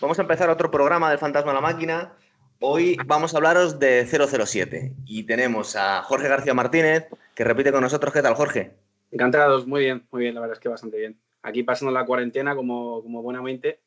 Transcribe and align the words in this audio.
Vamos 0.00 0.18
a 0.18 0.22
empezar 0.22 0.50
otro 0.50 0.70
programa 0.70 1.08
del 1.08 1.18
Fantasma 1.18 1.52
de 1.52 1.54
la 1.54 1.60
Máquina. 1.60 2.12
Hoy 2.60 2.96
vamos 3.06 3.32
a 3.32 3.36
hablaros 3.36 3.78
de 3.78 4.04
007 4.06 4.92
y 5.06 5.22
tenemos 5.22 5.76
a 5.76 6.02
Jorge 6.02 6.28
García 6.28 6.52
Martínez, 6.52 7.06
que 7.34 7.44
repite 7.44 7.70
con 7.70 7.80
nosotros. 7.80 8.12
¿Qué 8.12 8.20
tal, 8.20 8.34
Jorge? 8.34 8.72
Encantados, 9.12 9.66
muy 9.66 9.82
bien, 9.82 10.06
muy 10.10 10.22
bien, 10.22 10.34
la 10.34 10.40
verdad 10.40 10.56
es 10.56 10.60
que 10.60 10.68
bastante 10.68 10.98
bien. 10.98 11.16
Aquí 11.42 11.62
pasando 11.62 11.92
la 11.92 12.04
cuarentena 12.04 12.56
como, 12.56 13.02
como 13.02 13.22
buenamente, 13.22 13.80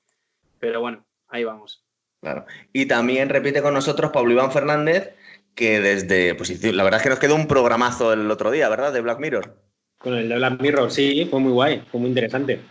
pero 0.59 0.79
bueno, 0.79 1.05
ahí 1.27 1.43
vamos. 1.43 1.83
Claro. 2.21 2.45
Y 2.71 2.85
también 2.85 3.27
repite 3.29 3.61
con 3.61 3.73
nosotros 3.73 4.11
Pablo 4.11 4.31
Iván 4.31 4.51
Fernández, 4.51 5.13
que 5.55 5.81
desde, 5.81 6.35
pues 6.35 6.63
la 6.63 6.83
verdad 6.83 6.99
es 6.99 7.03
que 7.03 7.09
nos 7.09 7.19
quedó 7.19 7.35
un 7.35 7.47
programazo 7.47 8.13
el 8.13 8.31
otro 8.31 8.49
día, 8.49 8.69
¿verdad? 8.69 8.93
De 8.93 9.01
Black 9.01 9.19
Mirror. 9.19 9.57
Con 9.97 10.13
el 10.13 10.29
de 10.29 10.35
Black 10.35 10.61
Mirror, 10.61 10.89
sí, 10.89 11.27
fue 11.29 11.41
muy 11.41 11.51
guay, 11.51 11.83
fue 11.91 11.99
muy 11.99 12.09
interesante. 12.09 12.61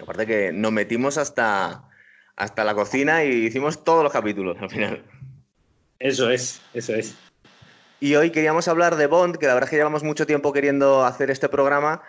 Aparte 0.00 0.26
que 0.26 0.52
nos 0.52 0.72
metimos 0.72 1.18
hasta, 1.18 1.88
hasta 2.36 2.64
la 2.64 2.74
cocina 2.74 3.24
y 3.24 3.46
hicimos 3.46 3.82
todos 3.82 4.02
los 4.02 4.12
capítulos 4.12 4.56
al 4.60 4.70
final. 4.70 5.02
Eso 5.98 6.30
es, 6.30 6.60
eso 6.74 6.94
es. 6.94 7.14
Y 7.98 8.14
hoy 8.14 8.30
queríamos 8.30 8.68
hablar 8.68 8.96
de 8.96 9.06
Bond, 9.06 9.38
que 9.38 9.46
la 9.46 9.54
verdad 9.54 9.68
es 9.68 9.70
que 9.70 9.76
llevamos 9.76 10.02
mucho 10.02 10.26
tiempo 10.26 10.52
queriendo 10.52 11.04
hacer 11.04 11.30
este 11.30 11.48
programa, 11.48 12.02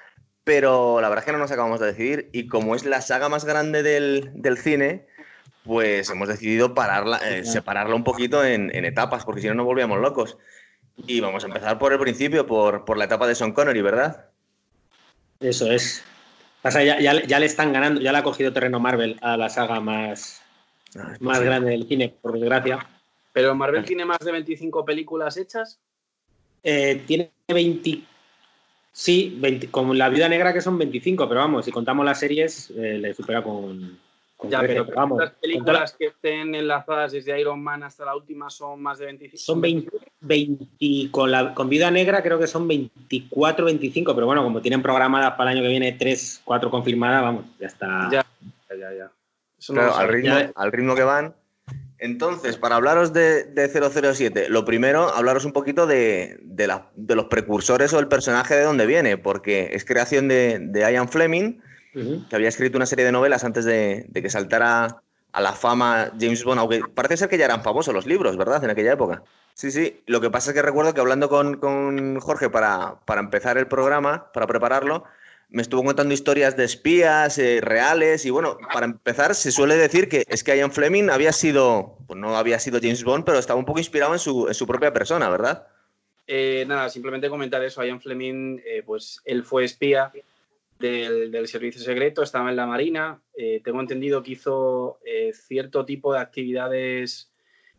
pero 0.44 1.00
la 1.00 1.08
verdad 1.08 1.24
es 1.24 1.26
que 1.26 1.32
no 1.32 1.38
nos 1.38 1.52
acabamos 1.52 1.80
de 1.80 1.88
decidir. 1.88 2.30
Y 2.34 2.48
como 2.48 2.76
es 2.76 2.86
la 2.86 3.02
saga 3.02 3.30
más 3.30 3.46
grande 3.46 3.84
del, 3.84 4.58
cine, 4.58 5.08
pues 5.64 6.10
hemos 6.10 6.28
decidido 6.28 6.74
pararla, 6.74 7.18
eh, 7.30 7.46
separarla 7.46 7.96
un 7.96 8.04
poquito 8.04 8.44
en, 8.44 8.70
etapas, 8.84 9.24
porque 9.24 9.42
si 9.42 9.48
no 9.48 9.54
nos 9.54 9.66
volvíamos 9.66 10.00
locos. 10.00 10.38
Y 10.98 11.22
vamos 11.22 11.44
a 11.44 11.48
empezar 11.48 11.80
por 11.80 11.94
el 11.94 12.00
principio, 12.00 12.46
por, 12.46 12.84
por 12.84 12.98
la 12.98 13.06
etapa 13.06 13.28
de 13.28 13.36
Sean 13.36 13.54
Connery, 13.54 13.82
¿verdad? 13.82 14.26
Eso 15.40 15.72
es. 15.72 16.04
Pasa, 16.62 16.84
ya, 16.84 17.00
ya, 17.00 17.40
le 17.40 17.46
están 17.46 17.72
ganando, 17.72 18.02
ya 18.02 18.12
le 18.12 18.18
ha 18.18 18.24
cogido 18.24 18.52
terreno 18.52 18.80
Marvel 18.80 19.18
a 19.22 19.38
la 19.38 19.50
saga 19.50 19.80
más, 19.80 20.42
ah, 20.98 21.16
más 21.20 21.40
grande 21.42 21.72
del 21.72 21.88
cine, 21.88 22.14
por 22.22 22.34
desgracia. 22.34 22.86
¿Pero 23.32 23.54
Marvel 23.56 23.86
tiene 23.86 24.04
más 24.04 24.20
de 24.20 24.32
25 24.32 24.84
películas 24.84 25.38
hechas? 25.38 25.80
Eh, 26.64 27.04
tiene 27.06 27.32
20. 27.48 28.02
Sí, 28.92 29.38
20, 29.40 29.68
como 29.68 29.94
La 29.94 30.10
Vida 30.10 30.28
Negra, 30.28 30.52
que 30.52 30.62
son 30.62 30.78
25, 30.78 31.30
pero 31.30 31.42
vamos, 31.42 31.66
si 31.66 31.72
contamos 31.72 32.04
las 32.04 32.20
series, 32.20 32.72
eh, 32.72 32.98
le 32.98 33.14
supera 33.14 33.44
con, 33.44 34.00
ya, 34.44 34.60
pero, 34.62 34.86
vamos, 34.96 35.20
las 35.20 35.32
películas 35.32 35.96
que 35.98 36.08
estén 36.08 36.54
enlazadas 36.54 37.12
desde 37.12 37.40
Iron 37.40 37.62
Man 37.62 37.82
hasta 37.82 38.06
la 38.06 38.16
última 38.16 38.50
son 38.52 38.82
más 38.82 39.00
de 39.00 39.06
25. 39.06 39.38
Son 39.38 39.60
20, 39.60 41.10
con, 41.10 41.32
la, 41.32 41.56
con 41.56 41.68
Vida 41.68 41.90
Negra 41.90 42.22
creo 42.22 42.38
que 42.38 42.46
son 42.46 42.68
24, 42.68 43.66
25, 43.66 44.14
pero 44.14 44.28
bueno, 44.28 44.44
como 44.44 44.62
tienen 44.62 44.84
programadas 44.84 45.32
para 45.32 45.52
el 45.52 45.58
año 45.58 45.66
que 45.66 45.72
viene 45.72 45.92
3, 45.94 46.42
4 46.46 46.70
confirmadas, 46.70 47.24
vamos, 47.24 47.46
ya 47.60 47.68
está. 47.68 48.10
Ya, 48.12 48.26
ya, 48.70 48.94
ya. 48.94 49.12
Claro, 49.66 49.96
al, 49.96 50.08
ritmo, 50.08 50.36
al 50.56 50.72
ritmo 50.72 50.96
que 50.96 51.04
van. 51.04 51.34
Entonces, 52.00 52.58
para 52.58 52.76
hablaros 52.76 53.12
de, 53.12 53.44
de 53.46 53.68
007, 53.68 54.50
lo 54.50 54.66
primero, 54.66 55.12
hablaros 55.16 55.46
un 55.46 55.52
poquito 55.52 55.88
de, 55.88 56.38
de, 56.44 56.72
de, 56.96 57.16
los 57.16 57.26
precursores 57.26 57.92
o 57.94 58.00
el 58.00 58.08
personaje 58.08 58.56
de 58.56 58.64
dónde 58.64 58.86
viene, 58.86 59.18
porque 59.18 59.70
es 59.74 59.84
creación 59.84 60.28
de, 60.28 60.60
de 60.60 60.82
Ian 60.82 61.10
Fleming 61.10 61.60
que 62.30 62.36
había 62.36 62.50
escrito 62.50 62.78
una 62.78 62.86
serie 62.86 63.06
de 63.06 63.12
novelas 63.12 63.44
antes 63.44 63.66
de, 63.66 64.10
que 64.14 64.30
saltara 64.30 65.02
a 65.32 65.42
la 65.42 65.54
fama 65.54 66.12
James 66.20 66.44
Bond, 66.44 66.60
aunque 66.60 66.82
parece 66.94 67.18
ser 67.18 67.30
que 67.30 67.38
ya 67.38 67.46
eran 67.46 67.64
famosos 67.64 67.94
los 67.94 68.06
libros, 68.06 68.38
¿verdad? 68.38 68.64
En 68.64 68.70
aquella 68.70 68.94
época. 68.94 69.24
Sí, 69.54 69.72
sí. 69.72 70.02
Lo 70.06 70.22
que 70.22 70.30
pasa 70.30 70.52
es 70.52 70.56
que 70.56 70.62
recuerdo 70.62 70.94
que 70.94 71.02
hablando 71.02 71.30
con, 71.30 72.20
Jorge 72.20 72.50
para, 72.50 73.00
para, 73.06 73.22
empezar 73.22 73.58
el 73.58 73.68
programa, 73.68 74.32
para 74.32 74.48
prepararlo, 74.48 75.04
me 75.50 75.62
estuvo 75.62 75.84
contando 75.84 76.14
historias 76.14 76.58
de 76.58 76.66
espías 76.66 77.38
eh, 77.38 77.60
reales 77.62 78.26
y 78.26 78.30
bueno, 78.30 78.58
para 78.74 78.86
empezar 78.86 79.34
se 79.34 79.52
suele 79.52 79.76
decir 79.76 80.10
que 80.10 80.24
es 80.28 80.44
que 80.44 80.58
Ian 80.58 80.72
Fleming 80.72 81.10
había 81.10 81.32
sido, 81.32 81.98
pues 82.06 82.20
no 82.20 82.36
había 82.36 82.60
sido 82.60 82.80
James 82.82 83.04
Bond, 83.04 83.24
pero 83.24 83.40
estaba 83.40 83.60
un 83.60 83.66
poco 83.66 83.80
inspirado 83.80 84.14
en 84.14 84.20
su, 84.20 84.48
en 84.48 84.54
su 84.54 84.68
propia 84.68 84.92
persona, 84.92 85.30
¿verdad? 85.30 85.68
Eh, 86.28 86.66
nada, 86.68 86.90
simplemente 86.90 87.30
comentar 87.30 87.64
eso. 87.64 87.84
Ian 87.84 88.02
Fleming, 88.02 88.60
eh, 88.66 88.84
pues 88.86 89.22
él 89.24 89.44
fue 89.44 89.64
espía 89.64 90.12
del, 90.80 91.48
servicio 91.48 91.82
secreto, 91.82 92.24
estaba 92.24 92.50
en 92.50 92.56
la 92.56 92.66
Marina. 92.66 93.22
Eh, 93.36 93.62
tengo 93.64 93.80
entendido 93.80 94.24
que 94.24 94.32
hizo 94.32 95.00
eh, 95.06 95.32
cierto 95.34 95.86
tipo 95.86 96.14
de 96.14 96.20
actividades 96.20 97.32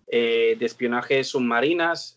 eh, 0.07 0.57
de 0.59 0.67
espionaje 0.67 1.23
submarinas. 1.25 2.17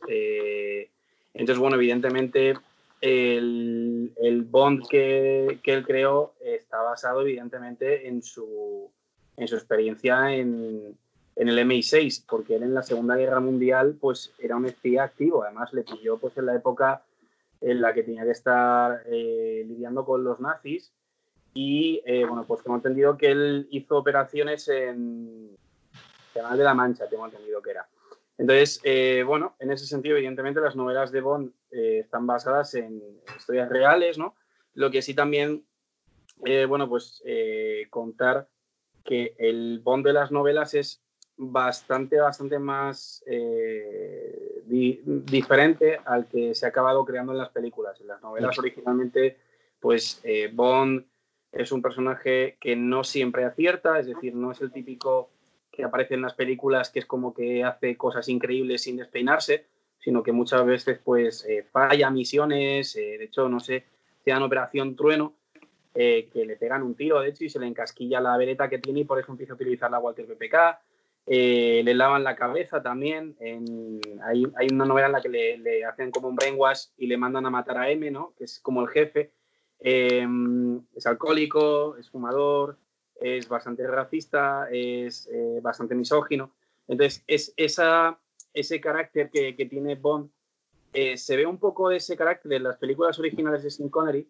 entonces, 1.34 1.58
bueno, 1.58 1.76
evidentemente 1.76 2.56
el, 3.02 4.46
Bond 4.50 4.88
que, 4.88 5.60
él 5.64 5.86
creó 5.86 6.34
está 6.44 6.82
basado 6.82 7.22
evidentemente 7.22 8.08
en 8.08 8.22
su, 8.22 8.92
en 9.38 9.48
su 9.48 9.56
experiencia 9.56 10.34
en, 10.34 10.96
en 11.36 11.50
el 11.50 11.58
MI6, 11.60 12.26
porque 12.28 12.56
él 12.56 12.64
en 12.64 12.74
la 12.74 12.84
Segunda 12.84 13.16
Guerra 13.16 13.40
Mundial 13.40 13.98
pues 14.00 14.34
era 14.40 14.56
un 14.56 14.66
espía 14.66 15.04
activo. 15.04 15.44
Además, 15.44 15.74
le 15.74 15.84
pilló 15.84 16.18
pues 16.18 16.38
en 16.38 16.46
la 16.46 16.56
época 16.56 17.04
en 17.62 17.80
la 17.80 17.94
que 17.94 18.04
tenía 18.04 18.24
que 18.24 18.32
estar 18.32 19.04
eh, 19.06 19.64
lidiando 19.68 20.04
con 20.04 20.24
los 20.24 20.40
nazis. 20.40 20.92
Y 21.54 22.02
eh, 22.06 22.26
bueno, 22.26 22.46
pues 22.48 22.64
tengo 22.64 22.76
entendido 22.76 23.18
que 23.18 23.32
él 23.32 23.68
hizo 23.72 23.98
operaciones 23.98 24.68
en 24.68 25.56
Canal 26.34 26.58
de 26.58 26.64
la 26.64 26.74
Mancha, 26.74 27.08
tengo 27.08 27.26
entendido 27.26 27.62
que 27.62 27.72
era. 27.72 27.88
Entonces, 28.38 28.80
eh, 28.84 29.24
bueno, 29.26 29.56
en 29.60 29.72
ese 29.72 29.86
sentido, 29.86 30.18
evidentemente, 30.18 30.60
las 30.60 30.76
novelas 30.76 31.12
de 31.12 31.22
Bond 31.22 31.54
están 31.70 32.26
basadas 32.26 32.74
en 32.74 33.02
historias 33.38 33.70
reales, 33.70 34.18
¿no? 34.18 34.36
Lo 34.74 34.90
que 34.90 35.02
sí 35.02 35.14
también, 35.14 35.64
bueno, 36.68 36.90
pues 36.90 37.22
contar 37.90 38.48
que 39.04 39.36
el 39.38 39.80
Bond 39.84 40.06
de 40.06 40.14
las 40.14 40.32
novelas 40.32 40.74
es 40.74 41.04
bastante, 41.38 42.20
bastante 42.20 42.58
más 42.58 43.24
eh, 44.72 45.02
diferente 45.04 46.00
al 46.06 46.28
que 46.28 46.56
se 46.56 46.66
ha 46.66 46.70
acabado 46.70 47.04
creando 47.06 47.32
en 47.32 47.38
las 47.38 47.50
películas. 47.50 48.00
En 48.00 48.08
las 48.08 48.22
novelas 48.22 48.58
originalmente, 48.58 49.38
pues 49.80 50.22
eh, 50.24 50.50
Bond 50.54 51.06
es 51.52 51.72
un 51.72 51.82
personaje 51.82 52.58
que 52.60 52.76
no 52.76 53.04
siempre 53.04 53.44
acierta, 53.44 54.00
es 54.00 54.08
decir, 54.08 54.34
no 54.34 54.52
es 54.52 54.62
el 54.62 54.72
típico 54.72 55.30
que 55.72 55.84
aparece 55.84 56.14
en 56.14 56.22
las 56.22 56.34
películas 56.34 56.90
que 56.90 57.00
es 57.00 57.06
como 57.06 57.34
que 57.34 57.64
hace 57.64 57.98
cosas 57.98 58.30
increíbles 58.30 58.84
sin 58.84 58.98
despeinarse, 58.98 59.66
sino 60.00 60.24
que 60.24 60.32
muchas 60.32 60.66
veces 60.66 61.00
pues 61.04 61.46
eh, 61.46 61.66
falla 61.70 62.10
misiones, 62.10 62.94
de 62.94 63.24
hecho, 63.24 63.50
no 63.50 63.60
sé, 63.60 63.86
se 64.24 64.32
dan 64.32 64.44
Operación 64.44 64.96
Trueno, 64.96 65.34
que 65.94 66.30
le 66.34 66.56
pegan 66.56 66.84
un 66.84 66.96
tiro, 66.96 67.20
de 67.20 67.30
hecho, 67.30 67.44
y 67.44 67.50
se 67.50 67.60
le 67.60 67.68
encasquilla 67.68 68.22
la 68.22 68.38
vereta 68.38 68.70
que 68.70 68.80
tiene 68.80 69.02
y 69.02 69.04
por 69.04 69.20
eso 69.20 69.32
empieza 69.32 69.54
a 69.54 69.56
utilizar 69.56 69.92
la 69.92 70.00
Walter 70.00 70.26
PPK. 70.26 70.80
Eh, 71.26 71.82
le 71.84 71.94
lavan 71.94 72.24
la 72.24 72.36
cabeza 72.36 72.82
también. 72.82 73.36
hay, 74.24 74.68
una 74.72 74.86
novela 74.86 75.08
en 75.08 75.14
la 75.14 75.22
que 75.22 75.30
le, 75.30 75.86
hacen 75.86 76.12
como 76.12 76.28
un 76.28 76.36
brainwash 76.36 76.88
y 76.98 77.08
le 77.08 77.18
mandan 77.18 77.46
a 77.46 77.50
matar 77.50 77.78
a 77.78 77.90
M, 77.90 78.10
¿no? 78.12 78.34
que 78.38 78.46
es 78.46 78.60
como 78.60 78.82
el 78.82 78.90
jefe. 78.90 79.32
Em, 79.80 80.82
es 80.96 81.06
alcohólico, 81.08 81.98
es 81.98 82.10
fumador, 82.10 82.78
es 83.16 83.48
bastante 83.48 83.86
racista, 83.88 84.68
es 84.72 85.28
eh, 85.32 85.60
bastante 85.62 85.96
misógino. 85.96 86.54
Entonces, 86.88 87.24
es 87.28 87.54
esa, 87.58 88.20
ese 88.54 88.82
carácter 88.82 89.30
que, 89.30 89.54
tiene 89.70 89.96
Bond 89.96 90.30
eh, 90.94 91.18
se 91.18 91.38
ve 91.38 91.46
un 91.46 91.58
poco 91.58 91.90
de 91.90 91.98
ese 91.98 92.18
carácter 92.18 92.52
en 92.54 92.64
las 92.64 92.78
películas 92.78 93.18
originales 93.18 93.64
de 93.64 93.72
Sean 93.72 93.90
Connery, 93.90 94.30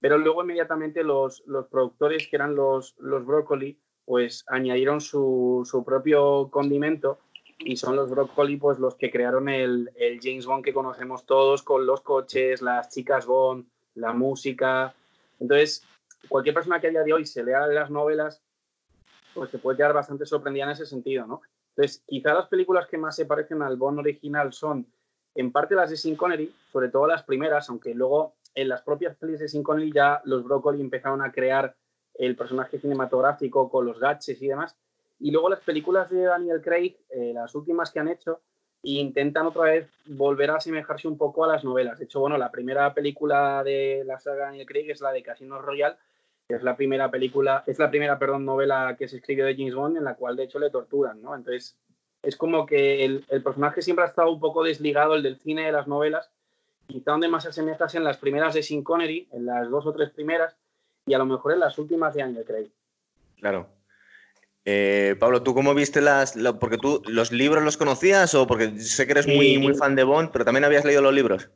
pero 0.00 0.18
luego 0.18 0.42
inmediatamente 0.42 1.04
los, 1.04 1.42
los 1.46 1.68
productores, 1.68 2.26
que 2.26 2.36
eran 2.36 2.54
los, 2.54 2.96
los 2.98 3.24
Broccoli, 3.24 3.78
pues 4.10 4.44
añadieron 4.48 5.00
su, 5.00 5.84
propio 5.86 6.50
condimento 6.50 7.20
y 7.60 7.76
son 7.76 7.94
los 7.94 8.10
Broccoli 8.10 8.56
pues 8.56 8.80
los 8.80 8.96
que 8.96 9.08
crearon 9.08 9.48
el, 9.48 9.88
James 10.20 10.46
Bond 10.46 10.64
que 10.64 10.74
conocemos 10.74 11.24
todos 11.26 11.62
con 11.62 11.86
los 11.86 12.00
coches, 12.00 12.60
las 12.60 12.88
chicas 12.88 13.24
Bond, 13.24 13.68
la 13.94 14.12
música. 14.12 14.92
Entonces, 15.38 15.86
cualquier 16.28 16.56
persona 16.56 16.80
que 16.80 16.88
a 16.88 16.90
día 16.90 17.04
de 17.04 17.12
hoy 17.12 17.24
se 17.24 17.44
lea 17.44 17.68
las 17.68 17.88
novelas, 17.88 18.42
pues 19.32 19.48
se 19.50 19.58
puede 19.58 19.76
quedar 19.76 19.92
bastante 19.92 20.26
sorprendida 20.26 20.64
en 20.64 20.70
ese 20.70 20.86
sentido, 20.86 21.24
¿no? 21.28 21.42
Entonces, 21.76 22.02
quizá 22.04 22.34
las 22.34 22.48
películas 22.48 22.88
que 22.88 22.98
más 22.98 23.14
se 23.14 23.26
parecen 23.26 23.62
al 23.62 23.76
Bond 23.76 24.00
original 24.00 24.52
son 24.52 24.92
en 25.36 25.52
parte 25.52 25.76
las 25.76 25.88
de 25.88 25.96
Sin 25.96 26.16
Connery, 26.16 26.52
sobre 26.72 26.88
todo 26.88 27.06
las 27.06 27.22
primeras, 27.22 27.70
aunque 27.70 27.94
luego 27.94 28.34
en 28.56 28.68
las 28.70 28.82
propias 28.82 29.14
películas 29.14 29.42
de 29.42 29.48
Sin 29.50 29.62
Connery 29.62 29.92
ya 29.92 30.20
los 30.24 30.42
Broccoli 30.42 30.80
empezaron 30.80 31.22
a 31.22 31.30
crear 31.30 31.76
el 32.20 32.36
personaje 32.36 32.78
cinematográfico 32.78 33.70
con 33.70 33.86
los 33.86 33.98
gaches 33.98 34.40
y 34.42 34.48
demás. 34.48 34.76
Y 35.18 35.30
luego 35.30 35.48
las 35.48 35.60
películas 35.60 36.10
de 36.10 36.22
Daniel 36.22 36.60
Craig, 36.60 36.96
eh, 37.10 37.32
las 37.34 37.54
últimas 37.54 37.90
que 37.90 38.00
han 38.00 38.08
hecho, 38.08 38.40
intentan 38.82 39.46
otra 39.46 39.62
vez 39.64 39.90
volver 40.06 40.50
a 40.50 40.56
asemejarse 40.56 41.08
un 41.08 41.18
poco 41.18 41.44
a 41.44 41.48
las 41.48 41.64
novelas. 41.64 41.98
De 41.98 42.04
hecho, 42.04 42.20
bueno, 42.20 42.38
la 42.38 42.50
primera 42.50 42.92
película 42.94 43.62
de 43.64 44.02
la 44.06 44.18
saga 44.18 44.46
Daniel 44.46 44.66
Craig 44.66 44.90
es 44.90 45.00
la 45.00 45.12
de 45.12 45.22
Casino 45.22 45.60
Royale, 45.60 45.96
que 46.48 46.56
es 46.56 46.62
la 46.62 46.76
primera 46.76 47.10
película, 47.10 47.64
es 47.66 47.78
la 47.78 47.90
primera, 47.90 48.18
perdón, 48.18 48.44
novela 48.44 48.96
que 48.98 49.08
se 49.08 49.16
escribió 49.16 49.46
de 49.46 49.56
James 49.56 49.74
Bond, 49.74 49.96
en 49.96 50.04
la 50.04 50.14
cual 50.14 50.36
de 50.36 50.44
hecho 50.44 50.58
le 50.58 50.70
torturan, 50.70 51.22
¿no? 51.22 51.34
Entonces, 51.34 51.76
es 52.22 52.36
como 52.36 52.66
que 52.66 53.04
el, 53.04 53.24
personaje 53.42 53.82
siempre 53.82 54.04
ha 54.04 54.08
estado 54.08 54.30
un 54.30 54.40
poco 54.40 54.62
desligado, 54.62 55.14
el 55.14 55.22
del 55.22 55.38
cine 55.38 55.66
de 55.66 55.72
las 55.72 55.86
novelas, 55.86 56.30
quizá 56.86 57.12
donde 57.12 57.28
más 57.28 57.44
se 57.44 57.50
asemeja 57.50 57.86
en 57.94 58.04
las 58.04 58.18
primeras 58.18 58.52
de 58.54 58.62
Sin 58.62 58.82
Connery, 58.82 59.28
en 59.32 59.46
las 59.46 59.70
dos 59.70 59.86
o 59.86 59.92
tres 59.92 60.10
primeras, 60.10 60.56
y 61.06 61.14
a 61.14 61.18
lo 61.18 61.26
mejor 61.26 61.52
en 61.52 61.60
las 61.60 61.78
últimas 61.78 62.14
de 62.14 62.22
año, 62.22 62.40
Craig. 62.46 62.68
Claro. 63.38 63.68
Eh, 64.64 65.16
Pablo, 65.18 65.42
¿tú 65.42 65.54
cómo 65.54 65.74
viste 65.74 66.00
las. 66.00 66.34
porque 66.60 66.76
tú 66.76 67.02
los 67.06 67.32
libros 67.32 67.64
los 67.64 67.76
conocías 67.76 68.34
o 68.34 68.46
porque 68.46 68.78
sé 68.78 69.06
que 69.06 69.12
eres 69.12 69.26
muy, 69.26 69.58
muy 69.58 69.74
fan 69.74 69.96
de 69.96 70.04
Bond, 70.04 70.30
pero 70.32 70.44
también 70.44 70.64
habías 70.64 70.84
leído 70.84 71.02
los 71.02 71.14
libros? 71.14 71.48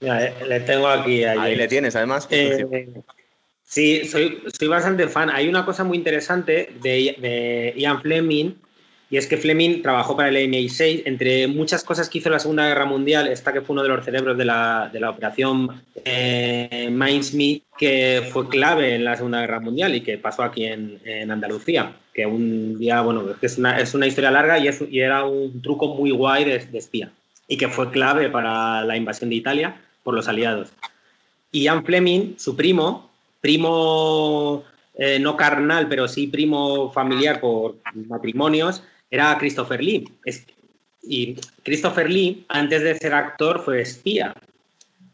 Mira, 0.00 0.32
le 0.44 0.60
tengo 0.60 0.88
aquí. 0.88 1.24
Ahí 1.24 1.56
le 1.56 1.68
tienes, 1.68 1.94
además. 1.96 2.26
Eh, 2.30 3.02
sí, 3.62 4.04
soy, 4.04 4.42
soy 4.58 4.68
bastante 4.68 5.08
fan. 5.08 5.30
Hay 5.30 5.48
una 5.48 5.64
cosa 5.64 5.84
muy 5.84 5.96
interesante 5.96 6.74
de, 6.82 7.16
de 7.18 7.74
Ian 7.76 8.02
Fleming 8.02 8.54
y 9.10 9.16
es 9.16 9.26
que 9.26 9.38
Fleming 9.38 9.80
trabajó 9.80 10.16
para 10.16 10.28
el 10.28 10.36
MI6. 10.36 11.02
Entre 11.06 11.46
muchas 11.48 11.82
cosas 11.82 12.08
que 12.08 12.18
hizo 12.18 12.28
en 12.28 12.34
la 12.34 12.40
Segunda 12.40 12.68
Guerra 12.68 12.84
Mundial, 12.84 13.26
esta 13.28 13.52
que 13.52 13.62
fue 13.62 13.72
uno 13.72 13.82
de 13.82 13.88
los 13.88 14.04
cerebros 14.04 14.36
de 14.36 14.44
la, 14.44 14.90
de 14.92 15.00
la 15.00 15.10
operación 15.10 15.82
eh, 16.04 16.88
Mindsmith, 16.90 17.64
que 17.78 18.28
fue 18.30 18.48
clave 18.48 18.94
en 18.94 19.04
la 19.04 19.16
Segunda 19.16 19.40
Guerra 19.40 19.60
Mundial 19.60 19.94
y 19.94 20.02
que 20.02 20.18
pasó 20.18 20.42
aquí 20.42 20.66
en, 20.66 21.00
en 21.04 21.30
Andalucía. 21.30 21.96
Que 22.12 22.26
un 22.26 22.78
día, 22.78 23.00
bueno, 23.00 23.24
es 23.40 23.56
una, 23.56 23.80
es 23.80 23.94
una 23.94 24.06
historia 24.06 24.30
larga 24.30 24.58
y, 24.58 24.68
es, 24.68 24.82
y, 24.90 25.00
era 25.00 25.24
un 25.24 25.62
truco 25.62 25.94
muy 25.94 26.10
guay 26.10 26.44
de, 26.44 26.58
de, 26.58 26.78
espía. 26.78 27.10
Y 27.46 27.56
que 27.56 27.68
fue 27.68 27.90
clave 27.90 28.28
para 28.28 28.84
la 28.84 28.96
invasión 28.96 29.30
de 29.30 29.36
Italia 29.36 29.80
por 30.02 30.12
los 30.14 30.28
aliados. 30.28 30.70
Y 31.50 31.62
Ian 31.62 31.82
Fleming, 31.82 32.34
su 32.36 32.56
primo, 32.56 33.10
primo 33.40 34.64
eh, 35.00 35.20
no 35.20 35.36
carnal, 35.36 35.88
pero 35.88 36.08
sí 36.08 36.26
primo 36.26 36.90
familiar 36.90 37.40
por 37.40 37.76
matrimonios, 37.94 38.82
era 39.10 39.36
Christopher 39.38 39.82
Lee. 39.82 40.08
y 41.02 41.36
Christopher 41.62 42.10
Lee, 42.10 42.44
antes 42.48 42.82
de 42.82 42.94
ser 42.96 43.14
actor, 43.14 43.62
fue 43.64 43.80
espía. 43.80 44.34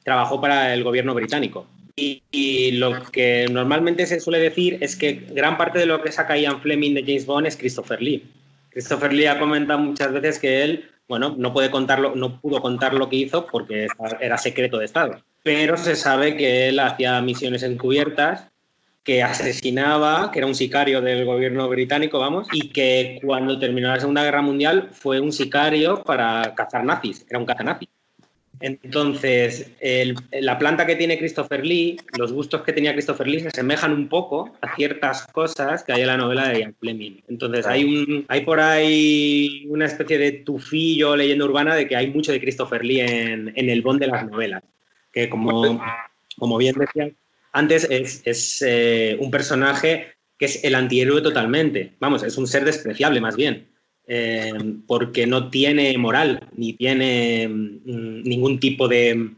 Trabajó 0.03 0.41
para 0.41 0.75
el 0.75 0.85
gobierno 0.85 1.15
británico. 1.15 1.67
Y, 1.97 2.73
lo 2.73 3.05
que 3.13 3.47
normalmente 3.51 4.07
se 4.07 4.19
suele 4.19 4.41
decir 4.41 4.79
es 4.81 4.97
que 4.97 5.13
gran 5.13 5.57
parte 5.57 5.79
de 5.79 5.87
lo 5.87 6.03
que 6.03 6.11
saca 6.11 6.37
Ian 6.37 6.61
Fleming 6.61 6.95
de 6.95 7.03
James 7.03 7.25
Bond 7.25 7.47
es 7.47 7.57
Christopher 7.57 8.03
Lee. 8.03 8.25
Christopher 8.71 9.13
Lee 9.13 9.27
ha 9.27 9.39
comentado 9.39 9.79
muchas 9.79 10.13
veces 10.13 10.41
que 10.41 10.65
él, 10.65 10.91
bueno, 11.09 11.37
no, 11.39 11.53
puede 11.53 11.71
contarlo, 11.71 12.17
no 12.17 12.41
pudo 12.41 12.61
contar 12.61 12.95
lo 12.95 13.09
que 13.09 13.17
hizo 13.17 13.47
porque 13.47 13.87
era 14.21 14.37
secreto 14.39 14.79
de 14.79 14.87
Estado. 14.87 15.23
Pero 15.45 15.77
se 15.77 15.95
sabe 15.95 16.37
que 16.37 16.69
él 16.69 16.81
hacía 16.81 17.21
misiones 17.21 17.63
encubiertas 17.63 18.49
que 19.05 19.23
asesinaba, 19.23 20.31
que 20.33 20.39
era 20.39 20.49
un 20.49 20.55
sicario 20.55 21.03
del 21.03 21.27
gobierno 21.27 21.69
británico, 21.69 22.19
vamos, 22.19 22.49
y 22.53 22.71
que 22.71 23.21
cuando 23.23 23.59
terminó 23.59 23.89
la 23.89 24.01
Segunda 24.01 24.25
Guerra 24.25 24.41
Mundial 24.41 24.89
fue 24.93 25.21
un 25.21 25.31
sicario 25.31 26.03
para 26.03 26.55
cazar 26.55 26.85
nazis, 26.85 27.27
era 27.29 27.39
un 27.39 27.45
cazanazi. 27.45 27.87
Entonces, 28.61 29.73
la 30.33 30.59
planta 30.59 30.87
que 30.87 30.97
tiene 30.97 31.19
Christopher 31.19 31.67
Lee, 31.67 31.99
los 32.17 32.33
gustos 32.33 32.63
que 32.63 32.73
tenía 32.73 32.95
Christopher 32.95 33.27
Lee 33.27 33.41
se 33.41 33.49
asemejan 33.49 33.93
un 33.93 34.09
poco 34.09 34.55
a 34.63 34.75
ciertas 34.75 35.27
cosas 35.27 35.85
que 35.85 35.93
hay 35.93 36.01
en 36.01 36.07
la 36.07 36.17
novela 36.17 36.49
de 36.49 36.61
Ian 36.61 36.75
Fleming. 36.81 37.21
Entonces, 37.29 37.67
hay, 37.67 37.85
un, 37.85 38.25
hay 38.29 38.41
por 38.41 38.61
ahí 38.61 39.67
una 39.69 39.85
especie 39.85 40.17
de 40.17 40.33
tufillo, 40.33 41.15
leyenda 41.15 41.45
urbana, 41.45 41.75
de 41.75 41.87
que 41.87 41.97
hay 41.97 42.11
mucho 42.11 42.33
de 42.33 42.41
Christopher 42.41 42.83
Lee 42.83 43.01
en, 43.01 43.53
el 43.55 43.83
bond 43.83 44.01
de 44.01 44.07
las 44.07 44.27
novelas. 44.27 44.63
Que 45.13 45.29
como, 45.29 45.79
como 46.39 46.57
bien 46.57 46.75
decía 46.79 47.11
antes 47.55 47.87
es, 47.89 48.63
eh, 48.67 49.17
un 49.21 49.31
personaje 49.31 50.09
que 50.37 50.47
es 50.47 50.65
el 50.65 50.75
antihéroe 50.75 51.23
totalmente. 51.23 51.93
Vamos, 52.01 52.25
es 52.25 52.37
un 52.37 52.49
ser 52.49 52.65
despreciable 52.65 53.21
más 53.21 53.37
bien. 53.37 53.69
Eh, 54.07 54.53
porque 54.87 55.27
no 55.27 55.49
tiene 55.49 55.97
moral 55.97 56.47
ni 56.55 56.75
tiene 56.75 57.49
mm, 57.49 58.23
ningún 58.25 58.61
tipo 58.61 58.87
de, 58.87 59.31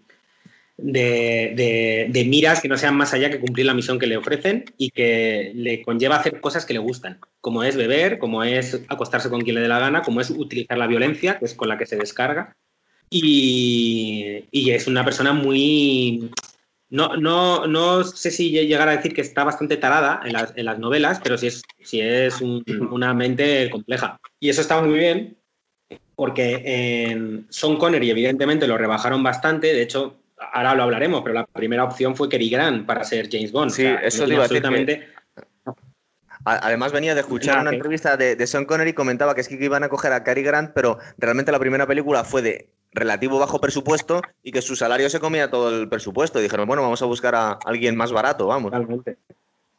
de, 0.76 2.26
miras 2.26 2.60
que 2.60 2.66
no 2.66 2.76
sean 2.76 2.96
más 2.96 3.14
allá 3.14 3.30
que 3.30 3.38
cumplir 3.38 3.64
la 3.64 3.74
misión 3.74 4.00
que 4.00 4.08
le 4.08 4.16
ofrecen 4.16 4.64
y 4.76 4.90
que 4.90 5.52
le 5.54 5.82
conlleva 5.82 6.16
hacer 6.16 6.40
cosas 6.40 6.66
que 6.66 6.72
le 6.72 6.80
gustan, 6.80 7.20
como 7.40 7.62
es 7.62 7.76
beber, 7.76 8.18
como 8.18 8.42
es 8.42 8.80
acostarse 8.88 9.30
con 9.30 9.42
quien 9.42 9.54
le 9.54 9.62
dé 9.62 9.68
la 9.68 9.78
gana, 9.78 10.02
como 10.02 10.20
es 10.20 10.30
utilizar 10.30 10.78
la 10.78 10.88
violencia, 10.88 11.38
que 11.38 11.44
es 11.44 11.54
con 11.54 11.68
la 11.68 11.78
que 11.78 11.86
se 11.86 11.96
descarga. 11.96 12.56
y 13.08 14.42
es 14.52 14.88
una 14.88 15.04
persona 15.04 15.32
muy, 15.32 16.28
no, 16.96 17.14
no, 17.14 17.66
no 17.66 18.04
sé 18.04 18.30
si 18.30 18.50
llegar 18.50 18.88
a 18.88 18.96
decir 18.96 19.12
que 19.12 19.20
está 19.20 19.44
bastante 19.44 19.76
tarada 19.76 20.22
en 20.24 20.32
las, 20.32 20.54
en 20.56 20.64
las 20.64 20.78
novelas, 20.78 21.20
pero 21.22 21.36
sí 21.36 21.48
es, 21.48 21.62
sí 21.84 22.00
es 22.00 22.40
una 22.40 23.12
mente 23.12 23.68
compleja. 23.68 24.18
Y 24.40 24.48
eso 24.48 24.62
está 24.62 24.80
muy 24.80 24.98
bien, 24.98 25.36
porque 26.14 26.62
en 26.64 27.46
Son 27.50 27.76
Connery, 27.76 28.10
evidentemente, 28.10 28.66
lo 28.66 28.78
rebajaron 28.78 29.22
bastante. 29.22 29.74
De 29.74 29.82
hecho, 29.82 30.22
ahora 30.38 30.74
lo 30.74 30.84
hablaremos, 30.84 31.20
pero 31.20 31.34
la 31.34 31.46
primera 31.46 31.84
opción 31.84 32.16
fue 32.16 32.30
Cary 32.30 32.48
Grant 32.48 32.86
para 32.86 33.04
ser 33.04 33.28
James 33.30 33.52
Bond. 33.52 33.72
Sí, 33.72 33.84
eso 33.84 34.24
digo 34.24 34.40
absolutamente. 34.40 35.08
Además 36.46 36.92
venía 36.92 37.14
de 37.14 37.20
escuchar 37.20 37.60
una 37.60 37.72
entrevista 37.72 38.16
de, 38.16 38.36
de 38.36 38.46
Sean 38.46 38.64
Connery 38.64 38.90
y 38.90 38.94
comentaba 38.94 39.34
que 39.34 39.42
es 39.42 39.48
que 39.48 39.62
iban 39.62 39.82
a 39.82 39.90
coger 39.90 40.12
a 40.12 40.24
Cary 40.24 40.42
Grant, 40.42 40.70
pero 40.74 40.98
realmente 41.18 41.52
la 41.52 41.58
primera 41.58 41.86
película 41.86 42.24
fue 42.24 42.40
de 42.40 42.70
relativo 42.96 43.38
bajo 43.38 43.60
presupuesto 43.60 44.20
y 44.42 44.50
que 44.50 44.62
su 44.62 44.74
salario 44.74 45.08
se 45.08 45.20
comía 45.20 45.50
todo 45.50 45.68
el 45.68 45.88
presupuesto. 45.88 46.38
Y 46.38 46.42
dijeron, 46.42 46.66
bueno, 46.66 46.82
vamos 46.82 47.02
a 47.02 47.06
buscar 47.06 47.34
a 47.34 47.58
alguien 47.64 47.96
más 47.96 48.10
barato, 48.10 48.46
vamos. 48.46 48.72
Totalmente. 48.72 49.18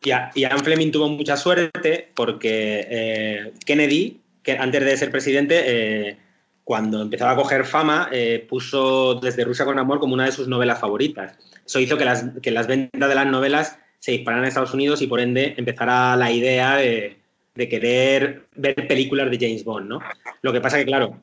Y, 0.03 0.09
Ian 0.39 0.59
Fleming 0.59 0.91
tuvo 0.91 1.09
mucha 1.09 1.35
suerte 1.35 2.11
porque 2.15 2.87
eh, 2.89 3.53
Kennedy, 3.65 4.21
que 4.43 4.53
antes 4.53 4.85
de 4.85 4.97
ser 4.97 5.11
presidente, 5.11 5.63
eh, 5.65 6.17
cuando 6.63 7.01
empezaba 7.01 7.31
a 7.31 7.35
coger 7.35 7.65
fama, 7.65 8.09
eh, 8.11 8.45
puso 8.47 9.15
Desde 9.15 9.43
Rusia 9.43 9.65
con 9.65 9.79
Amor 9.79 9.99
como 9.99 10.13
una 10.13 10.25
de 10.25 10.31
sus 10.31 10.47
novelas 10.47 10.79
favoritas. 10.79 11.37
Eso 11.65 11.79
hizo 11.79 11.97
que 11.97 12.05
las, 12.05 12.25
que 12.41 12.51
las 12.51 12.67
ventas 12.67 13.09
de 13.09 13.15
las 13.15 13.27
novelas 13.27 13.79
se 13.99 14.11
dispararan 14.11 14.43
en 14.43 14.49
Estados 14.49 14.73
Unidos 14.73 15.01
y 15.01 15.07
por 15.07 15.19
ende 15.19 15.55
empezara 15.57 16.15
la 16.15 16.31
idea 16.31 16.75
de, 16.75 17.17
de 17.55 17.67
querer 17.69 18.43
ver 18.55 18.87
películas 18.87 19.29
de 19.31 19.37
James 19.39 19.63
Bond, 19.63 19.89
¿no? 19.89 19.99
Lo 20.41 20.53
que 20.53 20.61
pasa 20.61 20.77
que, 20.77 20.85
claro, 20.85 21.21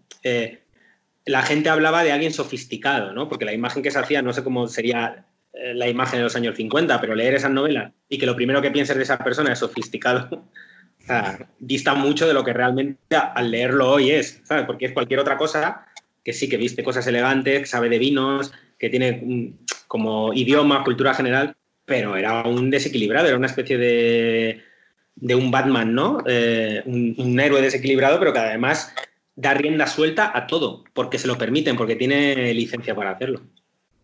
la 1.26 1.42
gente 1.42 1.68
hablaba 1.68 2.04
de 2.04 2.12
alguien 2.12 2.32
sofisticado, 2.32 3.12
¿no? 3.12 3.28
Porque 3.28 3.44
la 3.44 3.52
imagen 3.52 3.82
que 3.82 3.90
se 3.90 3.98
hacía, 3.98 4.22
no 4.22 4.32
sé 4.32 4.44
cómo 4.44 4.68
sería 4.68 5.26
eh, 5.52 5.74
la 5.74 5.88
imagen 5.88 6.18
de 6.18 6.24
los 6.24 6.36
años 6.36 6.56
50, 6.56 7.00
pero 7.00 7.14
leer 7.14 7.34
esas 7.34 7.50
novelas 7.50 7.92
y 8.08 8.18
que 8.18 8.26
lo 8.26 8.36
primero 8.36 8.60
que 8.60 8.70
pienses 8.70 8.96
de 8.96 9.02
esa 9.02 9.18
persona 9.18 9.52
es 9.52 9.58
sofisticado, 9.58 10.28
o 11.02 11.06
sea, 11.06 11.48
dista 11.58 11.94
mucho 11.94 12.26
de 12.26 12.34
lo 12.34 12.44
que 12.44 12.52
realmente 12.52 13.16
al 13.16 13.50
leerlo 13.50 13.90
hoy 13.90 14.10
es, 14.10 14.42
¿sabes? 14.44 14.66
Porque 14.66 14.86
es 14.86 14.92
cualquier 14.92 15.20
otra 15.20 15.36
cosa 15.36 15.86
que 16.22 16.32
sí, 16.32 16.48
que 16.48 16.56
viste 16.56 16.82
cosas 16.82 17.06
elegantes, 17.06 17.60
que 17.60 17.66
sabe 17.66 17.88
de 17.88 17.98
vinos, 17.98 18.52
que 18.78 18.88
tiene 18.88 19.54
como 19.86 20.32
idioma, 20.32 20.82
cultura 20.82 21.14
general, 21.14 21.54
pero 21.84 22.16
era 22.16 22.42
un 22.42 22.70
desequilibrado, 22.70 23.28
era 23.28 23.36
una 23.36 23.46
especie 23.46 23.76
de, 23.76 24.62
de 25.16 25.34
un 25.34 25.50
Batman, 25.50 25.94
¿no? 25.94 26.18
Eh, 26.26 26.82
un, 26.86 27.14
un 27.18 27.38
héroe 27.38 27.60
desequilibrado, 27.60 28.18
pero 28.18 28.32
que 28.32 28.38
además 28.38 28.94
da 29.36 29.54
rienda 29.54 29.86
suelta 29.86 30.30
a 30.34 30.46
todo, 30.46 30.84
porque 30.92 31.18
se 31.18 31.26
lo 31.26 31.38
permiten, 31.38 31.76
porque 31.76 31.96
tiene 31.96 32.52
licencia 32.54 32.94
para 32.94 33.10
hacerlo. 33.10 33.42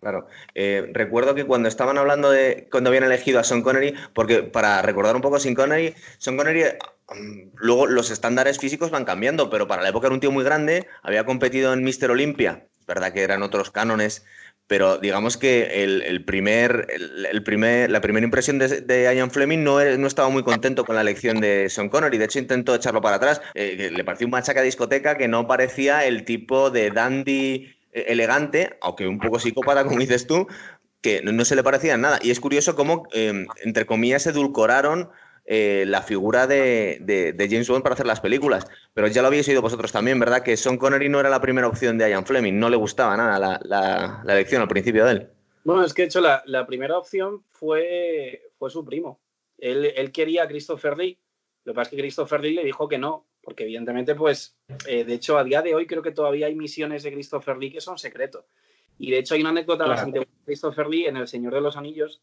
Claro. 0.00 0.28
Eh, 0.54 0.90
recuerdo 0.92 1.34
que 1.34 1.44
cuando 1.44 1.68
estaban 1.68 1.99
hablando 1.99 2.30
de 2.30 2.68
cuando 2.70 2.88
habían 2.88 3.04
elegido 3.04 3.38
a 3.38 3.44
Sean 3.44 3.62
Connery, 3.62 3.94
porque 4.14 4.42
para 4.42 4.80
recordar 4.80 5.14
un 5.14 5.22
poco 5.22 5.37
a 5.37 5.40
Sean 5.40 5.54
Connery, 5.54 5.94
Sean 6.16 6.38
Connery, 6.38 6.64
mm, 7.14 7.50
luego 7.56 7.87
los 7.87 8.10
estándares 8.10 8.58
físicos 8.58 8.90
van 8.90 9.04
cambiando, 9.04 9.50
pero 9.50 9.68
para 9.68 9.82
la 9.82 9.90
época 9.90 10.06
era 10.06 10.14
un 10.14 10.20
tío 10.20 10.32
muy 10.32 10.42
grande, 10.42 10.87
había 11.02 11.26
competido 11.26 11.75
en 11.75 11.84
Mister 11.84 12.10
Olympia, 12.10 12.66
verdad 12.87 13.12
que 13.12 13.22
eran 13.22 13.42
otros 13.42 13.70
cánones, 13.70 14.25
pero 14.70 14.98
digamos 14.98 15.36
que 15.36 15.82
el, 15.82 16.24
primer, 16.24 16.86
el, 17.32 17.42
primer, 17.42 17.90
la 17.90 18.00
primera 18.00 18.24
impresión 18.24 18.60
de, 18.60 19.12
Ian 19.12 19.32
Fleming 19.32 19.64
no, 19.64 19.84
no, 19.98 20.06
estaba 20.06 20.28
muy 20.28 20.44
contento 20.44 20.84
con 20.84 20.94
la 20.94 21.00
elección 21.00 21.40
de 21.40 21.68
Sean 21.68 21.88
Connery. 21.88 22.18
De 22.18 22.26
hecho, 22.26 22.38
intentó 22.38 22.76
echarlo 22.76 23.00
para 23.00 23.16
atrás. 23.16 23.42
Eh, 23.54 23.90
le 23.92 24.04
pareció 24.04 24.28
un 24.28 24.30
machaca 24.30 24.62
discoteca 24.62 25.18
que 25.18 25.26
no 25.26 25.48
parecía 25.48 26.04
el 26.04 26.24
tipo 26.24 26.70
de 26.70 26.92
dandy 26.92 27.74
eh, 27.92 28.04
elegante, 28.10 28.78
aunque 28.80 29.08
un 29.08 29.18
poco 29.18 29.40
psicópata, 29.40 29.82
como 29.86 29.98
dices 29.98 30.28
tú, 30.28 30.46
que 31.00 31.20
no, 31.20 31.44
se 31.44 31.56
le 31.56 31.64
parecía 31.64 31.96
nada. 31.96 32.20
Y 32.22 32.30
es 32.30 32.38
curioso 32.38 32.76
cómo, 32.76 33.08
em, 33.10 33.48
entre 33.64 33.86
comillas, 33.86 34.24
edulcoraron 34.28 35.10
eh, 35.52 35.85
la 35.85 36.00
figura 36.00 36.47
de, 36.47 37.35
James 37.50 37.69
Bond 37.69 37.83
para 37.83 37.95
hacer 37.95 38.07
las 38.07 38.21
películas. 38.21 38.69
Pero 38.95 39.09
ya 39.09 39.21
lo 39.21 39.26
habéis 39.26 39.49
oído 39.49 39.61
vosotros 39.61 39.90
también, 39.90 40.21
¿verdad? 40.21 40.45
Que 40.45 40.57
Sean 40.57 40.78
Connery 40.78 41.09
no 41.09 41.19
era 41.19 41.28
la 41.28 41.40
primera 41.40 41.66
opción 41.66 41.99
de 41.99 42.09
Ian 42.09 42.25
Fleming, 42.25 42.57
no 42.57 42.71
le 42.71 42.76
gustaba 42.76 43.16
nada 43.16 43.59
la, 43.64 44.23
elección 44.33 44.62
al 44.62 44.69
principio 44.69 45.04
de 45.04 45.11
él. 45.11 45.28
Bueno, 45.64 45.85
es 45.85 45.92
que 45.92 46.02
de 46.02 46.07
hecho 46.07 46.21
la, 46.21 46.66
primera 46.69 46.97
opción 46.97 47.42
fue, 47.50 48.42
fue 48.61 48.71
su 48.71 48.85
primo. 48.85 49.21
Él, 49.59 50.12
quería 50.12 50.45
a 50.45 50.47
Christopher 50.47 50.97
Lee, 50.97 51.19
lo 51.64 51.73
que 51.73 51.75
pasa 51.75 51.90
es 51.90 51.97
que 51.97 52.02
Christopher 52.02 52.40
Lee 52.42 52.54
le 52.54 52.62
dijo 52.62 52.87
que 52.87 52.99
no, 52.99 53.26
porque 53.42 53.64
evidentemente, 53.64 54.14
pues, 54.14 54.57
eh, 54.87 55.02
de 55.02 55.14
hecho, 55.14 55.37
a 55.37 55.42
día 55.42 55.62
de 55.62 55.75
hoy 55.75 55.85
creo 55.85 56.02
que 56.02 56.12
todavía 56.12 56.47
hay 56.47 56.54
misiones 56.54 57.02
de 57.02 57.11
Christopher 57.12 57.57
Lee 57.57 57.73
que 57.73 57.80
son 57.80 57.99
secretos. 57.99 58.45
Y 58.99 59.11
de 59.11 59.19
hecho 59.19 59.35
hay 59.35 59.40
una 59.40 59.50
anécdota 59.50 59.85
bastante 59.85 60.21
de 60.21 60.28
Christopher 60.45 60.87
Lee 60.87 61.07
en 61.07 61.16
El 61.16 61.26
Señor 61.26 61.54
de 61.54 61.61
los 61.61 61.76
Anillos, 61.76 62.23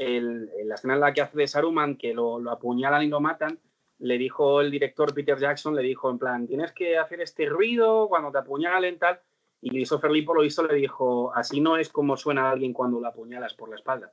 el, 0.00 0.50
la 0.64 0.76
escena 0.76 0.94
en 0.94 1.00
la 1.00 1.12
que 1.12 1.20
hace 1.20 1.36
de 1.36 1.46
Saruman, 1.46 1.96
que 1.96 2.14
lo, 2.14 2.38
lo, 2.38 2.50
apuñalan 2.50 3.02
y 3.02 3.08
lo 3.08 3.20
matan, 3.20 3.58
le 3.98 4.16
dijo 4.16 4.62
el 4.62 4.70
director 4.70 5.12
Peter 5.12 5.38
Jackson, 5.38 5.76
le 5.76 5.82
dijo 5.82 6.10
en 6.10 6.18
plan, 6.18 6.46
tienes 6.46 6.72
que 6.72 6.96
hacer 6.96 7.20
este 7.20 7.46
ruido 7.46 8.08
cuando 8.08 8.32
te 8.32 8.38
apuñalen, 8.38 8.98
tal. 8.98 9.20
Y 9.60 9.68
Christopher 9.68 10.10
Lee, 10.10 10.22
por 10.22 10.36
lo 10.36 10.42
visto, 10.42 10.66
le 10.66 10.74
dijo, 10.74 11.34
así 11.34 11.60
no 11.60 11.76
es 11.76 11.90
como 11.90 12.16
suena 12.16 12.50
alguien 12.50 12.72
cuando 12.72 12.98
lo 12.98 13.08
apuñalas 13.08 13.52
por 13.52 13.68
la 13.68 13.76
espalda. 13.76 14.10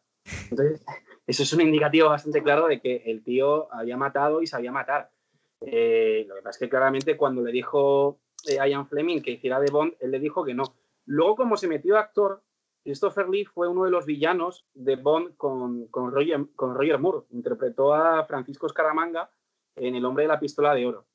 Entonces, 0.51 0.83
eso 1.27 1.43
es 1.43 1.53
un 1.53 1.61
indicativo 1.61 2.09
bastante 2.09 2.43
claro 2.43 2.67
de 2.67 2.81
que 2.81 3.03
el 3.05 3.23
tío 3.23 3.73
había 3.73 3.95
matado 3.95 4.41
y 4.41 4.47
sabía 4.47 4.73
matar. 4.73 5.09
Eh, 5.61 6.25
lo 6.27 6.35
que 6.35 6.41
pasa 6.41 6.57
es 6.57 6.59
que 6.59 6.69
claramente 6.69 7.15
cuando 7.15 7.41
le 7.41 7.51
dijo 7.53 8.19
eh, 8.45 8.57
Ian 8.69 8.87
Fleming 8.87 9.21
que 9.21 9.31
hiciera 9.31 9.61
de 9.61 9.71
Bond, 9.71 9.93
él 10.01 10.11
le 10.11 10.19
dijo 10.19 10.43
que 10.43 10.53
no. 10.53 10.75
Luego, 11.05 11.37
como 11.37 11.55
se 11.55 11.69
metió 11.69 11.97
actor, 11.97 12.43
Christopher 12.87 13.27
Lee 13.27 13.43
fue 13.43 13.67
uno 13.67 13.83
de 13.83 13.91
los 13.91 14.05
villanos 14.05 14.65
de 14.73 14.95
Bond 14.95 15.35
con, 15.35 15.87
con, 15.87 16.09
Roger, 16.09 16.99
Moore. 16.99 17.25
Interpretó 17.31 17.93
a 17.93 18.23
Francisco 18.23 18.69
Scaramanga 18.69 19.29
en 19.75 19.95
El 19.95 20.05
hombre 20.05 20.23
de 20.23 20.29
la 20.29 20.39
pistola 20.39 20.73
de 20.73 20.85
oro. 20.85 21.05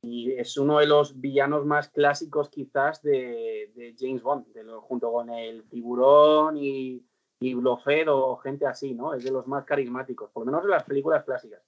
Y 0.00 0.32
es 0.32 0.56
uno 0.56 0.78
de 0.78 0.86
los 0.86 1.20
villanos 1.20 1.66
más 1.66 1.90
clásicos 1.90 2.48
quizás 2.48 3.02
de, 3.02 3.94
James 3.98 4.22
Bond, 4.22 4.46
junto 4.80 5.12
con 5.12 5.28
el 5.28 5.64
tiburón 5.64 6.56
y, 6.56 7.04
y 7.38 7.54
o 7.54 8.36
gente 8.38 8.64
así, 8.64 8.94
¿no? 8.94 9.12
Es 9.12 9.22
de 9.22 9.30
los 9.30 9.46
más 9.46 9.66
carismáticos, 9.66 10.30
por 10.30 10.46
lo 10.46 10.52
menos 10.52 10.64
de 10.64 10.70
las 10.70 10.84
películas 10.84 11.22
clásicas. 11.24 11.60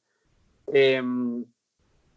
Em, 0.66 1.44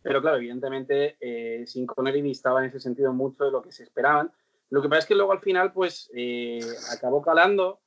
pero 0.01 0.21
claro, 0.21 0.37
evidentemente, 0.37 1.17
eh, 1.19 1.67
Sin 1.67 1.85
Connery 1.85 2.21
distaba 2.21 2.61
en 2.61 2.69
ese 2.69 2.79
sentido 2.79 3.11
mucho 3.11 3.43
de 3.43 3.51
lo 3.51 3.61
que 3.61 3.73
se 3.73 3.83
esperaban. 3.83 4.31
Lo 4.75 4.81
que 4.81 4.89
pasa 4.89 4.99
es 4.99 5.05
que 5.05 5.15
luego 5.15 5.31
al 5.31 5.39
final, 5.39 5.71
pues, 5.71 6.11
eh, 6.13 6.59
acabó 6.91 7.21
calando 7.21 7.79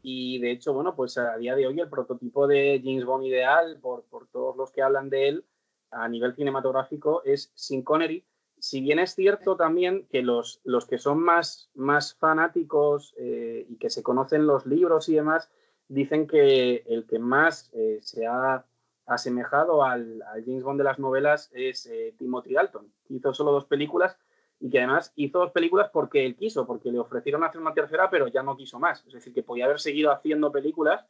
y 0.00 0.38
de 0.38 0.52
hecho, 0.52 0.72
bueno, 0.72 0.94
pues 0.94 1.18
a 1.18 1.36
día 1.38 1.56
de 1.56 1.66
hoy 1.66 1.80
el 1.80 1.90
prototipo 1.90 2.46
de 2.46 2.80
James 2.84 3.04
Bond 3.04 3.24
ideal, 3.24 3.80
por, 3.80 4.04
por 4.04 4.28
todos 4.28 4.56
los 4.56 4.70
que 4.70 4.80
hablan 4.80 5.10
de 5.10 5.26
él, 5.26 5.44
a 5.90 6.08
nivel 6.08 6.36
cinematográfico 6.36 7.24
es 7.24 7.50
Sin 7.56 7.82
Connery. 7.82 8.24
Si 8.60 8.80
bien 8.80 9.00
es 9.00 9.16
cierto 9.16 9.56
también 9.56 10.06
que 10.06 10.22
los, 10.22 10.60
los 10.62 10.86
que 10.86 10.98
son 10.98 11.18
más, 11.18 11.68
más 11.74 12.14
fanáticos 12.14 13.12
eh, 13.18 13.66
y 13.68 13.76
que 13.78 13.90
se 13.90 14.04
conocen 14.04 14.46
los 14.46 14.66
libros 14.66 15.08
y 15.08 15.16
demás, 15.16 15.50
dicen 15.88 16.28
que 16.28 16.84
el 16.86 17.08
que 17.08 17.18
más 17.18 17.70
eh, 17.72 17.98
se 18.02 18.24
ha 18.24 18.64
asemejado 19.04 19.82
al, 19.82 20.22
James 20.44 20.62
Bond 20.62 20.78
de 20.78 20.84
las 20.84 21.00
novelas 21.00 21.50
es 21.54 21.86
eh, 21.86 22.14
Timothy 22.16 22.54
Dalton. 22.54 22.92
Hizo 23.08 23.34
solo 23.34 23.50
dos 23.50 23.64
películas 23.64 24.16
y 24.60 24.70
que 24.70 24.78
además 24.78 25.12
hizo 25.16 25.38
dos 25.38 25.52
películas 25.52 25.90
porque 25.92 26.24
él 26.24 26.36
quiso, 26.36 26.66
porque 26.66 26.90
le 26.90 26.98
ofrecieron 26.98 27.44
hacer 27.44 27.60
una 27.60 27.74
tercera, 27.74 28.08
pero 28.10 28.28
ya 28.28 28.42
no 28.42 28.56
quiso 28.56 28.78
más. 28.78 29.04
Es 29.06 29.12
decir, 29.12 29.32
que 29.32 29.42
podía 29.42 29.66
haber 29.66 29.80
seguido 29.80 30.10
haciendo 30.12 30.50
películas 30.50 31.04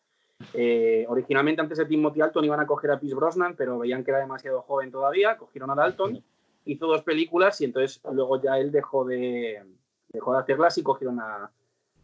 eh, 0.53 1.07
originalmente 1.09 1.63
antes 1.63 1.79
de 1.79 1.87
Timothy 1.87 2.21
Dalton 2.21 2.45
iban 2.45 2.61
a 2.61 2.67
coger 2.67 2.91
a 2.91 3.01
Pierce 3.01 3.17
Brosnan, 3.17 3.57
pero 3.57 3.79
veían 3.79 4.05
que 4.05 4.11
era 4.11 4.21
demasiado 4.21 4.63
joven 4.63 4.91
todavía, 4.91 5.37
cogieron 5.37 5.71
a 5.71 5.75
Dalton, 5.75 6.23
hizo 6.65 6.87
dos 6.87 7.03
películas 7.03 7.61
y 7.61 7.65
entonces 7.65 8.01
luego 8.13 8.41
ya 8.41 8.59
él 8.59 8.71
dejó 8.71 9.05
de, 9.05 9.65
dejó 10.09 10.33
de 10.33 10.39
hacerlas 10.39 10.77
y 10.79 10.83
cogieron 10.83 11.21
a, 11.21 11.51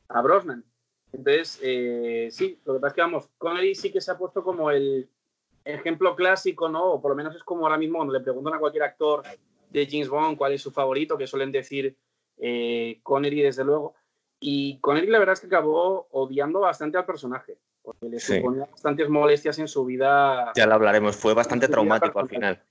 a 0.09 0.23
Brosnan. 0.23 0.65
Entonces, 1.13 1.61
eh, 1.63 2.29
sí, 2.31 2.59
lo 2.65 2.75
que 2.75 2.81
pasa 2.81 2.89
es 2.89 2.95
que 2.95 3.01
vamos, 3.03 3.29
Connery 3.37 3.75
sí 3.75 3.93
que 3.93 4.01
se 4.01 4.11
ha 4.11 4.17
puesto 4.17 4.43
como 4.43 4.71
el 4.71 5.11
ejemplo 5.65 6.17
clásico, 6.17 6.71
¿no? 6.71 6.93
O 6.93 7.03
por 7.03 7.11
lo 7.11 7.17
menos 7.17 7.37
es 7.37 7.43
como 7.43 7.67
ahora 7.67 7.77
mismo 7.77 7.99
cuando 7.99 8.15
le 8.15 8.21
preguntan 8.21 8.55
a 8.55 8.59
cualquier 8.59 8.85
actor 8.85 9.23
de 9.73 9.89
James 9.91 10.09
Bond 10.09 10.37
cuál 10.37 10.53
es 10.53 10.63
su 10.63 10.71
favorito, 10.71 11.19
que 11.19 11.27
suelen 11.27 11.53
decir 11.53 11.97
eh, 12.39 13.01
Connery 13.03 13.43
desde 13.43 13.65
luego. 13.65 13.95
Y 14.41 14.79
Connery 14.81 15.07
la 15.09 15.19
verdad 15.19 15.35
es 15.35 15.41
que 15.41 15.47
acabó 15.47 16.09
odiando 16.11 16.61
bastante 16.61 16.99
al 16.99 17.07
personaje 17.07 17.59
porque 17.83 18.09
le 18.09 18.21
suponía 18.21 18.67
bastantes 18.71 19.09
molestias 19.09 19.59
en 19.59 19.69
su 19.69 19.85
vida. 19.85 20.53
Ya 20.55 20.67
lo 20.67 20.75
hablaremos, 20.75 21.17
fue 21.17 21.35
bastante 21.35 21.69
traumático 21.69 22.19
al 22.19 22.29
final. 22.29 22.63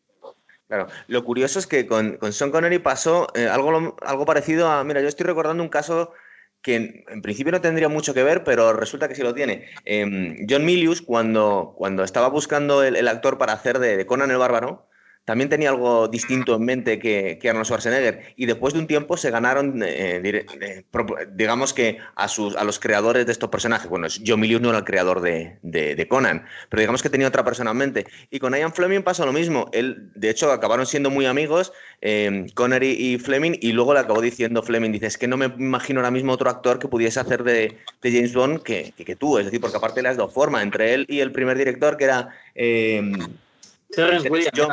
Claro, 0.67 0.87
lo 1.07 1.25
curioso 1.25 1.59
es 1.59 1.67
que 1.67 1.85
con, 1.85 2.15
con 2.15 2.31
Sean 2.31 2.49
Connery 2.49 2.79
pasó 2.79 3.27
eh, 3.35 3.47
algo, 3.47 3.97
algo 4.01 4.25
parecido 4.25 4.69
a. 4.69 4.83
Mira, 4.85 5.01
yo 5.01 5.09
estoy 5.09 5.25
recordando 5.25 5.61
un 5.61 5.69
caso 5.69 6.13
que 6.61 7.03
en, 7.09 7.21
principio 7.21 7.51
no 7.51 7.59
tendría 7.59 7.89
mucho 7.89 8.13
que 8.13 8.23
ver, 8.23 8.45
pero 8.45 8.71
resulta 8.71 9.09
que 9.09 9.15
sí 9.15 9.21
lo 9.21 9.33
tiene. 9.33 9.69
Em, 9.83 10.37
John 10.49 10.63
Milius, 10.63 11.01
cuando, 11.01 11.73
cuando 11.77 12.05
estaba 12.05 12.29
buscando 12.29 12.83
el, 12.83 13.05
actor 13.07 13.37
para 13.37 13.51
hacer 13.51 13.79
de 13.79 14.05
Conan 14.05 14.31
el 14.31 14.37
Bárbaro, 14.37 14.87
también 15.23 15.49
tenía 15.49 15.69
algo 15.69 16.07
distinto 16.07 16.55
en 16.55 16.65
mente 16.65 16.97
que, 16.97 17.37
Arnold 17.47 17.65
Schwarzenegger. 17.65 18.33
Y 18.35 18.47
después 18.47 18.73
de 18.73 18.79
un 18.79 18.87
tiempo 18.87 19.17
se 19.17 19.29
ganaron, 19.29 19.81
eh, 19.83 20.21
eh, 20.23 20.85
digamos 21.33 21.73
que 21.73 21.99
a, 22.15 22.27
sus, 22.27 22.55
a 22.55 22.63
los 22.63 22.79
creadores 22.79 23.25
de 23.25 23.31
estos 23.31 23.49
personajes. 23.49 23.87
Bueno, 23.89 24.07
John 24.25 24.39
Milius 24.39 24.61
no 24.61 24.69
era 24.69 24.79
el 24.79 24.83
creador 24.83 25.21
de, 25.21 26.07
Conan, 26.09 26.45
pero 26.69 26.79
digamos 26.81 27.03
que 27.03 27.09
tenía 27.09 27.27
otra 27.27 27.45
persona 27.45 27.71
en 27.71 27.77
mente. 27.77 28.07
Y 28.31 28.39
con 28.39 28.53
Ian 28.53 28.73
Fleming 28.73 29.03
pasa 29.03 29.25
lo 29.25 29.31
mismo. 29.31 29.69
Él, 29.73 30.11
de 30.15 30.29
hecho, 30.29 30.51
acabaron 30.51 30.87
siendo 30.87 31.11
muy 31.11 31.27
amigos, 31.27 31.71
eh, 32.01 32.47
Connery 32.55 32.91
y 32.91 33.19
Fleming, 33.19 33.53
y 33.61 33.73
luego 33.73 33.93
le 33.93 33.99
acabó 33.99 34.21
diciendo 34.21 34.63
Fleming, 34.63 34.91
dice, 34.91 35.05
es 35.05 35.17
que 35.19 35.27
no 35.27 35.37
me 35.37 35.45
imagino 35.45 35.99
ahora 35.99 36.11
mismo 36.11 36.33
otro 36.33 36.49
actor 36.49 36.79
que 36.79 36.87
pudiese 36.87 37.19
hacer 37.19 37.43
de, 37.43 37.77
James 38.01 38.33
Bond 38.33 38.63
que, 38.63 38.93
que, 38.97 39.15
tú. 39.15 39.37
Es 39.37 39.45
decir, 39.45 39.61
porque 39.61 39.77
aparte 39.77 40.01
le 40.01 40.09
has 40.09 40.17
dado 40.17 40.29
forma 40.29 40.63
entre 40.63 40.95
él 40.95 41.05
y 41.07 41.19
el 41.19 41.31
primer 41.31 41.57
director, 41.57 41.95
que 41.95 42.05
era... 42.05 42.29
Eh, 42.55 43.01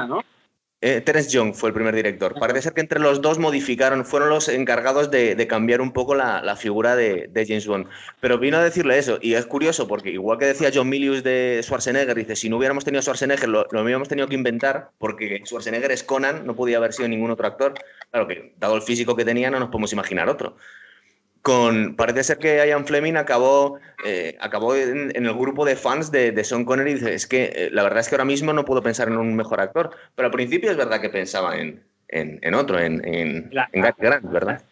¿no? 0.08 0.22
Eh, 0.80 1.00
Terence 1.00 1.30
Young 1.30 1.54
fue 1.54 1.70
el 1.70 1.74
primer 1.74 1.92
director. 1.94 2.34
Parece 2.38 2.62
ser 2.62 2.72
que 2.72 2.80
entre 2.80 3.00
los 3.00 3.20
dos 3.20 3.38
modificaron, 3.38 4.04
fueron 4.04 4.28
los 4.28 4.48
encargados 4.48 5.10
de, 5.10 5.46
cambiar 5.48 5.80
un 5.80 5.92
poco 5.92 6.14
la, 6.14 6.56
figura 6.56 6.94
de, 6.94 7.28
James 7.34 7.66
Bond. 7.66 7.88
Pero 8.20 8.38
vino 8.38 8.58
a 8.58 8.62
decirle 8.62 8.96
eso, 8.96 9.18
y 9.20 9.34
es 9.34 9.44
curioso 9.46 9.88
porque 9.88 10.10
igual 10.10 10.38
que 10.38 10.46
decía 10.46 10.70
John 10.72 10.88
Milius 10.88 11.24
de 11.24 11.60
Schwarzenegger, 11.64 12.14
dice, 12.14 12.36
si 12.36 12.48
no 12.48 12.58
hubiéramos 12.58 12.84
tenido 12.84 13.02
Schwarzenegger, 13.02 13.48
lo, 13.48 13.66
lo 13.72 13.82
hubiéramos 13.82 14.08
tenido 14.08 14.28
que 14.28 14.36
inventar, 14.36 14.90
porque 14.98 15.42
Schwarzenegger 15.44 15.90
es 15.90 16.04
Conan, 16.04 16.46
no 16.46 16.54
podía 16.54 16.76
haber 16.76 16.92
sido 16.92 17.08
ningún 17.08 17.32
otro 17.32 17.48
actor. 17.48 17.74
Claro 18.12 18.28
que, 18.28 18.54
dado 18.58 18.76
el 18.76 18.82
físico 18.82 19.16
que 19.16 19.24
tenía, 19.24 19.50
no 19.50 19.58
nos 19.58 19.70
podemos 19.70 19.92
imaginar 19.92 20.28
otro 20.28 20.56
parece 21.96 22.24
ser 22.24 22.38
que 22.38 22.56
Ian 22.66 22.86
Fleming 22.86 23.16
acabó, 23.16 23.78
eh, 24.04 24.36
acabó 24.40 24.74
en, 24.74 25.12
el 25.14 25.34
grupo 25.34 25.64
de 25.64 25.76
fans 25.76 26.10
de, 26.10 26.32
de 26.32 26.44
Sean 26.44 26.64
Connery 26.64 26.90
y 26.90 26.94
dice, 26.94 27.14
es 27.14 27.26
que 27.26 27.52
eh, 27.54 27.70
la 27.72 27.82
verdad 27.82 28.00
es 28.00 28.08
que 28.08 28.14
ahora 28.14 28.24
mismo 28.24 28.52
no 28.52 28.64
puedo 28.64 28.82
pensar 28.82 29.08
en 29.08 29.16
un 29.16 29.34
mejor 29.34 29.60
actor, 29.60 29.90
pero 30.14 30.26
al 30.26 30.32
principio 30.32 30.70
es 30.70 30.76
verdad 30.76 31.00
que 31.00 31.10
pensaba 31.10 31.56
en, 31.58 31.84
otro, 32.54 32.78
en, 32.78 33.02
en, 33.04 33.50
Grant, 33.50 34.30
¿verdad? 34.30 34.62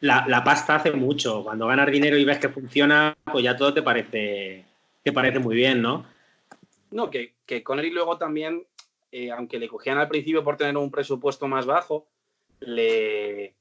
La, 0.00 0.42
pasta 0.44 0.76
hace 0.76 0.92
mucho, 0.92 1.42
cuando 1.42 1.66
ganas 1.66 1.90
dinero 1.90 2.16
y 2.16 2.24
ves 2.24 2.38
que 2.38 2.48
funciona, 2.48 3.16
pues 3.30 3.42
ya 3.42 3.56
todo 3.56 3.72
te 3.72 3.82
parece, 3.82 4.64
te 5.02 5.12
parece 5.12 5.38
muy 5.38 5.56
bien, 5.56 5.80
¿no? 5.80 6.06
No, 6.90 7.10
que, 7.10 7.32
que 7.46 7.62
Connery 7.62 7.90
luego 7.90 8.18
también, 8.18 8.64
eh, 9.10 9.30
aunque 9.30 9.58
le 9.58 9.68
cogían 9.68 9.98
al 9.98 10.08
principio 10.08 10.44
por 10.44 10.56
tener 10.56 10.76
un 10.76 10.90
presupuesto 10.90 11.48
más 11.48 11.66
bajo, 11.66 12.06
le 12.60 13.54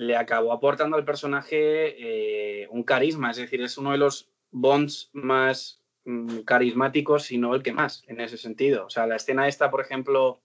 le 0.00 0.16
acabó 0.16 0.54
aportando 0.54 0.96
al 0.96 1.04
personaje 1.04 2.62
eh, 2.62 2.66
un 2.70 2.84
carisma, 2.84 3.32
es 3.32 3.36
decir, 3.36 3.60
es 3.60 3.76
uno 3.76 3.92
de 3.92 3.98
los 3.98 4.30
Bonds 4.50 5.10
más 5.12 5.82
mm, 6.06 6.38
carismáticos, 6.38 7.24
si 7.24 7.36
no 7.36 7.54
el 7.54 7.62
que 7.62 7.74
más, 7.74 8.02
en 8.06 8.18
ese 8.18 8.38
sentido. 8.38 8.86
O 8.86 8.88
sea, 8.88 9.06
la 9.06 9.16
escena 9.16 9.46
esta, 9.46 9.70
por 9.70 9.82
ejemplo, 9.82 10.40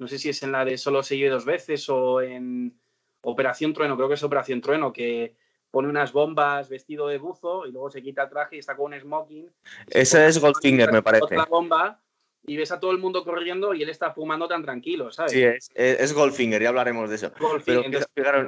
no 0.00 0.08
sé 0.08 0.18
si 0.18 0.30
es 0.30 0.42
en 0.42 0.50
la 0.50 0.64
de 0.64 0.76
Solo 0.76 1.04
se 1.04 1.28
dos 1.28 1.44
veces 1.44 1.88
o 1.88 2.20
en 2.20 2.76
Operación 3.20 3.72
Trueno, 3.72 3.96
creo 3.96 4.08
que 4.08 4.14
es 4.14 4.22
Operación 4.24 4.60
Trueno, 4.60 4.92
que 4.92 5.36
pone 5.70 5.88
unas 5.88 6.12
bombas 6.12 6.68
vestido 6.68 7.06
de 7.06 7.18
buzo 7.18 7.66
y 7.66 7.70
luego 7.70 7.92
se 7.92 8.02
quita 8.02 8.24
el 8.24 8.30
traje 8.30 8.56
y 8.56 8.58
está 8.58 8.74
con 8.74 8.92
un 8.92 8.98
smoking. 8.98 9.48
Ese 9.86 10.26
es 10.26 10.40
Goldfinger, 10.40 10.92
me 10.92 11.02
parece. 11.02 11.22
Otra 11.22 11.44
bomba 11.44 12.02
y 12.48 12.56
ves 12.56 12.72
a 12.72 12.80
todo 12.80 12.90
el 12.90 12.98
mundo 12.98 13.24
corriendo 13.24 13.74
y 13.74 13.82
él 13.82 13.90
está 13.90 14.12
fumando 14.12 14.48
tan 14.48 14.62
tranquilo, 14.62 15.12
¿sabes? 15.12 15.32
Sí, 15.32 15.42
es, 15.44 15.70
es 15.74 16.12
Goldfinger, 16.12 16.62
ya 16.62 16.70
hablaremos 16.70 17.10
de 17.10 17.16
eso. 17.16 17.32
Pero, 17.64 17.84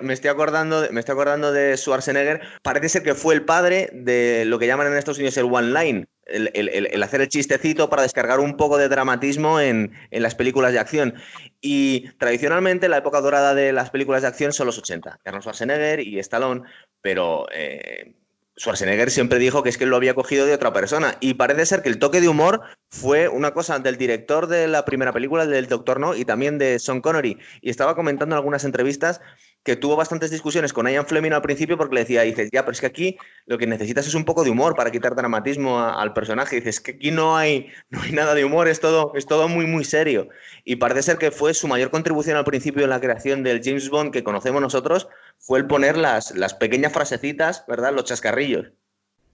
me, 0.00 0.14
estoy 0.14 0.30
acordando, 0.30 0.86
me 0.90 1.00
estoy 1.00 1.12
acordando 1.12 1.52
de 1.52 1.76
Schwarzenegger. 1.76 2.40
Parece 2.62 2.88
ser 2.88 3.02
que 3.02 3.14
fue 3.14 3.34
el 3.34 3.44
padre 3.44 3.90
de 3.92 4.44
lo 4.46 4.58
que 4.58 4.66
llaman 4.66 4.86
en 4.86 4.96
Estados 4.96 5.18
Unidos 5.18 5.36
el 5.36 5.44
one 5.44 5.68
line. 5.68 6.06
El, 6.26 7.02
hacer 7.02 7.22
el 7.22 7.28
chistecito 7.28 7.90
para 7.90 8.02
descargar 8.02 8.38
un 8.38 8.56
poco 8.56 8.78
de 8.78 8.88
dramatismo 8.88 9.58
en, 9.60 9.92
las 10.10 10.34
películas 10.34 10.72
de 10.72 10.78
acción. 10.78 11.14
Y 11.60 12.08
tradicionalmente 12.18 12.88
la 12.88 12.98
época 12.98 13.20
dorada 13.20 13.54
de 13.54 13.72
las 13.72 13.90
películas 13.90 14.22
de 14.22 14.28
acción 14.28 14.52
son 14.52 14.66
los 14.66 14.78
80. 14.78 15.20
Arnold 15.24 15.42
Schwarzenegger 15.42 16.00
y 16.00 16.18
Stallone, 16.20 16.62
pero 17.02 17.46
eh, 17.52 18.14
Schwarzenegger 18.58 19.10
siempre 19.10 19.38
dijo 19.38 19.62
que 19.62 19.70
es 19.70 19.78
que 19.78 19.86
lo 19.86 19.96
había 19.96 20.14
cogido 20.14 20.44
de 20.44 20.52
otra 20.52 20.72
persona. 20.72 21.16
Y 21.20 21.34
parece 21.34 21.66
ser 21.66 21.82
que 21.82 21.88
el 21.88 21.98
toque 21.98 22.20
de 22.20 22.28
humor 22.28 22.62
fue 22.90 23.28
una 23.28 23.52
cosa 23.52 23.78
del 23.78 23.96
director 23.96 24.46
de 24.48 24.68
la 24.68 24.84
primera 24.84 25.12
película, 25.12 25.46
del 25.46 25.66
Doctor 25.66 26.00
No, 26.00 26.14
y 26.14 26.24
también 26.24 26.58
de 26.58 26.78
Sean 26.78 27.00
Connery. 27.00 27.38
Y 27.62 27.70
estaba 27.70 27.94
comentando 27.94 28.34
en 28.34 28.38
algunas 28.38 28.64
entrevistas 28.64 29.20
que 29.62 29.76
tuvo 29.76 29.96
bastantes 29.96 30.30
discusiones 30.30 30.72
con 30.72 30.88
Ian 30.88 31.06
Fleming 31.06 31.32
al 31.32 31.42
principio 31.42 31.76
porque 31.76 31.94
le 31.94 32.00
decía, 32.00 32.22
dices, 32.22 32.48
ya, 32.52 32.62
pero 32.62 32.72
es 32.72 32.80
que 32.80 32.86
aquí 32.86 33.18
lo 33.46 33.58
que 33.58 33.66
necesitas 33.66 34.06
es 34.06 34.14
un 34.14 34.24
poco 34.24 34.42
de 34.42 34.50
humor 34.50 34.74
para 34.74 34.90
quitar 34.90 35.14
dramatismo 35.14 35.80
al 35.80 36.12
personaje. 36.12 36.56
Y 36.56 36.60
dices, 36.60 36.80
que 36.80 36.92
aquí 36.92 37.10
no 37.10 37.36
hay, 37.36 37.68
no 37.90 38.02
hay 38.02 38.12
nada 38.12 38.34
de 38.34 38.44
humor, 38.44 38.68
es 38.68 38.80
todo, 38.80 39.12
es 39.14 39.26
todo 39.26 39.48
muy, 39.48 39.66
muy 39.66 39.84
serio. 39.84 40.28
Y 40.64 40.76
parece 40.76 41.02
ser 41.02 41.18
que 41.18 41.30
fue 41.30 41.54
su 41.54 41.68
mayor 41.68 41.90
contribución 41.90 42.36
al 42.36 42.44
principio 42.44 42.84
en 42.84 42.90
la 42.90 43.00
creación 43.00 43.42
del 43.42 43.60
James 43.62 43.88
Bond 43.90 44.12
que 44.12 44.24
conocemos 44.24 44.60
nosotros, 44.60 45.08
fue 45.40 45.58
el 45.58 45.66
poner 45.66 45.96
las, 45.96 46.36
las 46.36 46.54
pequeñas 46.54 46.92
frasecitas, 46.92 47.64
¿verdad? 47.66 47.92
Los 47.92 48.04
chascarrillos. 48.04 48.68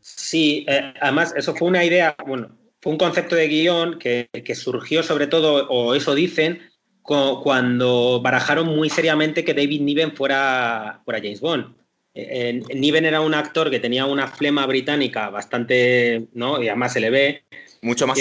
Sí, 0.01 0.65
eh, 0.69 0.95
además 1.01 1.35
eso 1.37 1.55
fue 1.55 1.69
una 1.69 1.85
idea, 1.85 2.17
bueno, 2.27 2.57
fue 2.81 2.93
un 2.93 2.99
concepto 2.99 3.35
de 3.35 3.49
guion 3.49 3.99
que, 3.99 4.29
que 4.33 4.55
surgió 4.55 5.03
sobre 5.03 5.27
todo, 5.27 5.69
o 5.69 5.95
eso 5.95 6.15
dicen, 6.15 6.61
cuando 7.03 8.21
barajaron 8.23 8.67
muy 8.67 8.91
seriamente 8.91 9.45
que 9.45 9.55
David 9.55 9.81
Niven 9.81 10.17
fuera, 10.17 11.01
fuera 11.05 11.21
James 11.21 11.41
Bond. 11.41 11.75
Eh, 12.15 12.63
Niven 12.75 13.05
era 13.05 13.21
un 13.21 13.35
actor 13.35 13.71
que 13.71 13.79
tenía 13.79 14.07
una 14.07 14.27
flema 14.27 14.67
británica 14.67 15.29
bastante, 15.29 16.29
¿no? 16.33 16.63
Y 16.63 16.69
además 16.69 16.93
se 16.93 17.01
le 17.01 17.11
ve. 17.11 17.45
Mucho 17.83 18.07
más 18.07 18.19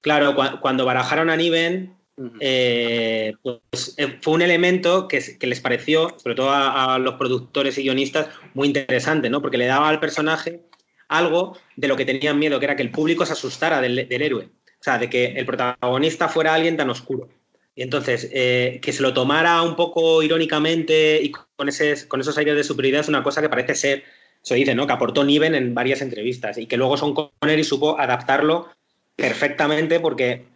Claro, 0.00 0.34
cuando 0.60 0.84
barajaron 0.84 1.30
a 1.30 1.36
Niven, 1.36 1.94
eh, 2.40 3.34
pues 3.42 3.94
eh, 3.96 4.18
fue 4.20 4.34
un 4.34 4.42
elemento 4.42 5.08
que, 5.08 5.36
les 5.40 5.60
pareció, 5.60 6.14
sobre 6.18 6.34
todo 6.34 6.50
a, 6.50 6.98
los 6.98 7.14
productores 7.14 7.78
y 7.78 7.82
guionistas, 7.82 8.28
muy 8.54 8.68
interesante, 8.68 9.30
¿no? 9.30 9.40
Porque 9.40 9.58
le 9.58 9.66
daba 9.66 9.88
al 9.88 10.00
personaje 10.00 10.62
algo 11.08 11.56
de 11.76 11.88
lo 11.88 11.96
que 11.96 12.04
tenían 12.04 12.38
miedo, 12.38 12.58
que 12.58 12.66
era 12.66 12.76
que 12.76 12.82
el 12.82 12.90
público 12.90 13.24
se 13.26 13.32
asustara 13.32 13.80
del, 13.80 13.98
héroe. 14.10 14.44
O 14.44 14.84
sea, 14.84 14.98
de 14.98 15.08
que 15.08 15.26
el 15.26 15.46
protagonista 15.46 16.28
fuera 16.28 16.54
alguien 16.54 16.76
tan 16.76 16.90
oscuro. 16.90 17.28
Y 17.74 17.82
entonces, 17.82 18.28
eh, 18.32 18.80
que 18.82 18.92
se 18.92 19.02
lo 19.02 19.14
tomara 19.14 19.62
un 19.62 19.76
poco 19.76 20.22
irónicamente 20.22 21.20
y 21.22 21.30
con, 21.30 21.68
ese, 21.68 22.06
con 22.08 22.20
esos 22.20 22.36
aires 22.36 22.56
de 22.56 22.64
superioridad 22.64 23.02
es 23.02 23.08
una 23.08 23.22
cosa 23.22 23.40
que 23.40 23.48
parece 23.48 23.74
ser, 23.74 24.04
se 24.42 24.54
dice, 24.54 24.74
¿no? 24.74 24.86
Que 24.86 24.92
aportó 24.92 25.24
Niven 25.24 25.54
en 25.54 25.74
varias 25.74 26.02
entrevistas 26.02 26.58
y 26.58 26.66
que 26.66 26.76
luego 26.76 26.96
Son 26.96 27.14
Connery 27.14 27.64
supo 27.64 27.98
adaptarlo 27.98 28.68
perfectamente 29.16 30.00
porque 30.00 30.51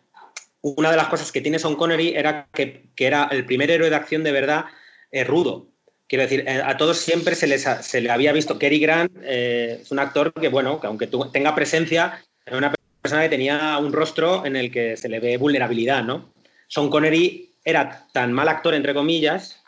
una 0.75 0.90
de 0.90 0.96
las 0.96 1.08
cosas 1.08 1.30
que 1.30 1.40
tiene 1.40 1.58
Son 1.58 1.76
Connery 1.76 2.14
era 2.16 2.49
que, 2.52 2.88
era 2.96 3.28
el 3.30 3.44
primer 3.44 3.70
héroe 3.70 3.90
de 3.90 3.96
acción 3.96 4.25
de 4.25 4.32
verdad 4.32 4.64
eh, 5.12 5.25
rudo. 5.25 5.68
Quiero 6.08 6.23
decir, 6.23 6.44
eh, 6.46 6.62
a 6.64 6.76
todos 6.76 6.99
siempre 6.99 7.35
se, 7.35 7.46
les 7.46 7.62
se 7.62 8.00
le 8.00 8.11
había 8.11 8.32
visto. 8.32 8.58
Cary 8.58 8.78
Grant 8.80 9.12
eh, 9.23 9.78
es 9.82 9.90
un 9.92 9.99
actor 9.99 10.32
que, 10.32 10.49
bueno, 10.49 10.80
que 10.80 10.87
aunque 10.87 11.08
tenga 11.32 11.54
presencia, 11.54 12.25
es 12.44 12.54
una 12.54 12.75
persona 13.02 13.23
que 13.23 13.28
tenía 13.28 13.78
un 13.78 13.92
rostro 13.92 14.44
en 14.44 14.56
el 14.56 14.70
que 14.70 14.96
se 14.96 15.08
le 15.08 15.20
ve 15.20 15.37
vulnerabilidad, 15.37 16.02
¿no? 16.02 16.32
Son 16.68 16.90
Connery 16.90 17.50
era 17.64 18.06
tan 18.12 18.32
mal 18.32 18.49
actor, 18.49 18.75
entre 18.75 18.94
comillas, 18.94 19.62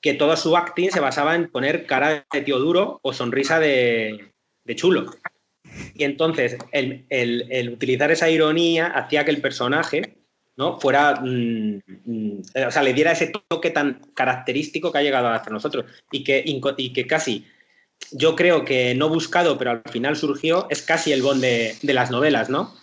que 0.00 0.14
todo 0.14 0.36
su 0.36 0.56
acting 0.56 0.90
se 0.90 1.00
basaba 1.00 1.34
en 1.34 1.50
poner 1.50 1.86
cara 1.86 2.26
de 2.32 2.40
tío 2.42 2.58
duro 2.58 3.00
o 3.02 3.12
sonrisa 3.12 3.58
de, 3.58 4.32
de 4.64 4.76
chulo. 4.76 5.10
Y 5.94 6.04
entonces, 6.04 6.56
el, 6.72 7.70
utilizar 7.72 8.10
esa 8.10 8.30
ironía 8.30 8.86
hacía 8.86 9.24
que 9.24 9.30
el 9.30 9.40
personaje 9.40 10.15
¿no? 10.56 10.80
fuera, 10.80 11.20
mm, 11.22 11.80
mm, 12.04 12.42
o 12.66 12.70
sea, 12.70 12.82
le 12.82 12.94
diera 12.94 13.12
ese 13.12 13.32
toque 13.48 13.70
tan 13.70 14.00
característico 14.14 14.90
que 14.90 14.98
ha 14.98 15.02
llegado 15.02 15.28
hasta 15.28 15.50
nosotros 15.50 15.84
y 16.10 16.24
que, 16.24 16.42
y 16.44 16.92
que 16.92 17.06
casi, 17.06 17.46
yo 18.10 18.36
creo 18.36 18.64
que 18.64 18.94
no 18.94 19.08
buscado, 19.08 19.58
pero 19.58 19.70
al 19.72 19.82
final 19.90 20.16
surgió, 20.16 20.66
es 20.70 20.82
casi 20.82 21.12
el 21.12 21.22
Bond 21.22 21.42
de, 21.42 21.94
las 21.94 22.10
novelas, 22.10 22.48
¿no? 22.48 22.74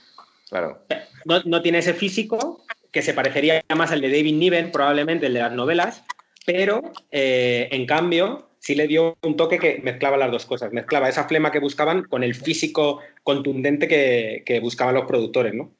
Claro. 0.49 0.85
No, 1.25 1.61
tiene 1.61 1.79
ese 1.79 1.93
físico, 1.93 2.63
que 2.91 3.01
se 3.01 3.13
parecería 3.13 3.63
más 3.75 3.91
al 3.91 4.01
de 4.01 4.09
David 4.09 4.35
Niven, 4.35 4.71
probablemente 4.71 5.25
el 5.25 5.33
de 5.33 5.39
las 5.39 5.53
novelas, 5.53 6.03
pero 6.45 6.81
eh, 7.11 7.69
en 7.71 7.85
cambio 7.85 8.49
sí 8.59 8.75
le 8.75 8.87
dio 8.87 9.17
un 9.23 9.35
toque 9.35 9.57
que 9.57 9.81
mezclaba 9.83 10.17
las 10.17 10.31
dos 10.31 10.45
cosas, 10.45 10.71
mezclaba 10.73 11.09
esa 11.09 11.27
flema 11.27 11.51
que 11.51 11.59
buscaban 11.59 12.03
con 12.03 12.23
el 12.23 12.35
físico 12.35 12.99
contundente 13.23 13.87
que, 13.87 14.43
que 14.45 14.59
buscaban 14.59 14.95
los 14.95 15.05
productores, 15.05 15.53
¿no? 15.53 15.71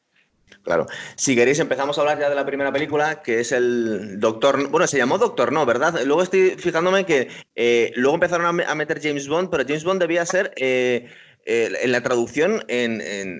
Claro. 0.64 0.88
Si 1.16 1.36
queréis, 1.36 1.60
empezamos 1.60 1.98
a 1.98 2.02
hablar 2.02 2.20
ya 2.20 2.30
de 2.30 2.36
la 2.36 2.46
primera 2.46 2.72
película, 2.72 3.22
que 3.22 3.42
es 3.42 3.52
el 3.52 4.20
Doctor. 4.20 4.70
Bueno, 4.70 4.88
se 4.88 4.98
llamó 4.98 5.18
Doctor 5.18 5.52
No, 5.52 5.66
¿verdad? 5.66 6.02
Luego 6.06 6.24
estoy 6.24 6.52
fijándome 6.52 7.06
que 7.06 7.28
eh, 7.56 7.92
luego 7.96 8.16
empezaron 8.16 8.62
a, 8.62 8.76
meter 8.76 9.02
James 9.02 9.28
Bond, 9.28 9.50
pero 9.50 9.66
James 9.68 9.84
Bond 9.84 10.00
debía 10.00 10.26
ser. 10.26 10.54
Eh, 10.56 11.10
en 11.46 11.92
la 11.92 12.02
traducción, 12.02 12.64
en, 12.70 13.38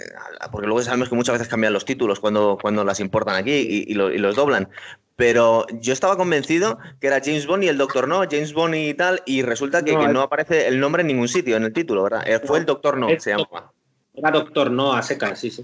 porque 0.52 0.68
luego 0.68 0.82
sabemos 0.82 1.08
que 1.08 1.16
muchas 1.16 1.36
veces 1.36 1.48
cambian 1.48 1.72
los 1.72 1.86
títulos 1.86 2.20
cuando, 2.20 2.58
cuando 2.62 2.84
las 2.84 3.00
importan 3.00 3.36
aquí 3.36 3.86
y, 3.88 3.94
los 3.94 4.36
doblan. 4.36 4.68
Pero 5.16 5.66
yo 5.80 5.94
estaba 5.94 6.18
convencido 6.18 6.80
que 7.00 7.08
era 7.08 7.22
James 7.24 7.48
Bond 7.48 7.64
y 7.64 7.70
el 7.70 7.78
Doctor 7.78 8.10
No, 8.10 8.24
James 8.30 8.52
Bond 8.52 8.76
y 8.76 8.94
tal, 8.94 9.22
y 9.26 9.42
resulta 9.42 9.86
que 9.86 9.96
no, 9.96 10.20
aparece 10.20 10.68
el 10.68 10.82
nombre 10.82 11.00
en 11.00 11.08
ningún 11.08 11.30
sitio 11.30 11.56
en 11.56 11.64
el 11.64 11.72
título, 11.72 12.04
¿verdad? 12.04 12.28
Eh, 12.28 12.42
fue 12.44 12.60
el 12.60 12.66
Doctor 12.66 12.98
No, 12.98 13.08
se 13.18 13.30
llama. 13.30 13.72
Era 14.14 14.32
Doctor 14.32 14.70
No 14.70 14.92
a 14.92 15.02
secas, 15.02 15.40
sí, 15.40 15.50
sí. 15.50 15.64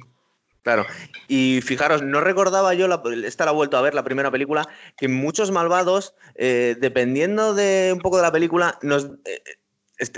Claro. 0.69 0.85
Y 1.27 1.61
fijaros, 1.63 2.03
no 2.03 2.21
recordaba 2.21 2.75
yo, 2.75 2.87
esta 3.25 3.45
la 3.45 3.51
he 3.51 3.53
vuelto 3.55 3.75
a 3.75 3.81
ver, 3.81 3.95
la 3.95 4.03
primera 4.03 4.29
película, 4.29 4.67
que 4.95 5.07
muchos 5.07 5.49
malvados, 5.49 6.13
eh, 6.35 6.75
dependiendo 6.79 7.55
de 7.55 7.89
un 7.91 7.99
poco 7.99 8.17
de 8.17 8.21
la 8.21 8.31
película, 8.31 8.77
nos 8.83 9.05
eh, 9.25 9.41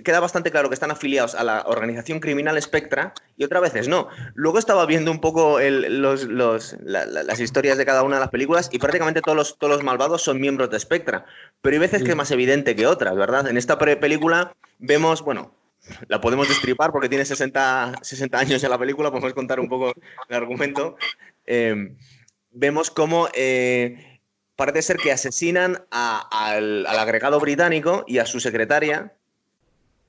queda 0.03 0.19
bastante 0.19 0.51
claro 0.51 0.67
que 0.67 0.73
están 0.73 0.91
afiliados 0.91 1.35
a 1.35 1.45
la 1.45 1.63
organización 1.67 2.19
criminal 2.19 2.61
Spectra 2.61 3.13
y 3.37 3.45
otras 3.45 3.61
veces 3.61 3.87
no. 3.87 4.09
Luego 4.33 4.59
estaba 4.59 4.85
viendo 4.85 5.09
un 5.09 5.21
poco 5.21 5.57
las 5.61 7.39
historias 7.39 7.77
de 7.77 7.85
cada 7.85 8.03
una 8.03 8.17
de 8.17 8.19
las 8.19 8.29
películas 8.29 8.67
y 8.73 8.77
prácticamente 8.77 9.21
todos 9.21 9.37
los, 9.37 9.57
todos 9.57 9.75
los 9.75 9.83
malvados 9.85 10.21
son 10.21 10.41
miembros 10.41 10.69
de 10.69 10.81
Spectra. 10.81 11.23
Pero 11.61 11.75
hay 11.75 11.79
veces 11.79 12.03
que 12.03 12.09
es 12.09 12.15
más 12.17 12.31
evidente 12.31 12.75
que 12.75 12.87
otras, 12.87 13.15
¿verdad? 13.15 13.47
En 13.47 13.55
esta 13.55 13.77
película 13.77 14.53
vemos, 14.79 15.21
bueno, 15.21 15.53
la 16.07 16.21
podemos 16.21 16.47
destripar 16.47 16.91
porque 16.91 17.09
tiene 17.09 17.25
60, 17.25 17.99
60 18.01 18.37
años 18.37 18.63
en 18.63 18.69
la 18.69 18.77
película, 18.77 19.09
podemos 19.09 19.33
contar 19.33 19.59
un 19.59 19.67
poco 19.67 19.93
el 20.29 20.35
argumento. 20.35 20.95
Em, 21.45 21.97
vemos 22.51 22.91
cómo 22.91 23.27
eh, 23.33 24.19
parece 24.55 24.81
ser 24.81 24.97
que 24.97 25.11
asesinan 25.11 25.83
al, 25.89 26.85
agregado 26.85 27.39
británico 27.39 28.03
y 28.07 28.19
a 28.19 28.25
su 28.25 28.39
secretaria, 28.39 29.13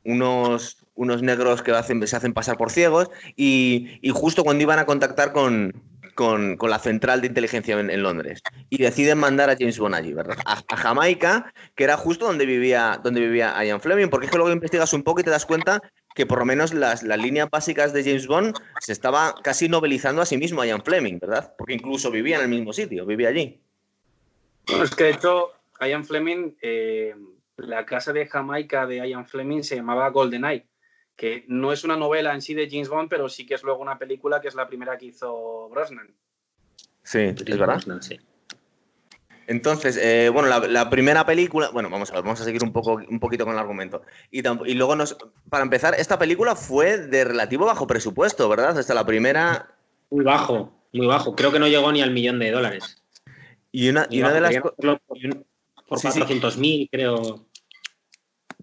unos, 0.05 0.85
unos 0.95 1.23
negros 1.23 1.63
que 1.63 1.73
se 2.07 2.17
hacen 2.17 2.35
pasar 2.35 2.57
por 2.57 2.71
ciegos, 2.71 3.11
y 3.37 4.01
justo 4.13 4.45
cuando 4.45 4.63
iban 4.63 4.79
a 4.79 4.87
contactar 4.87 5.33
con, 5.33 5.92
con, 6.15 6.59
la 6.61 6.79
central 6.79 7.21
de 7.21 7.29
inteligencia 7.29 7.79
en, 7.79 8.03
Londres 8.03 8.43
y 8.71 8.79
deciden 8.79 9.19
mandar 9.19 9.51
a 9.51 9.57
James 9.59 9.79
Bond 9.79 9.95
allí, 9.95 10.13
¿verdad? 10.13 10.37
A, 10.45 10.77
Jamaica, 10.77 11.53
que 11.75 11.85
era 11.85 11.97
justo 11.97 12.27
donde 12.27 12.47
vivía, 12.47 13.01
donde 13.03 13.21
vivía 13.21 13.63
Ian 13.65 13.81
Fleming, 13.81 14.09
porque 14.09 14.27
es 14.27 14.33
que 14.33 14.39
luego 14.39 14.53
investigas 14.53 14.93
un 14.93 15.03
poco 15.03 15.21
y 15.21 15.25
te 15.25 15.31
das 15.31 15.47
cuenta 15.47 15.81
que 16.15 16.27
por 16.27 16.39
lo 16.39 16.45
menos 16.45 16.75
las, 16.75 17.03
líneas 17.03 17.49
básicas 17.51 17.93
de 17.93 18.05
James 18.05 18.27
Bond 18.27 18.55
se 18.81 18.93
estaba 18.93 19.35
casi 19.43 19.69
novelizando 19.69 20.23
a 20.23 20.27
sí 20.27 20.37
mismo 20.37 20.61
a 20.61 20.67
Ian 20.67 20.83
Fleming, 20.83 21.19
¿verdad? 21.19 21.55
Porque 21.57 21.75
incluso 21.75 22.11
vivía 22.11 22.37
en 22.37 22.43
el 22.43 22.49
mismo 22.49 22.73
sitio, 22.73 23.07
vivía 23.07 23.29
allí. 23.29 23.61
Es 24.67 24.95
que 24.95 25.05
de 25.05 25.11
hecho, 25.11 25.53
Ian 25.81 26.05
Fleming, 26.05 26.57
eh, 26.61 27.15
la 27.57 27.85
casa 27.87 28.13
de 28.13 28.27
Jamaica 28.27 28.87
de 28.87 29.09
Ian 29.09 29.27
Fleming 29.27 29.63
se 29.63 29.77
llamaba 29.77 30.11
GoldenEye 30.11 30.67
que 31.17 31.45
no 31.49 31.73
es 31.73 31.85
una 31.85 31.97
novela 31.97 32.35
en 32.35 32.43
sí 32.43 32.55
de 32.55 32.69
James 32.71 32.89
Bond, 32.89 33.09
pero 33.09 33.29
sí 33.29 33.47
que 33.47 33.55
es 33.55 33.63
luego 33.63 33.81
una 33.81 33.99
película 33.99 34.41
que 34.41 34.49
es 34.49 34.55
la 34.55 34.67
primera 34.67 34.99
que 34.99 35.07
hizo 35.07 35.69
Brosnan. 35.69 36.15
Sí, 37.03 37.19
es 37.19 37.59
verdad. 37.59 37.81
sí. 38.01 38.19
Entonces, 39.49 39.99
eh, 40.01 40.31
bueno, 40.33 40.49
la, 40.49 40.89
primera 40.89 41.27
película, 41.27 41.71
bueno, 41.71 41.91
vamos 41.91 42.11
a 42.11 42.15
ver, 42.15 42.23
vamos 42.23 42.41
a 42.41 42.45
seguir 42.45 42.63
un, 42.63 42.73
poco, 42.73 42.95
un 42.95 43.19
poquito 43.19 43.45
con 43.45 43.55
el 43.55 43.59
argumento. 43.59 44.03
Y, 44.31 44.39
y, 44.39 44.75
luego, 44.75 44.95
nos, 44.97 45.17
para 45.51 45.65
empezar, 45.65 45.95
esta 45.99 46.19
película 46.19 46.55
fue 46.55 46.97
de 46.97 47.25
relativo 47.25 47.67
bajo 47.67 47.87
presupuesto, 47.87 48.49
¿verdad? 48.49 48.79
Hasta 48.79 48.95
la 48.95 49.05
primera... 49.05 49.75
Muy 50.11 50.25
bajo, 50.25 50.73
muy 50.93 51.07
bajo. 51.07 51.35
Creo 51.35 51.51
que 51.51 51.59
no 51.59 51.67
llegó 51.67 51.91
ni 51.91 52.03
al 52.03 52.13
millón 52.13 52.39
de 52.39 52.51
dólares. 52.53 53.03
Y 53.73 53.89
una, 53.89 54.07
y 54.11 54.21
una 54.21 54.33
de 54.33 54.41
las... 54.41 54.57
Por, 54.59 54.75
por 54.77 55.19
400.000, 55.89 56.89
creo. 56.91 57.47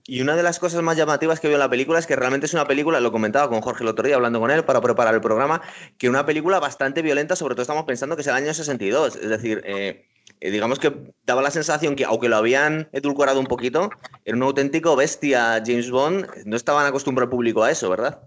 Y 0.09 0.21
una 0.21 0.35
de 0.35 0.41
las 0.41 0.57
cosas 0.57 0.81
más 0.81 0.97
llamativas 0.97 1.39
que 1.39 1.47
veo 1.47 1.57
en 1.57 1.59
la 1.59 1.69
película 1.69 1.99
es 1.99 2.07
que 2.07 2.15
realmente 2.15 2.47
es 2.47 2.53
una 2.55 2.65
película, 2.65 2.99
lo 2.99 3.11
comentaba 3.11 3.47
con 3.47 3.61
Jorge 3.61 3.83
el 3.83 3.89
otro 3.89 4.07
día 4.07 4.15
hablando 4.15 4.39
con 4.39 4.49
él 4.49 4.65
para 4.65 4.81
preparar 4.81 5.13
el 5.13 5.21
programa, 5.21 5.61
que 5.99 6.09
una 6.09 6.25
película 6.25 6.59
bastante 6.59 7.03
violenta, 7.03 7.35
sobre 7.35 7.53
todo 7.53 7.61
estamos 7.61 7.83
pensando 7.83 8.15
que 8.15 8.23
es 8.23 8.27
el 8.27 8.33
año 8.33 8.51
62. 8.51 9.17
Es 9.17 9.29
decir, 9.29 9.61
eh, 9.65 10.07
eh, 10.39 10.49
digamos 10.49 10.79
que 10.79 11.13
daba 11.25 11.43
la 11.43 11.51
sensación 11.51 11.95
que, 11.95 12.05
aunque 12.05 12.27
lo 12.27 12.37
habían 12.37 12.89
edulcorado 12.91 13.39
un 13.39 13.45
poquito, 13.45 13.91
era 14.25 14.35
un 14.35 14.41
auténtico 14.41 14.95
bestia 14.95 15.61
James 15.63 15.91
Bond. 15.91 16.27
No 16.43 16.55
estaban 16.55 16.87
acostumbrados 16.87 17.27
el 17.27 17.29
público 17.29 17.61
a 17.61 17.69
eso, 17.69 17.87
¿verdad? 17.87 18.19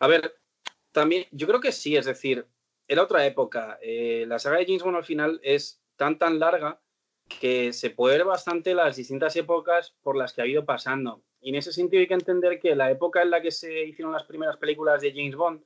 A 0.00 0.06
ver, 0.06 0.34
también 0.90 1.26
yo 1.32 1.46
creo 1.46 1.60
que 1.60 1.72
sí, 1.72 1.98
es 1.98 2.06
decir, 2.06 2.46
era 2.88 3.02
otra 3.02 3.26
época. 3.26 3.78
Eh, 3.82 4.24
la 4.26 4.38
saga 4.38 4.56
de 4.56 4.64
James 4.64 4.82
Bond 4.82 4.96
al 4.96 5.04
final 5.04 5.38
es 5.42 5.82
tan 5.96 6.18
tan 6.18 6.38
larga 6.38 6.80
que 7.28 7.72
se 7.72 7.90
puede 7.90 8.18
ver 8.18 8.26
bastante 8.26 8.74
las 8.74 8.96
distintas 8.96 9.34
épocas 9.36 9.94
por 10.02 10.16
las 10.16 10.32
que 10.32 10.42
ha 10.42 10.46
ido 10.46 10.64
pasando. 10.64 11.22
Y 11.40 11.50
en 11.50 11.56
ese 11.56 11.72
sentido 11.72 12.00
hay 12.00 12.06
que 12.06 12.14
entender 12.14 12.60
que 12.60 12.76
la 12.76 12.90
época 12.90 13.22
en 13.22 13.30
la 13.30 13.42
que 13.42 13.50
se 13.50 13.84
hicieron 13.84 14.12
las 14.12 14.24
primeras 14.24 14.56
películas 14.56 15.00
de 15.00 15.12
James 15.12 15.34
Bond 15.34 15.62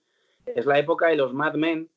es 0.47 0.65
la 0.65 0.79
época 0.79 1.09
de 1.09 1.17
los 1.17 1.35
Mad 1.35 1.55
Men, 1.55 1.91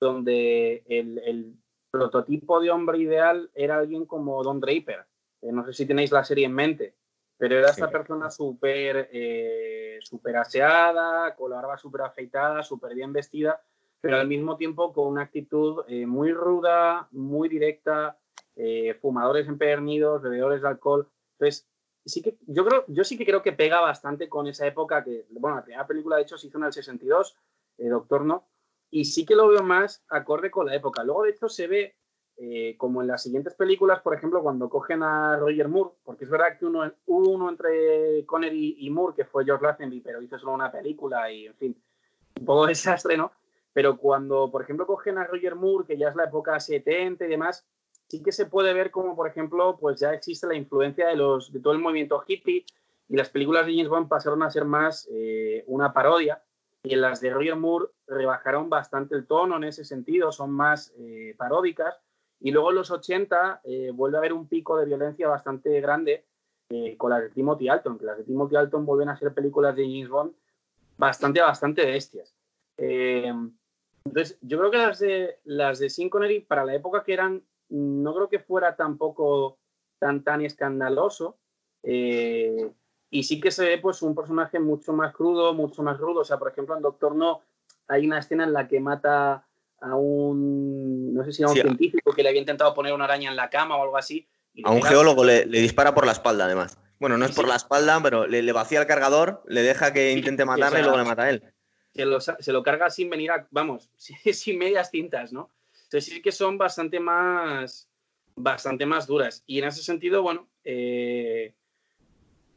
donde 0.00 0.82
el, 0.88 1.54
prototipo 1.90 2.58
de 2.58 2.70
hombre 2.70 2.96
ideal 2.96 3.50
era 3.54 3.76
alguien 3.76 4.06
como 4.06 4.42
Don 4.42 4.60
Draper. 4.60 5.04
Eh, 5.42 5.52
no 5.52 5.62
sé 5.66 5.74
si 5.74 5.84
tenéis 5.84 6.10
la 6.10 6.24
serie 6.24 6.46
en 6.46 6.54
mente, 6.54 6.94
pero 7.36 7.58
era 7.58 7.68
esta 7.68 7.90
persona 7.90 8.30
súper 8.30 9.10
eh, 9.12 9.98
super 10.00 10.38
aseada, 10.38 11.34
con 11.34 11.50
la 11.50 11.56
barba 11.56 11.76
súper 11.76 12.00
afeitada, 12.00 12.62
súper 12.62 12.94
bien 12.94 13.12
vestida, 13.12 13.60
pero 14.00 14.16
al 14.16 14.26
mismo 14.26 14.56
tiempo 14.56 14.92
con 14.92 15.06
una 15.06 15.22
actitud 15.22 15.84
eh, 15.86 16.06
muy 16.06 16.32
ruda, 16.32 17.08
muy 17.12 17.48
directa, 17.48 18.18
eh, 18.56 18.94
fumadores 19.00 19.48
empedernidos, 19.48 20.22
bebedores 20.22 20.62
de 20.62 20.68
alcohol. 20.68 21.08
Entonces, 21.38 21.68
sí 22.04 22.22
que, 22.22 22.36
yo, 22.46 22.64
creo, 22.64 22.84
yo 22.88 23.04
sí 23.04 23.16
que 23.16 23.24
creo 23.24 23.42
que 23.42 23.52
pega 23.52 23.80
bastante 23.80 24.28
con 24.28 24.46
esa 24.46 24.66
época 24.66 25.02
que, 25.04 25.26
bueno, 25.30 25.56
la 25.56 25.64
primera 25.64 25.86
película 25.86 26.16
de 26.16 26.22
hecho 26.22 26.38
se 26.38 26.48
hizo 26.48 26.58
en 26.58 26.64
el 26.64 26.72
62, 26.72 27.36
eh, 27.78 27.88
Doctor 27.88 28.24
No, 28.24 28.48
y 28.90 29.04
sí 29.04 29.24
que 29.24 29.36
lo 29.36 29.48
veo 29.48 29.62
más 29.62 30.04
acorde 30.08 30.50
con 30.50 30.66
la 30.66 30.74
época. 30.74 31.02
Luego, 31.02 31.24
de 31.24 31.30
hecho, 31.30 31.48
se 31.48 31.66
ve 31.66 31.96
eh, 32.36 32.76
como 32.76 33.02
en 33.02 33.08
las 33.08 33.22
siguientes 33.22 33.54
películas, 33.54 34.00
por 34.00 34.14
ejemplo, 34.14 34.42
cuando 34.42 34.68
cogen 34.68 35.02
a 35.02 35.36
Roger 35.36 35.68
Moore, 35.68 35.90
porque 36.04 36.24
es 36.24 36.30
verdad 36.30 36.58
que 36.58 36.66
uno, 36.66 36.92
hubo 37.06 37.30
uno 37.30 37.48
entre 37.48 38.24
Connery 38.26 38.76
y 38.80 38.90
Moore, 38.90 39.14
que 39.16 39.24
fue 39.24 39.44
George 39.44 39.64
Lazenby, 39.64 40.00
pero 40.00 40.20
hizo 40.20 40.38
solo 40.38 40.52
una 40.52 40.70
película 40.70 41.30
y, 41.30 41.46
en 41.46 41.54
fin, 41.54 41.82
un 42.38 42.44
poco 42.44 42.66
desastre, 42.66 43.16
¿no? 43.16 43.32
pero 43.72 43.96
cuando, 43.96 44.50
por 44.50 44.62
ejemplo, 44.62 44.86
cogen 44.86 45.18
a 45.18 45.24
Roger 45.24 45.54
Moore, 45.54 45.86
que 45.86 45.96
ya 45.96 46.08
es 46.08 46.16
la 46.16 46.24
época 46.24 46.58
70 46.60 47.24
y 47.24 47.28
demás, 47.28 47.66
sí 48.12 48.22
que 48.22 48.30
se 48.30 48.44
puede 48.44 48.74
ver 48.74 48.90
como, 48.90 49.16
por 49.16 49.26
ejemplo, 49.26 49.78
pues 49.80 49.98
ya 49.98 50.12
existe 50.12 50.46
la 50.46 50.54
influencia 50.54 51.08
de, 51.08 51.16
los, 51.16 51.50
de 51.50 51.60
todo 51.60 51.72
el 51.72 51.78
movimiento 51.78 52.22
hippie 52.26 52.66
y 53.08 53.16
las 53.16 53.30
películas 53.30 53.64
de 53.64 53.72
James 53.72 53.88
Bond 53.88 54.06
pasaron 54.06 54.42
a 54.42 54.50
ser 54.50 54.66
más 54.66 55.08
eh, 55.10 55.64
una 55.66 55.94
parodia 55.94 56.42
y 56.82 56.92
en 56.92 57.00
las 57.00 57.22
de 57.22 57.30
Roger 57.30 57.56
Moore 57.56 57.86
rebajaron 58.06 58.68
bastante 58.68 59.14
el 59.14 59.26
tono 59.26 59.56
en 59.56 59.64
ese 59.64 59.86
sentido, 59.86 60.30
son 60.30 60.50
más 60.50 60.92
eh, 60.98 61.34
paródicas. 61.38 62.02
Y 62.38 62.50
luego 62.50 62.68
en 62.68 62.76
los 62.76 62.90
80 62.90 63.62
eh, 63.64 63.92
vuelve 63.94 64.18
a 64.18 64.20
haber 64.20 64.34
un 64.34 64.46
pico 64.46 64.76
de 64.76 64.84
violencia 64.84 65.26
bastante 65.26 65.80
grande 65.80 66.26
con 66.98 67.10
las 67.10 67.22
de 67.22 67.30
Timothy 67.30 67.68
Alton, 67.68 67.98
que 67.98 68.04
las 68.04 68.18
de 68.18 68.24
Timothy 68.24 68.56
Alton 68.56 68.84
vuelven 68.84 69.08
a 69.08 69.16
ser 69.16 69.32
películas 69.32 69.74
de 69.76 69.84
James 69.84 70.08
Bond 70.08 70.34
bastante, 70.98 71.40
bastante 71.40 71.84
bestias. 71.84 72.34
entonces, 72.78 74.38
yo 74.40 74.58
creo 74.58 74.70
que 74.70 74.78
las 74.78 74.98
de, 74.98 75.38
las 75.44 75.78
de 75.78 75.90
Sean 75.90 76.08
Connery, 76.08 76.40
para 76.40 76.64
la 76.64 76.74
época 76.74 77.04
que 77.04 77.12
eran, 77.12 77.42
no 77.72 78.14
creo 78.14 78.28
que 78.28 78.38
fuera 78.38 78.76
tampoco 78.76 79.58
tan, 79.98 80.22
tan 80.22 80.42
escandaloso. 80.42 81.38
Eh, 81.82 82.70
y 83.10 83.22
sí 83.24 83.40
que 83.40 83.50
se 83.50 83.64
ve 83.64 83.78
pues 83.78 84.02
un 84.02 84.14
personaje 84.14 84.58
mucho 84.60 84.92
más 84.92 85.14
crudo, 85.14 85.54
mucho 85.54 85.82
más 85.82 85.98
rudo. 85.98 86.20
O 86.20 86.24
sea, 86.24 86.38
por 86.38 86.50
ejemplo, 86.50 86.76
en 86.76 86.82
Doctor 86.82 87.14
No 87.14 87.42
hay 87.88 88.06
una 88.06 88.18
escena 88.18 88.44
en 88.44 88.52
la 88.52 88.68
que 88.68 88.80
mata 88.80 89.46
a 89.80 89.96
un, 89.96 91.14
no 91.14 91.24
sé 91.24 91.32
si 91.32 91.42
a 91.42 91.48
un 91.48 91.54
científico 91.54 92.12
que 92.12 92.22
le 92.22 92.28
había 92.28 92.40
intentado 92.40 92.74
poner 92.74 92.92
una 92.92 93.04
araña 93.04 93.30
en 93.30 93.36
la 93.36 93.50
cama 93.50 93.76
o 93.76 93.82
algo 93.82 93.96
así. 93.96 94.26
a 94.64 94.70
un 94.70 94.82
geólogo 94.82 95.24
le, 95.24 95.46
dispara 95.46 95.94
por 95.94 96.06
la 96.06 96.12
espalda, 96.12 96.44
además. 96.44 96.78
Bueno, 97.00 97.18
no 97.18 97.24
es 97.24 97.34
por 97.34 97.48
la 97.48 97.56
espalda, 97.56 98.00
pero 98.02 98.26
le, 98.26 98.52
vacía 98.52 98.80
el 98.80 98.86
cargador, 98.86 99.42
le 99.46 99.62
deja 99.62 99.92
que 99.92 100.12
intente 100.12 100.44
matarle 100.44 100.80
y 100.80 100.82
luego 100.82 100.98
le 100.98 101.04
mata 101.04 101.22
a 101.22 101.30
él. 101.30 101.42
Se 101.94 102.04
lo, 102.06 102.20
se 102.20 102.52
lo 102.52 102.62
carga 102.62 102.90
sin 102.90 103.10
venir 103.10 103.32
a, 103.32 103.46
vamos, 103.50 103.90
sin 103.96 104.58
medias 104.58 104.90
tintas, 104.90 105.32
¿no? 105.32 105.50
Entonces 105.92 106.14
sí 106.14 106.22
que 106.22 106.32
son 106.32 106.56
bastante 106.56 106.98
más, 106.98 107.86
bastante 108.34 108.86
más 108.86 109.06
duras. 109.06 109.44
Y 109.46 109.58
en 109.58 109.66
ese 109.66 109.82
sentido, 109.82 110.22
bueno, 110.22 110.48
eh, 110.64 111.54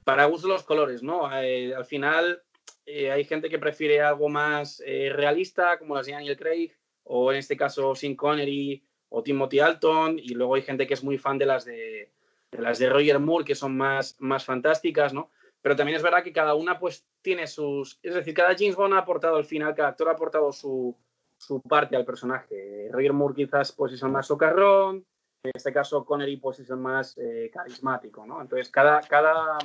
para 0.06 0.24
gusto 0.24 0.48
los 0.48 0.64
colores, 0.64 1.04
¿no? 1.04 1.30
Eh, 1.42 1.76
al 1.76 1.84
final 1.84 2.42
eh, 2.86 3.12
hay 3.12 3.26
gente 3.26 3.50
que 3.50 3.60
prefiere 3.60 4.00
algo 4.02 4.30
más 4.30 4.82
realista, 4.86 5.78
como 5.78 5.96
las 5.96 6.06
de 6.06 6.14
Daniel 6.14 6.38
Craig, 6.38 6.72
o 7.04 7.30
en 7.34 7.40
este 7.40 7.58
caso 7.58 7.94
Sin 7.94 8.16
Connery 8.16 8.82
o 9.10 9.22
Timothy 9.22 9.60
Alton, 9.60 10.18
y 10.18 10.30
luego 10.30 10.56
hay 10.56 10.62
gente 10.62 10.88
que 10.88 10.94
es 10.94 11.04
muy 11.04 11.18
fan 11.18 11.38
de 11.38 11.46
las 11.46 11.66
de, 11.66 12.14
las 12.52 12.80
de 12.80 12.90
Roger 12.90 13.20
Moore, 13.20 13.44
que 13.44 13.56
son 13.56 13.76
más, 13.76 14.16
más 14.20 14.46
fantásticas, 14.46 15.14
¿no? 15.14 15.30
Pero 15.62 15.76
también 15.76 15.98
es 15.98 16.04
verdad 16.04 16.24
que 16.24 16.32
cada 16.32 16.54
una 16.56 16.80
pues 16.80 17.06
tiene 17.22 17.48
sus... 17.48 18.00
Es 18.02 18.14
decir, 18.14 18.34
cada 18.34 18.56
James 18.58 18.78
Bond 18.78 18.94
ha 18.94 19.00
aportado 19.00 19.36
al 19.36 19.46
final, 19.46 19.76
cada 19.76 19.90
actor 19.90 20.08
ha 20.08 20.12
aportado 20.12 20.54
su, 20.54 20.96
su 21.38 21.62
parte 21.62 21.96
al 21.96 22.06
personaje. 22.06 22.90
Roger 22.92 23.14
Moore 23.14 23.36
quizás 23.36 23.72
pues 23.72 23.94
es 23.94 24.02
el 24.02 24.10
más 24.10 24.28
socarrón, 24.28 25.06
en 25.44 25.52
este 25.54 25.72
caso 25.72 26.04
Connery 26.04 26.38
pues 26.38 26.60
es 26.60 26.70
el 26.70 26.78
más 26.78 27.16
carismático, 27.54 28.26
¿no? 28.26 28.42
Entonces 28.42 28.70
cada, 28.70 29.02
cada, 29.02 29.58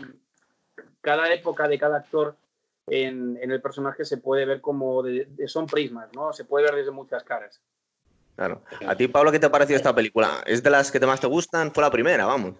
cada 1.01 1.33
época 1.33 1.69
de 1.69 1.79
cada 1.79 1.99
actor 1.99 2.37
en, 2.91 3.39
el 3.41 3.61
personaje 3.61 4.05
se 4.05 4.19
puede 4.19 4.45
ver 4.45 4.61
como 4.61 5.03
son 5.47 5.67
prismas, 5.67 6.09
¿no? 6.15 6.33
Se 6.33 6.45
puede 6.45 6.67
ver 6.67 6.77
desde 6.77 6.91
muchas 6.91 7.23
caras. 7.25 7.61
Claro. 8.37 8.63
¿A 8.87 8.97
ti, 8.97 9.07
Pablo, 9.07 9.31
qué 9.31 9.39
te 9.39 9.47
ha 9.47 9.51
parecido 9.51 9.77
esta 9.77 9.95
película? 9.95 10.43
¿Es 10.47 10.63
de 10.63 10.71
las 10.71 10.91
que 10.91 10.99
más 11.01 11.21
te 11.21 11.27
gustan? 11.27 11.73
Fue 11.73 11.83
la 11.83 11.91
primera, 11.91 12.25
vamos. 12.25 12.55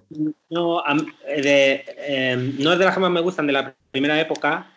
No, 0.51 0.83
eh, 1.27 2.55
no 2.59 2.73
es 2.73 2.79
de 2.79 2.85
las 2.85 2.95
que 2.95 3.01
más 3.01 3.11
me 3.11 3.23
gustan 3.23 3.47
de 3.47 3.55
la 3.55 3.75
primera 3.91 4.21
época, 4.21 4.71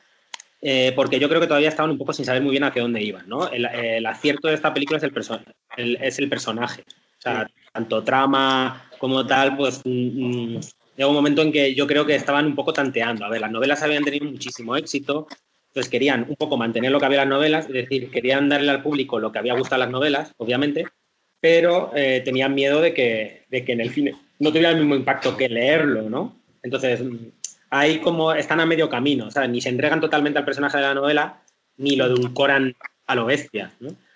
eh, 0.66 0.94
porque 0.96 1.20
yo 1.20 1.28
creo 1.28 1.42
que 1.42 1.48
todavía 1.48 1.68
estaban 1.68 1.92
un 1.92 1.98
poco 1.98 2.14
sin 2.14 2.24
saber 2.24 2.42
muy 2.42 2.52
bien 2.52 2.64
hacia 2.64 2.82
dónde 2.82 3.04
iban, 3.04 3.28
¿no? 3.28 3.50
El, 3.50 4.06
acierto 4.06 4.48
de 4.48 4.54
esta 4.54 4.74
película 4.74 4.98
es 4.98 5.04
el, 5.76 5.98
es 6.02 6.20
el 6.20 6.30
personaje. 6.30 6.84
O 7.18 7.22
sea, 7.22 7.46
tanto 7.74 8.02
trama 8.02 8.90
como 8.98 9.28
tal, 9.28 9.58
pues 9.58 9.82
mm, 9.84 10.56
mm, 10.56 10.60
llegó 10.96 11.10
un 11.10 11.16
momento 11.16 11.42
en 11.42 11.52
que 11.52 11.76
yo 11.76 11.86
creo 11.86 12.06
que 12.06 12.16
estaban 12.16 12.46
un 12.46 12.56
poco 12.56 12.72
tanteando. 12.72 13.26
A 13.26 13.30
ver, 13.30 13.42
las 13.42 13.52
novelas 13.52 13.84
habían 13.84 14.06
tenido 14.06 14.26
muchísimo 14.26 14.78
éxito, 14.78 15.28
entonces 15.68 15.92
querían 15.92 16.26
un 16.30 16.36
poco 16.38 16.56
mantener 16.56 16.92
lo 16.92 17.00
que 17.00 17.08
había 17.08 17.24
en 17.24 17.30
las 17.30 17.38
novelas, 17.38 17.66
es 17.66 17.74
decir, 17.74 18.10
querían 18.10 18.48
darle 18.48 18.72
al 18.72 18.82
público 18.82 19.20
lo 19.20 19.34
que 19.34 19.40
había 19.40 19.56
gustado 19.56 19.82
en 19.84 19.88
las 19.88 19.92
novelas, 19.92 20.32
obviamente, 20.38 20.86
pero 21.42 21.92
eh, 21.94 22.22
tenían 22.24 22.56
miedo 22.56 22.80
de 22.80 22.94
que, 22.94 23.44
de 23.50 23.66
que 23.66 23.74
en 23.74 23.82
el 23.82 23.90
cine 23.90 24.16
no 24.40 24.50
tuviera 24.50 24.70
el 24.70 24.78
mismo 24.78 24.96
impacto 24.96 25.36
que 25.36 25.50
leerlo, 25.50 26.10
¿no? 26.10 26.38
Entonces, 26.62 27.02
ahí 27.74 28.00
como 28.00 28.32
están 28.34 28.60
a 28.60 28.66
medio 28.68 28.88
camino, 28.88 29.28
o 29.28 29.32
sea, 29.32 29.48
ni 29.48 29.60
se 29.60 29.70
entregan 29.70 30.00
totalmente 30.00 30.38
al 30.38 30.46
personaje 30.46 30.78
de 30.78 30.84
la 30.84 30.94
novela, 30.94 31.42
ni 31.78 31.96
lo 31.96 32.06
edulcoran 32.06 32.76
a 33.08 33.16
lo 33.16 33.26
bestia. 33.26 33.72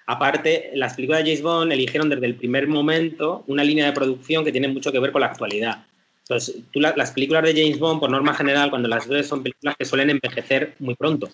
Aparte, 0.06 0.70
las 0.76 0.94
películas 0.94 1.24
de 1.24 1.32
James 1.32 1.42
Bond 1.42 1.72
eligieron 1.72 2.08
desde 2.08 2.28
el 2.28 2.36
primer 2.36 2.68
momento 2.68 3.44
una 3.48 3.64
línea 3.64 3.88
de 3.88 3.94
producción 3.94 4.46
que 4.46 4.52
tiene 4.52 4.68
mucho 4.68 4.92
que 4.92 5.00
ver 5.00 5.12
con 5.12 5.22
la 5.22 5.28
actualidad. 5.28 5.86
Entonces, 6.20 6.58
tú 6.72 6.80
las 6.80 7.12
películas 7.12 7.44
de 7.44 7.54
James 7.54 7.80
Bond, 7.80 8.00
por 8.00 8.12
norma 8.12 8.36
general, 8.36 8.70
cuando 8.70 8.88
las 8.88 9.08
ves, 9.08 9.28
son 9.28 9.42
películas 9.42 9.76
que 9.78 9.86
suelen 9.86 10.12
envejecer 10.12 10.76
muy 10.78 10.94
pronto. 10.94 11.30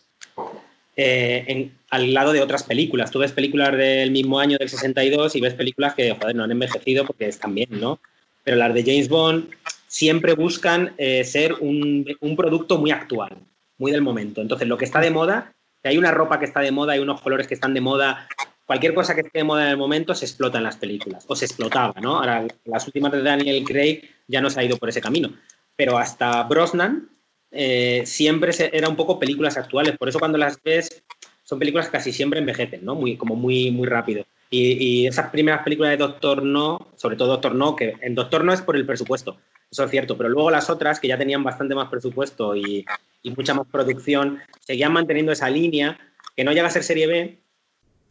Eh, 0.95 1.71
al 1.89 2.13
lado 2.13 2.31
de 2.31 2.41
otras 2.41 2.63
películas. 2.63 3.11
Tú 3.11 3.19
ves 3.19 3.31
películas 3.33 3.75
del 3.75 4.11
mismo 4.11 4.39
año, 4.39 4.57
del 4.57 4.69
62, 4.69 5.35
y 5.35 5.41
ves 5.41 5.55
películas 5.55 5.93
que, 5.95 6.11
joder, 6.11 6.35
no 6.35 6.43
han 6.43 6.51
envejecido 6.51 7.05
porque 7.05 7.27
están 7.27 7.53
bien, 7.53 7.69
¿no? 7.71 7.99
Pero 8.43 8.57
las 8.57 8.73
de 8.73 8.83
James 8.83 9.09
Bond 9.09 9.49
siempre 9.93 10.33
buscan 10.33 10.95
eh, 10.97 11.23
ser 11.23 11.53
un, 11.59 12.03
un, 12.19 12.35
producto 12.35 12.79
muy 12.79 12.89
actual, 12.89 13.37
muy 13.77 13.91
del 13.91 14.01
momento. 14.01 14.41
Entonces, 14.41 14.67
lo 14.67 14.75
que 14.75 14.85
está 14.85 14.99
de 14.99 15.11
moda, 15.11 15.53
que 15.83 15.89
hay 15.89 15.99
una 15.99 16.09
ropa 16.09 16.39
que 16.39 16.45
está 16.45 16.61
de 16.61 16.71
moda, 16.71 16.93
hay 16.93 16.99
unos 16.99 17.21
colores 17.21 17.45
que 17.45 17.53
están 17.53 17.75
de 17.75 17.81
moda, 17.81 18.27
cualquier 18.65 18.95
cosa 18.95 19.13
que 19.13 19.21
esté 19.21 19.37
de 19.39 19.43
moda 19.43 19.65
en 19.65 19.69
el 19.69 19.77
momento 19.77 20.15
se 20.15 20.25
explota 20.25 20.57
en 20.57 20.63
las 20.63 20.77
películas, 20.77 21.25
o 21.27 21.35
se 21.35 21.45
explotaba, 21.45 21.93
¿no? 22.01 22.17
Ahora, 22.17 22.43
las 22.65 22.87
últimas 22.87 23.11
de 23.11 23.21
Daniel 23.21 23.63
Craig 23.63 24.01
ya 24.27 24.41
no 24.41 24.49
se 24.49 24.61
ha 24.61 24.63
ido 24.63 24.77
por 24.77 24.89
ese 24.89 24.99
camino, 24.99 25.31
pero 25.75 25.99
hasta 25.99 26.41
Brosnan 26.41 27.09
eh, 27.51 28.01
siempre 28.07 28.51
era 28.71 28.89
un 28.89 28.95
poco 28.95 29.19
películas 29.19 29.57
actuales, 29.57 29.95
por 29.95 30.09
eso 30.09 30.17
cuando 30.17 30.39
las 30.39 30.59
ves 30.63 31.03
son 31.43 31.59
películas 31.59 31.85
que 31.85 31.91
casi 31.91 32.11
siempre 32.11 32.39
envejecen, 32.39 32.83
¿no? 32.83 32.95
Muy, 32.95 33.15
como 33.15 33.35
muy, 33.35 33.69
muy 33.69 33.87
rápido. 33.87 34.25
Y, 34.49 35.05
esas 35.05 35.29
primeras 35.29 35.63
películas 35.63 35.91
de 35.91 35.97
Doctor 35.97 36.41
No, 36.43 36.87
sobre 36.95 37.15
todo 37.15 37.29
Doctor 37.29 37.53
No, 37.53 37.75
que 37.75 37.93
en 38.01 38.15
Doctor 38.15 38.43
No 38.43 38.53
es 38.53 38.61
por 38.61 38.75
el 38.75 38.87
presupuesto, 38.87 39.37
eso 39.73 39.85
es 39.85 39.89
cierto, 39.89 40.15
pero 40.15 40.29
luego 40.29 40.51
las 40.51 40.69
otras, 40.69 40.99
que 40.99 41.07
ya 41.07 41.17
tenían 41.17 41.43
bastante 41.43 41.73
más 41.73 41.89
presupuesto 41.89 42.55
y, 42.55 42.85
y 43.23 43.31
mucha 43.31 43.55
más 43.55 43.65
producción, 43.65 44.39
seguían 44.59 44.93
manteniendo 44.93 45.31
esa 45.31 45.49
línea, 45.49 45.97
que 46.35 46.43
no 46.43 46.51
llega 46.51 46.67
a 46.67 46.69
ser 46.69 46.83
serie 46.83 47.07
B, 47.07 47.39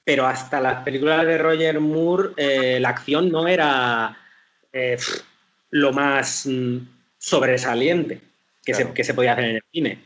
pero 0.02 0.26
hasta 0.26 0.60
las 0.60 0.82
películas 0.82 1.24
de 1.24 1.38
Roger 1.38 1.78
Moore 1.78 2.30
eh, 2.36 2.80
la 2.80 2.88
acción 2.88 3.30
no 3.30 3.46
era 3.46 4.18
eh, 4.72 4.96
lo 5.70 5.92
más 5.92 6.46
mm, 6.46 6.78
sobresaliente 7.16 8.20
que, 8.64 8.74
se, 8.74 8.92
que, 8.92 9.04
se, 9.04 9.14
podía 9.14 9.34
hacer 9.34 9.44
en 9.44 9.56
el 9.56 9.62
cine. 9.72 9.98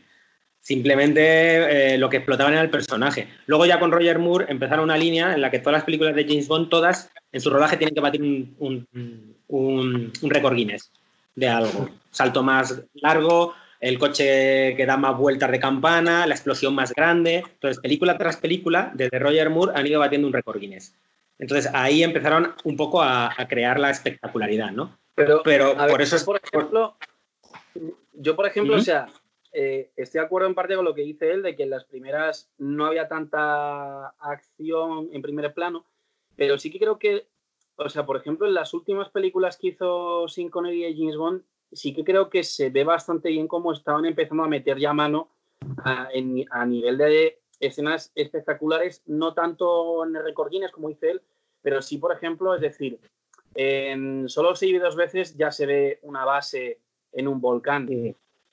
Simplemente 0.59 1.95
eh, 1.95 1.97
lo 1.97 2.07
que 2.07 2.17
explotaban 2.17 2.53
era 2.53 2.61
el 2.61 2.69
personaje. 2.69 3.29
Luego 3.47 3.65
ya 3.65 3.79
con 3.79 3.91
Roger 3.91 4.19
Moore 4.19 4.45
empezaron 4.49 4.83
una 4.83 4.97
línea 4.97 5.33
en 5.33 5.41
la 5.41 5.49
que 5.49 5.57
todas 5.57 5.73
las 5.73 5.85
películas 5.85 6.13
de 6.13 6.25
James 6.25 6.47
Bond, 6.47 6.69
todas 6.69 7.09
en 7.31 7.41
su 7.41 7.49
rodaje 7.49 7.77
tienen 7.77 7.95
que 7.95 8.01
batir 8.01 8.21
un, 8.21 8.55
un, 8.59 9.35
un, 9.47 10.13
un 10.21 10.29
récord 10.29 10.55
Guinness 10.55 10.91
de 11.37 11.47
algo. 11.47 11.89
Salto 12.09 12.43
más 12.43 12.83
largo, 12.95 13.53
el 13.79 13.99
coche 13.99 14.75
que 14.75 14.85
da 14.85 14.97
más 14.97 15.15
vueltas 15.15 15.51
de 15.51 15.59
campana, 15.59 16.25
la 16.25 16.33
explosión 16.33 16.73
más 16.75 16.91
grande. 16.93 17.43
Entonces, 17.47 17.79
película 17.79 18.17
tras 18.17 18.37
película, 18.37 18.91
desde 18.95 19.19
Roger 19.19 19.49
Moore 19.49 19.73
han 19.75 19.87
ido 19.87 19.99
batiendo 19.99 20.27
un 20.27 20.33
récord 20.33 20.59
Guinness. 20.59 20.95
Entonces, 21.37 21.71
ahí 21.73 22.03
empezaron 22.03 22.55
un 22.63 22.75
poco 22.75 23.03
a, 23.03 23.31
crear 23.47 23.79
la 23.79 23.91
espectacularidad, 23.91 24.71
¿no? 24.71 24.97
Pero, 25.13 25.41
Pero 25.43 25.77
por 25.77 26.01
eso 26.01 26.15
es... 26.15 26.23
Por 26.23 26.41
ejemplo, 26.43 26.97
yo, 28.13 28.35
por 28.35 28.47
ejemplo, 28.47 28.75
o 28.75 28.81
sea, 28.81 29.07
eh, 29.53 29.91
estoy 29.95 30.21
de 30.21 30.25
acuerdo 30.25 30.47
en 30.47 30.55
parte 30.55 30.75
con 30.75 30.85
lo 30.85 30.95
que 30.95 31.03
dice 31.03 31.31
él, 31.31 31.43
de 31.43 31.55
que 31.55 31.63
en 31.63 31.69
las 31.69 31.85
primeras 31.85 32.49
no 32.57 32.87
había 32.87 33.07
tanta 33.07 34.07
acción 34.19 35.09
en 35.13 35.21
primer 35.21 35.53
plano, 35.53 35.85
pero 36.35 36.57
sí 36.57 36.71
que 36.71 36.79
creo 36.79 36.97
que, 36.97 37.27
o 37.77 37.89
sea, 37.89 38.05
por 38.05 38.17
ejemplo, 38.17 38.47
en 38.47 38.53
las 38.53 38.73
últimas 38.73 39.09
películas 39.09 39.57
que 39.57 39.67
hizo 39.67 40.27
Sin 40.27 40.49
Connery 40.49 40.85
y 40.85 40.97
James 40.97 41.15
Bond, 41.15 41.43
sí 41.71 41.93
que 41.93 42.03
creo 42.03 42.29
que 42.29 42.43
se 42.43 42.69
ve 42.69 42.83
bastante 42.83 43.29
bien 43.29 43.47
cómo 43.47 43.71
estaban 43.71 44.05
empezando 44.05 44.43
a 44.43 44.47
meter 44.47 44.79
ya 44.79 44.93
mano 44.93 45.29
a, 45.83 46.65
nivel 46.65 46.97
de 46.97 47.39
escenas 47.59 48.11
espectaculares, 48.15 49.03
no 49.05 49.33
tanto 49.33 50.03
en 50.03 50.15
recordines 50.15 50.71
como 50.71 50.89
dice 50.89 51.11
él, 51.11 51.21
pero 51.61 51.81
sí, 51.81 51.97
por 51.97 52.11
ejemplo, 52.11 52.55
es 52.55 52.61
decir, 52.61 52.99
en 53.53 54.27
solo 54.29 54.55
se 54.55 54.67
vive 54.67 54.79
dos 54.79 54.95
veces 54.95 55.35
ya 55.35 55.51
se 55.51 55.65
ve 55.65 55.99
una 56.03 56.25
base 56.25 56.79
en 57.11 57.27
un 57.27 57.39
volcán. 57.41 57.87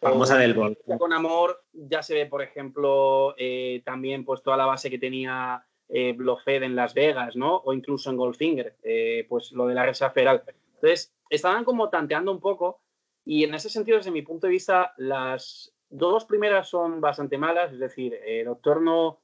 famosa 0.00 0.36
del 0.36 0.54
volcán. 0.54 0.98
Con 0.98 1.12
amor 1.12 1.62
ya 1.72 2.02
se 2.02 2.14
ve, 2.14 2.26
por 2.26 2.42
ejemplo, 2.42 3.34
eh, 3.38 3.82
también 3.84 4.24
pues 4.24 4.42
toda 4.42 4.56
la 4.56 4.66
base 4.66 4.90
que 4.90 4.98
tenía 4.98 5.64
eh, 5.88 6.12
Blofeld 6.12 6.64
en 6.64 6.76
Las 6.76 6.94
Vegas, 6.94 7.36
¿no? 7.36 7.56
O 7.56 7.72
incluso 7.72 8.10
en 8.10 8.16
Goldfinger, 8.16 8.76
eh, 8.82 9.26
pues 9.28 9.52
lo 9.52 9.66
de 9.66 9.74
la 9.74 9.86
Reserva 9.86 10.12
Federal. 10.12 10.42
Entonces, 10.74 11.14
estaban 11.30 11.64
como 11.64 11.90
tanteando 11.90 12.32
un 12.32 12.40
poco 12.40 12.80
y 13.24 13.44
en 13.44 13.54
ese 13.54 13.70
sentido, 13.70 13.96
desde 13.96 14.10
mi 14.10 14.22
punto 14.22 14.46
de 14.46 14.52
vista, 14.52 14.92
las 14.98 15.74
dos 15.88 16.24
primeras 16.24 16.68
son 16.68 17.00
bastante 17.00 17.38
malas, 17.38 17.72
es 17.72 17.78
decir, 17.78 18.18
eh, 18.24 18.44
Doctor 18.44 18.82
No 18.82 19.20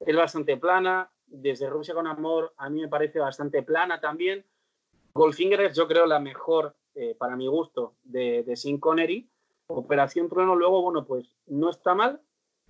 es 0.00 0.16
bastante 0.16 0.56
plana, 0.56 1.10
desde 1.26 1.68
Rusia 1.68 1.94
con 1.94 2.06
Amor 2.06 2.54
a 2.56 2.70
mí 2.70 2.80
me 2.80 2.88
parece 2.88 3.18
bastante 3.18 3.62
plana 3.62 4.00
también. 4.00 4.44
Goldfinger 5.12 5.60
es 5.62 5.76
yo 5.76 5.86
creo 5.86 6.06
la 6.06 6.20
mejor, 6.20 6.76
eh, 6.94 7.14
para 7.18 7.36
mi 7.36 7.46
gusto, 7.46 7.94
de, 8.02 8.42
de 8.44 8.56
Sin 8.56 8.78
Connery. 8.78 9.28
Operación 9.66 10.28
Trueno 10.28 10.54
luego, 10.54 10.82
bueno, 10.82 11.04
pues 11.04 11.36
no 11.46 11.70
está 11.70 11.94
mal. 11.94 12.20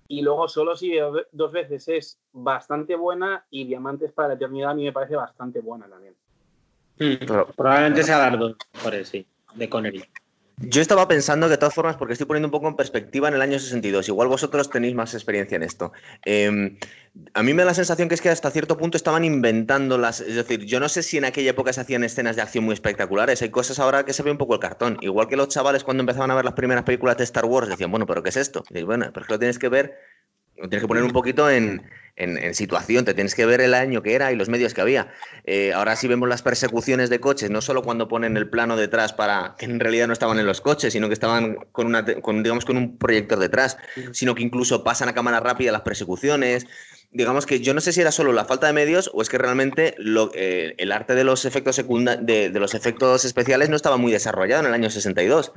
Y 0.07 0.21
luego 0.21 0.47
solo 0.47 0.75
si 0.75 0.93
dos 1.31 1.51
veces 1.51 1.87
es 1.87 2.19
bastante 2.31 2.95
buena 2.95 3.45
y 3.49 3.65
Diamantes 3.65 4.11
para 4.11 4.29
la 4.29 4.33
Eternidad 4.35 4.71
a 4.71 4.75
mí 4.75 4.83
me 4.83 4.93
parece 4.93 5.15
bastante 5.15 5.61
buena 5.61 5.87
también. 5.87 6.15
Hmm, 6.99 7.25
probablemente 7.55 8.03
sea 8.03 8.19
dar 8.19 8.37
dos 8.37 8.55
mejores, 8.73 9.09
sí, 9.09 9.27
de 9.55 9.69
Connery. 9.69 10.03
Yo 10.57 10.81
estaba 10.81 11.05
pensando 11.07 11.47
que 11.47 11.51
de 11.51 11.57
todas 11.57 11.73
formas, 11.73 11.97
porque 11.97 12.13
estoy 12.13 12.27
poniendo 12.27 12.47
un 12.47 12.51
poco 12.51 12.69
en 12.69 12.75
perspectiva 12.77 13.27
en 13.27 13.33
el 13.33 13.41
año 13.41 13.59
62, 13.59 14.07
igual 14.07 14.29
vosotros 14.29 14.69
tenéis 14.69 14.95
más 14.95 15.13
experiencia 15.13 15.57
en 15.57 15.63
esto. 15.63 15.91
Em, 16.23 16.77
a 17.33 17.43
mí 17.43 17.53
me 17.53 17.63
da 17.63 17.67
la 17.67 17.73
sensación 17.73 18.07
que 18.07 18.15
es 18.15 18.21
que 18.21 18.29
hasta 18.29 18.49
cierto 18.51 18.77
punto 18.77 18.95
estaban 18.95 19.25
inventando 19.25 19.97
las... 19.97 20.21
Es 20.21 20.35
decir, 20.35 20.61
yo 20.63 20.79
no 20.79 20.87
sé 20.87 21.03
si 21.03 21.17
en 21.17 21.25
aquella 21.25 21.49
época 21.49 21.73
se 21.73 21.81
hacían 21.81 22.05
escenas 22.05 22.37
de 22.37 22.41
acción 22.41 22.63
muy 22.63 22.73
espectaculares, 22.73 23.41
hay 23.41 23.49
cosas 23.49 23.79
ahora 23.79 24.05
que 24.05 24.13
se 24.13 24.23
ve 24.23 24.31
un 24.31 24.37
poco 24.37 24.53
el 24.53 24.61
cartón. 24.61 24.97
Igual 25.01 25.27
que 25.27 25.35
los 25.35 25.49
chavales 25.49 25.83
cuando 25.83 26.01
empezaban 26.01 26.31
a 26.31 26.35
ver 26.35 26.45
las 26.45 26.53
primeras 26.53 26.85
películas 26.85 27.17
de 27.17 27.25
Star 27.25 27.43
Wars 27.43 27.67
decían, 27.67 27.91
bueno, 27.91 28.05
pero 28.05 28.23
¿qué 28.23 28.29
es 28.29 28.37
esto? 28.37 28.63
Y 28.69 28.83
bueno, 28.83 29.09
pero 29.13 29.23
es 29.23 29.27
que 29.27 29.33
lo 29.33 29.39
tienes 29.39 29.59
que 29.59 29.67
ver, 29.67 29.97
tienes 30.55 30.81
que 30.81 30.87
poner 30.87 31.03
un 31.03 31.11
poquito 31.11 31.49
en 31.49 31.81
en, 32.15 32.53
situación, 32.53 33.05
te 33.05 33.13
tienes 33.13 33.35
que 33.35 33.45
ver 33.45 33.61
el 33.61 33.73
año 33.73 34.01
que 34.01 34.13
era 34.13 34.31
y 34.31 34.35
los 34.35 34.49
medios 34.49 34.73
que 34.73 34.81
había. 34.81 35.11
Eh, 35.43 35.73
ahora 35.73 35.95
sí 35.95 36.07
vemos 36.07 36.29
las 36.29 36.41
persecuciones 36.41 37.09
de 37.09 37.19
coches, 37.19 37.49
no 37.49 37.61
solo 37.61 37.83
cuando 37.83 38.07
ponen 38.07 38.37
el 38.37 38.49
plano 38.49 38.77
detrás 38.77 39.13
para 39.13 39.55
que 39.57 39.65
en 39.65 39.79
realidad 39.79 40.07
no 40.07 40.13
estaban 40.13 40.39
en 40.39 40.45
los 40.45 40.61
coches, 40.61 40.93
sino 40.93 41.07
que 41.07 41.13
estaban 41.13 41.55
con, 41.71 41.87
una, 41.87 42.03
digamos, 42.03 42.65
con 42.65 42.77
un 42.77 42.97
proyector 42.97 43.39
detrás, 43.39 43.77
sino 44.11 44.33
que 44.35 44.43
incluso 44.43 44.83
pasan 44.83 45.09
a 45.09 45.13
cámara 45.13 45.39
rápida 45.39 45.71
las 45.71 45.81
persecuciones. 45.81 46.67
Digamos 47.11 47.45
que 47.45 47.59
yo 47.59 47.73
no 47.73 47.81
sé 47.81 47.93
si 47.93 48.01
era 48.01 48.11
solo 48.11 48.33
la 48.33 48.45
falta 48.45 48.67
de 48.67 48.73
medios 48.73 49.09
o 49.13 49.21
es 49.21 49.29
que 49.29 49.37
realmente 49.37 49.95
lo, 49.97 50.31
eh, 50.35 50.75
el 50.77 50.91
arte 50.91 51.15
de 51.15 51.23
los 51.23 51.45
efectos 51.45 51.77
de, 51.77 52.49
de 52.49 52.59
los 52.59 52.73
efectos 52.73 53.23
especiales 53.23 53.69
no 53.69 53.75
estaba 53.75 53.97
muy 53.97 54.11
desarrollado 54.11 54.61
en 54.61 54.67
el 54.67 54.73
año 54.73 54.89
62. 54.89 55.53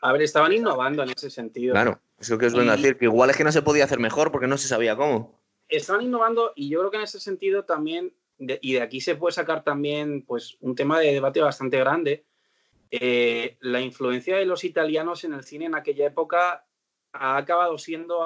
A 0.00 0.12
ver, 0.12 0.22
estaban 0.22 0.52
innovando 0.52 1.02
en 1.02 1.10
ese 1.10 1.30
sentido. 1.30 1.72
Claro, 1.72 2.00
es 2.18 2.28
lo 2.30 2.38
que 2.38 2.46
os 2.46 2.54
vengo 2.54 2.70
a 2.70 2.76
decir, 2.76 2.96
que 2.96 3.06
igual 3.06 3.30
es 3.30 3.36
que 3.36 3.44
no 3.44 3.52
se 3.52 3.62
podía 3.62 3.84
hacer 3.84 3.98
mejor 3.98 4.30
porque 4.32 4.46
no 4.46 4.58
se 4.58 4.68
sabía 4.68 4.96
cómo 4.96 5.38
están 5.68 6.02
innovando 6.02 6.52
y 6.56 6.68
yo 6.68 6.80
creo 6.80 6.90
que 6.90 6.96
en 6.96 7.02
ese 7.04 7.20
sentido 7.20 7.64
también, 7.64 8.14
y 8.38 8.72
de 8.72 8.82
aquí 8.82 9.00
se 9.00 9.16
puede 9.16 9.32
sacar 9.32 9.62
también 9.62 10.22
pues, 10.22 10.56
un 10.60 10.74
tema 10.74 10.98
de 10.98 11.12
debate 11.12 11.40
bastante 11.40 11.78
grande, 11.78 12.24
eh, 12.90 13.58
la 13.60 13.80
influencia 13.80 14.36
de 14.36 14.46
los 14.46 14.64
italianos 14.64 15.24
en 15.24 15.34
el 15.34 15.44
cine 15.44 15.66
en 15.66 15.74
aquella 15.74 16.06
época 16.06 16.64
ha 17.12 17.36
acabado 17.36 17.76
siendo, 17.78 18.24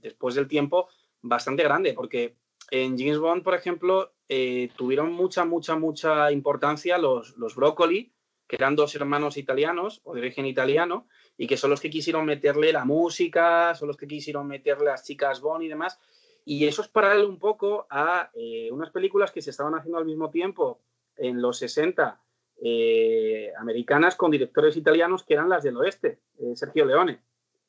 después 0.00 0.34
del 0.34 0.48
tiempo, 0.48 0.88
bastante 1.20 1.62
grande, 1.62 1.92
porque 1.92 2.36
en 2.70 2.98
James 2.98 3.18
Bond, 3.18 3.42
por 3.42 3.54
ejemplo, 3.54 4.14
eh, 4.28 4.70
tuvieron 4.76 5.12
mucha, 5.12 5.44
mucha, 5.44 5.76
mucha 5.76 6.30
importancia 6.32 6.96
los, 6.96 7.36
los 7.36 7.54
Broccoli, 7.54 8.13
que 8.46 8.56
eran 8.56 8.76
dos 8.76 8.94
hermanos 8.94 9.36
italianos 9.36 10.00
o 10.04 10.14
de 10.14 10.20
origen 10.20 10.46
italiano, 10.46 11.06
y 11.36 11.46
que 11.46 11.56
son 11.56 11.70
los 11.70 11.80
que 11.80 11.90
quisieron 11.90 12.26
meterle 12.26 12.72
la 12.72 12.84
música, 12.84 13.74
son 13.74 13.88
los 13.88 13.96
que 13.96 14.06
quisieron 14.06 14.46
meterle 14.46 14.86
las 14.86 15.04
chicas 15.04 15.40
Bond 15.40 15.64
y 15.64 15.68
demás. 15.68 15.98
Y 16.44 16.66
eso 16.66 16.82
es 16.82 16.88
paralelo 16.88 17.28
un 17.28 17.38
poco 17.38 17.86
a 17.90 18.30
eh, 18.34 18.68
unas 18.70 18.90
películas 18.90 19.32
que 19.32 19.40
se 19.40 19.50
estaban 19.50 19.74
haciendo 19.74 19.98
al 19.98 20.04
mismo 20.04 20.30
tiempo 20.30 20.80
en 21.16 21.40
los 21.40 21.58
60 21.58 22.20
eh, 22.62 23.50
americanas 23.58 24.14
con 24.14 24.30
directores 24.30 24.76
italianos 24.76 25.24
que 25.24 25.34
eran 25.34 25.48
las 25.48 25.62
del 25.62 25.76
oeste, 25.76 26.20
eh, 26.38 26.54
Sergio 26.54 26.84
Leone. 26.84 27.20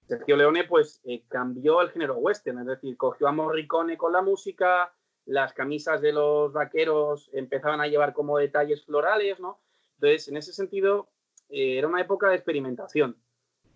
Sergio 0.07 0.35
Leone 0.38 0.65
pues 0.65 1.01
cambió 1.27 1.81
el 1.81 1.89
género 1.89 2.17
western, 2.17 2.59
es 2.59 2.67
decir, 2.67 2.95
cogió 2.95 3.27
a 3.27 3.31
Morricone 3.31 3.97
con 3.97 4.13
la 4.13 4.21
música, 4.21 4.93
las 5.25 5.53
camisas 5.53 5.99
de 6.01 6.13
los 6.13 6.53
vaqueros 6.53 7.31
empezaban 7.33 7.81
a 7.81 7.88
llevar 7.88 8.13
como 8.13 8.38
detalles 8.38 8.85
florales, 8.85 9.39
¿no? 9.39 9.59
Entonces, 9.95 10.27
en 10.27 10.38
ese 10.38 10.53
sentido, 10.53 11.10
era 11.49 11.88
una 11.88 12.01
época 12.01 12.29
de 12.29 12.36
experimentación. 12.36 13.17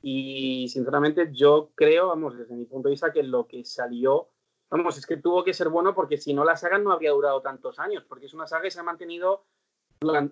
Y 0.01 0.67
sinceramente 0.69 1.29
yo 1.33 1.71
creo, 1.75 2.07
vamos, 2.07 2.37
desde 2.37 2.55
mi 2.55 2.65
punto 2.65 2.87
de 2.87 2.93
vista, 2.93 3.11
que 3.11 3.23
lo 3.23 3.47
que 3.47 3.65
salió 3.65 4.29
Vamos, 4.69 4.97
es 4.97 5.05
que 5.05 5.17
tuvo 5.17 5.43
que 5.43 5.53
ser 5.53 5.69
bueno 5.69 5.95
porque 5.95 6.17
si 6.17 6.33
no 6.33 6.45
la 6.45 6.55
saga 6.55 6.77
no 6.77 6.91
habría 6.91 7.11
durado 7.11 7.41
tantos 7.41 7.79
años, 7.79 8.05
porque 8.07 8.27
es 8.27 8.33
una 8.33 8.45
saga 8.45 8.63
que 8.63 8.71
se 8.71 8.79
ha 8.79 8.83
mantenido, 8.83 9.45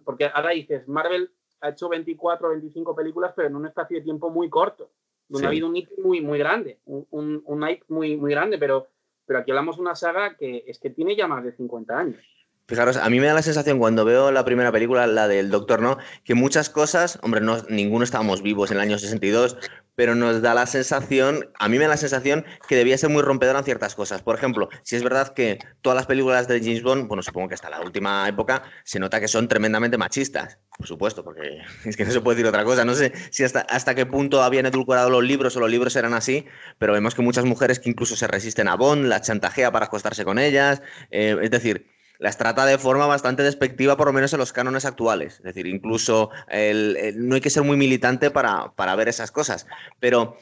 porque 0.06 0.26
ahora 0.26 0.52
dices, 0.52 0.88
Marvel 0.88 1.32
ha 1.62 1.69
hecho 1.69 1.89
24 1.89 2.47
o 2.47 2.52
25 2.52 2.95
películas, 2.95 3.34
pero 3.36 3.47
en 3.47 3.56
un 3.56 3.65
espacio 3.65 3.97
de 3.97 4.04
tiempo 4.04 4.30
muy 4.30 4.47
corto, 4.47 4.91
donde 5.28 5.47
ha 5.47 5.50
habido 5.50 5.67
un 5.67 5.73
hit 5.73 5.89
muy, 5.97 6.21
muy 6.21 6.38
grande, 6.38 6.80
un, 6.86 7.08
un, 7.10 7.41
un 7.45 7.67
hype 7.67 7.84
muy, 7.88 8.15
muy 8.15 8.32
grande, 8.32 8.60
pero, 8.60 8.88
pero 9.26 9.39
aquí 9.39 9.50
hablamos 9.50 9.78
de 9.78 9.82
una 9.82 9.95
saga 9.95 10.38
que 10.38 10.63
es 10.67 10.80
que 10.80 10.91
tiene 10.91 11.15
ya 11.15 11.28
más 11.28 11.43
de 11.43 11.54
50 11.54 11.97
años. 11.97 12.23
Fijaros, 12.67 12.97
a 12.97 13.10
mí 13.10 13.21
me 13.21 13.27
da 13.27 13.34
la 13.34 13.41
sensación 13.41 13.80
cuando 13.80 14.03
veo 14.03 14.30
la 14.30 14.43
primera 14.43 14.73
película, 14.73 15.08
la 15.08 15.30
del 15.30 15.49
Doctor 15.49 15.82
No, 15.82 15.97
que 16.25 16.36
muchas 16.36 16.69
cosas, 16.69 17.17
hombre, 17.21 17.39
no, 17.39 17.58
ninguno 17.69 18.03
estábamos 18.03 18.41
vivos 18.41 18.71
en 18.71 18.77
el 18.77 18.82
año 18.82 18.99
62, 18.99 19.58
pero 19.95 20.15
nos 20.15 20.41
da 20.41 20.53
la 20.53 20.65
sensación, 20.65 21.49
a 21.58 21.69
mí 21.69 21.77
me 21.77 21.86
da 21.86 21.91
la 21.91 21.97
sensación 21.97 22.45
que 22.67 22.75
debía 22.75 22.97
ser 22.97 23.10
muy 23.10 23.21
rompedora 23.21 23.60
en 23.60 23.65
ciertas 23.65 23.95
cosas. 23.95 24.21
Por 24.21 24.36
ejemplo, 24.36 24.67
si 24.84 24.97
es 24.97 25.01
verdad 25.01 25.34
que 25.34 25.60
todas 25.82 25.95
las 25.95 26.08
películas 26.08 26.49
de 26.49 26.60
James 26.60 26.84
Bond, 26.84 27.08
bueno, 27.08 27.23
supongo 27.23 27.47
que 27.47 27.53
hasta 27.53 27.69
la 27.69 27.80
última 27.80 28.27
época, 28.27 28.63
se 28.84 28.99
nota 28.99 29.21
que 29.21 29.30
son 29.30 29.47
tremendamente 29.47 29.97
machistas, 29.97 30.60
por 30.77 30.88
supuesto, 30.88 31.23
porque 31.23 31.62
es 31.86 31.95
que 31.95 32.03
no 32.03 32.12
se 32.12 32.19
puede 32.19 32.36
decir 32.36 32.49
otra 32.49 32.65
cosa. 32.65 32.84
No 32.84 32.95
sé 32.95 33.13
si 33.32 33.45
hasta, 33.45 33.95
qué 33.95 34.06
punto 34.06 34.43
habían 34.43 34.65
edulcorado 34.65 35.10
los 35.10 35.23
libros 35.23 35.56
o 35.56 35.62
los 35.62 35.71
libros 35.71 35.95
eran 35.95 36.13
así, 36.13 36.45
pero 36.80 36.91
vemos 36.91 37.15
que 37.15 37.21
muchas 37.21 37.45
mujeres 37.45 37.80
que 37.80 37.89
incluso 37.89 38.17
se 38.17 38.27
resisten 38.27 38.67
a 38.67 38.75
Bond, 38.75 39.06
la 39.06 39.21
chantajea 39.21 39.71
para 39.71 39.86
acostarse 39.86 40.25
con 40.25 40.38
ellas, 40.38 40.82
eh, 41.12 41.38
es 41.41 41.49
decir 41.49 41.96
las 42.19 42.38
trata 42.38 42.65
de 42.65 42.77
forma 42.77 43.06
bastante 43.06 43.43
despectiva, 43.43 43.97
por 43.97 44.08
lo 44.08 44.13
menos 44.13 44.34
en 44.34 44.39
los 44.39 44.53
cánones 44.53 44.86
actuales. 44.86 45.36
Es 45.36 45.43
decir, 45.43 45.67
incluso 45.67 46.30
no 46.49 47.36
hay 47.36 47.41
que 47.41 47.49
ser 47.49 47.63
muy 47.63 47.77
militante 47.77 48.32
para, 48.32 48.95
ver 48.95 49.10
esas 49.10 49.32
cosas. 49.32 49.67
Pero 49.99 50.38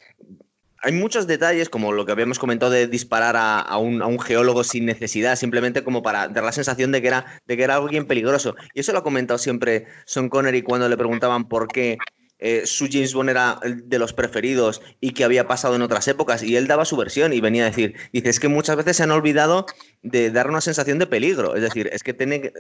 hay 0.82 0.92
muchos 0.92 1.26
detalles, 1.28 1.70
como 1.70 1.92
lo 1.92 2.06
que 2.06 2.12
habíamos 2.12 2.40
comentado 2.40 2.72
de 2.72 2.88
disparar 2.88 3.36
a, 3.38 3.78
un, 3.78 4.20
geólogo 4.20 4.64
sin 4.64 4.86
necesidad, 4.86 5.36
simplemente 5.36 5.84
como 5.84 6.04
para 6.04 6.28
dar 6.28 6.44
la 6.44 6.52
sensación 6.52 6.92
de 6.92 7.02
que, 7.02 7.08
era, 7.08 7.42
de 7.46 7.58
que 7.58 7.64
era 7.64 7.76
alguien 7.76 8.06
peligroso. 8.06 8.56
Y 8.74 8.82
eso 8.82 8.92
lo 8.92 9.00
ha 9.00 9.04
comentado 9.04 9.38
siempre 9.38 9.86
Son 10.06 10.30
Connery 10.30 10.62
cuando 10.62 10.88
le 10.88 10.98
preguntaban 10.98 11.48
por 11.48 11.68
qué 11.68 11.98
eh, 12.40 12.66
su 12.66 12.88
James 12.92 13.14
Bond 13.14 13.30
era 13.30 13.60
de 13.64 14.00
los 14.00 14.14
preferidos 14.14 14.82
y 15.00 15.12
que 15.12 15.24
había 15.24 15.48
pasado 15.48 15.76
en 15.76 15.82
otras 15.82 16.08
épocas. 16.08 16.44
Y 16.44 16.56
él 16.56 16.68
daba 16.68 16.86
su 16.86 16.98
versión 16.98 17.34
y 17.34 17.42
venía 17.42 17.64
a 17.64 17.70
decir, 17.70 17.96
dice, 18.12 18.30
es 18.30 18.40
que 18.40 18.48
muchas 18.48 18.76
veces 18.76 18.98
se 18.98 19.04
han 19.04 19.12
olvidado 19.12 19.66
de 20.02 20.32
dar 20.32 20.50
una 20.50 20.62
sensación 20.62 21.00
de 21.00 21.08
peligro. 21.08 21.56
Es 21.56 21.62
decir, 21.62 21.90
es 21.92 22.04
que 22.04 22.14
tiene 22.14 22.52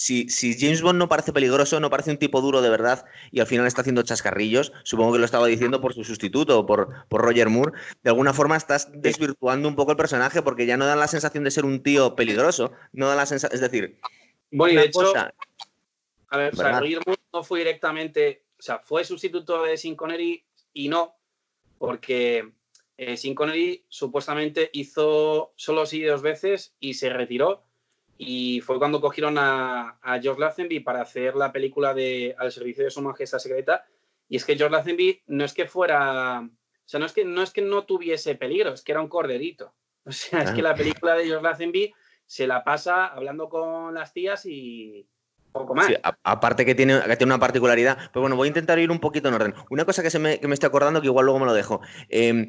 si, 0.00 0.30
si, 0.30 0.58
James 0.58 0.80
Bond 0.80 0.98
no 0.98 1.08
parece 1.08 1.30
peligroso, 1.30 1.78
no 1.78 1.90
parece 1.90 2.10
un 2.10 2.16
tipo 2.16 2.40
duro 2.40 2.62
de 2.62 2.70
verdad 2.70 3.04
y 3.30 3.40
al 3.40 3.46
final 3.46 3.66
está 3.66 3.82
haciendo 3.82 4.02
chascarrillos, 4.02 4.72
supongo 4.82 5.12
que 5.12 5.18
lo 5.18 5.26
estaba 5.26 5.46
diciendo 5.46 5.82
por 5.82 5.92
su 5.92 6.04
sustituto, 6.04 6.64
por, 6.64 7.06
por 7.08 7.20
Roger 7.20 7.50
Moore, 7.50 7.72
de 8.02 8.08
alguna 8.08 8.32
forma 8.32 8.56
estás 8.56 8.88
desvirtuando 8.94 9.68
un 9.68 9.76
poco 9.76 9.90
el 9.90 9.98
personaje 9.98 10.40
porque 10.40 10.64
ya 10.64 10.78
no 10.78 10.86
da 10.86 10.96
la 10.96 11.06
sensación 11.06 11.44
de 11.44 11.50
ser 11.50 11.66
un 11.66 11.82
tío 11.82 12.16
peligroso, 12.16 12.72
no 12.92 13.08
da 13.08 13.14
la 13.14 13.26
sensación, 13.26 13.54
es 13.54 13.60
decir... 13.60 13.98
Bueno, 14.50 14.80
de 14.80 14.86
hecho, 14.86 15.12
a 16.28 16.36
ver, 16.38 16.54
Roger 16.54 17.00
Moore 17.06 17.20
no 17.32 17.44
fue 17.44 17.58
directamente 17.58 18.42
o 18.60 18.62
sea, 18.62 18.78
fue 18.78 19.04
sustituto 19.04 19.62
de 19.62 19.78
Sin 19.78 19.96
Connery 19.96 20.44
y 20.74 20.90
no, 20.90 21.16
porque 21.78 22.52
eh, 22.98 23.16
Sin 23.16 23.34
Connery 23.34 23.86
supuestamente 23.88 24.68
hizo 24.74 25.54
solo 25.56 25.86
sí 25.86 26.02
dos 26.02 26.20
veces 26.20 26.76
y 26.78 26.92
se 26.92 27.08
retiró. 27.08 27.64
Y 28.18 28.60
fue 28.60 28.78
cuando 28.78 29.00
cogieron 29.00 29.36
a, 29.38 29.98
George 30.20 30.42
Lazenby 30.42 30.80
para 30.80 31.00
hacer 31.00 31.36
la 31.36 31.52
película 31.52 31.94
de 31.94 32.34
Al 32.38 32.52
servicio 32.52 32.84
de 32.84 32.90
su 32.90 33.00
majestad 33.00 33.38
secreta. 33.38 33.86
Y 34.28 34.36
es 34.36 34.44
que 34.44 34.56
George 34.56 34.76
Lazenby 34.76 35.22
no 35.28 35.46
es 35.46 35.54
que 35.54 35.66
fuera, 35.66 36.40
o 36.42 36.50
sea, 36.84 37.00
no 37.00 37.06
es 37.06 37.14
que 37.14 37.24
no, 37.24 37.42
es 37.42 37.52
que 37.52 37.62
no 37.62 37.86
tuviese 37.86 38.34
peligro, 38.34 38.74
es 38.74 38.82
que 38.82 38.92
era 38.92 39.00
un 39.00 39.08
corderito. 39.08 39.74
O 40.04 40.12
sea, 40.12 40.42
es 40.42 40.50
que 40.52 40.62
la 40.62 40.74
película 40.74 41.14
de 41.14 41.26
George 41.26 41.44
Lazenby 41.44 41.94
se 42.24 42.46
la 42.46 42.64
pasa 42.64 43.06
hablando 43.06 43.50
con 43.50 43.94
las 43.94 44.14
tías 44.14 44.46
y, 44.46 45.06
poco 45.52 45.74
más. 45.74 45.88
aparte 46.22 46.64
que 46.64 46.74
tiene, 46.74 47.00
que 47.00 47.16
tiene 47.16 47.32
una 47.32 47.40
particularidad, 47.40 47.98
pero 48.12 48.22
bueno, 48.22 48.36
voy 48.36 48.46
a 48.46 48.48
intentar 48.48 48.78
ir 48.78 48.90
un 48.90 49.00
poquito 49.00 49.28
en 49.28 49.34
orden. 49.34 49.54
Una 49.70 49.84
cosa 49.84 50.02
que, 50.02 50.10
se 50.10 50.18
me, 50.18 50.38
que 50.38 50.48
me 50.48 50.54
estoy 50.54 50.68
acordando, 50.68 51.00
que 51.00 51.06
igual 51.06 51.26
luego 51.26 51.38
me 51.40 51.46
lo 51.46 51.54
dejo. 51.54 51.80
Em, 52.08 52.48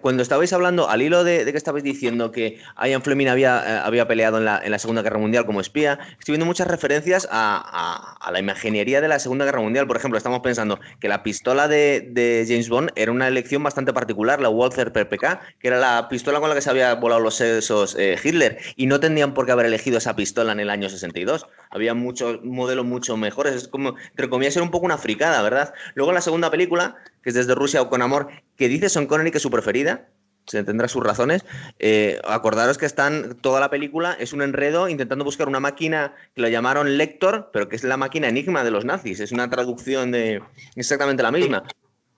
cuando 0.00 0.22
estabais 0.22 0.52
hablando, 0.52 0.88
al 0.88 1.02
hilo 1.02 1.24
de, 1.24 1.44
que 1.44 1.56
estabais 1.56 1.82
diciendo 1.82 2.30
que 2.30 2.60
Ian 2.84 3.02
Fleming 3.02 3.26
había, 3.26 3.62
eh, 3.66 3.80
había 3.84 4.06
peleado 4.06 4.38
en 4.38 4.44
la, 4.44 4.60
en 4.62 4.70
la, 4.70 4.78
Segunda 4.78 5.02
Guerra 5.02 5.18
Mundial 5.18 5.46
como 5.46 5.60
espía, 5.60 5.98
estoy 6.18 6.34
viendo 6.34 6.46
muchas 6.46 6.68
referencias 6.68 7.26
a, 7.30 8.16
a, 8.20 8.30
la 8.30 8.38
imaginería 8.38 9.00
de 9.00 9.08
la 9.08 9.18
Segunda 9.18 9.44
Guerra 9.44 9.60
Mundial. 9.60 9.86
Por 9.86 9.96
ejemplo, 9.96 10.18
estamos 10.18 10.40
pensando 10.40 10.78
que 11.00 11.08
la 11.08 11.22
pistola 11.22 11.66
de, 11.66 12.08
de, 12.12 12.44
James 12.46 12.68
Bond 12.68 12.90
era 12.94 13.10
una 13.10 13.26
elección 13.26 13.62
bastante 13.62 13.92
particular, 13.92 14.40
la 14.40 14.48
Walther 14.48 14.92
PPK, 14.92 15.40
que 15.58 15.68
era 15.68 15.78
la 15.78 16.08
pistola 16.08 16.40
con 16.40 16.48
la 16.48 16.54
que 16.54 16.60
se 16.60 16.70
había 16.70 16.94
volado 16.94 17.20
los 17.20 17.34
sesos 17.34 17.96
eh, 17.98 18.16
Hitler, 18.22 18.58
y 18.76 18.86
no 18.86 19.00
tendrían 19.00 19.34
por 19.34 19.46
qué 19.46 19.52
haber 19.52 19.66
elegido 19.66 19.98
esa 19.98 20.14
pistola 20.14 20.52
en 20.52 20.60
el 20.60 20.70
año 20.70 20.88
62. 20.88 21.46
Había 21.70 21.94
muchos 22.06 22.42
modelos 22.44 22.84
mucho 22.84 23.16
mejores. 23.16 23.54
Es 23.54 23.68
como, 23.68 23.96
entre 24.10 24.30
comillas, 24.30 24.54
ser 24.54 24.62
un 24.62 24.70
poco 24.70 24.86
una 24.86 24.96
fricada, 24.96 25.42
¿verdad? 25.42 25.74
Luego 25.94 26.12
en 26.12 26.14
la 26.14 26.20
segunda 26.20 26.50
película, 26.50 26.96
que 27.22 27.30
es 27.30 27.34
desde 27.34 27.54
Rusia 27.54 27.82
o 27.82 27.88
con 27.88 28.00
amor, 28.00 28.28
que 28.56 28.68
dice 28.68 28.88
Son 28.88 29.06
Connery 29.06 29.30
que 29.30 29.38
es 29.38 29.42
su 29.42 29.50
preferida. 29.50 30.08
se 30.46 30.62
tendrá 30.62 30.86
sus 30.86 31.02
razones. 31.02 31.44
Eh, 31.80 32.20
acordaros 32.24 32.78
que 32.78 32.86
están, 32.86 33.36
toda 33.40 33.58
la 33.58 33.68
película 33.68 34.16
es 34.20 34.32
un 34.32 34.42
enredo 34.42 34.88
intentando 34.88 35.24
buscar 35.24 35.48
una 35.48 35.58
máquina 35.58 36.14
que 36.34 36.42
lo 36.42 36.48
llamaron 36.48 36.96
Lector, 36.96 37.50
pero 37.52 37.68
que 37.68 37.74
es 37.74 37.82
la 37.82 37.96
máquina 37.96 38.28
enigma 38.28 38.62
de 38.62 38.70
los 38.70 38.84
nazis. 38.84 39.18
Es 39.18 39.32
una 39.32 39.50
traducción 39.50 40.12
de 40.12 40.40
exactamente 40.76 41.24
la 41.24 41.32
misma. 41.32 41.64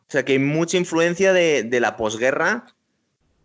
O 0.09 0.11
sea 0.11 0.25
que 0.25 0.33
hay 0.33 0.39
mucha 0.39 0.77
influencia 0.77 1.33
de, 1.33 1.81
la 1.81 1.97
posguerra 1.97 2.67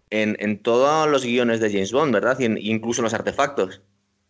en, 0.10 0.60
todos 0.60 1.10
los 1.10 1.24
guiones 1.24 1.60
de 1.60 1.72
James 1.72 1.92
Bond, 1.92 2.14
¿verdad? 2.14 2.38
Y 2.40 2.72
incluso 2.72 3.02
en 3.02 3.04
los 3.04 3.14
artefactos. 3.14 3.82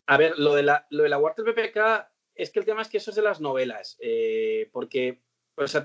A 0.06 0.18
ver, 0.18 0.38
lo 0.38 0.54
de 0.54 0.64
la, 0.64 0.86
lo 0.90 1.04
de 1.04 1.10
la 1.10 1.18
Wartel 1.18 1.46
PPK 1.46 2.10
es 2.36 2.52
que 2.52 2.60
el 2.60 2.66
tema 2.66 2.82
es 2.82 2.90
que 2.90 2.98
eso 2.98 3.12
es 3.12 3.16
de 3.16 3.22
las 3.22 3.42
novelas, 3.42 3.98
eh, 4.02 4.70
porque 4.72 5.22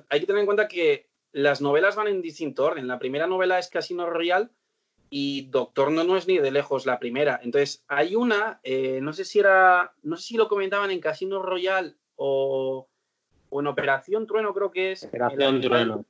hay 0.08 0.20
que 0.20 0.26
tener 0.26 0.40
en 0.40 0.46
cuenta 0.46 0.68
que 0.68 1.08
las 1.32 1.60
novelas 1.60 1.96
van 1.96 2.08
en 2.08 2.22
distinto 2.22 2.64
orden. 2.64 2.88
La 2.88 2.98
primera 2.98 3.26
novela 3.26 3.58
es 3.58 3.68
Casino 3.68 4.06
Royale 4.06 4.48
y 5.10 5.48
Doctor 5.50 5.90
No 5.90 6.04
no 6.04 6.16
es 6.16 6.26
ni 6.26 6.38
de 6.38 6.50
lejos 6.50 6.86
la 6.86 6.98
primera. 6.98 7.40
Entonces, 7.42 7.84
hay 7.86 8.14
una, 8.14 8.60
eh, 8.62 9.00
no 9.02 9.12
sé 9.12 9.24
si 9.24 9.38
era, 9.38 9.94
no 10.02 10.16
sé 10.16 10.22
si 10.22 10.36
lo 10.36 10.48
comentaban 10.48 10.90
en 10.90 11.00
Casino 11.00 11.42
Royale 11.42 11.94
o, 12.16 12.88
en 13.50 13.66
Operación 13.66 14.26
Trueno, 14.26 14.52
creo 14.54 14.70
que 14.70 14.92
es. 14.92 15.04
Operación 15.04 15.60
Trueno. 15.60 16.04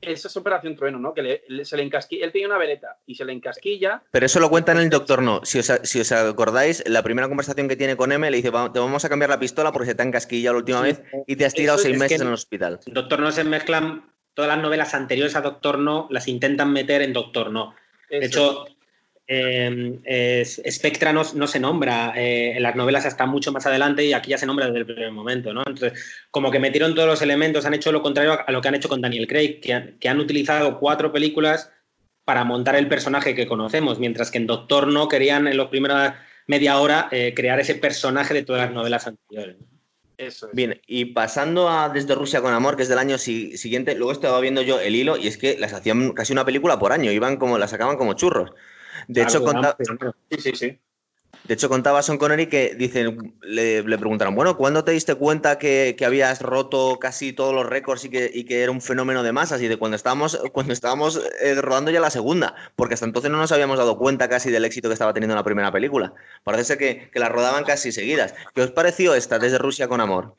Esa 0.00 0.28
es 0.28 0.36
Operación 0.36 0.76
Trueno, 0.76 0.98
¿no? 0.98 1.12
Que 1.12 1.42
se 1.64 1.76
le 1.76 1.82
encasquilla. 1.82 2.24
Él 2.24 2.32
tenía 2.32 2.46
una 2.46 2.58
veleta 2.58 2.98
y 3.06 3.14
se 3.14 3.24
le 3.24 3.32
encasquilla. 3.32 4.02
Pero 4.10 4.26
eso 4.26 4.40
lo 4.40 4.48
cuenta 4.48 4.72
en 4.72 4.78
el 4.78 4.90
Doctor 4.90 5.22
No. 5.22 5.40
Si 5.44 5.58
os, 5.58 6.12
acordáis, 6.12 6.82
la 6.86 7.02
primera 7.02 7.28
conversación 7.28 7.68
que 7.68 7.76
tiene 7.76 7.96
con 7.96 8.12
M 8.12 8.30
le 8.30 8.36
dice: 8.36 8.50
Te 8.50 8.78
vamos 8.78 9.04
a 9.04 9.08
cambiar 9.08 9.30
la 9.30 9.38
pistola 9.38 9.72
porque 9.72 9.88
se 9.88 9.94
te 9.94 10.02
ha 10.02 10.06
encasquillado 10.06 10.54
la 10.54 10.58
última 10.58 10.80
vez 10.80 11.02
y 11.26 11.36
te 11.36 11.44
has 11.44 11.54
tirado 11.54 11.78
seis 11.78 11.98
meses 11.98 12.20
en 12.20 12.28
el 12.28 12.34
hospital. 12.34 12.80
Doctor 12.86 13.20
No 13.20 13.30
se 13.30 13.44
mezclan 13.44 14.10
todas 14.34 14.48
las 14.48 14.58
novelas 14.58 14.94
anteriores 14.94 15.36
a 15.36 15.42
Doctor 15.42 15.78
No, 15.78 16.06
las 16.10 16.28
intentan 16.28 16.72
meter 16.72 17.02
en 17.02 17.12
Doctor 17.12 17.50
No. 17.50 17.74
De 18.08 18.24
hecho, 18.24 18.66
eh, 19.32 20.44
Spectra 20.44 21.12
no, 21.12 21.24
se 21.24 21.60
nombra 21.60 22.12
eh, 22.16 22.56
en 22.56 22.62
las 22.64 22.74
novelas 22.74 23.06
hasta 23.06 23.26
mucho 23.26 23.52
más 23.52 23.64
adelante 23.64 24.04
y 24.04 24.12
aquí 24.12 24.30
ya 24.30 24.38
se 24.38 24.46
nombra 24.46 24.66
desde 24.66 24.80
el 24.80 24.86
primer 24.86 25.12
momento, 25.12 25.54
¿no? 25.54 25.62
Entonces, 25.64 26.24
como 26.32 26.50
que 26.50 26.58
metieron 26.58 26.96
todos 26.96 27.06
los 27.06 27.22
elementos, 27.22 27.64
han 27.64 27.74
hecho 27.74 27.92
lo 27.92 28.02
contrario 28.02 28.40
a 28.44 28.50
lo 28.50 28.60
que 28.60 28.68
han 28.68 28.74
hecho 28.74 28.88
con 28.88 29.00
Daniel 29.00 29.28
Craig, 29.28 29.60
que 29.60 30.08
han, 30.08 30.20
utilizado 30.20 30.80
cuatro 30.80 31.12
películas 31.12 31.70
para 32.24 32.42
montar 32.42 32.74
el 32.74 32.88
personaje 32.88 33.36
que 33.36 33.46
conocemos, 33.46 34.00
mientras 34.00 34.32
que 34.32 34.38
en 34.38 34.48
Doctor 34.48 34.88
No 34.88 35.06
querían 35.06 35.46
en 35.46 35.56
los 35.56 35.68
primeros 35.68 36.12
media 36.48 36.80
hora 36.80 37.08
eh, 37.12 37.32
crear 37.34 37.60
ese 37.60 37.76
personaje 37.76 38.34
de 38.34 38.42
todas 38.42 38.62
las 38.62 38.72
novelas 38.72 39.06
anteriores. 39.06 39.56
Eso 40.18 40.48
Bien, 40.52 40.80
y 40.88 41.06
pasando 41.06 41.70
a 41.70 41.88
Desde 41.88 42.16
Rusia 42.16 42.42
con 42.42 42.52
Amor, 42.52 42.76
que 42.76 42.82
es 42.82 42.88
del 42.88 42.98
año 42.98 43.16
siguiente, 43.16 43.94
luego 43.94 44.10
estaba 44.10 44.40
viendo 44.40 44.60
yo 44.60 44.80
el 44.80 44.96
hilo 44.96 45.16
y 45.16 45.28
es 45.28 45.38
que 45.38 45.56
las 45.56 45.72
hacían 45.72 46.12
casi 46.14 46.32
una 46.32 46.44
película 46.44 46.80
por 46.80 46.92
año, 46.92 47.12
iban 47.12 47.36
como, 47.36 47.56
las 47.58 47.70
sacaban 47.70 47.96
como 47.96 48.14
churros. 48.14 48.50
De 49.08 49.22
hecho, 49.22 49.42
contaba, 49.42 49.76
De 51.44 51.54
hecho, 51.54 51.68
contaba 51.68 52.02
Son 52.02 52.18
Connery 52.18 52.46
que 52.46 52.74
dicen, 52.74 53.34
le, 53.42 53.82
preguntaron, 53.82 54.34
bueno, 54.34 54.56
¿cuándo 54.56 54.84
te 54.84 54.92
diste 54.92 55.14
cuenta 55.14 55.58
que, 55.58 55.96
habías 56.04 56.42
roto 56.42 56.98
casi 57.00 57.32
todos 57.32 57.54
los 57.54 57.66
récords 57.66 58.04
y 58.04 58.10
que, 58.10 58.44
que, 58.44 58.62
era 58.62 58.72
un 58.72 58.80
fenómeno 58.80 59.22
de 59.22 59.32
masas? 59.32 59.60
Y 59.62 59.68
de 59.68 59.76
cuando 59.76 59.96
estábamos, 59.96 60.40
cuando 60.52 60.72
estábamos 60.72 61.20
eh, 61.40 61.60
rodando 61.60 61.90
ya 61.90 62.00
la 62.00 62.10
segunda, 62.10 62.54
porque 62.76 62.94
hasta 62.94 63.06
entonces 63.06 63.30
no 63.30 63.38
nos 63.38 63.52
habíamos 63.52 63.78
dado 63.78 63.98
cuenta 63.98 64.28
casi 64.28 64.50
del 64.50 64.64
éxito 64.64 64.88
que 64.88 64.94
estaba 64.94 65.12
teniendo 65.12 65.34
la 65.34 65.44
primera 65.44 65.72
película. 65.72 66.14
Parece 66.44 66.78
que, 66.78 67.10
que 67.10 67.18
la 67.18 67.28
rodaban 67.28 67.64
casi 67.64 67.92
seguidas. 67.92 68.34
¿Qué 68.54 68.62
os 68.62 68.70
pareció 68.70 69.14
esta, 69.14 69.38
desde 69.38 69.58
Rusia 69.58 69.88
con 69.88 70.00
Amor? 70.00 70.34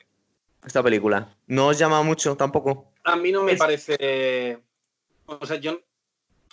Esta 0.64 0.82
película. 0.82 1.36
¿No 1.46 1.68
os 1.68 1.78
llama 1.78 2.02
mucho 2.02 2.36
tampoco? 2.36 2.92
A 3.04 3.16
mí 3.16 3.32
no 3.32 3.42
me 3.42 3.56
parece. 3.56 4.58
O 5.26 5.44
sea, 5.44 5.56
yo, 5.56 5.80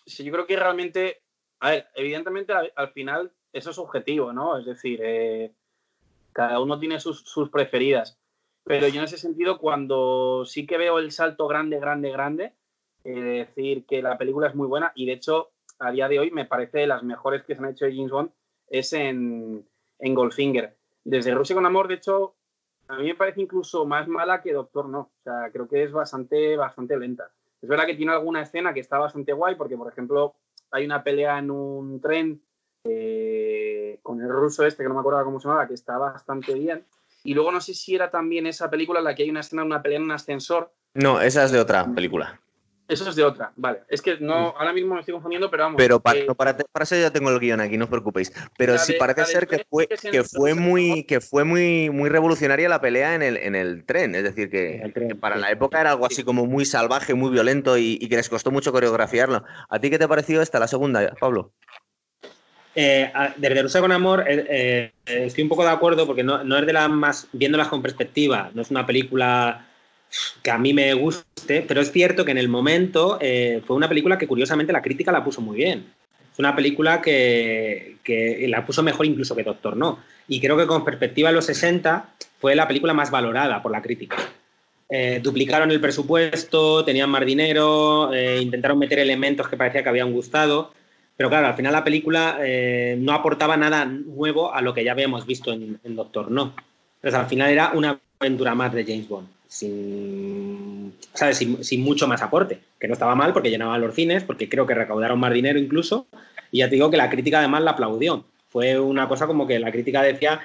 yo 0.05 0.31
creo 0.31 0.47
que 0.47 0.55
realmente 0.55 1.21
a 1.59 1.71
ver, 1.71 1.87
evidentemente 1.95 2.53
al, 2.53 2.89
final 2.91 3.31
eso 3.53 3.71
es 3.71 3.77
objetivo, 3.77 4.33
¿no? 4.33 4.57
Es 4.57 4.65
decir, 4.65 4.99
eh, 5.03 5.53
cada 6.31 6.59
uno 6.59 6.79
tiene 6.79 6.99
sus, 6.99 7.49
preferidas. 7.51 8.17
Pero 8.63 8.87
yo 8.87 8.99
en 8.99 9.05
ese 9.05 9.17
sentido, 9.17 9.57
cuando 9.57 10.43
sí 10.45 10.67
que 10.67 10.77
veo 10.77 10.99
el 10.99 11.11
salto 11.11 11.47
grande, 11.47 11.79
grande, 11.79 12.11
grande, 12.11 12.53
eh, 13.03 13.45
decir 13.47 13.85
que 13.85 14.01
la 14.01 14.17
película 14.17 14.47
es 14.47 14.55
muy 14.55 14.67
buena 14.67 14.91
y 14.93 15.05
de 15.05 15.13
hecho 15.13 15.51
a 15.79 15.91
día 15.91 16.09
de 16.09 16.19
hoy 16.19 16.31
me 16.31 16.45
parece 16.45 16.79
de 16.79 16.87
las 16.87 17.01
mejores 17.01 17.43
que 17.43 17.55
se 17.55 17.61
han 17.61 17.69
hecho 17.69 17.85
de 17.85 17.95
James 17.95 18.11
Bond 18.11 18.31
es 18.67 18.93
en, 18.93 19.65
en 19.99 20.13
Goldfinger. 20.13 20.75
Desde 21.03 21.33
Rusia 21.33 21.55
con 21.55 21.65
Amor, 21.65 21.87
de 21.87 21.95
hecho, 21.95 22.35
a 22.87 22.97
mí 22.97 23.05
me 23.05 23.15
parece 23.15 23.41
incluso 23.41 23.85
más 23.85 24.07
mala 24.07 24.41
que 24.41 24.53
Doctor 24.53 24.89
No. 24.89 24.99
O 24.99 25.23
sea, 25.23 25.49
creo 25.51 25.67
que 25.67 25.83
es 25.83 25.91
bastante, 25.91 26.55
bastante 26.55 26.97
lenta. 26.97 27.31
Es 27.61 27.67
verdad 27.67 27.85
que 27.85 27.95
tiene 27.95 28.11
alguna 28.11 28.41
escena 28.41 28.73
que 28.73 28.79
está 28.79 28.97
bastante 28.97 29.33
guay, 29.33 29.55
porque, 29.55 29.77
por 29.77 29.91
ejemplo, 29.91 30.35
hay 30.71 30.85
una 30.85 31.03
pelea 31.03 31.39
en 31.39 31.51
un 31.51 31.99
tren 32.01 32.41
eh, 32.83 33.99
con 34.01 34.21
el 34.21 34.29
ruso 34.29 34.65
este, 34.65 34.83
que 34.83 34.89
no 34.89 34.95
me 34.95 35.01
acuerdo 35.01 35.23
cómo 35.23 35.39
se 35.39 35.47
llamaba, 35.47 35.67
que 35.67 35.73
está 35.73 35.97
bastante 35.97 36.53
bien. 36.53 36.85
Y 37.23 37.33
luego 37.33 37.51
no 37.51 37.59
sé 37.59 37.73
si 37.73 37.95
era 37.95 38.09
también 38.09 38.47
esa 38.47 38.69
película 38.69 38.99
en 38.99 39.05
la 39.05 39.15
que 39.15 39.23
hay 39.23 39.29
una 39.29 39.41
escena 39.41 39.63
de 39.63 39.67
una 39.67 39.81
pelea 39.81 39.97
en 39.97 40.05
un 40.05 40.11
ascensor. 40.11 40.71
No, 40.93 41.21
esa 41.21 41.43
es 41.43 41.51
de 41.51 41.59
otra 41.59 41.85
película. 41.93 42.39
Eso 42.89 43.07
es 43.07 43.15
de 43.15 43.23
otra, 43.23 43.51
vale. 43.55 43.81
Es 43.87 44.01
que 44.01 44.17
no, 44.19 44.33
mm. 44.33 44.53
ahora 44.57 44.73
mismo 44.73 44.95
me 44.95 45.01
estoy 45.01 45.13
confundiendo, 45.13 45.51
pero 45.51 45.63
vamos. 45.63 45.77
Pero 45.77 45.99
para, 45.99 46.25
para, 46.57 46.83
eso 46.83 46.95
ya 46.95 47.11
tengo 47.11 47.29
el 47.29 47.39
guion 47.39 47.61
aquí, 47.61 47.77
no 47.77 47.83
os 47.83 47.89
preocupéis. 47.89 48.33
Pero 48.57 48.79
sí 48.79 48.93
parece 48.97 49.25
ser 49.25 49.47
que 49.47 49.63
fue, 49.69 49.87
que 49.87 50.23
fue 50.23 50.55
muy, 50.55 51.03
que 51.03 51.21
fue 51.21 51.43
muy, 51.43 51.91
muy 51.91 52.09
revolucionaria 52.09 52.67
la 52.67 52.81
pelea 52.81 53.13
en 53.13 53.21
el, 53.21 53.37
en 53.37 53.53
el 53.53 53.85
tren. 53.85 54.15
Es 54.15 54.23
decir, 54.23 54.49
que, 54.49 54.91
para 55.21 55.35
la 55.35 55.51
época 55.51 55.79
era 55.79 55.91
algo 55.91 56.07
así 56.07 56.23
como 56.23 56.47
muy 56.47 56.65
salvaje, 56.65 57.13
muy 57.13 57.29
violento 57.29 57.77
y, 57.77 57.99
que 58.09 58.15
les 58.15 58.27
costó 58.27 58.49
mucho 58.49 58.71
coreografiarlo. 58.71 59.43
¿A 59.69 59.79
ti 59.79 59.91
qué 59.91 59.99
te 59.99 60.05
ha 60.05 60.07
parecido 60.07 60.41
esta, 60.41 60.57
la 60.57 60.67
segunda, 60.67 61.13
Pablo? 61.19 61.53
Eh, 62.73 63.11
desde 63.37 63.61
Rusia 63.61 63.81
con 63.81 63.91
Amor 63.91 64.23
eh, 64.27 64.45
eh, 65.05 65.25
estoy 65.25 65.43
un 65.43 65.49
poco 65.49 65.63
de 65.63 65.71
acuerdo 65.71 66.07
porque 66.07 66.23
no, 66.23 66.43
no 66.43 66.57
es 66.57 66.65
de 66.65 66.73
las 66.73 66.89
más, 66.89 67.27
viéndolas 67.33 67.67
con 67.67 67.81
perspectiva, 67.81 68.51
no 68.53 68.61
es 68.61 68.71
una 68.71 68.85
película 68.85 69.68
que 70.41 70.51
a 70.51 70.57
mí 70.57 70.73
me 70.73 70.93
guste, 70.93 71.63
pero 71.67 71.81
es 71.81 71.91
cierto 71.91 72.25
que 72.25 72.31
en 72.31 72.37
el 72.37 72.49
momento 72.49 73.17
eh, 73.21 73.61
fue 73.65 73.75
una 73.75 73.89
película 73.89 74.17
que 74.17 74.27
curiosamente 74.27 74.73
la 74.73 74.81
crítica 74.81 75.11
la 75.11 75.23
puso 75.23 75.41
muy 75.41 75.57
bien. 75.57 75.85
Es 76.31 76.39
una 76.39 76.55
película 76.55 77.01
que, 77.01 77.97
la 78.47 78.65
puso 78.65 78.81
mejor 78.81 79.05
incluso 79.05 79.35
que 79.35 79.43
Doctor 79.43 79.75
No. 79.75 79.99
Y 80.27 80.39
creo 80.39 80.57
que 80.57 80.67
con 80.67 80.85
perspectiva 80.85 81.29
de 81.29 81.35
los 81.35 81.45
60 81.45 82.09
fue 82.39 82.55
la 82.55 82.67
película 82.67 82.93
más 82.93 83.11
valorada 83.11 83.61
por 83.61 83.71
la 83.71 83.81
crítica. 83.81 84.17
Eh, 84.89 85.19
duplicaron 85.21 85.69
el 85.69 85.81
presupuesto, 85.81 86.83
tenían 86.83 87.09
más 87.09 87.25
dinero, 87.25 88.11
eh, 88.13 88.39
intentaron 88.41 88.79
meter 88.79 88.99
elementos 88.99 89.47
que 89.47 89.57
parecía 89.57 89.83
que 89.83 89.89
habían 89.89 90.11
gustado, 90.11 90.73
pero 91.15 91.29
claro, 91.29 91.47
al 91.47 91.53
final 91.53 91.73
la 91.73 91.83
película 91.83 92.39
no 92.97 93.11
aportaba 93.11 93.57
nada 93.57 93.83
nuevo 93.83 94.53
a 94.53 94.61
lo 94.61 94.73
que 94.73 94.85
ya 94.85 94.93
habíamos 94.93 95.25
visto 95.25 95.51
en, 95.51 95.77
en 95.83 95.95
Doctor 95.95 96.31
No. 96.31 96.55
Entonces 96.95 97.19
al 97.19 97.27
final 97.27 97.51
era 97.51 97.71
una 97.73 97.99
aventura 98.19 98.55
más 98.55 98.73
de 98.73 98.85
James 98.85 99.09
Bond 99.09 99.27
sin, 99.49 100.93
¿sabes? 101.13 101.37
Sin, 101.37 101.81
mucho 101.81 102.07
más 102.07 102.21
aporte, 102.21 102.61
que 102.79 102.87
no 102.87 102.93
estaba 102.93 103.15
mal 103.15 103.33
porque 103.33 103.49
llenaban 103.49 103.81
los 103.81 103.95
cines, 103.95 104.23
porque 104.23 104.47
creo 104.47 104.67
que 104.67 104.75
recaudaron 104.75 105.19
más 105.19 105.33
dinero 105.33 105.57
incluso, 105.59 106.07
y 106.51 106.59
ya 106.59 106.69
te 106.69 106.75
digo 106.75 106.91
que 106.91 106.97
la 106.97 107.09
crítica 107.09 107.39
además 107.39 107.63
la 107.63 107.71
aplaudió. 107.71 108.25
Fue 108.49 108.79
una 108.79 109.07
cosa 109.07 109.25
como 109.25 109.47
que 109.47 109.59
la 109.59 109.71
crítica 109.71 110.03
decía 110.03 110.39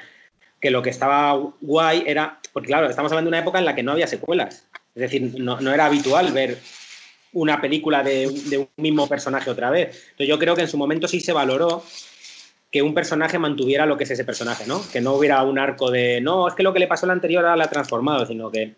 que 0.59 0.71
lo 0.71 0.83
que 0.83 0.91
estaba 0.91 1.39
guay 1.61 2.05
era, 2.07 2.41
porque 2.55 2.69
claro, 2.69 2.89
estamos 2.89 3.13
hablando 3.13 3.31
de 3.31 3.37
una 3.37 3.43
época 3.43 3.59
en 3.59 3.67
la 3.67 3.75
que 3.75 3.83
no 3.83 3.93
había 3.93 4.07
secuelas, 4.07 4.67
es 4.95 5.01
decir, 5.03 5.35
no, 5.39 5.59
era 5.73 5.87
habitual 5.87 6.33
ver 6.33 6.59
una 7.35 7.61
película 7.61 8.03
de, 8.03 8.31
de, 8.47 8.59
un 8.59 8.69
mismo 8.77 9.07
personaje 9.07 9.51
otra 9.51 9.69
vez. 9.69 9.89
Entonces 10.13 10.29
yo 10.29 10.39
creo 10.39 10.55
que 10.55 10.63
en 10.63 10.69
su 10.69 10.79
momento 10.79 11.09
sí 11.09 11.21
se 11.21 11.33
valoró 11.33 11.85
que 12.75 12.83
un 12.83 12.95
personaje 12.95 13.39
mantuviera 13.39 13.87
lo 13.87 13.97
que 13.97 14.05
es 14.05 14.11
ese 14.11 14.25
personaje, 14.25 14.65
¿no? 14.67 14.83
Que 14.93 15.01
no 15.01 15.15
hubiera 15.15 15.43
un 15.43 15.59
arco 15.61 15.91
de, 15.91 16.21
no, 16.21 16.49
es 16.49 16.55
que 16.55 16.65
lo 16.65 16.73
que 16.73 16.81
le 16.81 16.89
pasó 16.89 17.07
al 17.07 17.13
anterior 17.13 17.45
ahora 17.45 17.57
la 17.57 17.65
ha 17.65 17.71
transformado, 17.71 18.27
sino 18.27 18.51
que 18.51 18.75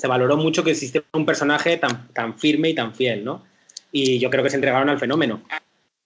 se 0.00 0.08
valoró 0.08 0.38
mucho 0.38 0.64
que 0.64 0.70
existiera 0.70 1.06
un 1.12 1.26
personaje 1.26 1.76
tan, 1.76 2.08
tan 2.14 2.38
firme 2.38 2.70
y 2.70 2.74
tan 2.74 2.94
fiel, 2.94 3.22
¿no? 3.22 3.44
Y 3.92 4.18
yo 4.18 4.30
creo 4.30 4.42
que 4.42 4.48
se 4.48 4.56
entregaron 4.56 4.88
al 4.88 4.98
fenómeno. 4.98 5.42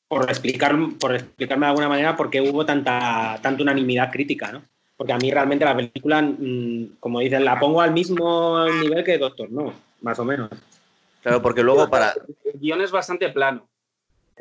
Por, 0.08 0.28
explicar, 0.28 0.76
por 0.98 1.14
explicarme 1.14 1.66
de 1.66 1.70
alguna 1.70 1.88
manera 1.88 2.16
por 2.16 2.28
qué 2.28 2.40
hubo 2.40 2.66
tanta, 2.66 3.38
tanta 3.40 3.62
unanimidad 3.62 4.10
crítica, 4.10 4.50
¿no? 4.50 4.62
Porque 4.96 5.12
a 5.12 5.18
mí 5.18 5.30
realmente 5.30 5.64
la 5.64 5.76
película, 5.76 6.22
mm, 6.22 6.96
como 6.98 7.20
dicen, 7.20 7.44
la 7.44 7.60
pongo 7.60 7.80
al 7.80 7.92
mismo 7.92 8.66
nivel 8.82 9.04
que 9.04 9.16
Doctor, 9.16 9.48
¿no? 9.52 9.72
Más 10.02 10.18
o 10.18 10.24
menos. 10.24 10.50
Claro, 11.22 11.40
porque 11.40 11.62
luego 11.62 11.88
para... 11.88 12.14
El 12.52 12.58
guion 12.58 12.80
es 12.80 12.90
bastante 12.90 13.28
plano. 13.28 13.68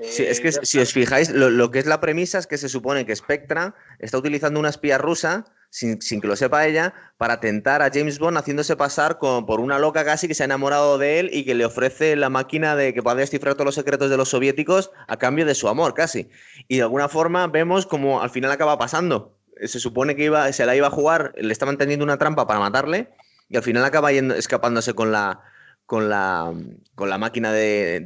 Sí, 0.01 0.23
es 0.23 0.39
que 0.39 0.47
eh, 0.47 0.59
si 0.63 0.79
os 0.79 0.93
fijáis, 0.93 1.29
lo, 1.29 1.51
lo, 1.51 1.69
que 1.69 1.77
es 1.77 1.85
la 1.85 1.99
premisa 1.99 2.39
es 2.39 2.47
que 2.47 2.57
se 2.57 2.69
supone 2.69 3.05
que 3.05 3.15
Spectra 3.15 3.75
está 3.99 4.17
utilizando 4.17 4.59
una 4.59 4.69
espía 4.69 4.97
rusa 4.97 5.45
sin, 5.73 6.21
que 6.21 6.27
lo 6.27 6.35
sepa 6.35 6.67
ella, 6.67 6.93
para 7.17 7.39
tentar 7.39 7.81
a 7.81 7.89
James 7.91 8.19
Bond 8.19 8.37
haciéndose 8.37 8.75
pasar 8.75 9.17
por 9.17 9.59
una 9.59 9.79
loca 9.79 10.05
casi 10.05 10.27
que 10.27 10.35
se 10.35 10.43
ha 10.43 10.45
enamorado 10.45 10.99
de 10.99 11.19
él 11.19 11.29
y 11.33 11.45
que 11.45 11.55
le 11.55 11.65
ofrece 11.65 12.15
la 12.15 12.29
máquina 12.29 12.75
de 12.75 12.93
que 12.93 13.01
pueda 13.01 13.15
descifrar 13.15 13.55
todos 13.55 13.65
los 13.65 13.75
secretos 13.75 14.11
de 14.11 14.17
los 14.17 14.29
soviéticos 14.29 14.91
a 15.07 15.17
cambio 15.17 15.47
de 15.47 15.55
su 15.55 15.67
amor 15.67 15.95
casi. 15.95 16.29
Y 16.67 16.77
de 16.77 16.83
alguna 16.83 17.09
forma 17.09 17.47
vemos 17.47 17.87
como 17.87 18.21
al 18.21 18.29
final 18.29 18.51
acaba 18.51 18.77
pasando. 18.77 19.35
Se 19.63 19.79
supone 19.79 20.15
que 20.15 20.25
iba, 20.25 20.51
se 20.53 20.63
la 20.67 20.75
iba 20.75 20.87
a 20.87 20.91
jugar, 20.91 21.33
le 21.37 21.51
estaban 21.51 21.79
tendiendo 21.79 22.05
una 22.05 22.19
trampa 22.19 22.45
para 22.45 22.59
matarle 22.59 23.09
y 23.49 23.57
al 23.57 23.63
final 23.63 23.83
acaba 23.83 24.11
escapándose 24.11 24.93
con 24.93 25.11
la, 25.11 25.41
con 25.85 26.09
la, 26.09 26.53
con 26.95 27.09
la 27.09 27.17
máquina 27.17 27.51
de, 27.51 27.99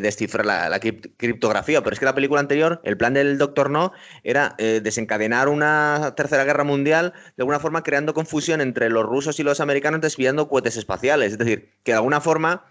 descifrar 0.00 0.46
la, 0.46 0.80
criptografía. 0.80 1.82
Pero 1.82 1.94
es 1.94 1.98
que 1.98 2.04
la 2.04 2.14
película 2.14 2.40
anterior, 2.40 2.80
el 2.84 2.96
plan 2.96 3.14
del 3.14 3.38
Doctor 3.38 3.70
No, 3.70 3.92
era 4.22 4.54
eh, 4.58 4.80
desencadenar 4.82 5.48
una 5.48 6.14
tercera 6.16 6.44
guerra 6.44 6.64
mundial, 6.64 7.12
de 7.36 7.42
alguna 7.42 7.58
forma 7.58 7.82
creando 7.82 8.14
confusión 8.14 8.60
entre 8.60 8.90
los 8.90 9.04
rusos 9.04 9.40
y 9.40 9.42
los 9.42 9.60
americanos 9.60 10.00
desviando 10.00 10.48
cohetes 10.48 10.76
espaciales. 10.76 11.32
Es 11.32 11.38
decir, 11.38 11.72
que 11.82 11.92
de 11.92 11.96
alguna 11.96 12.20
forma 12.20 12.64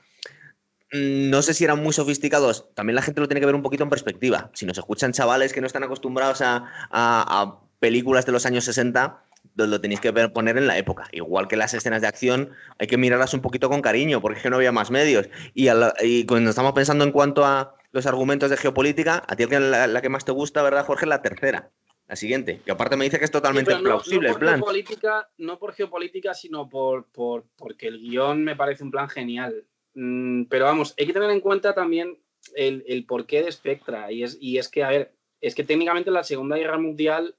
mm, 0.94 1.30
no 1.30 1.42
sé 1.42 1.54
si 1.54 1.64
eran 1.64 1.84
muy 1.84 1.94
sofisticados, 1.94 2.74
también 2.76 2.96
la 2.96 3.02
gente 3.02 3.22
lo 3.22 3.28
tiene 3.28 3.42
que 3.42 3.46
ver 3.46 3.56
un 3.56 3.64
poquito 3.64 3.84
en 3.84 3.90
perspectiva. 3.90 4.52
Si 4.54 4.66
nos 4.66 4.78
escuchan 4.78 5.12
chavales 5.12 5.54
que 5.54 5.62
no 5.62 5.68
están 5.68 5.84
acostumbrados 5.84 6.42
a 6.42 7.60
películas 7.80 8.26
de 8.26 8.32
los 8.32 8.46
años 8.46 8.64
60, 8.66 9.22
lo 9.56 9.82
tenéis 9.82 10.02
que 10.02 10.12
poner 10.30 10.58
en 10.58 10.68
la 10.68 10.78
época. 10.78 11.08
Igual 11.12 11.48
que 11.48 11.56
las 11.56 11.74
escenas 11.74 12.02
de 12.02 12.08
acción, 12.08 12.52
hay 12.78 12.88
que 12.88 12.98
mirarlas 12.98 13.34
un 13.34 13.42
poquito 13.42 13.70
con 13.70 13.82
cariño, 13.82 14.22
porque 14.22 14.38
es 14.38 14.44
que 14.44 14.50
no 14.50 14.58
había 14.58 14.72
más 14.72 14.92
medios. 14.92 15.30
Y, 15.54 16.26
cuando 16.26 16.50
estamos 16.50 16.74
pensando 16.74 17.04
en 17.04 17.12
cuanto 17.12 17.46
a 17.46 17.76
los 17.92 18.06
argumentos 18.06 18.50
de 18.50 18.58
geopolítica, 18.58 19.24
a 19.28 19.36
ti 19.36 19.46
la, 19.46 19.88
la 19.88 20.02
que 20.02 20.10
más 20.10 20.26
te 20.26 20.32
gusta, 20.32 20.62
¿verdad, 20.62 20.86
Jorge? 20.86 21.06
La 21.06 21.22
tercera. 21.22 21.72
La 22.08 22.16
siguiente, 22.16 22.62
que 22.64 22.72
aparte 22.72 22.96
me 22.98 23.06
dice 23.06 23.18
que 23.18 23.26
es 23.26 23.32
totalmente 23.32 23.76
plausible 23.78 24.30
el 24.30 24.36
plan. 24.36 24.58
Geopolítica, 24.58 25.28
no 25.38 25.58
por 25.58 25.74
geopolítica, 25.74 26.36
sino 26.36 26.70
por, 26.70 27.08
por, 27.08 27.46
porque 27.56 27.88
el 27.88 28.00
guion 28.00 28.44
me 28.44 28.56
parece 28.56 28.84
un 28.84 28.92
plan 28.92 29.10
genial. 29.10 29.66
Mm, 29.96 30.44
pero 30.44 30.66
vamos, 30.66 30.94
hay 31.00 31.08
que 31.08 31.14
tener 31.14 31.32
en 31.32 31.40
cuenta 31.40 31.74
también 31.74 32.20
el, 32.54 32.84
el 32.88 33.06
porqué 33.08 33.42
de 33.42 33.52
Spectra. 33.52 34.12
Y 34.12 34.22
es, 34.22 34.38
y 34.40 34.60
es 34.60 34.70
que, 34.70 34.84
a 34.84 34.90
ver, 34.90 35.16
es 35.42 35.56
que 35.56 35.64
técnicamente 35.64 36.12
la 36.12 36.24
Segunda 36.24 36.58
Guerra 36.58 36.78
Mundial 36.78 37.36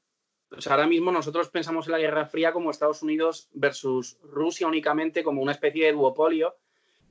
ahora 0.66 0.86
mismo 0.86 1.10
nosotros 1.12 1.48
pensamos 1.48 1.86
en 1.86 1.92
la 1.92 1.98
Guerra 1.98 2.26
Fría 2.26 2.52
como 2.52 2.70
Estados 2.70 3.02
Unidos 3.02 3.48
versus 3.52 4.18
Rusia 4.22 4.66
únicamente, 4.66 5.24
como 5.24 5.42
una 5.42 5.52
especie 5.52 5.86
de 5.86 5.92
duopolio, 5.92 6.56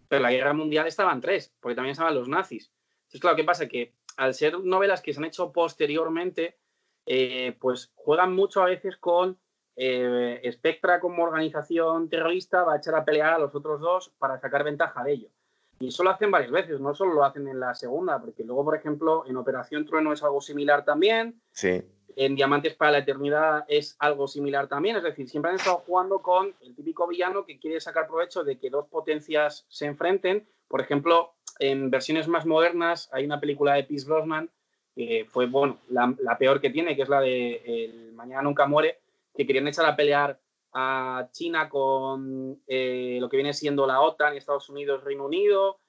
pero 0.07 0.21
la 0.21 0.31
Guerra 0.31 0.53
Mundial 0.53 0.87
estaban 0.87 1.21
tres, 1.21 1.53
porque 1.59 1.75
también 1.75 1.91
estaban 1.91 2.15
los 2.15 2.29
nazis. 2.29 2.71
Entonces, 2.97 3.21
claro, 3.21 3.35
¿qué 3.35 3.43
pasa? 3.43 3.67
Que 3.67 3.93
al 4.17 4.33
ser 4.33 4.59
novelas 4.59 5.01
que 5.01 5.13
se 5.13 5.19
han 5.19 5.25
hecho 5.25 5.51
posteriormente, 5.51 6.57
eh, 7.05 7.55
pues 7.59 7.91
juegan 7.95 8.33
mucho 8.33 8.61
a 8.61 8.65
veces 8.65 8.97
con 8.97 9.37
eh, 9.75 10.49
Spectra 10.53 10.99
como 10.99 11.23
organización 11.23 12.09
terrorista, 12.09 12.63
va 12.63 12.73
a 12.73 12.77
echar 12.77 12.95
a 12.95 13.03
pelear 13.03 13.33
a 13.33 13.39
los 13.39 13.53
otros 13.53 13.81
dos 13.81 14.13
para 14.17 14.39
sacar 14.39 14.63
ventaja 14.63 15.03
de 15.03 15.13
ello. 15.13 15.29
Y 15.77 15.89
eso 15.89 16.03
lo 16.03 16.11
hacen 16.11 16.31
varias 16.31 16.51
veces, 16.51 16.79
no 16.79 16.95
solo 16.95 17.13
lo 17.13 17.25
hacen 17.25 17.49
en 17.49 17.59
la 17.59 17.75
segunda, 17.75 18.21
porque 18.21 18.45
luego, 18.45 18.63
por 18.63 18.77
ejemplo, 18.77 19.25
en 19.27 19.35
Operación 19.35 19.85
Trueno 19.85 20.13
es 20.13 20.23
algo 20.23 20.39
similar 20.39 20.85
también. 20.85 21.41
Sí 21.51 21.83
en 22.15 22.35
Diamantes 22.35 22.73
para 22.75 22.91
la 22.91 22.97
Eternidad 22.99 23.65
es 23.67 23.95
algo 23.99 24.27
similar 24.27 24.67
también, 24.67 24.95
es 24.95 25.03
decir, 25.03 25.27
siempre 25.27 25.51
han 25.51 25.57
estado 25.57 25.77
jugando 25.79 26.19
con 26.19 26.53
el 26.61 26.75
típico 26.75 27.07
villano 27.07 27.45
que 27.45 27.59
quiere 27.59 27.81
sacar 27.81 28.07
provecho 28.07 28.43
de 28.43 28.57
que 28.57 28.69
dos 28.69 28.87
potencias 28.87 29.65
se 29.67 29.85
enfrenten. 29.85 30.47
Por 30.67 30.81
ejemplo, 30.81 31.33
en 31.59 31.89
versiones 31.89 32.27
más 32.27 32.45
modernas 32.45 33.09
hay 33.11 33.25
una 33.25 33.39
película 33.39 33.73
de 33.73 33.83
Pierce 33.83 34.07
Brosnan 34.07 34.49
que 34.95 35.25
fue, 35.29 35.47
bueno, 35.47 35.77
la, 35.89 36.37
peor 36.39 36.61
que 36.61 36.69
tiene, 36.69 36.95
que 36.95 37.01
es 37.01 37.09
la 37.09 37.19
de 37.19 37.61
El 37.65 38.13
Mañana 38.13 38.43
Nunca 38.43 38.65
Muere, 38.65 38.99
que 39.35 39.45
querían 39.45 39.67
echar 39.67 39.85
a 39.85 39.95
pelear 39.95 40.39
a 40.71 41.27
China 41.33 41.67
con 41.67 42.61
eh, 42.65 43.17
lo 43.19 43.27
que 43.27 43.35
viene 43.37 43.53
siendo 43.53 43.85
la 43.85 43.99
OTAN, 43.99 44.37
Estados 44.37 44.69
Unidos, 44.69 45.03
Reino 45.03 45.25
Unido, 45.25 45.79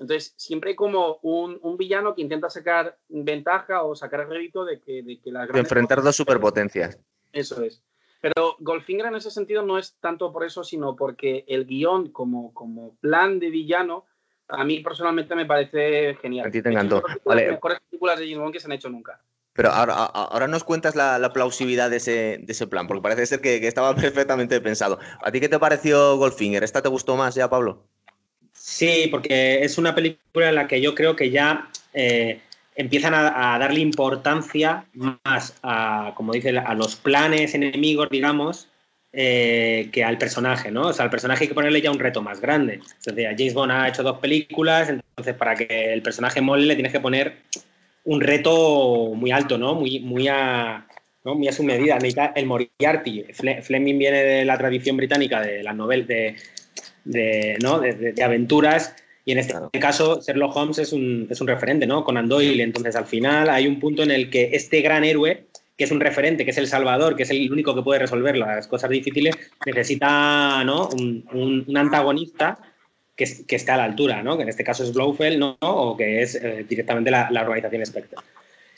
entonces, 0.00 0.34
siempre 0.36 0.70
hay 0.70 0.76
como 0.76 1.18
un, 1.22 1.76
villano 1.76 2.14
que 2.14 2.22
intenta 2.22 2.50
sacar 2.50 2.98
ventaja 3.08 3.82
o 3.82 3.94
sacar 3.94 4.20
el 4.20 4.28
rédito 4.28 4.64
de 4.64 4.80
que, 4.80 5.02
de 5.02 5.20
que 5.20 5.30
De 5.30 5.60
enfrentar 5.60 6.02
dos 6.02 6.16
superpotencias. 6.16 6.98
Eso 7.32 7.62
es. 7.62 7.82
Pero 8.20 8.56
Goldfinger 8.60 9.06
en 9.06 9.16
ese 9.16 9.30
sentido 9.30 9.62
no 9.62 9.76
es 9.76 9.96
tanto 10.00 10.32
por 10.32 10.44
eso, 10.44 10.64
sino 10.64 10.96
porque 10.96 11.44
el 11.46 11.66
guion 11.66 12.10
como, 12.10 12.54
como 12.54 12.96
plan 12.96 13.38
de 13.38 13.50
villano 13.50 14.06
a 14.48 14.64
mí 14.64 14.80
personalmente 14.80 15.34
me 15.34 15.46
parece 15.46 16.14
genial. 16.16 16.48
A 16.48 16.50
ti 16.50 16.62
te 16.62 16.70
encantó. 16.70 17.02
las 17.24 17.36
mejores 17.36 17.80
películas 17.90 18.18
de 18.18 18.26
James 18.26 18.38
Bond 18.38 18.52
que 18.52 18.60
se 18.60 18.66
han 18.66 18.72
hecho 18.72 18.88
nunca. 18.88 19.20
Pero 19.52 19.70
ahora, 19.70 19.94
ahora 19.94 20.48
nos 20.48 20.64
cuentas 20.64 20.96
la, 20.96 21.32
plausibilidad 21.32 21.88
de 21.88 21.98
ese, 21.98 22.40
de 22.42 22.52
ese, 22.52 22.66
plan, 22.66 22.88
porque 22.88 23.02
parece 23.02 23.24
ser 23.26 23.40
que, 23.40 23.60
que, 23.60 23.68
estaba 23.68 23.94
perfectamente 23.94 24.60
pensado. 24.60 24.98
¿A 25.22 25.30
ti 25.30 25.40
qué 25.40 25.48
te 25.48 25.58
pareció 25.58 26.16
Goldfinger? 26.16 26.64
¿Esta 26.64 26.82
te 26.82 26.88
gustó 26.88 27.16
más 27.16 27.34
ya, 27.34 27.48
Pablo? 27.48 27.86
Sí, 28.66 29.08
porque 29.10 29.62
es 29.62 29.76
una 29.76 29.94
película 29.94 30.48
en 30.48 30.54
la 30.54 30.66
que 30.66 30.80
yo 30.80 30.94
creo 30.94 31.14
que 31.14 31.28
ya 31.28 31.68
eh, 31.92 32.40
empiezan 32.74 33.12
a, 33.12 33.58
darle 33.58 33.80
importancia 33.80 34.86
más 34.94 35.58
a, 35.62 36.14
como 36.16 36.32
dice, 36.32 36.56
a 36.58 36.72
los 36.72 36.96
planes 36.96 37.54
enemigos, 37.54 38.08
digamos, 38.08 38.68
eh, 39.12 39.90
que 39.92 40.02
al 40.02 40.16
personaje, 40.16 40.70
¿no? 40.70 40.88
O 40.88 40.92
sea, 40.94 41.04
al 41.04 41.10
personaje 41.10 41.44
hay 41.44 41.48
que 41.48 41.54
ponerle 41.54 41.82
ya 41.82 41.90
un 41.90 41.98
reto 41.98 42.22
más 42.22 42.40
grande. 42.40 42.80
Entonces, 42.96 43.26
James 43.36 43.52
Bond 43.52 43.70
ha 43.70 43.88
hecho 43.88 44.02
dos 44.02 44.18
películas, 44.18 44.88
entonces 44.88 45.34
para 45.34 45.54
que 45.56 45.92
el 45.92 46.00
personaje 46.00 46.40
mole 46.40 46.64
le 46.64 46.74
tienes 46.74 46.92
que 46.92 47.00
poner 47.00 47.42
un 48.04 48.22
reto 48.22 49.12
muy 49.14 49.30
alto, 49.30 49.58
¿no? 49.58 49.74
Muy, 49.74 50.00
muy 50.00 50.26
a, 50.28 50.86
muy 51.22 51.48
a 51.48 51.52
su 51.52 51.64
medida. 51.64 51.98
El 52.34 52.46
Moriarty. 52.46 53.26
Fleming 53.62 53.98
viene 53.98 54.24
de 54.24 54.44
la 54.46 54.56
tradición 54.56 54.96
británica 54.96 55.42
de 55.42 55.62
las 55.62 55.76
novelas 55.76 56.08
de 56.08 56.36
de, 57.04 57.56
¿no? 57.62 57.80
de, 57.80 58.14
aventuras. 58.22 58.94
Y 59.24 59.32
en 59.32 59.38
este 59.38 59.54
caso, 59.80 60.20
Sherlock 60.20 60.54
Holmes 60.54 60.78
es 60.78 60.92
un, 60.92 61.26
es 61.30 61.40
un 61.40 61.46
referente, 61.46 61.86
¿no? 61.86 62.04
Conan 62.04 62.28
Doyle. 62.28 62.62
Entonces, 62.62 62.94
al 62.96 63.06
final 63.06 63.48
hay 63.48 63.66
un 63.66 63.80
punto 63.80 64.02
en 64.02 64.10
el 64.10 64.28
que 64.28 64.50
este 64.52 64.82
gran 64.82 65.04
héroe, 65.04 65.46
que 65.76 65.84
es 65.84 65.90
un 65.90 66.00
referente, 66.00 66.44
que 66.44 66.50
es 66.50 66.58
el 66.58 66.66
salvador, 66.66 67.16
que 67.16 67.22
es 67.22 67.30
el 67.30 67.50
único 67.50 67.74
que 67.74 67.82
puede 67.82 68.00
resolver 68.00 68.36
las 68.36 68.66
cosas 68.66 68.90
difíciles, 68.90 69.36
necesita 69.64 70.62
¿no? 70.64 70.88
un, 70.88 71.64
un, 71.66 71.76
antagonista 71.76 72.58
que, 73.16 73.24
que 73.46 73.56
esté 73.56 73.72
a 73.72 73.78
la 73.78 73.84
altura, 73.84 74.22
¿no? 74.22 74.36
Que 74.36 74.42
en 74.42 74.50
este 74.50 74.62
caso 74.62 74.84
es 74.84 74.92
Blofeld, 74.92 75.38
¿no? 75.38 75.56
O 75.60 75.96
que 75.96 76.22
es 76.22 76.34
eh, 76.34 76.66
directamente 76.68 77.10
la, 77.10 77.28
la, 77.30 77.42
organización 77.42 77.84
Spectre. 77.86 78.18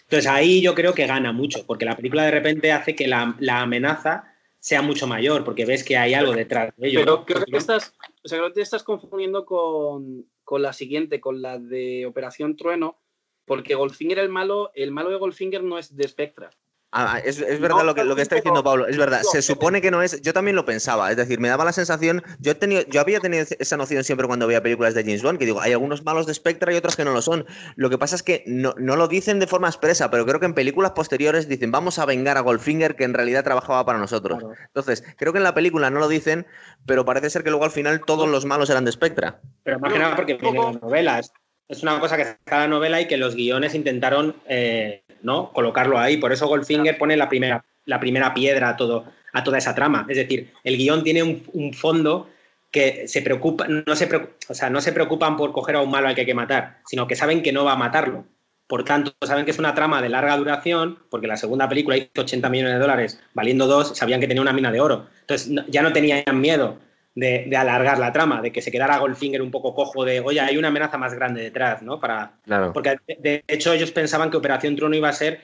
Entonces, 0.02 0.30
ahí 0.30 0.62
yo 0.62 0.74
creo 0.74 0.94
que 0.94 1.06
gana 1.06 1.32
mucho, 1.32 1.66
porque 1.66 1.84
la 1.84 1.96
película 1.96 2.24
de 2.24 2.30
repente 2.30 2.70
hace 2.70 2.94
que 2.94 3.08
la, 3.08 3.34
la 3.40 3.62
amenaza 3.62 4.36
sea 4.66 4.82
mucho 4.82 5.06
mayor, 5.06 5.44
porque 5.44 5.64
ves 5.64 5.84
que 5.84 5.96
hay 5.96 6.14
algo 6.14 6.32
detrás 6.32 6.72
de 6.76 6.88
ello. 6.88 7.00
Pero 7.00 7.24
creo 7.24 7.44
que 7.44 7.56
estás, 7.56 7.92
o 8.26 8.28
sea, 8.28 8.38
creo 8.38 8.48
que 8.48 8.54
te 8.54 8.60
estás 8.60 8.82
confundiendo 8.82 9.46
con, 9.46 10.28
con, 10.42 10.60
la 10.60 10.72
siguiente, 10.72 11.20
con 11.20 11.42
la 11.42 11.60
de 11.60 12.06
Operación 12.06 12.56
Trueno, 12.56 12.98
porque 13.44 13.76
Goldfinger 13.76 14.18
el 14.18 14.30
malo, 14.30 14.72
el 14.74 14.90
malo 14.90 15.10
de 15.10 15.16
Goldfinger 15.16 15.62
no 15.62 15.78
es 15.78 15.94
de 15.94 16.08
Spectra. 16.08 16.50
Ah, 16.98 17.20
es, 17.22 17.38
verdad 17.60 17.84
lo, 17.84 17.94
que, 17.94 18.04
lo 18.04 18.16
que 18.16 18.22
está 18.22 18.36
diciendo 18.36 18.64
Pablo, 18.64 18.86
es 18.86 18.96
verdad. 18.96 19.20
Se 19.22 19.42
supone 19.42 19.82
que 19.82 19.90
no 19.90 20.02
es. 20.02 20.22
Yo 20.22 20.32
también 20.32 20.56
lo 20.56 20.64
pensaba, 20.64 21.10
es 21.10 21.16
decir, 21.18 21.38
me 21.38 21.48
daba 21.48 21.64
la 21.64 21.72
sensación. 21.72 22.22
Yo, 22.38 22.52
he 22.52 22.54
tenido, 22.54 22.82
yo 22.86 23.02
había 23.02 23.20
tenido 23.20 23.44
esa 23.58 23.76
noción 23.76 24.02
siempre 24.02 24.26
cuando 24.26 24.46
veía 24.46 24.62
películas 24.62 24.94
de 24.94 25.02
James 25.02 25.22
Bond, 25.22 25.38
que 25.38 25.44
digo, 25.44 25.60
hay 25.60 25.72
algunos 25.72 26.04
malos 26.04 26.26
de 26.26 26.32
Spectra 26.32 26.72
y 26.72 26.76
otros 26.76 26.96
que 26.96 27.04
no 27.04 27.12
lo 27.12 27.20
son. 27.20 27.44
Lo 27.74 27.90
que 27.90 27.98
pasa 27.98 28.16
es 28.16 28.22
que 28.22 28.44
no, 28.46 28.72
lo 28.78 29.08
dicen 29.08 29.38
de 29.40 29.46
forma 29.46 29.68
expresa, 29.68 30.10
pero 30.10 30.24
creo 30.24 30.40
que 30.40 30.46
en 30.46 30.54
películas 30.54 30.92
posteriores 30.92 31.48
dicen, 31.48 31.70
vamos 31.70 31.98
a 31.98 32.06
vengar 32.06 32.38
a 32.38 32.40
Goldfinger, 32.40 32.96
que 32.96 33.04
en 33.04 33.12
realidad 33.12 33.44
trabajaba 33.44 33.84
para 33.84 33.98
nosotros. 33.98 34.42
Entonces, 34.66 35.04
creo 35.18 35.32
que 35.32 35.38
en 35.38 35.44
la 35.44 35.54
película 35.54 35.90
no 35.90 36.00
lo 36.00 36.08
dicen, 36.08 36.46
pero 36.86 37.04
parece 37.04 37.28
ser 37.28 37.44
que 37.44 37.50
luego 37.50 37.66
al 37.66 37.70
final 37.70 38.00
todos 38.06 38.26
los 38.28 38.46
malos 38.46 38.70
eran 38.70 38.86
de 38.86 38.92
Spectra. 38.92 39.40
Pero 39.64 39.78
más 39.80 39.92
que 39.92 39.98
nada 39.98 40.16
porque 40.16 40.34
vienen 40.34 40.62
las 40.62 40.80
novelas. 40.80 41.32
Es 41.68 41.82
una 41.82 41.98
cosa 42.00 42.16
que 42.16 42.22
está 42.22 42.60
la 42.60 42.68
novela 42.68 43.00
y 43.00 43.08
que 43.08 43.16
los 43.16 43.34
guiones 43.34 43.74
intentaron. 43.74 44.36
Eh, 44.48 45.02
¿no? 45.22 45.52
Colocarlo 45.52 45.98
ahí. 45.98 46.16
Por 46.16 46.32
eso 46.32 46.46
Goldfinger 46.46 46.96
pone 46.96 47.16
la 47.16 47.28
primera, 47.28 47.64
la 47.84 48.00
primera 48.00 48.32
piedra 48.32 48.70
a, 48.70 48.76
todo, 48.76 49.04
a 49.32 49.44
toda 49.44 49.58
esa 49.58 49.74
trama. 49.74 50.06
Es 50.08 50.16
decir, 50.16 50.52
el 50.64 50.76
guion 50.76 51.02
tiene 51.02 51.22
un, 51.22 51.74
fondo 51.74 52.30
que 52.70 53.08
se 53.08 53.22
preocupa, 53.22 53.66
no 53.68 53.96
se, 53.96 54.08
o 54.48 54.54
sea, 54.54 54.70
no 54.70 54.80
se 54.80 54.92
preocupan 54.92 55.36
por 55.36 55.52
coger 55.52 55.76
a 55.76 55.80
un 55.80 55.90
malo 55.90 56.08
al 56.08 56.14
que 56.14 56.22
hay 56.22 56.26
que 56.26 56.34
matar, 56.34 56.78
sino 56.86 57.06
que 57.06 57.16
saben 57.16 57.42
que 57.42 57.52
no 57.52 57.64
va 57.64 57.72
a 57.72 57.76
matarlo. 57.76 58.24
Por 58.66 58.84
tanto, 58.84 59.14
saben 59.24 59.44
que 59.44 59.52
es 59.52 59.58
una 59.60 59.74
trama 59.74 60.02
de 60.02 60.08
larga 60.08 60.36
duración, 60.36 60.98
porque 61.08 61.28
la 61.28 61.36
segunda 61.36 61.68
película 61.68 61.96
hizo 61.96 62.10
80 62.16 62.48
millones 62.48 62.74
de 62.74 62.80
dólares, 62.80 63.20
valiendo 63.32 63.66
dos, 63.66 63.96
sabían 63.96 64.20
que 64.20 64.26
tenía 64.26 64.42
una 64.42 64.52
mina 64.52 64.72
de 64.72 64.80
oro. 64.80 65.06
Entonces, 65.20 65.52
ya 65.68 65.82
no 65.82 65.92
tenían 65.92 66.24
miedo 66.40 66.78
de, 67.16 67.56
alargar 67.56 67.98
la 67.98 68.12
trama, 68.12 68.42
de 68.42 68.52
que 68.52 68.60
se 68.60 68.70
quedara 68.70 68.98
Goldfinger 68.98 69.40
un 69.40 69.50
poco 69.50 69.74
cojo 69.74 70.04
de, 70.04 70.20
oye, 70.20 70.38
hay 70.38 70.58
una 70.58 70.68
amenaza 70.68 70.98
más 70.98 71.14
grande 71.14 71.42
detrás, 71.42 71.82
¿no? 71.82 71.98
Para, 71.98 72.32
Porque 72.72 72.98
de 73.18 73.42
hecho 73.48 73.72
ellos 73.72 73.90
pensaban 73.90 74.30
que 74.30 74.36
Operación 74.36 74.76
Trono 74.76 74.94
iba 74.94 75.08
a 75.08 75.14
ser 75.14 75.40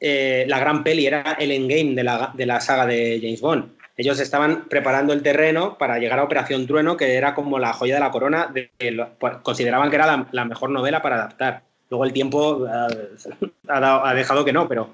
eh, 0.00 0.46
la 0.48 0.58
gran 0.58 0.82
peli, 0.82 1.06
era 1.06 1.36
el 1.38 1.52
endgame 1.52 1.94
de 1.94 2.02
la, 2.02 2.32
de 2.34 2.46
la 2.46 2.60
saga 2.60 2.86
de 2.86 3.20
James 3.22 3.42
Bond. 3.42 3.72
Ellos 3.98 4.18
estaban 4.18 4.64
preparando 4.66 5.12
el 5.12 5.22
terreno 5.22 5.76
para 5.76 5.98
llegar 5.98 6.18
a 6.18 6.24
Operación 6.24 6.66
Trueno, 6.66 6.96
que 6.96 7.14
era 7.14 7.34
como 7.34 7.58
la 7.58 7.74
joya 7.74 7.94
de 7.94 8.00
la 8.00 8.10
corona, 8.10 8.50
de, 8.50 8.70
pues, 9.18 9.36
consideraban 9.42 9.90
que 9.90 9.96
era 9.96 10.26
la, 10.32 10.44
mejor 10.46 10.70
novela 10.70 11.02
para 11.02 11.16
adaptar. 11.16 11.64
Luego 11.90 12.06
el 12.06 12.14
tiempo 12.14 12.66
eh, 12.66 13.50
ha, 13.68 14.08
ha 14.08 14.14
dejado 14.14 14.42
que 14.42 14.54
no, 14.54 14.66
pero, 14.66 14.88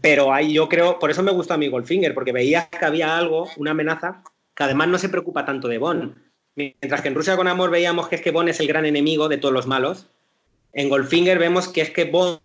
pero 0.00 0.32
ahí 0.32 0.54
yo 0.54 0.66
creo, 0.66 0.98
por 0.98 1.10
eso 1.10 1.22
me 1.22 1.32
gustó 1.32 1.52
a 1.52 1.58
mí 1.58 1.68
Goldfinger, 1.68 2.14
porque 2.14 2.32
veía 2.32 2.70
que 2.70 2.86
había 2.86 3.18
algo, 3.18 3.50
una 3.58 3.72
amenaza 3.72 4.22
que 4.56 4.64
además 4.64 4.88
no 4.88 4.98
se 4.98 5.08
preocupa 5.08 5.44
tanto 5.44 5.68
de 5.68 5.78
Bond. 5.78 6.14
Mientras 6.56 7.02
que 7.02 7.08
en 7.08 7.14
Rusia 7.14 7.36
con 7.36 7.48
Amor 7.48 7.70
veíamos 7.70 8.08
que 8.08 8.16
es 8.16 8.22
que 8.22 8.30
Bond 8.30 8.48
es 8.48 8.60
el 8.60 8.66
gran 8.66 8.86
enemigo 8.86 9.28
de 9.28 9.36
todos 9.36 9.52
los 9.52 9.66
malos, 9.66 10.06
en 10.72 10.88
Goldfinger 10.88 11.38
vemos 11.38 11.68
que 11.68 11.82
es 11.82 11.90
que 11.90 12.04
Bond 12.04 12.40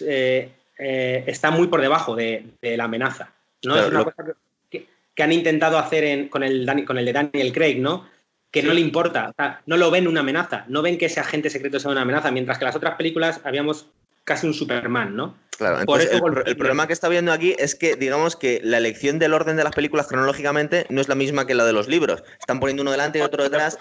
eh, 0.00 0.52
eh, 0.78 1.24
está 1.26 1.50
muy 1.50 1.66
por 1.66 1.80
debajo 1.80 2.14
de, 2.14 2.46
la 2.62 2.84
amenaza. 2.84 3.32
¿no? 3.64 3.76
es 3.76 3.88
una 3.88 4.04
cosa 4.04 4.24
que, 4.70 4.86
han 5.22 5.32
intentado 5.32 5.78
hacer 5.78 6.28
con, 6.28 6.44
el, 6.44 6.84
con 6.86 6.96
el 6.96 7.04
de 7.04 7.12
Daniel 7.12 7.52
Craig, 7.52 7.80
¿no? 7.80 8.06
que 8.50 8.62
no 8.62 8.72
le 8.72 8.80
importa, 8.80 9.34
no 9.66 9.76
lo 9.76 9.90
ven 9.90 10.08
una 10.08 10.20
amenaza, 10.20 10.64
no 10.68 10.80
ven 10.80 10.96
que 10.96 11.06
ese 11.06 11.20
agente 11.20 11.50
secreto 11.50 11.78
sea 11.78 11.90
una 11.90 12.02
amenaza, 12.02 12.30
mientras 12.30 12.58
que 12.58 12.64
las 12.64 12.76
otras 12.76 12.94
películas 12.94 13.40
habíamos 13.44 13.88
casi 14.24 14.46
un 14.46 14.54
Superman, 14.54 15.14
¿no? 15.14 15.34
Claro, 15.58 15.80
entonces 15.80 16.10
el, 16.12 16.56
problema 16.56 16.86
que 16.86 16.92
está 16.92 17.08
viendo 17.08 17.32
aquí 17.32 17.56
es 17.58 17.74
que, 17.74 17.96
digamos 17.96 18.36
que 18.36 18.60
la 18.62 18.78
elección 18.78 19.18
del 19.18 19.34
orden 19.34 19.56
de 19.56 19.64
las 19.64 19.74
películas 19.74 20.06
cronológicamente 20.06 20.86
no 20.88 21.00
es 21.00 21.08
la 21.08 21.16
misma 21.16 21.48
que 21.48 21.54
la 21.56 21.64
de 21.64 21.72
los 21.72 21.88
libros. 21.88 22.22
Están 22.38 22.60
poniendo 22.60 22.82
uno 22.82 22.92
delante 22.92 23.18
y 23.18 23.22
otro 23.22 23.42
detrás. 23.42 23.76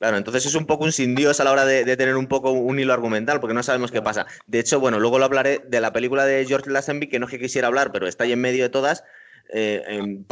Claro, 0.00 0.16
entonces 0.16 0.44
es 0.44 0.56
un 0.56 0.66
poco 0.66 0.82
un 0.82 0.90
sin 0.90 1.14
Dios 1.14 1.38
a 1.38 1.44
la 1.44 1.52
hora 1.52 1.64
de, 1.64 1.96
tener 1.96 2.16
un 2.16 2.26
poco 2.26 2.50
un 2.50 2.80
hilo 2.80 2.92
argumental, 2.92 3.38
porque 3.38 3.54
no 3.54 3.62
sabemos 3.62 3.92
qué 3.92 4.02
pasa. 4.02 4.26
De 4.48 4.58
hecho, 4.58 4.80
bueno, 4.80 4.98
luego 4.98 5.20
lo 5.20 5.24
hablaré 5.24 5.62
de 5.64 5.80
la 5.80 5.92
película 5.92 6.26
de 6.26 6.44
George 6.46 6.68
Lazenby, 6.68 7.08
que 7.08 7.20
no 7.20 7.26
es 7.26 7.30
que 7.30 7.38
quisiera 7.38 7.68
hablar, 7.68 7.92
pero 7.92 8.08
está 8.08 8.24
ahí 8.24 8.32
en 8.32 8.40
medio 8.40 8.64
de 8.64 8.70
todas. 8.70 9.04
Eh, 9.52 10.24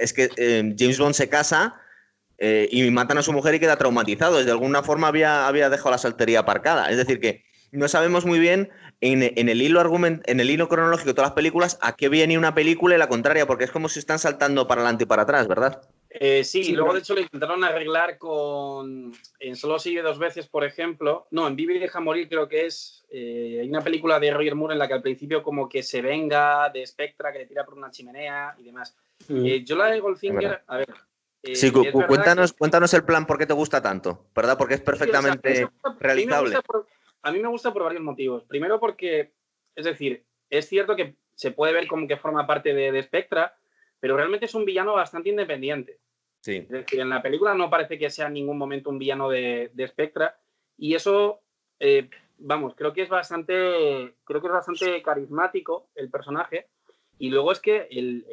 es 0.00 0.12
que 0.12 0.28
eh, 0.36 0.74
James 0.78 0.98
Bond 0.98 1.14
se 1.14 1.30
casa 1.30 1.80
eh, 2.36 2.68
y 2.70 2.90
matan 2.90 3.16
a 3.16 3.22
su 3.22 3.32
mujer 3.32 3.54
y 3.54 3.58
queda 3.58 3.76
traumatizado. 3.76 4.44
De 4.44 4.50
alguna 4.50 4.82
forma 4.82 5.08
había, 5.08 5.48
había 5.48 5.70
dejado 5.70 5.92
la 5.92 5.98
soltería 5.98 6.40
aparcada. 6.40 6.90
Es 6.90 6.98
decir, 6.98 7.20
que 7.20 7.46
no 7.72 7.88
sabemos 7.88 8.26
muy 8.26 8.38
bien 8.38 8.70
en, 9.00 9.48
el 9.48 9.62
hilo 9.62 9.80
argument, 9.80 10.22
en 10.28 10.40
el 10.40 10.50
hilo 10.50 10.68
cronológico 10.68 11.08
de 11.08 11.14
todas 11.14 11.30
las 11.30 11.34
películas 11.34 11.78
a 11.82 11.96
qué 11.96 12.08
viene 12.08 12.38
una 12.38 12.54
película 12.54 12.94
y 12.94 12.98
la 12.98 13.08
contraria, 13.08 13.46
porque 13.46 13.64
es 13.64 13.70
como 13.70 13.88
si 13.88 13.98
están 13.98 14.18
saltando 14.18 14.66
para 14.66 14.80
adelante 14.80 15.04
y 15.04 15.06
para 15.06 15.22
atrás, 15.22 15.46
¿verdad? 15.48 15.82
Eh, 16.08 16.44
sí, 16.44 16.72
luego 16.72 16.94
de 16.94 17.00
hecho 17.00 17.14
lo 17.14 17.20
intentaron 17.20 17.62
arreglar 17.62 18.16
con. 18.16 19.12
En 19.38 19.56
Solo 19.56 19.78
sigue 19.78 20.00
dos 20.00 20.18
veces, 20.18 20.48
por 20.48 20.64
ejemplo. 20.64 21.26
No, 21.30 21.46
en 21.46 21.56
Vive 21.56 21.74
y 21.74 21.78
deja 21.78 22.00
morir, 22.00 22.28
creo 22.28 22.48
que 22.48 22.66
es. 22.66 23.04
Eh, 23.10 23.58
hay 23.60 23.68
una 23.68 23.82
película 23.82 24.18
de 24.18 24.32
Roger 24.32 24.54
Moore 24.54 24.74
en 24.74 24.78
la 24.78 24.88
que 24.88 24.94
al 24.94 25.02
principio, 25.02 25.42
como 25.42 25.68
que 25.68 25.82
se 25.82 26.00
venga 26.00 26.70
de 26.70 26.86
Spectra, 26.86 27.32
que 27.32 27.40
le 27.40 27.46
tira 27.46 27.64
por 27.64 27.74
una 27.74 27.90
chimenea 27.90 28.54
y 28.58 28.64
demás. 28.64 28.96
Mm. 29.28 29.44
Eh, 29.44 29.64
yo 29.64 29.76
la 29.76 29.86
de 29.86 30.00
Goldfinger, 30.00 30.62
a 30.66 30.76
ver, 30.78 30.88
sí, 31.54 31.70
cuéntanos, 31.70 32.52
cuéntanos 32.54 32.92
el 32.94 33.04
plan, 33.04 33.26
¿por 33.26 33.38
qué 33.38 33.46
te 33.46 33.52
gusta 33.52 33.82
tanto? 33.82 34.26
¿Verdad? 34.34 34.56
Porque 34.56 34.74
es 34.74 34.80
perfectamente 34.80 35.68
realizable. 36.00 36.56
A 37.26 37.32
mí, 37.32 37.40
me 37.40 37.48
gusta 37.48 37.72
por 37.72 37.82
varios 37.82 38.04
motivos. 38.04 38.44
Primero 38.44 38.78
porque, 38.78 39.32
es 39.74 39.84
decir, 39.84 40.24
es 40.48 40.68
cierto 40.68 40.94
que 40.94 41.16
se 41.34 41.50
puede 41.50 41.72
ver 41.72 41.88
como 41.88 42.06
que 42.06 42.16
forma 42.16 42.46
parte 42.46 42.72
de, 42.72 43.02
Spectra, 43.02 43.58
pero 43.98 44.16
realmente 44.16 44.46
es 44.46 44.54
un 44.54 44.64
villano 44.64 44.94
bastante 44.94 45.30
independiente. 45.30 45.98
Sí. 46.40 46.58
Es 46.58 46.68
decir, 46.68 47.00
en 47.00 47.08
la 47.08 47.22
película 47.22 47.52
no 47.54 47.68
parece 47.68 47.98
que 47.98 48.10
sea 48.10 48.28
en 48.28 48.34
ningún 48.34 48.56
momento 48.56 48.90
un 48.90 49.00
villano 49.00 49.28
de, 49.28 49.72
Spectra 49.88 50.38
y 50.78 50.94
eso, 50.94 51.40
eh, 51.80 52.08
vamos, 52.38 52.76
creo 52.76 52.92
que 52.92 53.02
es 53.02 53.08
bastante, 53.08 54.14
creo 54.22 54.40
que 54.40 54.46
es 54.46 54.52
bastante 54.52 55.02
carismático 55.02 55.88
el 55.96 56.08
personaje 56.10 56.68
y 57.18 57.30
luego 57.30 57.50
es 57.50 57.58
que 57.58 57.88
el, 57.90 58.24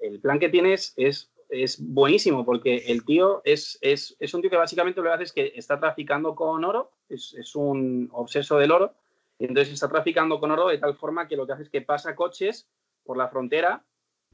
el 0.00 0.20
plan 0.20 0.38
que 0.38 0.48
tienes 0.48 0.94
es 0.96 1.30
es 1.62 1.78
buenísimo 1.80 2.44
porque 2.44 2.76
el 2.88 3.04
tío 3.04 3.42
es, 3.44 3.78
es, 3.80 4.34
un 4.34 4.40
tío 4.40 4.50
que 4.50 4.56
básicamente 4.56 5.00
lo 5.00 5.06
que 5.06 5.14
hace 5.14 5.24
es 5.24 5.32
que 5.32 5.52
está 5.54 5.78
traficando 5.78 6.34
con 6.34 6.64
oro, 6.64 6.90
es, 7.08 7.54
un 7.54 8.08
obseso 8.12 8.58
del 8.58 8.72
oro, 8.72 8.94
y 9.38 9.46
entonces 9.46 9.74
está 9.74 9.88
traficando 9.88 10.40
con 10.40 10.50
oro 10.50 10.68
de 10.68 10.78
tal 10.78 10.96
forma 10.96 11.28
que 11.28 11.36
lo 11.36 11.46
que 11.46 11.52
hace 11.52 11.62
es 11.64 11.70
que 11.70 11.82
pasa 11.82 12.14
coches 12.14 12.68
por 13.04 13.16
la 13.16 13.28
frontera 13.28 13.84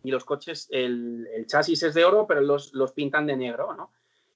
y 0.02 0.10
los 0.10 0.24
coches, 0.24 0.68
el, 0.70 1.26
chasis 1.46 1.82
es 1.82 1.94
de 1.94 2.04
oro, 2.04 2.26
pero 2.26 2.40
los, 2.40 2.72
los 2.72 2.92
pintan 2.92 3.26
de 3.26 3.36
negro, 3.36 3.74
¿no? 3.74 3.90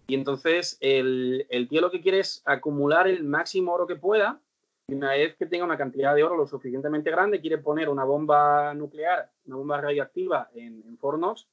Y 0.06 0.14
entonces 0.14 0.76
el, 0.80 1.46
el, 1.48 1.66
tío 1.68 1.80
lo 1.80 1.90
que 1.90 2.02
quiere 2.02 2.18
es 2.18 2.42
acumular 2.44 3.08
el 3.08 3.24
máximo 3.24 3.72
oro 3.72 3.86
que 3.86 3.96
pueda 3.96 4.38
y 4.86 4.94
una 4.94 5.12
vez 5.12 5.34
que 5.36 5.46
tenga 5.46 5.64
una 5.64 5.78
cantidad 5.78 6.14
de 6.14 6.22
oro 6.22 6.36
lo 6.36 6.46
suficientemente 6.46 7.10
grande, 7.10 7.40
quiere 7.40 7.56
poner 7.56 7.88
una 7.88 8.04
bomba 8.04 8.74
nuclear, 8.74 9.30
una 9.46 9.56
bomba 9.56 9.80
radioactiva 9.80 10.50
en, 10.54 10.82
en 10.86 10.98
Fornos 10.98 11.48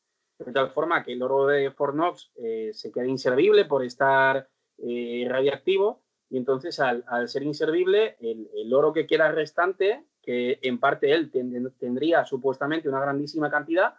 de 0.46 0.52
tal 0.52 0.72
forma 0.72 1.04
que 1.04 1.14
el 1.14 1.22
oro 1.22 1.48
de 1.48 1.72
Fornox 1.72 2.32
eh, 2.36 2.72
se 2.74 2.92
queda 2.92 3.06
inservible 3.06 3.66
por 3.66 3.84
estar 3.84 4.48
eh, 4.78 5.26
radiactivo 5.30 6.02
y 6.30 6.38
entonces 6.38 6.80
al, 6.80 7.04
ser 7.28 7.44
inservible, 7.44 8.16
el, 8.22 8.74
oro 8.74 8.94
que 8.94 9.06
queda 9.06 9.32
restante, 9.32 10.06
que 10.22 10.60
en 10.62 10.80
parte 10.80 11.12
él 11.12 11.30
tendría 11.78 12.24
supuestamente 12.24 12.88
una 12.88 13.02
grandísima 13.02 13.52
cantidad, 13.52 13.96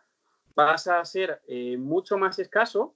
pasa 0.54 0.98
a 0.98 1.04
ser 1.04 1.42
eh, 1.46 1.76
mucho 1.76 2.16
más 2.16 2.38
escaso 2.38 2.94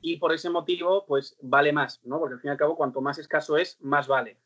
y 0.00 0.16
por 0.16 0.32
ese 0.32 0.50
motivo 0.50 1.06
pues 1.06 1.36
vale 1.40 1.72
más, 1.72 2.00
¿no? 2.04 2.18
Porque 2.18 2.34
al 2.34 2.40
fin 2.40 2.48
y 2.48 2.52
al 2.52 2.58
cabo 2.58 2.76
cuanto 2.76 3.00
más 3.00 3.18
escaso 3.18 3.56
es, 3.56 3.80
más 3.80 4.08
vale. 4.08 4.38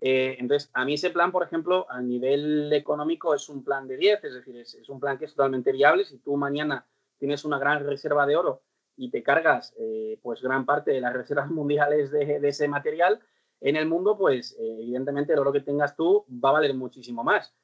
entonces, 0.00 0.70
a 0.72 0.84
mí 0.84 0.94
ese 0.94 1.10
plan, 1.10 1.32
por 1.32 1.42
ejemplo, 1.42 1.84
a 1.90 2.00
nivel 2.00 2.72
económico 2.72 3.34
es 3.34 3.48
un 3.48 3.64
plan 3.64 3.88
de 3.88 3.96
10, 3.96 4.22
es 4.22 4.34
decir, 4.34 4.56
es, 4.56 4.74
es 4.74 4.88
un 4.88 5.00
plan 5.00 5.18
que 5.18 5.24
es 5.24 5.34
totalmente 5.34 5.72
viable. 5.72 6.04
Si 6.04 6.18
tú 6.18 6.36
mañana 6.36 6.86
tienes 7.18 7.44
una 7.44 7.58
gran 7.58 7.84
reserva 7.84 8.26
de 8.26 8.36
oro 8.36 8.62
y 8.98 9.10
te 9.10 9.22
cargas 9.22 9.74
eh, 9.78 10.18
pues 10.22 10.42
gran 10.42 10.66
parte 10.66 10.90
de 10.90 11.00
las 11.00 11.14
reservas 11.14 11.50
mundiales 11.50 12.10
de, 12.10 12.40
ese 12.42 12.68
material, 12.68 13.20
en 13.60 13.76
el 13.76 13.86
mundo, 13.86 14.16
pues 14.16 14.56
eh, 14.58 14.76
evidentemente 14.80 15.32
el 15.32 15.38
oro 15.38 15.52
que 15.52 15.60
tengas 15.60 15.96
tú 15.96 16.26
va 16.28 16.50
a 16.50 16.52
valer 16.52 16.74
muchísimo 16.74 17.24
más. 17.24 17.54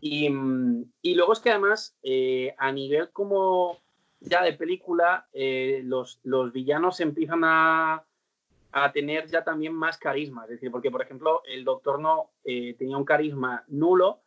Y, 0.00 0.28
luego 0.28 1.32
es 1.32 1.40
que 1.40 1.50
además, 1.50 1.96
eh, 2.02 2.54
a 2.58 2.70
nivel 2.72 3.10
como 3.10 3.78
ya 4.20 4.42
de 4.42 4.52
película, 4.52 5.26
los, 5.32 6.20
los, 6.24 6.52
villanos 6.52 7.00
empiezan 7.00 7.42
a, 7.44 8.04
a, 8.72 8.92
tener 8.92 9.26
ya 9.28 9.42
también 9.44 9.72
más 9.72 9.96
carisma. 9.96 10.44
Es 10.44 10.50
decir, 10.50 10.70
porque 10.70 10.90
por 10.90 11.00
ejemplo, 11.00 11.42
el 11.46 11.64
Doctor 11.64 12.00
No 12.00 12.32
tenía 12.42 12.98
un 12.98 13.04
carisma 13.04 13.64
nulo, 13.68 14.20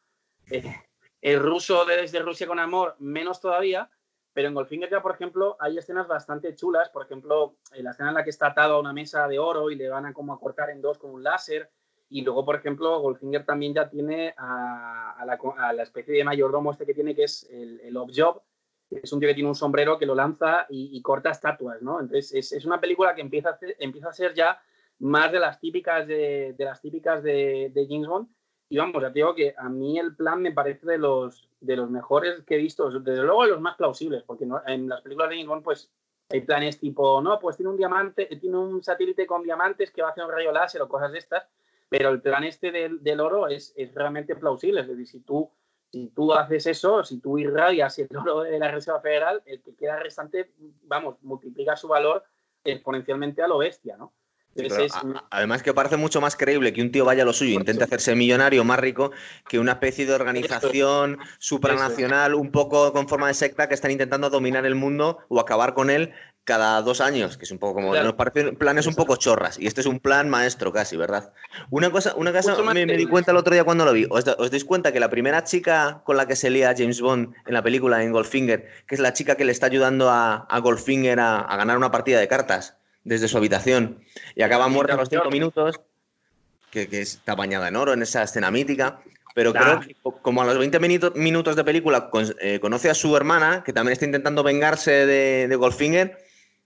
el 1.22 1.40
ruso 1.40 1.86
de 1.86 1.98
Desde 1.98 2.20
Rusia 2.20 2.48
con 2.48 2.60
Amor 2.60 2.96
menos 3.00 3.40
todavía, 3.40 3.92
pero 4.38 4.50
en 4.50 4.54
Goldfinger 4.54 4.92
ya, 4.92 5.02
por 5.02 5.16
ejemplo, 5.16 5.58
hay 5.60 5.80
escenas 5.80 6.08
bastante 6.08 6.54
chulas. 6.54 6.90
Por 6.90 7.04
ejemplo, 7.04 7.56
la 7.74 7.90
escena 7.90 8.10
en 8.10 8.14
la 8.14 8.24
que 8.24 8.30
está 8.30 8.46
atado 8.46 8.76
a 8.76 8.80
una 8.80 8.94
mesa 8.94 9.28
de 9.28 9.40
oro 9.40 9.72
y 9.72 9.76
le 9.76 9.90
van 9.90 10.06
a 10.06 10.14
como 10.14 10.32
a 10.32 10.40
cortar 10.40 10.70
en 10.70 10.80
dos 10.80 11.00
con 11.00 11.10
un 11.10 11.24
láser. 11.24 11.72
Y 12.08 12.22
luego, 12.22 12.46
por 12.46 12.56
ejemplo, 12.56 13.00
Goldfinger 13.00 13.48
también 13.48 13.74
ya 13.74 13.90
tiene 13.90 14.36
a, 14.38 15.26
la, 15.26 15.82
especie 15.82 16.14
de 16.14 16.24
mayordomo 16.24 16.72
este 16.72 16.86
que 16.86 16.94
tiene, 16.94 17.16
que 17.16 17.24
es 17.24 17.50
el, 17.50 17.80
el 17.80 17.98
Job, 18.16 18.44
que 18.88 19.00
es 19.02 19.12
un 19.12 19.20
tío 19.20 19.28
que 19.28 19.34
tiene 19.34 19.50
un 19.50 19.56
sombrero 19.56 19.98
que 19.98 20.06
lo 20.06 20.14
lanza 20.14 20.68
y, 20.70 21.02
corta 21.02 21.32
estatuas, 21.32 21.82
¿no? 21.82 22.00
Entonces, 22.00 22.54
es, 22.54 22.64
una 22.64 22.80
película 22.80 23.16
que 23.16 23.22
empieza 23.22 23.50
a, 23.50 23.58
empieza 23.80 24.10
a 24.10 24.14
ser 24.14 24.36
ya 24.36 24.62
más 25.00 25.32
de 25.32 25.40
las 25.40 25.60
típicas 25.60 26.06
de, 26.06 26.54
las 26.60 26.80
típicas 26.80 27.24
de, 27.24 27.72
de 27.74 27.88
James 27.90 28.08
Bond. 28.08 28.30
Y 28.70 28.78
vamos, 28.78 29.02
ya 29.02 29.08
te 29.08 29.20
digo 29.20 29.34
que 29.34 29.54
a 29.58 29.70
mí 29.70 29.98
el 29.98 30.16
plan 30.16 30.42
me 30.42 30.52
parece 30.52 30.86
de 30.86 30.98
los, 30.98 31.50
de 31.62 31.78
los 31.78 31.90
mejores 31.90 32.42
que 32.44 32.56
he 32.56 32.58
visto, 32.58 32.90
desde 32.90 33.24
luego 33.24 33.44
de 33.44 33.52
los 33.52 33.62
más 33.62 33.78
plausibles, 33.78 34.24
porque 34.24 34.46
en 34.66 34.90
las 34.90 35.02
películas 35.02 35.30
de 35.30 35.42
James 35.42 35.64
pues 35.64 35.92
hay 36.30 36.42
planes 36.42 36.78
tipo, 36.80 37.22
no, 37.22 37.40
pues 37.40 37.56
tiene 37.56 37.70
un 37.70 37.78
diamante, 37.78 38.26
tiene 38.26 38.58
un 38.58 38.84
satélite 38.84 39.26
con 39.26 39.44
diamantes 39.44 39.92
que 39.92 40.02
va 40.02 40.10
a 40.10 40.12
hacer 40.12 40.26
un 40.26 40.32
rayo 40.32 40.52
láser 40.52 40.82
o 40.82 40.90
cosas 40.90 41.14
de 41.14 41.20
estas, 41.20 41.48
pero 41.88 42.10
el 42.10 42.22
plan 42.22 42.44
este 42.44 42.72
del, 42.72 43.20
oro 43.22 43.48
es, 43.48 43.74
es, 43.78 43.94
realmente 43.96 44.36
plausible, 44.36 44.82
es 44.82 44.88
decir, 44.90 45.08
si 45.08 45.20
tú, 45.22 45.50
si 45.90 46.10
tú 46.10 46.34
haces 46.34 46.68
eso, 46.68 47.06
si 47.06 47.22
tú 47.22 47.38
irradias 47.38 47.98
el 48.00 48.10
oro 48.18 48.42
de 48.42 48.60
la 48.60 48.70
Reserva 48.70 49.00
Federal, 49.00 49.42
el 49.46 49.62
que 49.62 49.76
queda 49.76 49.98
restante, 50.00 50.52
vamos, 50.84 51.16
multiplica 51.22 51.78
su 51.78 51.88
valor 51.88 52.26
exponencialmente 52.66 53.42
a 53.42 53.48
lo 53.48 53.60
bestia, 53.60 53.96
¿no? 53.96 54.14
Además 55.30 55.64
que 55.64 55.74
parece 55.74 55.98
mucho 55.98 56.22
más 56.22 56.36
creíble 56.36 56.74
que 56.74 56.82
un 56.82 56.92
tío 56.92 57.06
vaya 57.06 57.24
a 57.24 57.26
lo 57.26 57.34
suyo 57.34 57.52
e 57.52 57.56
intente 57.56 57.84
hacerse 57.84 58.16
millonario 58.16 58.64
más 58.64 58.80
rico 58.80 59.12
que 59.48 59.60
una 59.60 59.74
especie 59.74 60.06
de 60.06 60.14
organización 60.14 61.20
supranacional 61.40 62.34
un 62.36 62.52
poco 62.52 62.94
con 62.94 63.08
forma 63.08 63.28
de 63.28 63.34
secta 63.34 63.68
que 63.68 63.76
están 63.76 63.92
intentando 63.92 64.30
dominar 64.30 64.66
el 64.66 64.76
mundo 64.76 65.20
o 65.30 65.40
acabar 65.40 65.74
con 65.74 65.90
él 65.90 66.14
cada 66.48 66.82
dos 66.82 67.02
años, 67.02 67.38
que 67.38 67.44
es 67.44 67.52
un 67.52 67.60
poco 67.60 67.74
como 67.74 67.94
nos 67.94 68.14
parecen 68.14 68.56
planes 68.56 68.88
un 68.88 68.96
poco 68.96 69.18
chorras 69.18 69.60
y 69.60 69.68
este 69.68 69.82
es 69.82 69.88
un 69.88 70.00
plan 70.00 70.30
maestro 70.30 70.72
casi, 70.72 70.96
¿verdad? 70.96 71.34
Una 71.70 71.92
cosa, 71.92 72.16
una 72.16 72.32
cosa 72.32 72.56
me, 72.64 72.86
di 72.86 73.06
cuenta 73.06 73.32
el 73.32 73.38
otro 73.38 73.54
día 73.54 73.66
cuando 73.66 73.84
lo 73.84 73.92
vi. 73.92 74.08
¿Os, 74.10 74.26
¿Os, 74.26 74.50
dais 74.50 74.64
cuenta 74.64 74.94
que 74.94 75.02
la 75.02 75.10
primera 75.10 75.44
chica 75.44 76.02
con 76.06 76.16
la 76.16 76.26
que 76.26 76.38
se 76.38 76.50
lía 76.50 76.74
James 76.76 77.02
Bond 77.02 77.34
en 77.46 77.54
la 77.54 77.62
película 77.62 78.02
en 78.02 78.14
Goldfinger, 78.14 78.66
que 78.88 78.96
es 78.96 79.02
la 79.02 79.12
chica 79.12 79.36
que 79.36 79.44
le 79.44 79.52
está 79.52 79.66
ayudando 79.66 80.10
a, 80.10 80.48
Goldfinger 80.62 81.20
a 81.20 81.58
ganar 81.58 81.76
una 81.76 81.92
partida 81.92 82.18
de 82.18 82.30
cartas? 82.30 82.78
Desde 83.08 83.28
su 83.30 83.38
habitación 83.38 84.04
y 84.36 84.44
acaba 84.44 84.68
muerta 84.68 84.94
a 84.94 84.98
los 84.98 85.10
cinco 85.10 85.32
minutos, 85.32 85.80
que, 86.70 86.88
está 86.92 87.36
bañada 87.36 87.70
en 87.70 87.78
oro 87.78 87.94
en 87.94 88.02
esa 88.02 88.24
escena 88.24 88.52
mítica. 88.52 89.00
Pero 89.34 89.54
creo 89.54 89.80
que 89.82 89.96
como 90.24 90.42
a 90.42 90.46
los 90.46 90.58
20 90.58 90.80
minutos 91.16 91.56
de 91.56 91.64
película 91.64 92.10
eh, 92.42 92.60
conoce 92.60 92.90
a 92.90 92.96
su 92.96 93.16
hermana, 93.16 93.64
que 93.64 93.72
también 93.72 93.94
está 93.94 94.06
intentando 94.06 94.42
vengarse 94.42 95.06
de, 95.06 95.48
de 95.48 95.56
Goldfinger, 95.56 96.18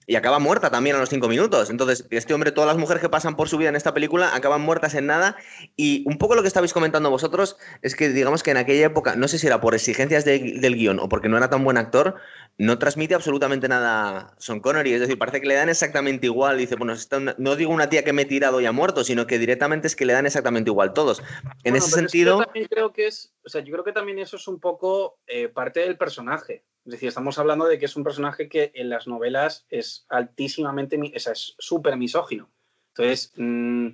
y 0.07 0.15
acaba 0.15 0.39
muerta 0.39 0.69
también 0.69 0.95
a 0.95 0.99
los 0.99 1.09
cinco 1.09 1.27
minutos. 1.27 1.69
Entonces, 1.69 2.07
este 2.09 2.33
hombre, 2.33 2.51
todas 2.51 2.67
las 2.67 2.77
mujeres 2.77 3.01
que 3.01 3.09
pasan 3.09 3.35
por 3.35 3.49
su 3.49 3.57
vida 3.57 3.69
en 3.69 3.75
esta 3.75 3.93
película 3.93 4.35
acaban 4.35 4.61
muertas 4.61 4.95
en 4.95 5.05
nada. 5.05 5.37
Y 5.75 6.03
un 6.07 6.17
poco 6.17 6.35
lo 6.35 6.41
que 6.41 6.47
estabais 6.47 6.73
comentando 6.73 7.09
vosotros 7.09 7.57
es 7.81 7.95
que, 7.95 8.09
digamos 8.09 8.43
que 8.43 8.51
en 8.51 8.57
aquella 8.57 8.87
época, 8.87 9.15
no 9.15 9.27
sé 9.27 9.37
si 9.37 9.47
era 9.47 9.61
por 9.61 9.75
exigencias 9.75 10.25
del 10.25 10.75
guion 10.75 10.99
o 10.99 11.07
porque 11.07 11.29
no 11.29 11.37
era 11.37 11.49
tan 11.49 11.63
buen 11.63 11.77
actor, 11.77 12.15
no 12.57 12.77
transmite 12.77 13.15
absolutamente 13.15 13.67
nada 13.67 14.35
Son 14.37 14.59
Connery. 14.59 14.93
Es 14.93 15.01
decir, 15.01 15.17
parece 15.17 15.39
que 15.39 15.47
le 15.47 15.55
dan 15.55 15.69
exactamente 15.69 16.25
igual. 16.25 16.57
Dice, 16.57 16.75
bueno, 16.75 16.93
no 17.37 17.55
digo 17.55 17.71
una 17.71 17.89
tía 17.89 18.03
que 18.03 18.13
me 18.13 18.23
he 18.23 18.25
tirado 18.25 18.59
y 18.59 18.65
ha 18.65 18.71
muerto, 18.71 19.03
sino 19.03 19.27
que 19.27 19.39
directamente 19.39 19.87
es 19.87 19.95
que 19.95 20.05
le 20.05 20.13
dan 20.13 20.25
exactamente 20.25 20.69
igual 20.69 20.93
todos. 20.93 21.21
En 21.63 21.75
ese 21.75 21.91
sentido. 21.91 22.39
yo 22.39 22.45
también 22.45 22.67
creo 22.67 22.91
que 22.91 23.07
es, 23.07 23.33
o 23.45 23.49
sea, 23.49 23.61
yo 23.61 23.71
creo 23.71 23.83
que 23.83 23.93
también 23.93 24.19
eso 24.19 24.35
es 24.37 24.47
un 24.47 24.59
poco 24.59 25.19
eh, 25.27 25.47
parte 25.47 25.81
del 25.81 25.97
personaje. 25.97 26.63
Es 26.85 26.93
decir, 26.93 27.09
estamos 27.09 27.37
hablando 27.37 27.65
de 27.65 27.77
que 27.77 27.85
es 27.85 27.95
un 27.95 28.03
personaje 28.03 28.49
que 28.49 28.71
en 28.73 28.89
las 28.89 29.07
novelas 29.07 29.65
es 29.69 30.05
altísimamente, 30.09 30.99
es 31.13 31.55
súper 31.59 31.95
misógino. 31.95 32.51
Entonces, 32.89 33.33
mm, 33.37 33.87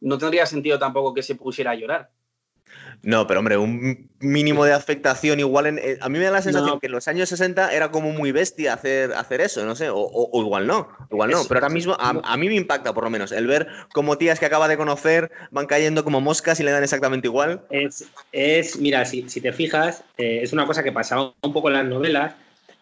no 0.00 0.18
tendría 0.18 0.44
sentido 0.44 0.78
tampoco 0.78 1.14
que 1.14 1.22
se 1.22 1.34
pusiera 1.36 1.70
a 1.70 1.74
llorar. 1.74 2.12
No, 3.04 3.26
pero 3.26 3.40
hombre, 3.40 3.58
un 3.58 4.08
mínimo 4.20 4.64
de 4.64 4.72
afectación 4.72 5.38
igual 5.38 5.66
en... 5.66 5.78
Eh, 5.78 5.98
a 6.00 6.08
mí 6.08 6.18
me 6.18 6.24
da 6.24 6.30
la 6.30 6.42
sensación 6.42 6.80
que 6.80 6.86
en 6.86 6.92
los 6.92 7.06
años 7.06 7.28
60 7.28 7.74
era 7.74 7.90
como 7.90 8.10
muy 8.12 8.32
bestia 8.32 8.72
hacer, 8.72 9.12
hacer 9.12 9.42
eso, 9.42 9.64
no 9.66 9.76
sé, 9.76 9.88
o, 9.90 10.30
igual 10.34 10.66
no, 10.66 10.88
igual 11.10 11.30
no, 11.30 11.42
pero 11.46 11.60
ahora 11.60 11.72
mismo 11.72 11.96
a, 11.98 12.36
mí 12.36 12.48
me 12.48 12.54
impacta 12.54 12.94
por 12.94 13.04
lo 13.04 13.10
menos 13.10 13.32
el 13.32 13.46
ver 13.46 13.68
cómo 13.92 14.16
tías 14.16 14.40
que 14.40 14.46
acaba 14.46 14.68
de 14.68 14.78
conocer 14.78 15.30
van 15.50 15.66
cayendo 15.66 16.02
como 16.02 16.22
moscas 16.22 16.58
y 16.60 16.62
le 16.62 16.70
dan 16.70 16.82
exactamente 16.82 17.28
igual. 17.28 17.62
Es, 17.70 18.06
es 18.32 18.78
mira, 18.78 19.04
si, 19.04 19.28
si 19.28 19.40
te 19.42 19.52
fijas, 19.52 20.02
eh, 20.16 20.40
es 20.42 20.54
una 20.54 20.66
cosa 20.66 20.82
que 20.82 20.92
pasaba 20.92 21.34
un 21.42 21.52
poco 21.52 21.68
en 21.68 21.74
las 21.74 21.84
novelas 21.84 22.34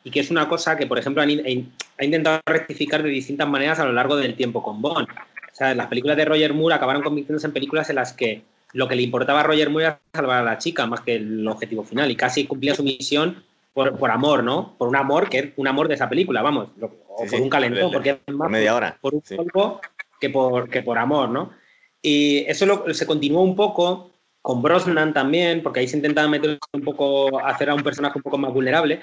y 0.04 0.10
que 0.10 0.20
es 0.20 0.30
una 0.30 0.48
cosa 0.48 0.76
que, 0.76 0.86
por 0.86 0.98
ejemplo, 0.98 1.22
ha 1.22 2.04
intentado 2.04 2.40
rectificar 2.46 3.02
de 3.02 3.08
distintas 3.08 3.48
maneras 3.48 3.78
a 3.80 3.84
lo 3.84 3.92
largo 3.92 4.16
del 4.16 4.34
tiempo 4.34 4.62
con 4.62 4.80
Bond. 4.80 5.08
O 5.08 5.54
sea, 5.54 5.74
las 5.74 5.86
películas 5.88 6.16
de 6.16 6.24
Roger 6.24 6.54
Moore 6.54 6.74
acabaron 6.74 7.02
convirtiéndose 7.02 7.46
en 7.46 7.52
películas 7.52 7.90
en 7.90 7.96
las 7.96 8.12
que 8.12 8.42
lo 8.72 8.88
que 8.88 8.96
le 8.96 9.02
importaba 9.02 9.40
a 9.40 9.42
Roger 9.42 9.70
Moore 9.70 9.84
era 9.84 10.00
salvar 10.12 10.38
a 10.38 10.44
la 10.44 10.58
chica 10.58 10.86
más 10.86 11.00
que 11.00 11.16
el 11.16 11.46
objetivo 11.46 11.84
final 11.84 12.10
y 12.10 12.16
casi 12.16 12.46
cumplía 12.46 12.74
su 12.74 12.82
misión 12.82 13.42
por, 13.72 14.10
amor, 14.10 14.44
¿no? 14.44 14.74
Por 14.76 14.88
un 14.88 14.96
amor 14.96 15.28
que 15.28 15.38
es 15.38 15.48
un 15.56 15.66
amor 15.66 15.88
de 15.88 15.94
esa 15.94 16.08
película, 16.08 16.42
vamos, 16.42 16.68
o 16.80 17.26
por 17.26 17.40
un 17.40 17.48
calentón, 17.48 17.90
porque 17.90 18.20
es 18.26 18.34
más 18.34 18.50
media 18.50 18.74
hora. 18.74 18.98
por 19.00 19.14
un 19.14 19.22
polvo 19.22 19.80
que 20.20 20.30
por, 20.30 20.68
que 20.68 20.82
por 20.82 20.98
amor, 20.98 21.30
¿no? 21.30 21.52
Y 22.02 22.44
eso 22.48 22.84
se 22.92 23.06
continuó 23.06 23.42
un 23.42 23.56
poco 23.56 24.10
con 24.42 24.60
Brosnan 24.60 25.14
también, 25.14 25.62
porque 25.62 25.80
ahí 25.80 25.88
se 25.88 25.96
intentaba 25.96 26.28
meter 26.28 26.58
un 26.72 26.82
poco, 26.82 27.38
hacer 27.40 27.70
a 27.70 27.74
un 27.74 27.82
personaje 27.82 28.18
un 28.18 28.22
poco 28.22 28.38
más 28.38 28.52
vulnerable. 28.52 29.00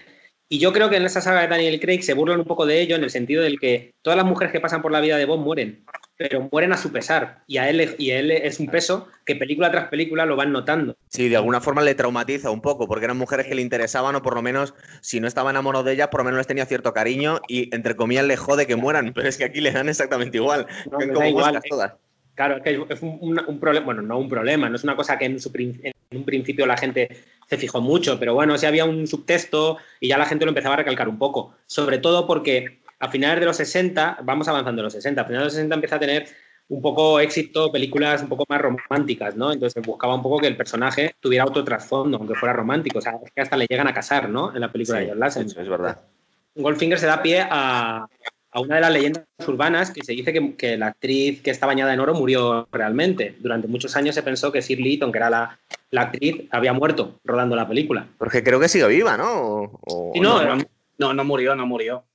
Y 0.50 0.60
yo 0.60 0.74
creo 0.74 0.90
que 0.90 0.98
en 0.98 1.06
esa 1.06 1.22
saga 1.22 1.42
de 1.42 1.48
Daniel 1.48 1.80
Craig 1.80 2.02
se 2.02 2.16
burlan 2.16 2.40
un 2.40 2.46
poco 2.46 2.66
de 2.66 2.82
ello 2.82 2.96
en 2.96 3.04
el 3.04 3.12
sentido 3.12 3.44
del 3.44 3.60
que 3.60 3.94
todas 4.02 4.18
las 4.18 4.26
mujeres 4.26 4.52
que 4.52 4.60
pasan 4.60 4.82
por 4.82 4.92
la 4.92 5.00
vida 5.00 5.18
de 5.18 5.26
Bond 5.26 5.44
mueren 5.44 5.86
pero 6.20 6.50
mueren 6.52 6.74
a 6.74 6.78
su 6.78 6.92
pesar. 6.92 7.44
Y 7.48 7.60
a 7.60 7.70
él, 7.70 7.96
y 7.98 8.12
él 8.12 8.30
es 8.30 8.60
un 8.60 8.68
peso 8.68 9.08
que 9.26 9.38
película 9.38 9.72
tras 9.72 9.88
película 9.88 10.26
lo 10.26 10.36
van 10.36 10.52
notando. 10.52 10.98
Sí, 11.08 11.30
de 11.30 11.38
alguna 11.38 11.62
forma 11.62 11.82
le 11.82 11.96
traumatiza 11.96 12.52
un 12.52 12.60
poco, 12.60 12.90
porque 12.90 13.06
eran 13.06 13.16
mujeres 13.16 13.48
que 13.48 13.56
le 13.56 13.62
interesaban 13.62 14.16
o 14.16 14.22
por 14.22 14.36
lo 14.36 14.42
menos, 14.42 14.74
si 15.00 15.22
no 15.22 15.30
estaba 15.30 15.52
enamorado 15.52 15.86
de 15.86 15.94
ellas, 15.94 16.10
por 16.10 16.20
lo 16.20 16.26
menos 16.26 16.40
les 16.40 16.48
tenía 16.48 16.66
cierto 16.66 16.92
cariño 16.92 17.40
y 17.48 17.74
entre 17.74 17.96
comillas 17.96 18.26
le 18.26 18.36
jode 18.36 18.68
que 18.68 18.76
mueran, 18.76 19.14
pero 19.16 19.30
es 19.30 19.38
que 19.38 19.46
aquí 19.46 19.62
le 19.62 19.72
dan 19.72 19.88
exactamente 19.88 20.38
igual. 20.38 20.68
como 20.92 21.24
igual. 21.24 21.62
todas. 21.70 21.94
Claro, 22.36 22.58
es 22.58 22.64
que 22.64 22.94
es 22.94 23.02
un, 23.02 23.60
problema, 23.62 23.86
bueno, 23.86 24.02
no 24.02 24.20
un 24.20 24.28
problema, 24.28 24.68
no 24.70 24.76
es 24.76 24.84
una 24.84 24.98
cosa 24.98 25.18
que 25.18 25.26
en, 25.26 25.38
en 25.38 25.94
un 26.12 26.26
principio 26.26 26.66
la 26.66 26.76
gente 26.76 27.10
se 27.50 27.58
fijó 27.58 27.82
mucho, 27.82 28.20
pero 28.20 28.34
bueno, 28.36 28.58
sí 28.58 28.66
había 28.66 28.86
un 28.86 29.08
subtexto 29.08 29.78
y 30.00 30.08
ya 30.08 30.18
la 30.18 30.26
gente 30.26 30.46
lo 30.46 30.52
empezaba 30.52 30.76
a 30.76 30.78
recalcar 30.78 31.10
un 31.10 31.18
poco, 31.18 31.56
sobre 31.66 31.98
todo 31.98 32.28
porque 32.28 32.80
a 33.00 33.10
finales 33.10 33.40
de 33.40 33.46
los 33.48 33.58
60, 33.58 34.20
vamos 34.24 34.48
avanzando 34.48 34.82
en 34.82 34.84
los 34.84 34.94
60, 34.94 35.22
a 35.22 35.26
finales 35.26 35.42
de 35.42 35.46
los 35.46 35.54
60 35.54 35.76
empieza 35.76 35.96
a 35.96 36.00
tener 36.00 36.28
un 36.68 36.82
poco 36.82 37.20
éxito 37.20 37.72
películas 37.72 38.22
un 38.22 38.30
poco 38.30 38.46
más 38.48 38.62
románticas, 38.62 39.36
¿no? 39.36 39.52
Entonces 39.52 39.84
buscaba 39.84 40.14
un 40.14 40.22
poco 40.22 40.38
que 40.38 40.48
el 40.48 40.56
personaje 40.56 41.16
tuviera 41.20 41.46
otro 41.46 41.64
trasfondo, 41.64 42.18
aunque 42.18 42.36
fuera 42.36 42.54
romántico. 42.54 43.00
O 43.00 43.02
sea, 43.02 43.14
es 43.26 43.32
que 43.32 43.42
hasta 43.42 43.58
le 43.58 43.66
llegan 43.68 43.88
a 43.88 43.94
casar, 43.94 44.30
¿no? 44.30 44.54
En 44.54 44.62
la 44.62 44.72
película 44.72 45.00
de 45.00 45.10
John 45.10 45.20
Lassen. 45.20 45.48
es 45.48 45.68
verdad. 45.68 46.00
Goldfinger 46.54 47.00
se 47.00 47.08
da 47.08 47.24
pie 47.24 47.42
a, 47.50 48.08
una 48.56 48.76
de 48.76 48.82
las 48.82 48.92
leyendas 48.92 49.26
urbanas 49.48 49.92
que 49.92 50.04
se 50.04 50.14
dice 50.14 50.34
que, 50.58 50.78
la 50.78 50.88
actriz 50.88 51.42
que 51.42 51.52
está 51.52 51.68
bañada 51.68 51.94
en 51.94 52.00
oro 52.00 52.14
murió 52.14 52.68
realmente. 52.72 53.36
Durante 53.40 53.68
muchos 53.68 53.96
años 53.96 54.16
se 54.16 54.24
pensó 54.24 54.52
que 54.52 54.62
Sir 54.62 54.80
Leaton, 54.80 55.12
que 55.12 55.18
era 55.20 55.30
la, 55.30 55.60
actriz, 56.02 56.46
había 56.50 56.74
muerto 56.74 57.20
rodando 57.24 57.56
la 57.56 57.68
película. 57.68 58.08
Porque 58.18 58.44
creo 58.44 58.60
que 58.60 58.68
sigue 58.68 58.88
viva, 58.88 59.18
¿no? 59.18 59.80
no, 60.16 60.58
no, 60.98 61.14
no 61.14 61.24
murió, 61.24 61.56
no 61.56 61.68
murió. 61.68 62.06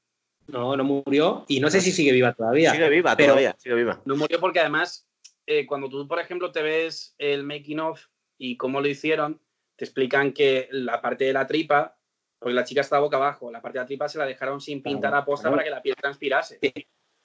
No, 0.46 0.76
no 0.76 0.84
murió 0.84 1.44
y 1.48 1.60
no 1.60 1.70
sé 1.70 1.80
si 1.80 1.90
sigue 1.90 2.12
viva 2.12 2.32
todavía. 2.32 2.72
Sigue 2.72 2.88
viva 2.90 3.16
todavía, 3.16 3.54
sigue 3.58 3.76
viva. 3.76 4.02
No 4.04 4.16
murió 4.16 4.40
porque 4.40 4.60
además, 4.60 5.06
eh, 5.46 5.64
cuando 5.66 5.88
tú, 5.88 6.06
por 6.06 6.18
ejemplo, 6.18 6.52
te 6.52 6.62
ves 6.62 7.14
el 7.16 7.44
making 7.44 7.80
of 7.80 8.00
y 8.36 8.56
cómo 8.56 8.80
lo 8.80 8.88
hicieron, 8.88 9.40
te 9.76 9.84
explican 9.84 10.32
que 10.32 10.68
la 10.70 11.00
parte 11.00 11.24
de 11.24 11.32
la 11.32 11.46
tripa, 11.46 11.96
porque 12.38 12.54
la 12.54 12.64
chica 12.64 12.80
estaba 12.80 13.02
boca 13.02 13.16
abajo, 13.16 13.50
la 13.50 13.60
parte 13.60 13.78
de 13.78 13.82
la 13.82 13.86
tripa 13.86 14.08
se 14.08 14.18
la 14.18 14.26
dejaron 14.26 14.60
sin 14.60 14.82
pintar 14.82 15.14
a 15.14 15.24
posta 15.24 15.50
para 15.50 15.64
que 15.64 15.70
la 15.70 15.82
piel 15.82 15.96
transpirase. 15.96 16.58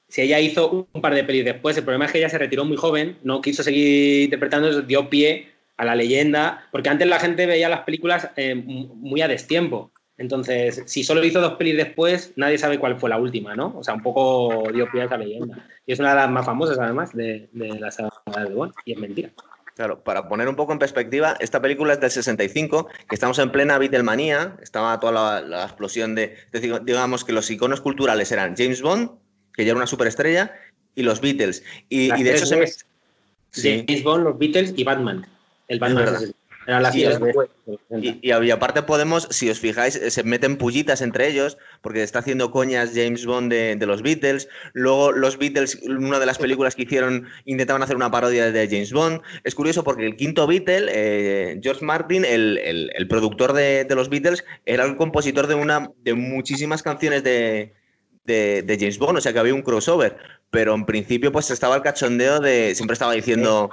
Si 0.07 0.21
ella 0.21 0.39
hizo 0.39 0.87
un 0.91 1.01
par 1.01 1.13
de 1.13 1.23
pelis 1.23 1.45
después, 1.45 1.77
el 1.77 1.83
problema 1.83 2.05
es 2.05 2.11
que 2.11 2.17
ella 2.17 2.29
se 2.29 2.37
retiró 2.37 2.65
muy 2.65 2.77
joven, 2.77 3.19
no 3.23 3.41
quiso 3.41 3.61
seguir 3.61 4.23
interpretando, 4.23 4.81
dio 4.81 5.09
pie 5.09 5.49
a 5.77 5.85
la 5.85 5.95
leyenda, 5.95 6.67
porque 6.71 6.89
antes 6.89 7.07
la 7.07 7.19
gente 7.19 7.45
veía 7.45 7.69
las 7.69 7.81
películas 7.81 8.29
eh, 8.35 8.55
muy 8.55 9.21
a 9.21 9.27
destiempo. 9.27 9.91
Entonces, 10.17 10.83
si 10.85 11.05
solo 11.05 11.23
hizo 11.23 11.39
dos 11.39 11.53
pelis 11.53 11.77
después, 11.77 12.33
nadie 12.35 12.57
sabe 12.57 12.77
cuál 12.77 12.99
fue 12.99 13.09
la 13.09 13.17
última, 13.17 13.55
¿no? 13.55 13.73
O 13.77 13.83
sea, 13.85 13.93
un 13.93 14.03
poco 14.03 14.69
dio 14.73 14.91
pie 14.91 15.03
a 15.03 15.05
esa 15.05 15.17
leyenda. 15.17 15.65
Y 15.85 15.93
es 15.93 15.99
una 15.99 16.09
de 16.09 16.15
las 16.15 16.29
más 16.29 16.45
famosas, 16.45 16.77
además, 16.77 17.15
de, 17.15 17.47
la 17.53 17.89
saga 17.89 18.09
de 18.45 18.53
Bond, 18.53 18.73
y 18.83 18.91
es 18.91 18.99
mentira. 18.99 19.29
Claro, 19.79 20.03
para 20.03 20.27
poner 20.27 20.49
un 20.49 20.57
poco 20.57 20.73
en 20.73 20.77
perspectiva, 20.77 21.37
esta 21.39 21.61
película 21.61 21.93
es 21.93 22.01
del 22.01 22.11
65, 22.11 22.89
que 23.07 23.15
estamos 23.15 23.39
en 23.39 23.49
plena 23.49 23.77
Beatlemanía, 23.77 24.57
estaba 24.61 24.99
toda 24.99 25.41
la, 25.41 25.63
explosión 25.63 26.15
de, 26.15 26.35
digamos 26.83 27.23
que 27.23 27.31
los 27.31 27.49
iconos 27.49 27.79
culturales 27.79 28.29
eran 28.33 28.57
James 28.57 28.81
Bond, 28.81 29.11
que 29.53 29.63
ya 29.63 29.71
era 29.71 29.77
una 29.77 29.87
superestrella, 29.87 30.53
y 30.95 31.03
los 31.03 31.21
Beatles. 31.21 31.63
Y, 31.87 32.09
de 32.09 32.35
hecho 32.35 32.45
se 32.45 32.57
me... 32.57 32.65
James 33.53 34.03
Bond, 34.03 34.25
los 34.25 34.37
Beatles 34.37 34.73
y 34.75 34.83
Batman. 34.83 35.25
El 35.69 35.79
Batman 35.79 36.33
y, 37.99 38.19
y, 38.21 38.51
aparte 38.51 38.83
podemos, 38.83 39.27
si 39.31 39.49
os 39.49 39.59
fijáis, 39.59 39.95
eh, 39.95 40.11
se 40.11 40.23
meten 40.23 40.57
pullitas 40.57 41.01
entre 41.01 41.27
ellos, 41.27 41.57
porque 41.81 42.03
está 42.03 42.19
haciendo 42.19 42.51
coñas 42.51 42.91
James 42.93 43.25
Bond 43.25 43.51
de, 43.51 43.85
los 43.87 44.01
Beatles. 44.03 44.47
Luego 44.73 45.11
los 45.11 45.37
Beatles, 45.37 45.79
una 45.83 46.19
de 46.19 46.25
las 46.25 46.37
películas 46.37 46.75
que 46.75 46.83
hicieron, 46.83 47.27
intentaban 47.45 47.81
hacer 47.81 47.95
una 47.95 48.11
parodia 48.11 48.51
de 48.51 48.67
James 48.67 48.93
Bond. 48.93 49.21
Es 49.43 49.55
curioso 49.55 49.83
porque 49.83 50.05
el 50.05 50.15
quinto 50.15 50.45
Beatle, 50.45 50.87
eh, 50.89 51.59
George 51.63 51.83
Martin, 51.83 52.23
el, 52.23 53.07
productor 53.09 53.53
de, 53.53 53.87
los 53.95 54.09
Beatles, 54.09 54.45
era 54.65 54.85
el 54.85 54.95
compositor 54.95 55.47
de, 55.47 55.55
una, 55.55 55.91
de 56.03 56.13
muchísimas 56.13 56.83
canciones 56.83 57.23
de, 57.23 57.73
James 58.27 58.99
Bond, 58.99 59.17
o 59.17 59.21
sea 59.21 59.33
que 59.33 59.39
había 59.39 59.55
un 59.55 59.63
crossover. 59.63 60.17
Pero 60.51 60.75
en 60.75 60.85
principio 60.85 61.31
pues 61.31 61.49
estaba 61.49 61.75
el 61.75 61.81
cachondeo 61.81 62.39
de, 62.39 62.75
siempre 62.75 62.93
estaba 62.93 63.13
diciendo... 63.13 63.71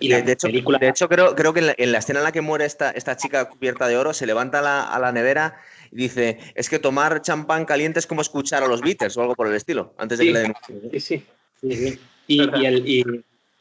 Y 0.00 0.08
de, 0.08 0.32
hecho, 0.32 0.48
de 0.48 0.88
hecho, 0.88 1.08
creo, 1.08 1.34
creo 1.34 1.52
que 1.52 1.74
en 1.76 1.92
la, 1.92 1.98
escena 1.98 2.20
en 2.20 2.24
la 2.24 2.32
que 2.32 2.40
muere 2.40 2.64
esta, 2.64 2.90
esta 2.90 3.16
chica 3.16 3.48
cubierta 3.48 3.86
de 3.86 3.96
oro, 3.96 4.14
se 4.14 4.26
levanta 4.26 4.58
a 4.58 4.98
la, 4.98 5.12
nevera 5.12 5.60
y 5.92 5.96
dice, 5.96 6.38
es 6.54 6.68
que 6.68 6.78
tomar 6.78 7.20
champán 7.22 7.64
caliente 7.64 7.98
es 7.98 8.06
como 8.06 8.22
escuchar 8.22 8.62
a 8.62 8.68
los 8.68 8.80
Beatles 8.80 9.16
o 9.16 9.22
algo 9.22 9.34
por 9.34 9.46
el 9.46 9.54
estilo, 9.54 9.94
antes 9.98 10.18
de 10.18 10.24
que 10.24 10.32
le 10.32 10.40
den... 10.40 10.54
Sí, 10.92 11.00
sí. 11.00 11.24
sí, 11.60 12.00
Y, 12.26 13.04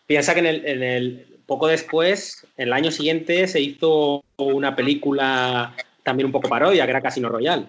piensa 0.06 0.34
que 0.34 0.40
en 0.40 0.84
el, 0.84 1.42
poco 1.46 1.68
después, 1.68 2.46
el 2.58 2.74
año 2.74 2.92
siguiente, 2.92 3.48
se 3.48 3.60
hizo 3.60 4.24
una 4.38 4.76
película 4.76 5.76
también 6.04 6.28
un 6.28 6.32
poco 6.32 6.48
parodia, 6.48 6.86
que 6.86 6.92
era 6.92 7.02
Casino 7.02 7.30
Royale. 7.30 7.66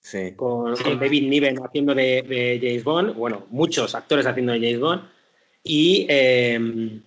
Sí. 0.00 0.32
Con, 0.36 0.74
David 0.74 1.28
Niven 1.28 1.58
haciendo 1.64 1.94
de, 1.94 2.58
James 2.62 2.84
Bond, 2.84 3.14
bueno, 3.14 3.46
muchos 3.50 3.94
actores 3.94 4.26
haciendo 4.26 4.52
de 4.52 4.60
James 4.60 4.80
Bond. 4.80 5.02
Y... 5.62 6.06
Eh, 6.08 7.00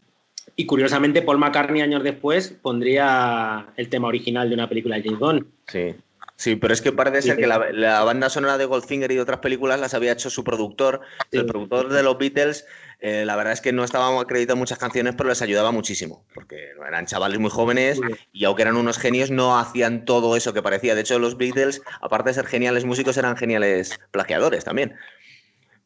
y 0.59 0.65
curiosamente, 0.65 1.21
Paul 1.21 1.37
McCartney 1.37 1.81
años 1.81 2.03
después 2.03 2.49
pondría 2.49 3.67
el 3.77 3.87
tema 3.87 4.09
original 4.09 4.49
de 4.49 4.55
una 4.55 4.67
película 4.67 4.97
de 4.97 5.03
James 5.03 5.17
Bond. 5.17 5.45
Sí. 5.69 5.95
Sí, 6.35 6.57
pero 6.57 6.73
es 6.73 6.81
que 6.81 6.91
parece 6.91 7.21
ser 7.21 7.37
que 7.37 7.47
la, 7.47 8.03
banda 8.03 8.29
sonora 8.29 8.57
de 8.57 8.65
Goldfinger 8.65 9.09
y 9.09 9.15
de 9.15 9.21
otras 9.21 9.39
películas 9.39 9.79
las 9.79 9.93
había 9.93 10.11
hecho 10.11 10.29
su 10.29 10.43
productor. 10.43 10.99
El 11.31 11.45
productor 11.45 11.87
de 11.87 12.03
los 12.03 12.17
Beatles, 12.17 12.65
eh, 12.99 13.23
la 13.25 13.37
verdad 13.37 13.53
es 13.53 13.61
que 13.61 13.71
no 13.71 13.85
estaban 13.85 14.17
acreditados 14.19 14.59
muchas 14.59 14.77
canciones, 14.77 15.15
pero 15.15 15.29
les 15.29 15.41
ayudaba 15.41 15.71
muchísimo, 15.71 16.25
porque 16.33 16.71
eran 16.85 17.05
chavales 17.05 17.39
muy 17.39 17.49
jóvenes 17.49 18.01
y 18.33 18.43
aunque 18.43 18.63
eran 18.63 18.75
unos 18.75 18.97
genios, 18.97 19.31
no 19.31 19.57
hacían 19.57 20.03
todo 20.03 20.35
eso 20.35 20.53
que 20.53 20.61
parecía. 20.61 20.93
De 20.93 21.01
hecho, 21.01 21.19
los 21.19 21.37
Beatles, 21.37 21.81
aparte 22.01 22.31
de 22.31 22.33
ser 22.33 22.47
geniales 22.47 22.83
músicos, 22.83 23.15
eran 23.15 23.37
geniales 23.37 23.97
plagiadores 24.11 24.65
también. 24.65 24.95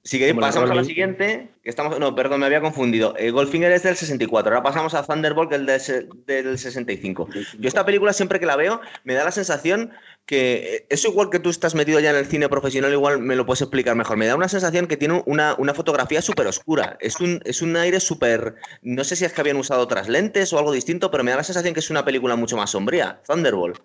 Si 0.06 0.20
queréis, 0.20 0.38
pasamos 0.38 0.70
a 0.70 0.76
la 0.76 0.84
siguiente. 0.84 1.48
estamos, 1.64 1.98
no, 1.98 2.14
perdón, 2.14 2.42
me 2.42 2.46
había 2.46 2.60
confundido. 2.60 3.16
El 3.16 3.32
Goldfinger 3.32 3.72
es 3.72 3.84
del 3.84 3.96
64. 3.96 4.52
Ahora 4.52 4.62
pasamos 4.62 4.94
a 4.96 5.04
Thunderbolt, 5.04 5.50
que 5.50 5.56
es 5.56 5.88
del, 5.88 6.10
del 6.26 6.58
65. 6.58 7.30
Yo 7.58 7.68
esta 7.70 7.86
película, 7.86 8.12
siempre 8.12 8.38
que 8.38 8.46
la 8.46 8.58
veo, 8.58 8.82
me 9.06 9.14
da 9.14 9.24
la 9.24 9.32
sensación 9.32 9.94
que 10.26 10.76
eh, 10.76 10.86
eso 10.90 11.08
igual 11.08 11.30
que 11.30 11.40
tú 11.40 11.50
estás 11.50 11.74
metido 11.74 12.02
ya 12.02 12.10
en 12.10 12.18
el 12.18 12.26
cine 12.26 12.50
profesional, 12.50 12.92
igual 12.92 13.20
me 13.20 13.38
lo 13.38 13.46
puedes 13.46 13.62
explicar 13.62 13.96
mejor. 13.96 14.18
Me 14.18 14.28
da 14.28 14.36
una 14.36 14.50
sensación 14.50 14.88
que 14.88 14.98
tiene 14.98 15.24
una, 15.26 15.56
fotografía 15.74 16.22
súper 16.22 16.48
oscura. 16.48 16.98
Es 17.00 17.22
un, 17.22 17.40
es 17.46 17.62
un 17.62 17.78
aire 17.78 18.02
súper... 18.02 18.56
No 18.82 19.06
sé 19.06 19.16
si 19.16 19.24
es 19.24 19.32
que 19.32 19.40
habían 19.40 19.56
usado 19.56 19.84
otras 19.84 20.10
lentes 20.10 20.52
o 20.52 20.60
algo 20.60 20.74
distinto, 20.74 21.12
pero 21.12 21.24
me 21.24 21.32
da 21.32 21.38
la 21.38 21.44
sensación 21.44 21.74
que 21.74 21.80
es 21.80 21.90
una 21.90 22.04
película 22.04 22.36
mucho 22.36 22.58
más 22.58 22.72
sombría. 22.72 23.22
Thunderbolt. 23.26 23.80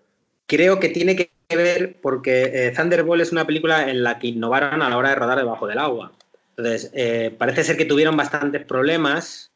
Creo 0.49 0.80
que 0.80 0.88
tiene 0.88 1.14
que 1.14 1.30
ver 1.49 2.01
porque 2.03 2.51
eh, 2.53 2.72
Thunderbolt 2.76 3.22
es 3.22 3.30
una 3.30 3.46
película 3.46 3.88
en 3.88 4.03
la 4.03 4.18
que 4.18 4.26
innovaron 4.26 4.82
a 4.82 4.88
la 4.88 4.96
hora 4.96 5.11
de 5.11 5.14
rodar 5.14 5.38
debajo 5.38 5.68
del 5.68 5.78
agua. 5.78 6.12
Entonces, 6.59 6.90
eh, 6.92 7.32
parece 7.38 7.62
ser 7.62 7.76
que 7.76 7.84
tuvieron 7.84 8.16
bastantes 8.16 8.64
problemas, 8.64 9.53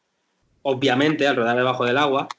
obviamente, 0.61 1.27
al 1.27 1.35
rodar 1.35 1.57
debajo 1.57 1.85
del 1.85 1.97
agua. 1.97 2.29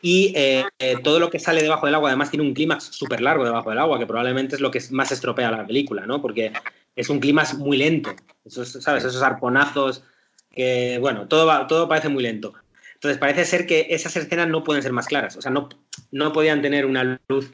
Y 0.00 0.32
eh, 0.34 0.64
eh, 0.78 0.96
todo 1.02 1.20
lo 1.20 1.28
que 1.28 1.38
sale 1.38 1.62
debajo 1.62 1.84
del 1.84 1.94
agua, 1.94 2.08
además, 2.08 2.30
tiene 2.30 2.46
un 2.46 2.54
clímax 2.54 2.84
súper 2.84 3.20
largo 3.20 3.44
debajo 3.44 3.68
del 3.68 3.78
agua, 3.78 3.98
que 3.98 4.06
probablemente 4.06 4.54
es 4.54 4.62
lo 4.62 4.70
que 4.70 4.82
más 4.90 5.12
estropea 5.12 5.50
la 5.50 5.66
película, 5.66 6.06
¿no? 6.06 6.22
Porque 6.22 6.52
es 6.96 7.10
un 7.10 7.20
clímax 7.20 7.54
muy 7.58 7.76
lento. 7.76 8.14
Esos, 8.46 8.68
¿sabes? 8.68 9.04
Esos 9.04 9.22
arponazos 9.22 10.02
que, 10.50 10.98
bueno, 11.00 11.28
todo, 11.28 11.66
todo 11.66 11.86
parece 11.86 12.08
muy 12.08 12.22
lento. 12.22 12.54
Entonces, 12.94 13.18
parece 13.18 13.44
ser 13.44 13.66
que 13.66 13.88
esas 13.90 14.16
escenas 14.16 14.48
no 14.48 14.64
pueden 14.64 14.82
ser 14.82 14.92
más 14.92 15.06
claras. 15.06 15.36
O 15.36 15.42
sea, 15.42 15.50
no, 15.50 15.68
no 16.10 16.32
podían 16.32 16.62
tener 16.62 16.86
una 16.86 17.20
luz, 17.28 17.50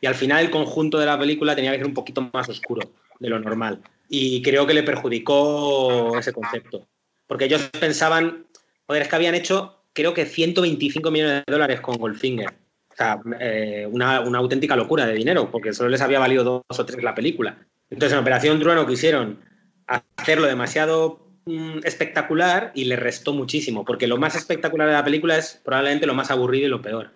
Y 0.00 0.06
al 0.06 0.14
final 0.14 0.44
el 0.44 0.50
conjunto 0.50 0.98
de 0.98 1.06
la 1.06 1.18
película 1.18 1.54
tenía 1.54 1.72
que 1.72 1.78
ser 1.78 1.86
un 1.86 1.94
poquito 1.94 2.28
más 2.32 2.48
oscuro 2.48 2.92
de 3.18 3.28
lo 3.28 3.38
normal. 3.38 3.80
Y 4.08 4.42
creo 4.42 4.66
que 4.66 4.74
le 4.74 4.82
perjudicó 4.82 6.18
ese 6.18 6.32
concepto. 6.32 6.86
Porque 7.26 7.44
ellos 7.44 7.70
pensaban, 7.78 8.46
joder, 8.86 9.02
es 9.02 9.08
que 9.08 9.16
habían 9.16 9.34
hecho 9.34 9.80
creo 9.92 10.14
que 10.14 10.26
125 10.26 11.10
millones 11.10 11.42
de 11.46 11.52
dólares 11.52 11.80
con 11.80 11.96
Goldfinger. 11.96 12.48
O 12.48 12.96
sea, 12.96 13.20
eh, 13.38 13.86
una, 13.90 14.16
auténtica 14.16 14.76
locura 14.76 15.06
de 15.06 15.14
dinero, 15.14 15.50
porque 15.50 15.72
solo 15.72 15.88
les 15.88 16.00
había 16.00 16.18
valido 16.18 16.44
dos 16.44 16.78
o 16.78 16.86
tres 16.86 17.02
la 17.02 17.14
película. 17.14 17.58
Entonces, 17.88 18.12
en 18.12 18.20
Operación 18.20 18.60
Trueno 18.60 18.86
quisieron 18.86 19.40
hacerlo 19.86 20.46
demasiado 20.46 21.26
mm, 21.46 21.78
espectacular 21.84 22.72
y 22.74 22.84
le 22.84 22.96
restó 22.96 23.32
muchísimo, 23.32 23.84
porque 23.84 24.06
lo 24.06 24.18
más 24.18 24.36
espectacular 24.36 24.86
de 24.88 24.94
la 24.94 25.04
película 25.04 25.36
es 25.36 25.60
probablemente 25.64 26.06
lo 26.06 26.14
más 26.14 26.30
aburrido 26.30 26.66
y 26.66 26.70
lo 26.70 26.82
peor. 26.82 27.10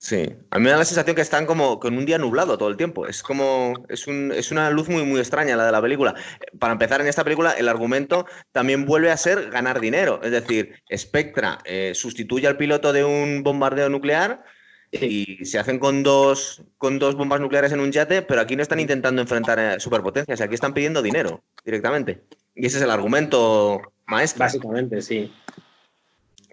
Sí, 0.00 0.32
a 0.50 0.58
mí 0.58 0.64
me 0.64 0.70
da 0.70 0.76
la 0.78 0.84
sensación 0.84 1.16
que 1.16 1.22
están 1.22 1.44
como 1.44 1.80
con 1.80 1.98
un 1.98 2.06
día 2.06 2.18
nublado 2.18 2.56
todo 2.56 2.68
el 2.68 2.76
tiempo. 2.76 3.08
Es 3.08 3.20
como, 3.20 3.84
es, 3.88 4.06
una 4.06 4.70
luz 4.70 4.88
muy, 4.88 5.02
muy 5.02 5.18
extraña 5.18 5.56
la 5.56 5.66
de 5.66 5.72
la 5.72 5.82
película. 5.82 6.14
Para 6.60 6.72
empezar, 6.72 7.00
en 7.00 7.08
esta 7.08 7.24
película 7.24 7.50
el 7.52 7.68
argumento 7.68 8.24
también 8.52 8.86
vuelve 8.86 9.10
a 9.10 9.16
ser 9.16 9.50
ganar 9.50 9.80
dinero. 9.80 10.20
Es 10.22 10.30
decir, 10.30 10.80
Spectra 10.96 11.58
eh, 11.64 11.92
sustituye 11.96 12.46
al 12.46 12.56
piloto 12.56 12.92
de 12.92 13.04
un 13.04 13.42
bombardeo 13.42 13.88
nuclear 13.88 14.44
y 14.92 15.44
se 15.44 15.58
hacen 15.58 15.80
con 15.80 16.04
dos, 16.04 16.62
con 16.78 17.00
dos 17.00 17.16
bombas 17.16 17.40
nucleares 17.40 17.72
en 17.72 17.80
un 17.80 17.90
yate, 17.90 18.22
pero 18.22 18.40
aquí 18.40 18.54
no 18.54 18.62
están 18.62 18.78
intentando 18.78 19.20
enfrentar 19.20 19.58
a 19.58 19.80
superpotencias, 19.80 20.40
aquí 20.40 20.54
están 20.54 20.74
pidiendo 20.74 21.02
dinero 21.02 21.42
directamente. 21.64 22.22
Y 22.54 22.66
ese 22.66 22.78
es 22.78 22.84
el 22.84 22.90
argumento 22.90 23.82
maestro. 24.06 24.44
Básicamente, 24.44 25.02
sí. 25.02 25.32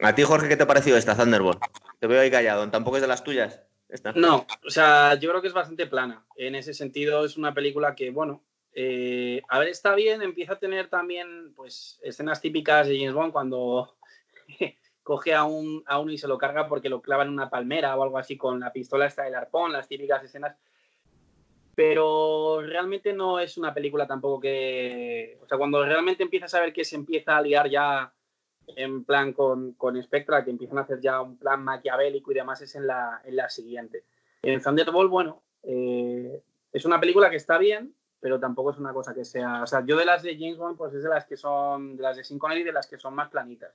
¿A 0.01 0.15
ti, 0.15 0.23
Jorge, 0.23 0.49
qué 0.49 0.57
te 0.57 0.63
ha 0.63 0.67
parecido 0.67 0.97
esta 0.97 1.15
Thunderbolt? 1.15 1.59
Te 1.99 2.07
veo 2.07 2.21
ahí 2.21 2.31
callado, 2.31 2.69
tampoco 2.69 2.97
es 2.97 3.01
de 3.01 3.07
las 3.07 3.23
tuyas. 3.23 3.65
No, 4.15 4.45
o 4.65 4.69
sea, 4.69 5.15
yo 5.15 5.29
creo 5.29 5.41
que 5.41 5.47
es 5.47 5.53
bastante 5.53 5.87
plana. 5.87 6.25
En 6.35 6.55
ese 6.55 6.73
sentido, 6.73 7.23
es 7.23 7.37
una 7.37 7.53
película 7.53 7.95
que, 7.95 8.09
bueno, 8.09 8.43
eh, 8.73 9.41
a 9.47 9.59
ver, 9.59 9.69
está 9.69 9.95
bien, 9.95 10.21
empieza 10.21 10.53
a 10.53 10.59
tener 10.59 10.89
también, 10.89 11.53
pues, 11.55 11.99
escenas 12.03 12.41
típicas 12.41 12.87
de 12.87 12.97
James 12.97 13.13
Bond 13.13 13.31
cuando 13.31 13.95
coge 15.03 15.33
a, 15.33 15.43
un, 15.43 15.83
a 15.85 15.99
uno 15.99 16.11
y 16.11 16.17
se 16.17 16.27
lo 16.27 16.37
carga 16.37 16.67
porque 16.67 16.89
lo 16.89 17.01
clava 17.01 17.23
en 17.23 17.29
una 17.29 17.49
palmera 17.49 17.95
o 17.95 18.03
algo 18.03 18.17
así 18.17 18.37
con 18.37 18.59
la 18.59 18.73
pistola 18.73 19.05
esta 19.05 19.23
del 19.23 19.35
arpón, 19.35 19.71
las 19.71 19.87
típicas 19.87 20.23
escenas. 20.23 20.57
Pero 21.75 22.61
realmente 22.61 23.13
no 23.13 23.39
es 23.39 23.57
una 23.57 23.73
película 23.73 24.07
tampoco 24.07 24.39
que. 24.39 25.37
O 25.41 25.47
sea, 25.47 25.57
cuando 25.57 25.83
realmente 25.85 26.23
empiezas 26.23 26.53
a 26.53 26.61
ver 26.61 26.71
que 26.71 26.85
se 26.85 26.95
empieza 26.95 27.35
a 27.35 27.41
liar 27.41 27.69
ya 27.69 28.14
en 28.75 29.03
plan 29.03 29.33
con, 29.33 29.73
con 29.73 30.01
Spectra, 30.01 30.43
que 30.43 30.51
empiezan 30.51 30.77
a 30.77 30.81
hacer 30.81 30.99
ya 31.01 31.21
un 31.21 31.37
plan 31.37 31.63
maquiavélico 31.63 32.31
y 32.31 32.35
demás, 32.35 32.61
es 32.61 32.75
en 32.75 32.87
la, 32.87 33.21
en 33.23 33.35
la 33.35 33.49
siguiente. 33.49 34.03
En 34.41 34.61
Thunderbolt, 34.61 35.09
bueno, 35.09 35.41
eh, 35.63 36.41
es 36.71 36.85
una 36.85 36.99
película 36.99 37.29
que 37.29 37.37
está 37.37 37.57
bien, 37.57 37.93
pero 38.19 38.39
tampoco 38.39 38.71
es 38.71 38.77
una 38.77 38.93
cosa 38.93 39.13
que 39.13 39.25
sea. 39.25 39.63
O 39.63 39.67
sea, 39.67 39.83
yo 39.85 39.97
de 39.97 40.05
las 40.05 40.23
de 40.23 40.37
James 40.37 40.57
Bond, 40.57 40.77
pues 40.77 40.93
es 40.93 41.03
de 41.03 41.09
las 41.09 41.25
que 41.25 41.37
son, 41.37 41.97
de 41.97 42.03
las 42.03 42.17
de 42.17 42.23
Sin 42.23 42.39
Connery, 42.39 42.63
de 42.63 42.73
las 42.73 42.87
que 42.87 42.97
son 42.97 43.13
más 43.13 43.29
planitas. 43.29 43.71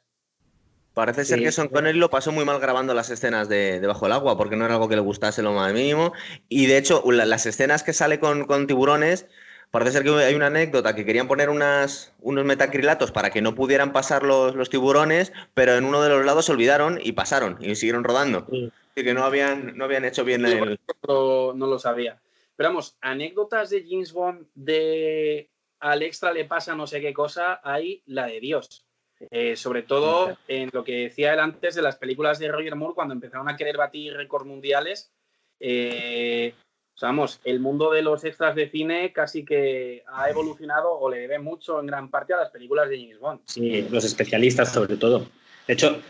Parece 0.92 1.24
ser 1.24 1.38
que 1.38 1.52
Sean 1.52 1.68
Connery 1.68 1.98
lo 1.98 2.10
pasó 2.10 2.32
muy 2.32 2.44
mal 2.44 2.58
grabando 2.58 2.92
las 2.94 3.10
escenas 3.10 3.48
de 3.48 3.78
debajo 3.78 4.06
del 4.06 4.12
agua, 4.12 4.36
porque 4.36 4.56
no 4.56 4.64
era 4.64 4.74
algo 4.74 4.88
que 4.88 4.96
le 4.96 5.00
gustase 5.00 5.40
lo 5.40 5.52
más 5.52 5.72
mínimo. 5.72 6.12
Y 6.48 6.66
de 6.66 6.78
hecho, 6.78 7.02
las 7.12 7.46
escenas 7.46 7.84
que 7.84 7.92
sale 7.92 8.18
con, 8.18 8.44
con 8.44 8.66
tiburones 8.66 9.28
Parece 9.70 9.92
ser 9.92 10.02
que 10.02 10.10
hay 10.10 10.34
una 10.34 10.46
anécdota 10.46 10.94
que 10.94 11.04
querían 11.04 11.28
poner 11.28 11.48
unas, 11.48 12.12
unos 12.20 12.44
metacrilatos 12.44 13.12
para 13.12 13.30
que 13.30 13.40
no 13.40 13.54
pudieran 13.54 13.92
pasar 13.92 14.24
los, 14.24 14.68
tiburones, 14.68 15.32
pero 15.54 15.76
en 15.76 15.84
uno 15.84 16.02
de 16.02 16.08
los 16.08 16.24
lados 16.24 16.46
se 16.46 16.52
olvidaron 16.52 16.98
y 17.02 17.12
pasaron 17.12 17.56
y 17.60 17.76
siguieron 17.76 18.02
rodando. 18.02 18.46
Sí. 18.50 18.72
Así 18.90 19.04
que 19.04 19.14
no 19.14 19.22
habían, 19.22 19.76
no 19.76 19.84
habían 19.84 20.04
hecho 20.04 20.24
bien 20.24 20.44
el... 20.44 20.80
No, 21.06 21.52
no 21.52 21.66
lo 21.66 21.78
sabía. 21.78 22.20
Pero 22.56 22.70
vamos, 22.70 22.96
anécdotas 23.00 23.70
de 23.70 23.86
James 23.88 24.12
Bond 24.12 24.46
de 24.54 25.48
al 25.78 26.02
extra 26.02 26.32
le 26.32 26.44
pasa 26.44 26.74
no 26.74 26.86
sé 26.86 27.00
qué 27.00 27.14
cosa, 27.14 27.60
hay 27.64 28.02
la 28.06 28.26
de 28.26 28.40
Dios. 28.40 28.84
Eh, 29.30 29.54
sobre 29.54 29.82
todo 29.82 30.38
en 30.48 30.70
lo 30.72 30.82
que 30.82 31.04
decía 31.04 31.34
él 31.34 31.40
antes 31.40 31.74
de 31.74 31.82
las 31.82 31.96
películas 31.96 32.38
de 32.38 32.50
Roger 32.50 32.74
Moore, 32.74 32.94
cuando 32.94 33.14
empezaron 33.14 33.48
a 33.48 33.56
querer 33.56 33.76
batir 33.76 34.14
récords 34.14 34.46
mundiales, 34.46 35.12
eh, 35.58 36.54
vamos, 37.00 37.40
el 37.44 37.60
mundo 37.60 37.90
de 37.90 38.02
los 38.02 38.24
extras 38.24 38.54
de 38.54 38.68
cine 38.68 39.12
casi 39.12 39.44
que 39.44 40.02
ha 40.12 40.28
evolucionado 40.28 40.92
o 40.92 41.10
le 41.10 41.18
debe 41.18 41.38
mucho 41.38 41.80
en 41.80 41.86
gran 41.86 42.10
parte 42.10 42.34
a 42.34 42.38
las 42.38 42.50
películas 42.50 42.88
de 42.88 42.98
James 43.00 43.18
Bond. 43.18 43.40
Sí, 43.46 43.86
los 43.90 44.04
especialistas 44.04 44.72
sobre 44.72 44.96
todo. 44.96 45.26
De 45.66 45.74
hecho, 45.74 46.00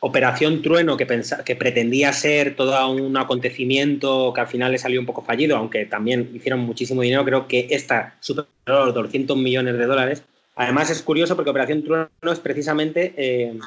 Operación 0.00 0.62
Trueno, 0.62 0.96
que, 0.96 1.06
que 1.44 1.56
pretendía 1.56 2.12
ser 2.12 2.54
todo 2.54 2.88
un 2.90 3.16
acontecimiento 3.16 4.32
que 4.34 4.40
al 4.40 4.46
final 4.46 4.72
le 4.72 4.78
salió 4.78 5.00
un 5.00 5.06
poco 5.06 5.22
fallido, 5.22 5.56
aunque 5.56 5.86
también 5.86 6.30
hicieron 6.34 6.60
muchísimo 6.60 7.02
dinero, 7.02 7.24
creo 7.24 7.48
que 7.48 7.66
esta 7.70 8.16
superó 8.20 8.86
los 8.86 8.94
200 8.94 9.36
millones 9.36 9.78
de 9.78 9.86
dólares. 9.86 10.22
Además 10.54 10.90
es 10.90 11.02
curioso 11.02 11.34
porque 11.34 11.50
Operación 11.50 11.82
Trueno 11.82 12.08
es 12.22 12.40
precisamente 12.40 13.14
eh, 13.16 13.58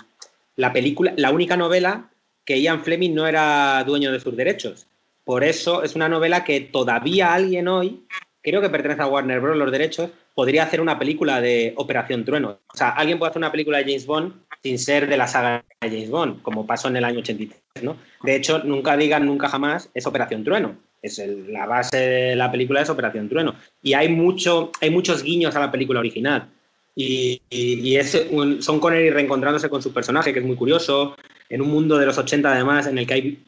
la 0.55 0.71
película, 0.71 1.13
la 1.17 1.31
única 1.31 1.57
novela 1.57 2.09
que 2.45 2.61
Ian 2.61 2.83
Fleming 2.83 3.13
no 3.13 3.27
era 3.27 3.83
dueño 3.83 4.11
de 4.11 4.19
sus 4.19 4.35
derechos. 4.35 4.87
Por 5.29 5.43
eso 5.43 5.83
es 5.83 5.95
una 5.95 6.09
novela 6.09 6.43
que 6.43 6.59
todavía 6.59 7.35
alguien 7.35 7.67
hoy, 7.67 8.03
creo 8.41 8.61
que 8.61 8.69
pertenece 8.69 9.03
a 9.03 9.05
Warner 9.05 9.39
Bros. 9.39 9.57
los 9.57 9.71
derechos, 9.71 10.09
podría 10.33 10.63
hacer 10.63 10.81
una 10.81 10.97
película 10.97 11.39
de 11.39 11.73
Operación 11.75 12.25
Trueno. 12.25 12.57
O 12.73 12.75
sea, 12.75 12.89
alguien 12.89 13.19
puede 13.19 13.29
hacer 13.29 13.39
una 13.39 13.51
película 13.51 13.77
de 13.77 13.83
James 13.83 14.07
Bond 14.07 14.33
sin 14.63 14.79
ser 14.79 15.07
de 15.07 15.17
la 15.17 15.27
saga 15.27 15.63
de 15.81 15.87
James 15.87 16.09
Bond, 16.09 16.41
como 16.41 16.65
pasó 16.65 16.87
en 16.87 16.97
el 16.97 17.03
año 17.03 17.19
83, 17.19 17.61
¿no? 17.83 17.97
De 18.23 18.35
hecho, 18.37 18.63
nunca 18.63 18.97
digan 18.97 19.27
nunca 19.27 19.49
jamás 19.49 19.91
es 19.93 20.07
Operación 20.07 20.43
Trueno. 20.43 20.75
Es 20.99 21.21
la 21.47 21.67
base 21.67 21.95
de 21.95 22.35
la 22.35 22.49
película 22.49 22.81
es 22.81 22.89
Operación 22.89 23.29
Trueno. 23.29 23.53
Y 23.83 23.93
hay, 23.93 24.09
mucho, 24.09 24.71
hay 24.81 24.89
muchos 24.89 25.21
guiños 25.21 25.55
a 25.55 25.59
la 25.59 25.71
película 25.71 25.99
original. 25.99 26.49
Y, 26.95 27.39
y, 27.51 27.95
es 27.97 28.25
un, 28.31 28.63
Son 28.63 28.79
Connery 28.79 29.11
reencontrándose 29.11 29.69
con 29.69 29.83
su 29.83 29.93
personaje, 29.93 30.33
que 30.33 30.39
es 30.39 30.45
muy 30.45 30.55
curioso, 30.55 31.15
en 31.49 31.61
un 31.61 31.69
mundo 31.69 31.99
de 31.99 32.07
los 32.07 32.17
80 32.17 32.51
además, 32.51 32.87
en 32.87 32.97
el 32.97 33.05
que 33.05 33.13
hay 33.13 33.39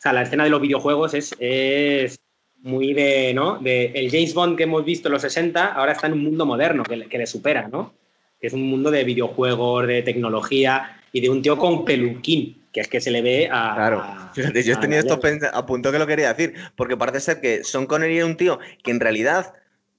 o 0.00 0.02
sea, 0.02 0.14
la 0.14 0.22
escena 0.22 0.44
de 0.44 0.50
los 0.50 0.62
videojuegos 0.62 1.12
es, 1.12 1.36
es 1.38 2.20
muy 2.62 2.94
de, 2.94 3.34
¿no? 3.34 3.58
De 3.58 3.92
el 3.94 4.10
James 4.10 4.32
Bond 4.32 4.56
que 4.56 4.62
hemos 4.62 4.82
visto 4.82 5.08
en 5.08 5.12
los 5.12 5.20
60, 5.20 5.74
ahora 5.74 5.92
está 5.92 6.06
en 6.06 6.14
un 6.14 6.24
mundo 6.24 6.46
moderno 6.46 6.84
que, 6.84 7.06
que 7.06 7.18
le 7.18 7.26
supera, 7.26 7.68
¿no? 7.68 7.92
Que 8.40 8.46
es 8.46 8.54
un 8.54 8.62
mundo 8.62 8.90
de 8.90 9.04
videojuegos, 9.04 9.86
de 9.86 10.00
tecnología 10.00 11.02
y 11.12 11.20
de 11.20 11.28
un 11.28 11.42
tío 11.42 11.58
con 11.58 11.84
peluquín, 11.84 12.64
que 12.72 12.80
es 12.80 12.88
que 12.88 12.98
se 13.02 13.10
le 13.10 13.20
ve 13.20 13.50
a. 13.52 13.74
Claro, 13.74 14.02
fíjate, 14.32 14.62
yo 14.64 14.72
he 14.72 14.76
tenido 14.78 15.00
esto 15.00 15.20
a 15.52 15.66
punto 15.66 15.92
que 15.92 15.98
lo 15.98 16.06
quería 16.06 16.32
decir, 16.32 16.54
porque 16.76 16.96
parece 16.96 17.20
ser 17.20 17.42
que 17.42 17.62
Son 17.62 17.84
Connery 17.84 18.16
era 18.16 18.26
un 18.26 18.38
tío 18.38 18.58
que 18.82 18.90
en 18.90 19.00
realidad. 19.00 19.52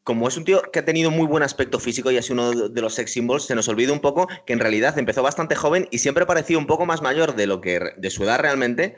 Como 0.04 0.28
es 0.28 0.36
un 0.36 0.45
tío 0.45 0.64
que 0.74 0.80
ha 0.80 0.84
tenido 0.84 1.12
muy 1.12 1.28
buen 1.28 1.43
aspecto 1.43 1.80
físico 1.80 2.10
y 2.10 2.18
ha 2.18 2.24
sido 2.24 2.34
uno 2.34 2.70
de 2.70 2.82
los 2.82 2.95
sex 2.95 3.12
symbols, 3.12 3.43
se 3.43 3.54
nos 3.54 3.68
olvida 3.68 3.93
un 3.93 3.99
poco 3.99 4.28
que 4.47 4.54
en 4.54 4.58
realidad 4.58 4.97
empezó 4.97 5.22
bastante 5.22 5.54
joven 5.54 5.88
y 5.91 5.99
siempre 5.99 6.26
parecía 6.26 6.58
un 6.58 6.66
poco 6.66 6.88
más 6.88 7.04
mayor 7.04 7.36
de 7.36 7.45
lo 7.45 7.62
que 7.62 7.80
de 7.95 8.10
su 8.10 8.24
edad 8.24 8.39
realmente, 8.39 8.97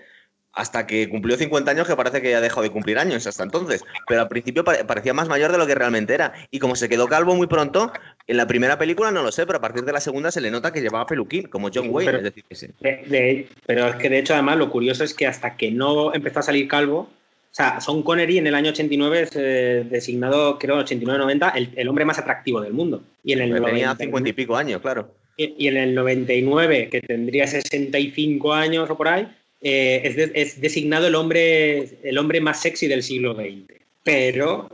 hasta 0.54 0.86
que 0.86 1.10
cumplió 1.10 1.36
50 1.36 1.72
años, 1.72 1.88
que 1.88 1.96
parece 1.96 2.22
que 2.22 2.30
ya 2.30 2.40
dejó 2.40 2.62
de 2.62 2.70
cumplir 2.70 3.00
años 3.00 3.26
hasta 3.26 3.44
entonces. 3.44 3.84
Pero 4.08 4.22
al 4.22 4.28
principio 4.28 4.64
parecía 4.64 5.14
más 5.14 5.28
mayor 5.28 5.52
de 5.52 5.58
lo 5.58 5.66
que 5.66 5.76
realmente 5.76 6.14
era. 6.14 6.34
Y 6.52 6.60
como 6.60 6.76
se 6.76 6.88
quedó 6.88 7.08
calvo 7.08 7.36
muy 7.36 7.48
pronto, 7.48 7.92
en 8.28 8.38
la 8.38 8.46
primera 8.46 8.78
película 8.78 9.12
no 9.12 9.24
lo 9.24 9.32
sé, 9.32 9.46
pero 9.48 9.58
a 9.58 9.62
partir 9.62 9.84
de 9.84 9.94
la 9.94 10.00
segunda 10.00 10.32
se 10.32 10.42
le 10.42 10.52
nota 10.52 10.72
que 10.72 10.82
llevaba 10.82 11.08
peluquín, 11.08 11.44
como 11.44 11.70
John 11.74 11.88
Wayne. 11.90 12.12
Pero 12.12 12.18
es, 12.20 12.24
decir, 12.24 13.48
pero 13.66 13.88
es 13.88 13.96
que 13.96 14.10
de 14.10 14.20
hecho, 14.20 14.34
además, 14.34 14.58
lo 14.58 14.70
curioso 14.70 15.04
es 15.04 15.14
que 15.14 15.26
hasta 15.26 15.58
que 15.58 15.72
no 15.72 16.14
empezó 16.14 16.40
a 16.40 16.44
salir 16.44 16.68
calvo, 16.68 17.00
o 17.00 17.56
sea, 17.56 17.82
Son 17.82 18.04
Connery 18.04 18.38
en 18.38 18.48
el 18.48 18.56
año 18.56 18.72
89 18.72 19.22
es 19.22 19.32
eh, 19.36 19.86
designado, 19.90 20.58
creo, 20.60 20.80
89-90, 20.84 21.72
el, 21.76 21.88
hombre 21.88 22.06
más 22.06 22.20
atractivo 22.20 22.62
del 22.62 22.74
mundo. 22.74 23.04
Y 23.24 23.34
en 23.34 23.42
el 23.42 23.64
tenía 23.64 23.96
50 23.96 24.30
y 24.30 24.34
pico 24.34 24.56
años, 24.56 24.82
claro. 24.82 25.12
Y, 25.36 25.56
y 25.58 25.68
en 25.68 25.78
el 25.78 25.96
99, 25.96 26.90
que 26.92 27.02
tendría 27.02 27.48
65 27.48 28.54
años 28.54 28.90
o 28.90 28.98
por 28.98 29.08
ahí, 29.08 29.28
eh, 29.64 30.32
es, 30.36 30.60
designado 30.60 31.08
el 31.08 31.16
hombre, 31.16 31.98
el 32.04 32.18
hombre 32.18 32.42
más 32.42 32.62
sexy 32.62 32.88
del 32.88 33.02
siglo 33.02 33.34
XX. 33.34 33.82
Pero 34.04 34.70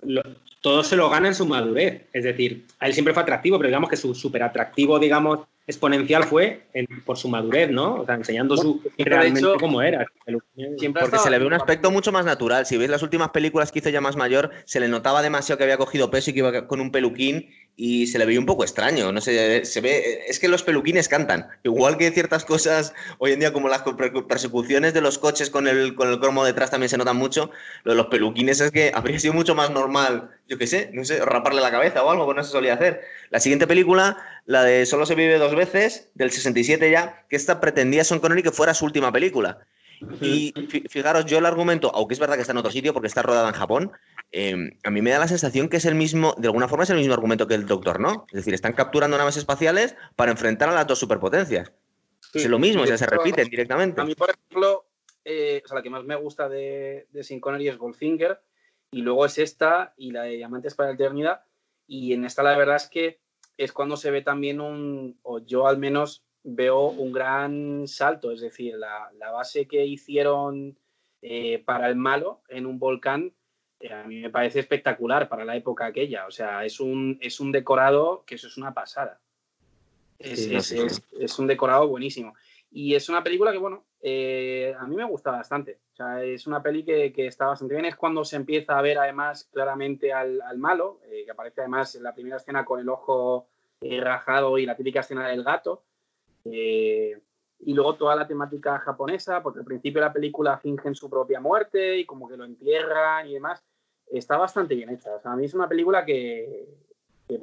todo 0.62 0.84
se 0.84 0.96
lo 0.96 1.10
gana 1.10 1.28
en 1.28 1.36
su 1.36 1.46
madurez. 1.46 2.02
Es 2.12 2.24
decir, 2.24 2.66
a 2.80 2.88
él 2.88 2.94
siempre 2.94 3.14
fue 3.14 3.22
atractivo, 3.24 3.58
pero 3.58 3.68
digamos 3.68 3.90
que 3.90 3.98
su 3.98 4.16
súper 4.16 4.42
atractivo, 4.42 4.98
digamos, 4.98 5.42
exponencial 5.68 6.24
fue 6.24 6.64
por 7.06 7.18
su 7.18 7.30
madurez, 7.30 7.70
¿no? 7.70 7.98
O 7.98 8.06
sea, 8.06 8.16
enseñando 8.16 8.58
su, 8.58 8.82
realmente 8.98 9.48
cómo 9.60 9.84
era. 9.84 10.08
Porque 10.26 11.20
se 11.20 11.30
le 11.30 11.38
ve 11.38 11.46
un 11.46 11.54
aspecto 11.54 11.92
mucho 11.92 12.12
más 12.12 12.26
natural. 12.26 12.66
Si 12.66 12.76
veis 12.76 12.90
las 12.90 13.04
últimas 13.04 13.30
películas 13.30 13.72
que 13.72 13.78
hizo 13.78 13.90
ya 13.90 14.02
más 14.02 14.16
mayor, 14.16 14.50
se 14.66 14.80
le 14.80 14.88
notaba 14.88 15.22
demasiado 15.22 15.58
que 15.58 15.66
había 15.66 15.78
cogido 15.78 16.10
peso 16.10 16.32
y 16.32 16.34
que 16.34 16.40
iba 16.40 16.68
con 16.68 16.82
un 16.82 16.92
peluquín 16.92 17.50
y 17.82 18.08
se 18.08 18.20
le 18.20 18.26
veía 18.26 18.42
un 18.42 18.46
poco 18.46 18.66
extraño. 18.66 19.14
No 19.14 19.22
sé, 19.22 19.64
se 19.64 19.80
ve. 19.80 20.26
Es 20.28 20.38
que 20.38 20.50
los 20.50 20.64
peluquines 20.64 21.08
cantan. 21.08 21.48
Igual 21.64 21.98
que 21.98 22.12
ciertas 22.12 22.44
cosas 22.44 22.94
hoy 23.20 23.32
en 23.32 23.40
día, 23.40 23.54
como 23.54 23.70
las 23.70 23.84
persecuciones 24.28 24.94
de 24.94 25.00
los 25.00 25.18
coches 25.18 25.50
con 25.50 25.66
el, 25.66 25.96
con 25.96 26.10
el 26.10 26.20
cromo 26.20 26.44
detrás 26.44 26.72
también 26.72 26.90
se 26.90 26.98
notan 26.98 27.16
mucho. 27.16 27.52
Lo 27.86 27.94
de 27.94 27.96
los 27.96 28.08
peluquines 28.08 28.60
es 28.60 28.72
que 28.72 28.92
habría 28.96 29.18
sido 29.18 29.34
mucho 29.34 29.56
más 29.56 29.72
normal, 29.72 30.30
yo 30.50 30.58
qué 30.58 30.68
sé, 30.68 30.90
no 30.92 31.06
sé, 31.06 31.24
raparle 31.24 31.62
la 31.62 31.72
cabeza 31.72 32.04
o 32.04 32.12
algo, 32.12 32.28
que 32.28 32.34
no 32.34 32.44
se 32.44 32.52
solía 32.52 32.74
hacer. 32.74 33.00
La 33.30 33.40
siguiente 33.40 33.66
película, 33.66 34.18
la 34.46 34.64
de 34.64 34.86
Solo 34.86 35.06
se 35.06 35.16
vive 35.16 35.38
dos 35.38 35.56
veces, 35.56 36.10
del 36.16 36.32
67 36.32 36.92
ya, 36.92 37.24
que 37.30 37.38
esta 37.38 37.62
pretendía 37.62 38.04
Son 38.04 38.20
Connery 38.20 38.44
que 38.44 38.52
fuera 38.52 38.74
su 38.74 38.84
última 38.84 39.14
película. 39.14 39.60
Y 40.20 40.54
fijaros, 40.90 41.26
yo 41.26 41.38
el 41.38 41.46
argumento, 41.46 41.94
aunque 41.96 42.14
es 42.14 42.20
verdad 42.20 42.36
que 42.36 42.42
está 42.42 42.52
en 42.52 42.58
otro 42.58 42.72
sitio 42.72 42.94
porque 42.94 43.08
está 43.08 43.22
rodada 43.22 43.48
en 43.48 43.56
Japón, 43.56 43.92
Em, 44.32 44.78
a 44.84 44.92
mí 44.92 45.02
me 45.02 45.10
da 45.10 45.20
la 45.20 45.28
sensación 45.28 45.70
que 45.70 45.78
es 45.78 45.86
el 45.86 45.96
mismo, 45.96 46.36
de 46.38 46.48
alguna 46.48 46.68
forma 46.68 46.84
es 46.84 46.90
el 46.92 46.98
mismo 46.98 47.14
argumento 47.14 47.48
que 47.48 47.56
el 47.56 47.66
Doctor, 47.66 48.00
¿no? 48.00 48.26
Es 48.30 48.36
decir, 48.36 48.54
están 48.54 48.74
capturando 48.74 49.18
naves 49.18 49.38
espaciales 49.38 49.96
para 50.16 50.32
enfrentar 50.32 50.70
a 50.70 50.74
las 50.74 50.86
dos 50.86 51.00
superpotencias. 51.00 51.72
es 52.34 52.48
lo 52.48 52.60
mismo, 52.60 52.86
ya 52.86 52.98
se 52.98 53.08
repiten 53.08 53.50
directamente. 53.50 54.02
A 54.02 54.06
mí, 54.06 54.14
por 54.14 54.30
ejemplo, 54.30 54.86
eh, 55.26 55.64
la 55.74 55.82
que 55.82 55.90
más 55.90 56.04
me 56.04 56.16
gusta 56.16 56.48
de, 56.48 57.08
de 57.12 57.24
Sin 57.24 57.40
Connery 57.40 57.70
es 57.70 57.78
Goldfinger, 57.78 58.40
y 58.92 59.02
luego 59.02 59.26
es 59.26 59.38
esta 59.38 59.94
y 59.98 60.12
la 60.12 60.24
de 60.24 60.38
Diamantes 60.38 60.76
para 60.76 60.90
la 60.90 60.96
Eternidad, 60.96 61.42
y 61.88 62.14
en 62.14 62.26
esta 62.26 62.44
la 62.44 62.58
verdad 62.58 62.76
es 62.76 62.88
que 62.88 63.20
es 63.58 63.74
cuando 63.74 63.98
se 63.98 64.12
ve 64.12 64.22
también 64.22 64.62
un, 64.62 65.20
o 65.24 65.40
yo 65.40 65.68
al 65.68 65.78
menos 65.78 66.24
veo 66.44 66.88
un 66.88 67.12
gran 67.12 67.88
salto, 67.88 68.32
es 68.32 68.42
decir, 68.42 68.76
la, 68.76 69.12
base 69.32 69.68
que 69.68 69.86
hicieron 69.86 70.78
eh, 71.22 71.62
para 71.66 71.90
el 71.90 71.96
malo 71.96 72.42
en 72.48 72.66
un 72.66 72.80
volcán 72.80 73.34
a 73.88 74.04
mí 74.04 74.20
me 74.20 74.30
parece 74.30 74.60
espectacular 74.60 75.30
para 75.30 75.46
la 75.46 75.56
época 75.56 75.86
aquella. 75.86 76.28
O 76.28 76.32
sea, 76.32 76.66
es 76.66 76.80
un, 76.80 77.18
es 77.22 77.40
un 77.40 77.52
decorado 77.52 78.24
que 78.26 78.36
eso 78.36 78.48
es 78.48 78.58
una 78.58 78.74
pasada. 78.74 79.20
Es, 80.18 81.40
un 81.40 81.48
decorado 81.48 81.88
buenísimo. 81.88 82.34
Y 82.72 82.94
es 82.94 83.08
una 83.08 83.24
película 83.24 83.52
que, 83.52 83.58
bueno, 83.58 83.86
eh, 84.02 84.76
a 84.78 84.86
mí 84.86 84.96
me 84.96 85.06
gusta 85.06 85.32
bastante. 85.32 85.80
O 85.94 85.96
sea, 85.96 86.24
es 86.24 86.46
una 86.46 86.62
peli 86.62 86.84
que, 86.84 87.14
está 87.26 87.46
bastante 87.46 87.74
bien. 87.74 87.86
Es 87.86 87.96
cuando 87.96 88.26
se 88.26 88.36
empieza 88.36 88.78
a 88.78 88.82
ver 88.82 88.98
además 88.98 89.50
claramente 89.52 90.12
al, 90.12 90.42
malo, 90.58 91.00
eh, 91.06 91.24
que 91.24 91.32
aparece 91.32 91.62
además 91.62 91.96
en 91.96 92.04
la 92.04 92.14
primera 92.14 92.38
escena 92.38 92.66
con 92.66 92.82
el 92.82 92.90
ojo 92.90 93.48
rajado 93.82 94.58
y 94.58 94.66
la 94.66 94.76
típica 94.76 95.00
escena 95.00 95.30
del 95.30 95.44
gato. 95.44 95.84
y 96.44 97.74
luego 97.74 97.96
toda 97.96 98.16
la 98.16 98.28
temática 98.28 98.78
japonesa, 98.80 99.42
porque 99.42 99.60
al 99.60 99.66
principio 99.66 100.02
de 100.02 100.08
la 100.08 100.14
película 100.14 100.58
fingen 100.58 100.96
su 100.96 101.10
propia 101.10 101.40
muerte 101.40 101.98
y 101.98 102.06
como 102.06 102.28
que 102.28 102.36
lo 102.38 102.44
entierran 102.44 103.28
y 103.28 103.34
demás 103.34 103.64
está 104.12 104.38
bastante 104.38 104.76
bien 104.76 104.90
hecha. 104.90 105.16
O 105.16 105.22
sea, 105.22 105.32
a 105.32 105.36
mí 105.36 105.46
es 105.46 105.54
una 105.54 105.68
película 105.68 106.06
que, 106.06 106.68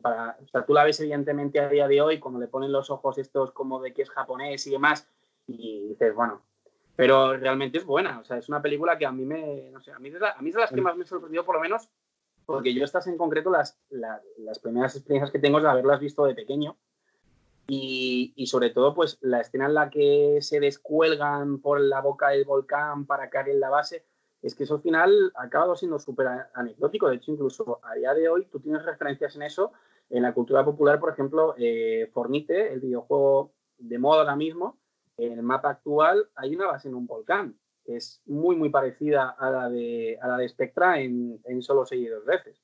para, 0.03 0.37
o 0.43 0.49
sea, 0.49 0.65
tú 0.65 0.75
la 0.75 0.85
ves 0.85 1.01
evidentemente 1.01 1.61
a 1.61 1.69
día 1.69 1.89
de 1.89 2.01
hoy 2.01 2.19
cuando 2.19 2.41
le 2.41 2.49
ponen 2.49 2.73
los 2.73 2.91
ojos 2.91 3.19
estos 3.19 3.53
como 3.53 3.81
de 3.81 3.93
que 3.93 4.03
es 4.03 4.11
japonés 4.11 4.67
y 4.67 4.71
demás 4.71 5.09
y 5.47 5.89
dices, 5.89 6.15
bueno, 6.15 6.43
pero 6.97 7.37
realmente 7.37 7.79
es 7.79 7.85
buena. 7.85 8.19
O 8.19 8.25
sea, 8.25 8.39
es 8.39 8.49
una 8.49 8.63
película 8.63 8.99
que 8.99 9.07
a 9.07 9.13
mí 9.13 9.25
me, 9.25 9.71
no 9.71 9.81
sé, 9.81 9.93
a 9.93 9.99
mí, 9.99 10.09
es 10.09 10.23
a 10.23 10.43
mí 10.43 10.51
de 10.51 10.59
las 10.59 10.73
que 10.73 10.81
más 10.81 10.97
me 10.97 11.05
sorprendió 11.05 11.45
por 11.45 11.55
lo 11.55 11.61
menos 11.61 11.89
porque 12.47 12.73
yo 12.73 12.85
estas 12.85 13.09
en 13.09 13.19
concreto 13.19 13.51
las, 13.51 13.77
las, 13.91 14.59
primeras 14.61 14.95
experiencias 14.95 15.33
que 15.33 15.41
tengo 15.41 15.59
es 15.59 15.65
de 15.65 15.71
haberlas 15.71 16.01
visto 16.01 16.25
de 16.25 16.35
pequeño. 16.35 16.77
Y, 17.69 18.33
y, 18.37 18.47
sobre 18.47 18.71
todo, 18.71 18.95
pues 18.95 19.19
la 19.21 19.41
escena 19.41 19.67
en 19.67 19.75
la 19.75 19.91
que 19.91 20.39
se 20.41 20.61
descuelgan 20.61 21.61
por 21.61 21.81
la 21.81 22.01
boca 22.01 22.29
del 22.29 22.45
volcán 22.45 23.07
para 23.07 23.29
caer 23.29 23.49
en 23.49 23.59
la 23.59 23.71
base, 23.71 24.05
es 24.43 24.55
que 24.55 24.65
eso 24.65 24.75
al 24.75 24.83
final 24.83 25.33
ha 25.35 25.45
acabado 25.45 25.77
siendo 25.77 25.99
súper 25.99 26.29
anecdótico. 26.55 27.09
De 27.09 27.17
hecho, 27.17 27.33
incluso 27.33 27.81
a 27.83 27.95
día 27.95 28.15
de 28.15 28.29
hoy 28.29 28.47
tú 28.47 28.61
tienes 28.61 28.85
referencias 28.85 29.35
en 29.37 29.43
eso. 29.43 29.73
En 30.09 30.23
la 30.23 30.33
cultura 30.33 30.65
popular, 30.65 31.01
por 31.01 31.13
ejemplo, 31.13 31.55
eh, 31.59 32.09
Fornite, 32.13 32.73
el 32.73 32.81
videojuego 32.81 33.53
de 33.79 33.99
moda 33.99 34.21
ahora 34.21 34.37
mismo, 34.37 34.79
en 35.17 35.33
el 35.33 35.43
mapa 35.43 35.71
actual 35.71 36.29
hay 36.37 36.55
una 36.55 36.67
base 36.67 36.89
en 36.89 36.95
un 36.95 37.07
volcán, 37.07 37.57
que 37.85 37.97
es 37.97 38.23
muy, 38.27 38.55
muy 38.55 38.69
parecida 38.69 39.31
a 39.31 39.51
la 39.51 39.69
de, 39.69 40.19
a 40.21 40.29
la 40.29 40.37
de 40.39 40.49
Spectra 40.49 41.01
en, 41.01 41.41
solo 41.61 41.85
seis 41.85 42.09
dos 42.11 42.25
veces. 42.25 42.57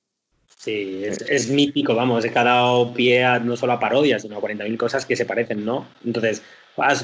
Sí, 0.57 1.03
es, 1.05 1.51
mítico, 1.51 1.95
vamos, 1.95 2.25
es 2.25 2.31
que 2.31 2.39
ha 2.39 2.45
dado 2.45 2.93
pie 2.93 3.25
a, 3.25 3.39
no 3.39 3.57
solo 3.57 3.73
a 3.73 3.81
parodias, 3.81 4.23
sino 4.23 4.37
a 4.37 4.41
40.000 4.41 4.77
cosas 4.77 5.07
que 5.07 5.17
se 5.17 5.25
parecen, 5.25 5.65
¿no? 5.65 5.87
Entonces, 6.05 6.43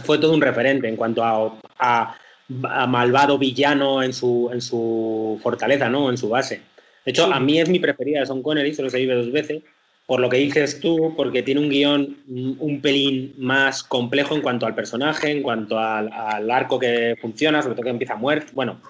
fue 0.04 0.18
todo 0.18 0.34
un 0.34 0.42
referente 0.42 0.86
en 0.86 0.96
cuanto 0.96 1.24
a 1.24 2.14
malvado 2.49 3.38
villano 3.38 4.03
en 4.03 4.12
su, 4.12 4.51
en 4.53 4.61
su 4.61 5.38
fortaleza, 5.42 5.88
¿no? 5.88 6.11
En 6.11 6.16
su 6.16 6.28
base. 6.28 6.62
De 7.05 7.11
hecho, 7.11 7.32
a 7.32 7.40
mí 7.40 7.61
es 7.61 7.68
mi 7.68 7.78
preferida 7.78 8.26
Son 8.26 8.42
Connery, 8.42 8.74
solo 8.74 8.90
se 8.90 8.99
vive 8.99 9.14
dos 9.14 9.32
veces, 9.32 9.62
por 10.07 10.20
lo 10.20 10.28
que 10.28 10.38
dices 10.38 10.80
tú, 10.80 11.14
porque 11.16 11.42
tiene 11.42 11.61
un 11.61 11.68
guion 11.68 12.16
un 12.59 12.80
pelín 12.80 13.34
más 13.38 13.82
complejo 13.82 14.34
en 14.34 14.42
cuanto 14.42 14.66
al 14.66 14.74
personaje, 14.74 15.30
en 15.30 15.42
cuanto 15.42 15.78
al, 15.78 16.51
arco 16.51 16.78
que 16.78 17.16
funciona, 17.20 17.62
sobre 17.62 17.74
todo 17.74 17.84
que 17.84 17.90
empieza 17.90 18.16
muerto. 18.16 18.53
Bueno, 18.55 18.80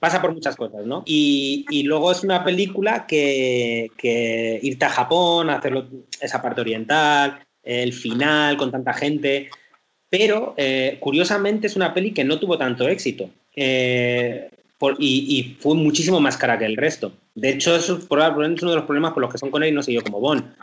pasa 0.00 0.20
por 0.20 0.32
muchas 0.32 0.56
cosas, 0.56 0.84
¿no? 0.84 1.02
Y, 1.06 1.82
luego 1.84 2.10
es 2.10 2.24
una 2.24 2.44
película 2.44 3.06
que, 3.06 3.90
que 3.96 4.58
irte 4.62 4.84
a 4.84 4.90
Japón, 4.90 5.50
hacerlo, 5.50 5.86
esa 6.20 6.42
parte 6.42 6.60
oriental, 6.60 7.40
el 7.62 7.92
final 7.92 8.56
con 8.56 8.70
tanta 8.70 8.92
gente, 8.92 9.50
pero 10.18 10.54
eh, 10.56 10.96
curiosamente 10.98 11.66
es 11.66 11.76
una 11.76 11.92
peli 11.92 12.12
que 12.12 12.24
no 12.24 12.38
tuvo 12.38 12.56
tanto 12.56 12.88
éxito 12.88 13.28
eh, 13.54 14.48
y, 14.98 15.56
fue 15.60 15.74
muchísimo 15.74 16.20
más 16.20 16.38
cara 16.38 16.58
que 16.58 16.64
el 16.64 16.76
resto. 16.76 17.12
De 17.34 17.50
hecho, 17.50 17.76
eso 17.76 17.98
probablemente 18.08 18.58
es 18.58 18.62
uno 18.62 18.72
de 18.72 18.78
los 18.78 18.86
problemas 18.86 19.12
por 19.12 19.22
los 19.22 19.30
que 19.30 19.38
Son 19.38 19.50
Connery 19.50 19.72
no 19.72 19.82
siguió 19.82 20.02
como 20.02 20.20
Bond. 20.20 20.54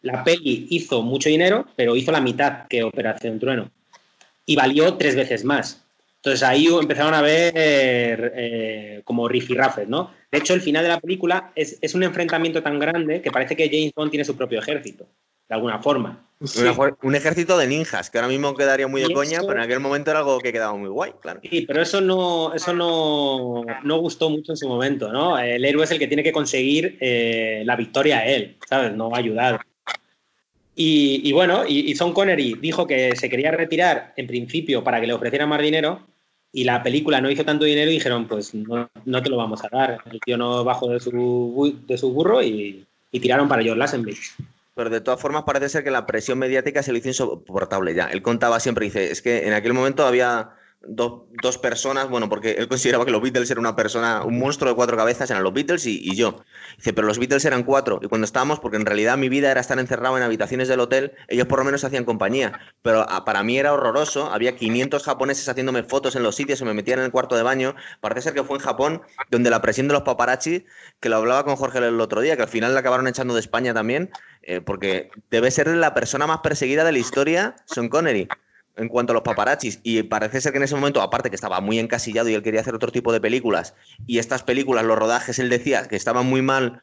La 0.00 0.24
peli 0.24 0.66
hizo 0.70 1.02
mucho 1.02 1.28
dinero, 1.28 1.66
pero 1.76 1.94
hizo 1.94 2.10
la 2.10 2.20
mitad 2.20 2.66
que 2.68 2.82
Operación 2.82 3.38
Trueno 3.38 3.70
y 4.46 4.56
valió 4.56 4.94
tres 4.94 5.14
veces 5.14 5.44
más. 5.44 5.84
Entonces 6.16 6.42
ahí 6.42 6.66
empezaron 6.66 7.12
a 7.12 7.20
ver 7.20 8.32
eh, 8.34 9.02
como 9.04 9.28
rifirrafes, 9.28 9.88
¿no? 9.88 10.10
De 10.30 10.38
hecho, 10.38 10.54
el 10.54 10.62
final 10.62 10.84
de 10.84 10.88
la 10.88 11.00
película 11.00 11.52
es, 11.54 11.78
es 11.82 11.94
un 11.94 12.02
enfrentamiento 12.02 12.62
tan 12.62 12.78
grande 12.78 13.20
que 13.20 13.30
parece 13.30 13.56
que 13.56 13.68
James 13.68 13.92
Bond 13.94 14.10
tiene 14.10 14.24
su 14.24 14.36
propio 14.36 14.60
ejército 14.60 15.06
de 15.52 15.56
alguna 15.56 15.78
forma. 15.80 16.18
Un 17.02 17.14
ejército 17.14 17.58
de 17.58 17.66
ninjas, 17.66 18.08
que 18.08 18.16
ahora 18.16 18.28
mismo 18.28 18.54
quedaría 18.56 18.88
muy 18.88 19.02
de 19.02 19.12
coña, 19.12 19.42
pero 19.42 19.52
en 19.52 19.60
aquel 19.60 19.80
momento 19.80 20.10
era 20.10 20.20
algo 20.20 20.40
que 20.40 20.50
quedaba 20.50 20.74
muy 20.74 20.88
guay, 20.88 21.12
claro. 21.20 21.40
Sí, 21.48 21.66
pero 21.68 21.82
eso 21.82 22.00
no, 22.00 22.54
eso 22.54 22.72
no, 22.72 23.62
no 23.84 23.98
gustó 23.98 24.30
mucho 24.30 24.52
en 24.52 24.56
su 24.56 24.66
momento, 24.66 25.12
¿no? 25.12 25.38
El 25.38 25.62
héroe 25.64 25.84
es 25.84 25.90
el 25.90 25.98
que 25.98 26.08
tiene 26.08 26.22
que 26.22 26.32
conseguir 26.32 26.96
eh, 27.00 27.62
la 27.66 27.76
victoria 27.76 28.20
a 28.20 28.26
él, 28.26 28.56
¿sabes? 28.66 28.94
No 28.94 29.10
va 29.10 29.18
a 29.18 29.20
ayudar. 29.20 29.60
Y, 30.74 31.30
bueno, 31.32 31.64
y, 31.68 31.94
Son 31.94 32.14
Connery 32.14 32.54
dijo 32.54 32.86
que 32.86 33.14
se 33.14 33.28
quería 33.28 33.50
retirar 33.50 34.14
en 34.16 34.26
principio 34.26 34.82
para 34.82 35.02
que 35.02 35.06
le 35.06 35.12
ofrecieran 35.12 35.50
más 35.50 35.60
dinero 35.60 36.00
y 36.50 36.64
la 36.64 36.82
película 36.82 37.20
no 37.20 37.30
hizo 37.30 37.44
tanto 37.44 37.66
dinero 37.66 37.90
y 37.90 37.94
dijeron, 37.94 38.26
pues 38.26 38.54
no, 38.54 38.90
no 39.04 39.22
te 39.22 39.28
lo 39.28 39.36
vamos 39.36 39.62
a 39.62 39.68
dar. 39.70 39.98
El 40.10 40.18
tío 40.18 40.38
no 40.38 40.64
bajó 40.64 40.88
de 40.88 40.98
su, 40.98 41.78
de 41.86 41.98
su 41.98 42.10
burro 42.10 42.42
y, 42.42 42.86
y 43.12 43.20
tiraron 43.20 43.48
para 43.48 43.62
George 43.62 43.78
Lazenby. 43.78 44.16
Pero 44.74 44.90
de 44.90 45.00
todas 45.00 45.20
formas 45.20 45.44
parece 45.44 45.68
ser 45.68 45.84
que 45.84 45.90
la 45.90 46.06
presión 46.06 46.38
mediática 46.38 46.82
se 46.82 46.92
lo 46.92 46.98
hizo 46.98 47.08
insoportable 47.08 47.94
ya. 47.94 48.06
Él 48.06 48.22
contaba 48.22 48.60
siempre, 48.60 48.86
dice, 48.86 49.10
es 49.10 49.20
que 49.22 49.46
en 49.46 49.52
aquel 49.52 49.74
momento 49.74 50.06
había 50.06 50.56
dos 50.84 51.58
personas, 51.58 52.08
bueno, 52.08 52.28
porque 52.28 52.52
él 52.52 52.68
consideraba 52.68 53.04
que 53.04 53.10
los 53.10 53.22
Beatles 53.22 53.50
eran 53.50 53.60
una 53.60 53.76
persona, 53.76 54.24
un 54.24 54.38
monstruo 54.38 54.70
de 54.70 54.76
cuatro 54.76 54.96
cabezas, 54.96 55.30
eran 55.30 55.42
los 55.42 55.52
Beatles 55.52 55.86
y, 55.86 56.14
yo. 56.16 56.44
Dice, 56.76 56.92
pero 56.92 57.06
los 57.06 57.18
Beatles 57.18 57.44
eran 57.44 57.62
cuatro. 57.62 58.00
Y 58.02 58.08
cuando 58.08 58.24
estábamos, 58.24 58.60
porque 58.60 58.76
en 58.76 58.86
realidad 58.86 59.16
mi 59.16 59.28
vida 59.28 59.50
era 59.50 59.60
estar 59.60 59.78
encerrado 59.78 60.16
en 60.16 60.22
habitaciones 60.22 60.68
del 60.68 60.80
hotel, 60.80 61.12
ellos 61.28 61.46
por 61.46 61.60
lo 61.60 61.64
menos 61.64 61.84
hacían 61.84 62.04
compañía. 62.04 62.52
Pero 62.82 63.06
ah, 63.08 63.24
para 63.24 63.42
mí 63.42 63.58
era 63.58 63.72
horroroso. 63.72 64.30
Había 64.32 64.56
500 64.56 65.02
japoneses 65.04 65.48
haciéndome 65.48 65.84
fotos 65.84 66.16
en 66.16 66.22
los 66.22 66.34
sitios, 66.34 66.58
se 66.58 66.64
me 66.64 66.74
metían 66.74 66.98
en 66.98 67.06
el 67.06 67.10
cuarto 67.12 67.36
de 67.36 67.42
baño. 67.42 67.74
Parece 68.00 68.22
ser 68.22 68.34
que 68.34 68.44
fue 68.44 68.56
en 68.56 68.62
Japón, 68.62 69.02
donde 69.30 69.50
la 69.50 69.62
presión 69.62 69.88
de 69.88 69.94
los 69.94 70.02
paparazzi, 70.02 70.66
que 71.00 71.08
lo 71.08 71.16
hablaba 71.16 71.44
con 71.44 71.56
Jorge 71.56 71.78
el 71.78 72.00
otro 72.00 72.20
día, 72.20 72.36
que 72.36 72.42
al 72.42 72.48
final 72.48 72.72
le 72.72 72.80
acabaron 72.80 73.06
echando 73.06 73.34
de 73.34 73.40
España 73.40 73.72
también, 73.72 74.10
eh, 74.42 74.60
porque 74.60 75.10
debe 75.30 75.50
ser 75.50 75.68
la 75.68 75.94
persona 75.94 76.26
más 76.26 76.38
perseguida 76.38 76.84
de 76.84 76.92
la 76.92 76.98
historia, 76.98 77.56
Sean 77.66 77.88
Connery 77.88 78.28
en 78.76 78.88
cuanto 78.88 79.12
a 79.12 79.14
los 79.14 79.22
paparazzis. 79.22 79.80
Y 79.82 80.02
parece 80.04 80.40
ser 80.40 80.52
que 80.52 80.58
en 80.58 80.64
ese 80.64 80.74
momento, 80.74 81.02
aparte 81.02 81.30
que 81.30 81.36
estaba 81.36 81.60
muy 81.60 81.78
encasillado 81.78 82.28
y 82.28 82.34
él 82.34 82.42
quería 82.42 82.60
hacer 82.60 82.74
otro 82.74 82.90
tipo 82.90 83.12
de 83.12 83.20
películas, 83.20 83.74
y 84.06 84.18
estas 84.18 84.42
películas, 84.42 84.84
los 84.84 84.98
rodajes, 84.98 85.38
él 85.38 85.48
decía 85.50 85.88
que 85.88 85.96
estaban 85.96 86.26
muy 86.26 86.42
mal 86.42 86.82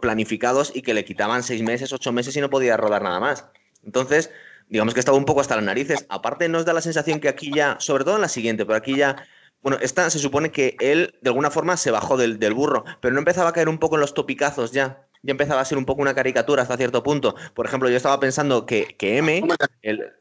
planificados 0.00 0.72
y 0.74 0.82
que 0.82 0.94
le 0.94 1.04
quitaban 1.04 1.42
seis 1.42 1.62
meses, 1.62 1.92
ocho 1.92 2.12
meses 2.12 2.36
y 2.36 2.40
no 2.40 2.50
podía 2.50 2.76
rodar 2.76 3.02
nada 3.02 3.20
más. 3.20 3.46
Entonces, 3.84 4.30
digamos 4.68 4.94
que 4.94 5.00
estaba 5.00 5.16
un 5.16 5.24
poco 5.24 5.40
hasta 5.40 5.56
las 5.56 5.64
narices. 5.64 6.06
Aparte, 6.08 6.48
nos 6.48 6.64
da 6.64 6.72
la 6.72 6.82
sensación 6.82 7.20
que 7.20 7.28
aquí 7.28 7.50
ya, 7.54 7.76
sobre 7.80 8.04
todo 8.04 8.16
en 8.16 8.20
la 8.20 8.28
siguiente, 8.28 8.66
pero 8.66 8.76
aquí 8.76 8.96
ya. 8.96 9.24
Bueno, 9.62 9.78
esta 9.80 10.08
se 10.10 10.18
supone 10.18 10.50
que 10.50 10.76
él 10.80 11.18
de 11.20 11.30
alguna 11.30 11.50
forma 11.50 11.76
se 11.76 11.90
bajó 11.90 12.16
del 12.16 12.54
burro, 12.54 12.84
pero 13.00 13.12
no 13.12 13.18
empezaba 13.18 13.50
a 13.50 13.52
caer 13.52 13.68
un 13.68 13.78
poco 13.78 13.96
en 13.96 14.00
los 14.00 14.14
topicazos 14.14 14.72
ya 14.72 15.06
ya 15.22 15.32
empezaba 15.32 15.60
a 15.60 15.64
ser 15.64 15.76
un 15.76 15.84
poco 15.84 16.02
una 16.02 16.14
caricatura 16.14 16.62
hasta 16.62 16.76
cierto 16.76 17.02
punto. 17.02 17.34
Por 17.54 17.66
ejemplo, 17.66 17.90
yo 17.90 17.96
estaba 17.96 18.18
pensando 18.18 18.64
que, 18.64 18.94
que 18.98 19.18
M, 19.18 19.42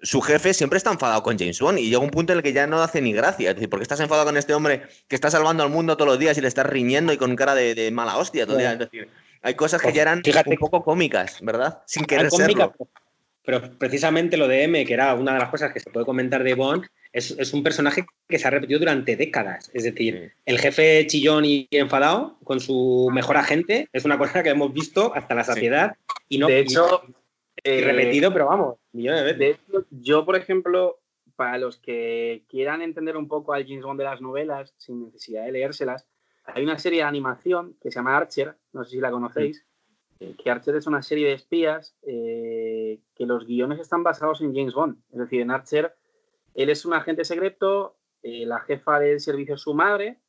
su 0.01 0.21
jefe, 0.21 0.53
siempre 0.53 0.77
está 0.77 0.91
enfadado 0.91 1.23
con 1.23 1.37
James 1.37 1.59
Bond 1.59 1.79
y 1.79 1.89
llega 1.89 1.99
un 1.99 2.09
punto 2.09 2.33
en 2.33 2.39
el 2.39 2.43
que 2.43 2.53
ya 2.53 2.67
no 2.67 2.81
hace 2.81 3.01
ni 3.01 3.13
gracia. 3.13 3.49
Es 3.51 3.55
decir, 3.55 3.69
porque 3.69 3.83
estás 3.83 3.99
enfadado 3.99 4.25
con 4.25 4.37
este 4.37 4.53
hombre 4.53 4.83
que 5.07 5.15
está 5.15 5.31
salvando 5.31 5.63
al 5.63 5.69
mundo 5.69 5.95
todos 5.95 6.09
los 6.09 6.19
días 6.19 6.37
y 6.37 6.41
le 6.41 6.47
estás 6.47 6.65
riñendo 6.65 7.13
y 7.13 7.17
con 7.17 7.35
cara 7.35 7.55
de, 7.55 7.89
mala 7.91 8.17
hostia 8.17 8.45
todo 8.45 8.57
día? 8.57 8.73
Es 8.73 8.79
decir, 8.79 9.09
hay 9.41 9.53
cosas 9.55 9.81
que 9.81 9.93
ya 9.93 10.01
eran 10.01 10.21
un 10.45 10.57
poco 10.57 10.83
cómicas, 10.83 11.39
¿verdad? 11.41 11.81
Sin 11.85 12.05
querer 12.05 12.29
serlo. 12.29 12.75
Pero 13.45 13.61
precisamente 13.79 14.37
lo 14.37 14.47
de 14.47 14.63
M, 14.63 14.85
que 14.85 14.93
era 14.93 15.13
una 15.15 15.33
de 15.33 15.39
las 15.39 15.49
cosas 15.49 15.71
que 15.71 15.79
se 15.79 15.89
puede 15.89 16.05
comentar 16.05 16.43
de 16.43 16.53
Bond, 16.53 16.85
es, 17.11 17.53
un 17.53 17.63
personaje 17.63 18.05
que 18.27 18.37
se 18.37 18.47
ha 18.47 18.51
repetido 18.51 18.79
durante 18.79 19.15
décadas. 19.15 19.71
Es 19.73 19.83
decir, 19.83 20.33
el 20.45 20.59
jefe 20.59 21.05
chillón 21.07 21.45
y 21.45 21.67
enfadado 21.71 22.37
con 22.43 22.59
su 22.59 23.09
mejor 23.11 23.37
agente 23.37 23.87
es 23.93 24.05
una 24.05 24.17
cosa 24.17 24.43
que 24.43 24.49
hemos 24.49 24.73
visto 24.73 25.13
hasta 25.15 25.35
la 25.35 25.43
saciedad 25.43 25.95
y 26.27 26.37
no. 26.37 26.47
De 26.47 26.59
hecho, 26.59 27.03
eh, 27.63 27.81
repetido, 27.81 28.31
pero 28.31 28.47
vamos, 28.47 28.77
millones 28.91 29.25
de 29.25 29.33
veces. 29.33 29.59
yo, 29.89 30.25
por 30.25 30.35
ejemplo, 30.35 30.99
para 31.35 31.57
los 31.57 31.77
que 31.77 32.43
quieran 32.47 32.81
entender 32.81 33.17
un 33.17 33.27
poco 33.27 33.53
al 33.53 33.65
James 33.65 33.83
Bond 33.83 33.99
de 33.99 34.05
las 34.05 34.21
novelas, 34.21 34.73
sin 34.77 35.05
necesidad 35.05 35.45
de 35.45 35.51
leérselas, 35.51 36.07
hay 36.45 36.63
una 36.63 36.77
serie 36.77 36.99
de 36.99 37.05
animación 37.05 37.75
que 37.81 37.91
se 37.91 37.95
llama 37.95 38.17
Archer, 38.17 38.55
no 38.73 38.83
sé 38.83 38.91
si 38.91 38.97
la 38.99 39.11
conocéis, 39.11 39.65
eh, 40.19 40.35
que 40.41 40.49
Archer 40.49 40.75
es 40.75 40.87
una 40.87 41.01
serie 41.01 41.27
de 41.27 41.33
espías 41.33 41.95
eh, 42.03 42.99
que 43.15 43.25
los 43.25 43.45
guiones 43.45 43.79
están 43.79 44.03
basados 44.03 44.41
en 44.41 44.53
James 44.53 44.73
Bond. 44.73 44.97
Es 45.11 45.19
decir, 45.19 45.41
en 45.41 45.51
Archer, 45.51 45.93
él 46.53 46.69
es 46.69 46.85
un 46.85 46.93
agente 46.93 47.23
secreto, 47.25 47.97
eh, 48.21 48.45
la 48.45 48.59
jefa 48.61 48.99
del 48.99 49.19
servicio 49.19 49.55
es 49.55 49.61
su 49.61 49.73
madre, 49.73 50.19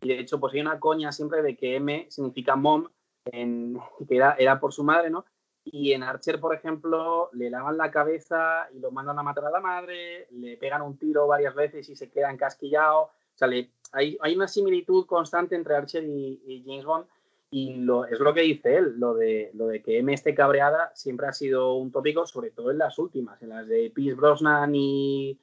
y 0.00 0.08
de 0.08 0.20
hecho, 0.20 0.38
pues 0.38 0.54
hay 0.54 0.60
una 0.60 0.78
coña 0.78 1.12
siempre 1.12 1.42
de 1.42 1.56
que 1.56 1.76
M 1.76 2.06
significa 2.10 2.56
mom, 2.56 2.88
en, 3.26 3.78
que 4.08 4.16
era, 4.16 4.60
por 4.60 4.72
su 4.72 4.84
madre, 4.84 5.10
¿no? 5.10 5.24
Y 5.64 5.92
en 5.92 6.02
Archer, 6.02 6.38
por 6.38 6.54
ejemplo, 6.54 7.28
le 7.32 7.50
lavan 7.50 7.76
la 7.76 7.90
cabeza 7.90 8.68
y 8.72 8.78
lo 8.78 8.92
mandan 8.92 9.18
a 9.18 9.22
matar 9.22 9.46
a 9.46 9.50
la 9.50 9.60
madre, 9.60 10.28
le 10.30 10.56
pegan 10.58 10.82
un 10.82 10.96
tiro 10.96 11.26
varias 11.26 11.54
veces 11.54 11.88
y 11.88 11.96
se 11.96 12.08
queda 12.08 12.30
encasquillado. 12.30 13.02
O 13.02 13.10
sea, 13.34 13.48
hay, 13.48 14.16
hay, 14.20 14.36
una 14.36 14.46
similitud 14.46 15.06
constante 15.06 15.56
entre 15.56 15.74
Archer 15.74 16.04
y, 16.04 16.62
James 16.64 16.84
Bond. 16.84 17.06
Y 17.50 17.74
lo, 17.74 18.04
es 18.04 18.18
lo 18.18 18.34
que 18.34 18.42
dice 18.42 18.76
él, 18.76 18.94
lo 18.98 19.14
de, 19.14 19.50
lo 19.54 19.68
de 19.68 19.82
que 19.82 19.98
M 19.98 20.12
esté 20.12 20.34
cabreada 20.34 20.92
siempre 20.94 21.26
ha 21.26 21.32
sido 21.32 21.74
un 21.74 21.90
tópico, 21.90 22.26
sobre 22.26 22.50
todo 22.50 22.70
en 22.70 22.78
las 22.78 22.98
últimas, 22.98 23.40
en 23.42 23.50
las 23.50 23.66
de 23.66 23.90
Pierce 23.94 24.16
Brosnan 24.16 24.72
y, 24.74 25.38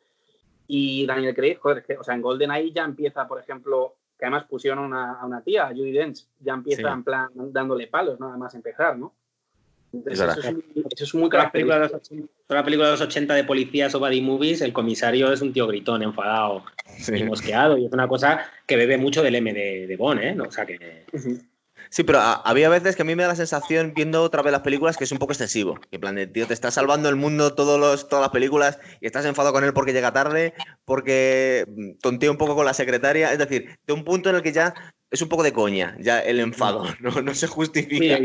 y 0.68 1.06
Daniel 1.06 1.36
Craig. 1.36 1.58
Joder, 1.60 1.86
o 2.00 2.04
sea, 2.04 2.16
en 2.16 2.22
GoldenEye 2.22 2.72
ya 2.72 2.84
empieza, 2.84 3.28
por 3.28 3.40
ejemplo, 3.40 3.96
que 4.18 4.26
además 4.26 4.46
pusieron 4.46 4.94
a 4.94 5.20
una, 5.26 5.42
tía, 5.42 5.68
a 5.68 5.70
Judy 5.70 5.92
Dench, 5.92 6.26
ya 6.40 6.54
empieza 6.54 6.92
en 6.92 7.04
plan 7.04 7.30
dándole 7.36 7.88
palos, 7.88 8.20
nada 8.20 8.38
más 8.38 8.54
empezar, 8.56 8.98
¿no? 8.98 9.14
eso, 10.08 10.28
es, 10.98 11.16
muy 11.16 11.30
característico. 11.30 12.26
Toda 12.48 12.62
la 12.62 12.64
película 12.64 12.88
de 12.88 12.94
los 12.94 13.02
80 13.02 13.36
de 13.36 13.44
policías 13.44 13.94
o 13.96 14.00
body 14.00 14.22
movies, 14.22 14.62
el 14.62 14.74
comisario 14.74 15.32
es 15.32 15.42
un 15.42 15.54
tío 15.54 15.68
gritón, 15.68 16.02
enfadado 16.02 16.64
y 17.08 17.24
mosqueado. 17.24 17.78
Y 17.78 17.86
es 17.86 17.92
una 17.92 18.08
cosa 18.08 18.46
que 18.66 18.76
bebe 18.76 18.98
mucho 18.98 19.22
del 19.22 19.36
M 19.36 19.54
de, 19.54 19.88
de 19.88 19.98
Bond, 19.98 20.22
¿eh? 20.22 20.38
O 20.40 20.52
sea 20.52 20.66
que. 20.66 21.06
Sí, 21.94 22.04
pero 22.04 22.20
había 22.20 22.70
veces 22.70 22.96
que 22.96 23.04
a 23.04 23.06
mí 23.06 23.16
me 23.16 23.22
da 23.22 23.30
la 23.30 23.36
sensación, 23.36 23.94
viendo 23.96 24.24
otra 24.24 24.42
vez 24.42 24.52
las 24.52 24.64
películas, 24.64 24.98
que 24.98 25.04
es 25.04 25.12
un 25.12 25.20
poco 25.20 25.34
excesivo. 25.34 25.76
Que 25.76 25.98
en 25.98 26.02
plan 26.02 26.34
tío, 26.34 26.48
te 26.48 26.54
está 26.56 26.72
salvando 26.72 27.08
el 27.08 27.16
mundo 27.16 27.54
todos 27.54 27.80
los, 27.80 28.10
todas 28.10 28.24
las 28.24 28.32
películas 28.32 28.80
y 29.00 29.06
estás 29.06 29.26
enfadado 29.26 29.54
con 29.54 29.64
él 29.64 29.74
porque 29.74 29.94
llega 29.94 30.12
tarde, 30.12 30.56
porque 30.86 31.68
mm, 31.68 32.00
tontea 32.02 32.32
un 32.32 32.38
poco 32.38 32.56
con 32.56 32.66
la 32.66 32.74
secretaria. 32.74 33.32
Es 33.32 33.38
decir, 33.38 33.78
de 33.86 33.94
un 33.94 34.04
punto 34.04 34.32
en 34.32 34.38
el 34.38 34.42
que 34.42 34.52
ya 34.52 34.74
es 35.12 35.22
un 35.22 35.30
poco 35.30 35.44
de 35.44 35.54
coña, 35.54 35.96
ya 36.00 36.20
el 36.20 36.40
enfado, 36.40 36.84
no, 37.00 37.22
no 37.22 37.36
se 37.36 37.46
justifica 37.46 38.18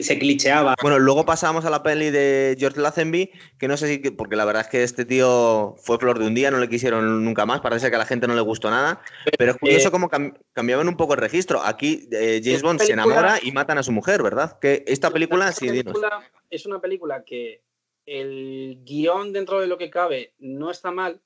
se 0.00 0.18
clicheaba. 0.18 0.74
Bueno, 0.80 0.98
luego 0.98 1.24
pasamos 1.24 1.64
a 1.64 1.70
la 1.70 1.82
peli 1.82 2.10
de 2.10 2.56
George 2.58 2.80
Lazenby, 2.80 3.30
que 3.58 3.68
no 3.68 3.76
sé 3.76 3.88
si, 3.88 4.10
porque 4.10 4.36
la 4.36 4.44
verdad 4.44 4.62
es 4.62 4.68
que 4.68 4.82
este 4.82 5.04
tío 5.04 5.74
fue 5.78 5.98
flor 5.98 6.18
de 6.18 6.26
un 6.26 6.34
día, 6.34 6.50
no 6.50 6.58
le 6.58 6.68
quisieron 6.68 7.24
nunca 7.24 7.46
más, 7.46 7.60
parece 7.60 7.90
que 7.90 7.96
a 7.96 7.98
la 7.98 8.06
gente 8.06 8.26
no 8.26 8.34
le 8.34 8.40
gustó 8.40 8.70
nada, 8.70 9.02
pero 9.38 9.52
es 9.52 9.58
curioso 9.58 9.88
eh, 9.88 9.90
cómo 9.90 10.08
cambiaban 10.52 10.88
un 10.88 10.96
poco 10.96 11.14
el 11.14 11.20
registro. 11.20 11.60
Aquí 11.62 12.08
eh, 12.12 12.40
James 12.42 12.62
Bond 12.62 12.80
se 12.80 12.92
enamora 12.92 13.38
y 13.42 13.52
matan 13.52 13.78
a 13.78 13.82
su 13.82 13.92
mujer, 13.92 14.22
¿verdad? 14.22 14.58
Que 14.60 14.84
esta 14.86 15.10
película, 15.10 15.52
sí, 15.52 15.68
Es 16.50 16.66
una 16.66 16.80
película 16.80 17.24
que 17.24 17.62
el 18.06 18.80
guion 18.84 19.32
dentro 19.32 19.60
de 19.60 19.66
lo 19.66 19.78
que 19.78 19.90
cabe 19.90 20.34
no 20.38 20.70
está 20.70 20.92
mal, 20.92 21.20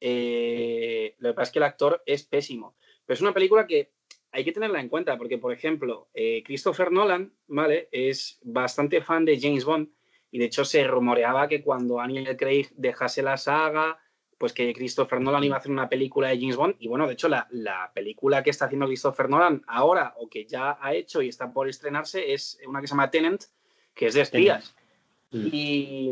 eh, 0.00 1.14
lo 1.18 1.30
que 1.30 1.34
pasa 1.34 1.48
es 1.48 1.52
que 1.52 1.58
el 1.58 1.64
actor 1.64 2.02
es 2.06 2.24
pésimo, 2.24 2.74
pero 3.04 3.14
es 3.14 3.20
una 3.20 3.34
película 3.34 3.66
que 3.66 3.90
hay 4.32 4.44
que 4.44 4.52
tenerla 4.52 4.80
en 4.80 4.88
cuenta 4.88 5.16
porque, 5.18 5.38
por 5.38 5.52
ejemplo, 5.52 6.08
eh, 6.14 6.42
Christopher 6.44 6.92
Nolan, 6.92 7.32
¿vale? 7.48 7.88
Es 7.90 8.38
bastante 8.42 9.00
fan 9.00 9.24
de 9.24 9.40
James 9.40 9.64
Bond 9.64 9.88
y 10.30 10.38
de 10.38 10.44
hecho 10.44 10.64
se 10.64 10.84
rumoreaba 10.84 11.48
que 11.48 11.62
cuando 11.62 11.96
Daniel 11.96 12.36
Craig 12.36 12.68
dejase 12.76 13.22
la 13.22 13.36
saga, 13.36 13.98
pues 14.38 14.52
que 14.52 14.72
Christopher 14.72 15.20
Nolan 15.20 15.44
iba 15.44 15.56
a 15.56 15.58
hacer 15.58 15.72
una 15.72 15.88
película 15.88 16.28
de 16.28 16.38
James 16.40 16.56
Bond 16.56 16.76
y 16.78 16.88
bueno, 16.88 17.06
de 17.06 17.12
hecho 17.14 17.28
la, 17.28 17.46
película 17.94 18.42
que 18.42 18.50
está 18.50 18.66
haciendo 18.66 18.86
Christopher 18.86 19.28
Nolan 19.28 19.62
ahora 19.66 20.14
o 20.16 20.28
que 20.28 20.46
ya 20.46 20.78
ha 20.80 20.94
hecho 20.94 21.20
y 21.20 21.28
está 21.28 21.52
por 21.52 21.68
estrenarse 21.68 22.32
es 22.32 22.58
una 22.66 22.80
que 22.80 22.86
se 22.86 22.92
llama 22.92 23.10
Tenant, 23.10 23.44
que 23.94 24.06
es 24.06 24.14
de 24.14 24.22
espías. 24.22 24.74
Mm. 25.30 25.48
Y, 25.52 26.10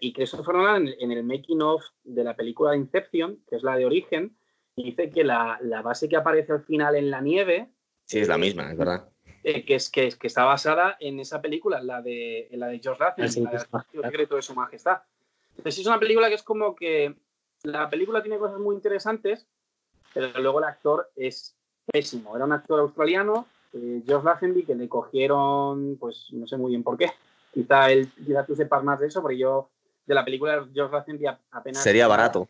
y, 0.00 0.12
Christopher 0.12 0.54
Nolan 0.54 0.88
en 0.98 1.12
el 1.12 1.22
making 1.22 1.62
of 1.62 1.82
de 2.02 2.24
la 2.24 2.34
película 2.34 2.72
de 2.72 2.78
Inception, 2.78 3.38
que 3.48 3.56
es 3.56 3.62
la 3.62 3.76
de 3.76 3.86
Origen, 3.86 4.36
dice 4.76 5.10
que 5.10 5.24
la, 5.24 5.58
base 5.82 6.08
que 6.08 6.16
aparece 6.16 6.52
al 6.52 6.62
final 6.62 6.96
en 6.96 7.10
la 7.10 7.20
nieve. 7.20 7.68
Sí, 8.06 8.18
es 8.18 8.28
la 8.28 8.38
misma, 8.38 8.70
es 8.70 8.78
verdad. 8.78 9.08
Eh, 9.44 9.64
que, 9.64 9.74
es, 9.74 9.90
que, 9.90 10.10
que, 10.12 10.26
está 10.26 10.44
basada 10.44 10.96
en 11.00 11.18
esa 11.18 11.40
película, 11.42 11.82
la 11.82 12.00
de, 12.00 12.48
la 12.52 12.68
de 12.68 12.78
George 12.78 13.02
Russell, 13.02 13.46
ah, 13.72 13.84
El 13.92 14.02
secreto 14.02 14.36
de 14.36 14.42
su 14.42 14.54
majestad. 14.54 15.02
Entonces 15.56 15.80
es 15.80 15.86
una 15.86 15.98
película 15.98 16.28
que 16.28 16.34
es 16.34 16.42
como 16.42 16.74
que 16.76 17.16
la 17.64 17.88
película 17.90 18.22
tiene 18.22 18.38
cosas 18.38 18.58
muy 18.58 18.74
interesantes, 18.74 19.46
pero 20.14 20.38
luego 20.40 20.58
el 20.60 20.64
actor 20.64 21.10
es 21.16 21.56
pésimo. 21.86 22.36
Era 22.36 22.44
un 22.44 22.52
actor 22.52 22.80
australiano, 22.80 23.46
eh, 23.72 24.02
George 24.06 24.26
Lazenby, 24.26 24.64
que 24.64 24.74
le 24.74 24.88
cogieron, 24.88 25.96
pues 25.98 26.28
no 26.32 26.46
sé 26.46 26.56
muy 26.56 26.70
bien 26.70 26.82
por 26.82 26.96
qué. 26.96 27.10
Quizá 27.52 27.90
él, 27.90 28.08
quizá 28.24 28.46
tú 28.46 28.54
sepas 28.54 28.82
más 28.84 29.00
de 29.00 29.08
eso, 29.08 29.20
porque 29.20 29.38
yo 29.38 29.68
de 30.06 30.14
la 30.14 30.24
película 30.24 30.60
de 30.60 30.72
George 30.72 30.94
Lazenby 30.94 31.26
apenas... 31.50 31.82
Sería 31.82 32.06
barato. 32.06 32.48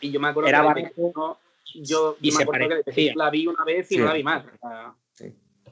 Y 0.00 0.10
yo 0.10 0.20
me 0.20 0.28
acuerdo 0.28 0.48
Era 0.48 0.60
que 0.60 0.66
barato, 0.66 1.38
yo, 1.74 2.16
y 2.20 2.32
me 2.32 2.42
acuerdo 2.42 2.82
que 2.84 3.12
la 3.14 3.30
vi 3.30 3.46
una 3.46 3.64
vez 3.64 3.90
y 3.92 3.98
no 3.98 4.06
la 4.06 4.14
vi 4.14 4.22
más. 4.22 4.44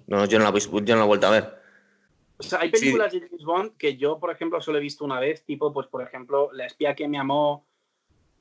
No, 0.07 0.25
yo 0.27 0.39
no 0.39 0.51
la, 0.51 0.59
yo 0.59 0.95
no 0.95 0.97
la 0.97 1.05
he 1.05 1.07
vuelto 1.07 1.27
a 1.27 1.31
ver. 1.31 1.67
O 2.39 2.43
sea, 2.43 2.61
hay 2.61 2.71
películas 2.71 3.13
de 3.13 3.21
James 3.21 3.45
Bond 3.45 3.77
que 3.77 3.97
yo, 3.97 4.21
por 4.21 4.31
ejemplo, 4.31 4.61
solo 4.61 4.79
he 4.79 4.83
visto 4.83 5.05
una 5.05 5.19
vez, 5.19 5.45
tipo, 5.45 5.73
pues, 5.73 5.87
por 5.87 6.03
ejemplo, 6.03 6.51
La 6.53 6.67
espía 6.67 6.95
que 6.95 7.09
me 7.09 7.19
amó. 7.19 7.67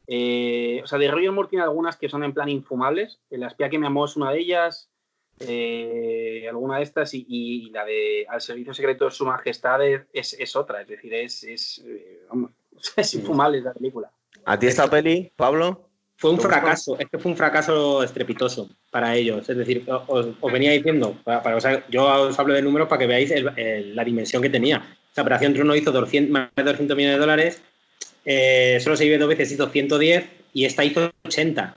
Eh, 0.08 0.82
o 0.84 0.88
sea, 0.88 1.00
de 1.00 1.10
Roger 1.10 1.32
Moore 1.32 1.50
tiene 1.50 1.64
algunas 1.64 1.98
que 1.98 2.10
son 2.10 2.24
en 2.24 2.34
plan 2.34 2.50
infumables. 2.50 3.22
La 3.30 3.48
espía 3.48 3.70
que 3.70 3.80
me 3.80 3.88
amó 3.88 4.06
es 4.06 4.16
una 4.16 4.32
de 4.32 4.40
ellas. 4.40 4.92
Eh, 5.40 6.46
alguna 6.48 6.78
de 6.78 6.84
estas 6.84 7.14
y, 7.14 7.70
la 7.72 7.84
de 7.84 8.26
Al 8.30 8.40
servicio 8.40 8.74
secreto 8.74 9.06
de 9.06 9.12
su 9.12 9.26
majestad 9.26 9.80
es, 9.86 10.34
es 10.34 10.56
otra. 10.56 10.82
Es 10.82 10.88
decir, 10.88 11.14
es, 11.14 11.44
es, 11.44 11.84
eh, 11.88 12.28
es 12.98 13.14
infumable 13.14 13.62
la 13.62 13.74
película. 13.74 14.12
¿A 14.44 14.60
ti 14.60 14.68
esta 14.68 14.90
peli, 14.90 15.32
Pablo? 15.36 15.85
Fue 16.18 16.32
un 16.32 16.40
fracaso, 16.40 16.98
es 16.98 17.10
que 17.10 17.20
fue 17.20 17.32
un 17.32 17.38
fracaso 17.38 18.02
estrepitoso 18.02 18.70
para 18.90 19.16
ellos. 19.16 19.48
Es 19.50 19.58
decir, 19.58 19.84
os, 20.08 20.52
venía 20.52 20.72
diciendo, 20.72 21.18
para, 21.24 21.58
yo 21.90 22.06
os 22.06 22.40
hablo 22.40 22.54
de 22.54 22.62
números 22.62 22.88
para 22.88 23.00
que 23.00 23.08
veáis 23.08 23.34
la 23.94 24.04
dimensión 24.04 24.42
que 24.42 24.50
tenía. 24.50 24.82
La 25.16 25.24
Operación 25.24 25.54
Trueno 25.54 25.76
hizo 25.76 25.92
200, 25.92 26.32
más 26.32 26.50
de 26.56 26.64
200 26.64 26.96
millones 26.96 27.18
de 27.18 27.20
dólares, 27.20 27.62
eh, 28.26 28.80
solo 28.82 28.98
se 28.98 29.04
vive 29.04 29.20
dos 29.20 29.30
veces, 29.30 29.52
hizo 29.52 29.70
110 29.70 30.26
y 30.54 30.66
esta 30.66 30.84
hizo 30.84 31.12
80. 31.26 31.76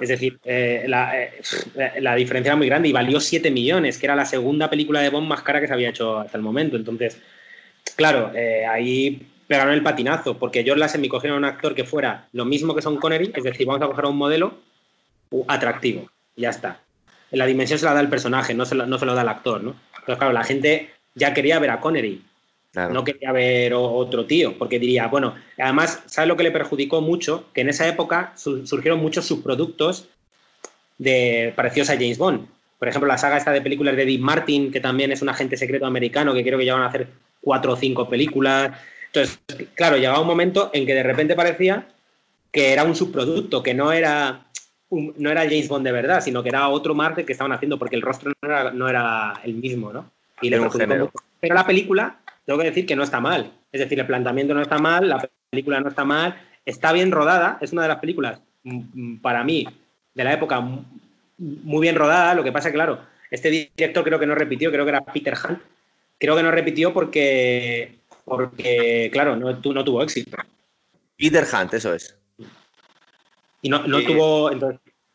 Es 0.00 0.08
decir, 0.08 0.38
eh, 0.44 0.84
eh, 0.84 2.00
la, 2.00 2.14
diferencia 2.14 2.50
era 2.50 2.56
muy 2.56 2.66
grande 2.66 2.88
y 2.88 2.92
valió 2.92 3.20
7 3.20 3.50
millones, 3.50 3.98
que 3.98 4.06
era 4.06 4.14
la 4.14 4.24
segunda 4.24 4.68
película 4.68 5.00
de 5.00 5.10
Bond 5.10 5.26
más 5.28 5.42
cara 5.42 5.60
que 5.60 5.66
se 5.66 5.72
había 5.72 5.90
hecho 5.90 6.18
hasta 6.18 6.36
el 6.36 6.42
momento. 6.42 6.76
Entonces, 6.76 7.18
claro, 7.96 8.32
ahí 8.68 9.26
pegaron 9.46 9.74
el 9.74 9.82
patinazo, 9.82 10.38
porque 10.38 10.62
George 10.62 10.80
Lazenby 10.80 11.08
cogieron 11.08 11.36
a 11.36 11.48
un 11.48 11.54
actor 11.54 11.74
que 11.74 11.84
fuera 11.84 12.28
lo 12.32 12.44
mismo 12.44 12.74
que 12.74 12.82
Son 12.82 12.96
Connery, 12.96 13.32
es 13.34 13.44
decir, 13.44 13.66
vamos 13.66 13.82
a 13.82 13.86
coger 13.86 14.06
a 14.06 14.08
un 14.08 14.16
modelo 14.16 14.54
atractivo, 15.48 16.10
ya 16.36 16.50
está. 16.50 16.80
La 17.30 17.46
dimensión 17.46 17.78
se 17.78 17.84
la 17.84 17.94
da 17.94 18.00
el 18.00 18.08
personaje, 18.08 18.54
no 18.54 18.64
se 18.64 18.74
lo, 18.74 18.86
no 18.86 18.98
se 18.98 19.06
lo 19.06 19.14
da 19.14 19.22
el 19.22 19.28
actor, 19.28 19.62
¿no? 19.62 19.74
Pero 20.06 20.18
claro, 20.18 20.32
la 20.32 20.44
gente 20.44 20.90
ya 21.14 21.34
quería 21.34 21.58
ver 21.58 21.70
a 21.70 21.80
Connery, 21.80 22.22
no 22.74 23.04
quería 23.04 23.30
ver 23.30 23.72
otro 23.74 24.26
tío, 24.26 24.58
porque 24.58 24.78
diría, 24.78 25.06
bueno, 25.06 25.34
además, 25.58 26.02
¿sabes 26.06 26.28
lo 26.28 26.36
que 26.36 26.42
le 26.42 26.50
perjudicó 26.50 27.00
mucho? 27.00 27.46
Que 27.54 27.60
en 27.60 27.68
esa 27.68 27.86
época 27.86 28.32
surgieron 28.36 29.00
muchos 29.00 29.26
subproductos 29.26 30.08
de, 30.98 31.52
parecidos 31.54 31.90
a 31.90 31.94
James 31.94 32.18
Bond. 32.18 32.48
Por 32.78 32.88
ejemplo, 32.88 33.06
la 33.06 33.18
saga 33.18 33.36
esta 33.36 33.52
de 33.52 33.60
películas 33.60 33.96
de 33.96 34.04
Dean 34.04 34.20
Martin, 34.20 34.72
que 34.72 34.80
también 34.80 35.12
es 35.12 35.22
un 35.22 35.28
agente 35.28 35.56
secreto 35.56 35.86
americano, 35.86 36.34
que 36.34 36.42
creo 36.42 36.58
que 36.58 36.64
ya 36.64 36.74
van 36.74 36.82
a 36.82 36.88
hacer 36.88 37.06
cuatro 37.40 37.74
o 37.74 37.76
cinco 37.76 38.08
películas. 38.08 38.76
Entonces, 39.14 39.38
claro, 39.74 39.96
llegaba 39.96 40.20
un 40.20 40.26
momento 40.26 40.70
en 40.72 40.86
que 40.86 40.94
de 40.94 41.04
repente 41.04 41.36
parecía 41.36 41.86
que 42.50 42.72
era 42.72 42.82
un 42.82 42.96
subproducto, 42.96 43.62
que 43.62 43.72
no 43.72 43.92
era, 43.92 44.46
no 44.90 45.30
era 45.30 45.42
James 45.42 45.68
Bond 45.68 45.84
de 45.84 45.92
verdad, 45.92 46.20
sino 46.20 46.42
que 46.42 46.48
era 46.48 46.68
otro 46.68 46.94
Marte 46.94 47.24
que 47.24 47.32
estaban 47.32 47.52
haciendo, 47.52 47.78
porque 47.78 47.94
el 47.94 48.02
rostro 48.02 48.32
no 48.42 48.88
era, 48.88 49.40
el 49.44 49.54
mismo, 49.54 49.92
¿no? 49.92 50.10
Y 50.40 50.50
le 50.50 50.60
Pero 51.40 51.54
la 51.54 51.66
película, 51.66 52.18
tengo 52.44 52.58
que 52.58 52.66
decir 52.66 52.86
que 52.86 52.96
no 52.96 53.04
está 53.04 53.20
mal. 53.20 53.52
Es 53.70 53.80
decir, 53.80 53.98
el 53.98 54.06
planteamiento 54.06 54.52
no 54.52 54.62
está 54.62 54.78
mal, 54.78 55.08
la 55.08 55.28
película 55.50 55.80
no 55.80 55.88
está 55.88 56.04
mal, 56.04 56.36
está 56.66 56.92
bien 56.92 57.12
rodada, 57.12 57.58
es 57.60 57.72
una 57.72 57.82
de 57.82 57.88
las 57.88 57.98
películas, 57.98 58.40
mm, 58.64 59.16
para 59.16 59.44
mí, 59.44 59.66
de 60.14 60.24
la 60.24 60.32
época, 60.32 60.60
muy 61.38 61.82
bien 61.82 61.96
rodada. 61.96 62.34
Lo 62.34 62.42
que 62.42 62.52
pasa, 62.52 62.72
claro, 62.72 63.00
Este 63.30 63.50
director 63.50 64.04
creo 64.04 64.20
que 64.20 64.26
no 64.26 64.36
repitió, 64.36 64.70
creo 64.70 64.84
que 64.84 64.90
era 64.90 65.04
Peter 65.04 65.34
Hunt. 65.34 65.58
Creo 66.18 66.36
que 66.36 66.42
no 66.44 66.52
repitió 66.52 66.92
porque, 66.92 67.96
porque 68.24 69.10
claro, 69.12 69.36
no, 69.36 69.52
no 69.52 69.84
tuvo 69.84 70.02
éxito. 70.02 70.36
Peter 71.16 71.44
Hunt, 71.52 71.74
eso 71.74 71.94
es. 71.94 72.16
Y 73.62 73.68
no, 73.68 73.86
no 73.86 74.02
tuvo. 74.02 74.50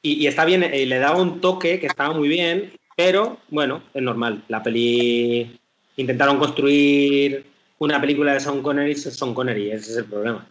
y, 0.02 0.26
está 0.26 0.46
bien, 0.46 0.64
y 0.74 0.86
le 0.86 1.00
daba 1.00 1.22
un 1.22 1.42
toque 1.42 1.80
que 1.80 1.88
estaba 1.88 2.14
muy 2.14 2.28
bien, 2.28 2.72
pero 2.96 3.38
bueno, 3.50 3.84
es 3.94 4.02
normal. 4.02 4.44
La 4.48 4.64
peli. 4.64 5.60
Intentaron 5.98 6.38
construir 6.38 7.46
una 7.80 8.00
película 8.00 8.34
de 8.34 8.40
Sean 8.40 8.62
Connery, 8.62 8.96
Sean 8.96 9.34
Connery, 9.34 9.72
ese 9.72 9.92
es 9.92 9.98
el 9.98 10.06
problema 10.06 10.48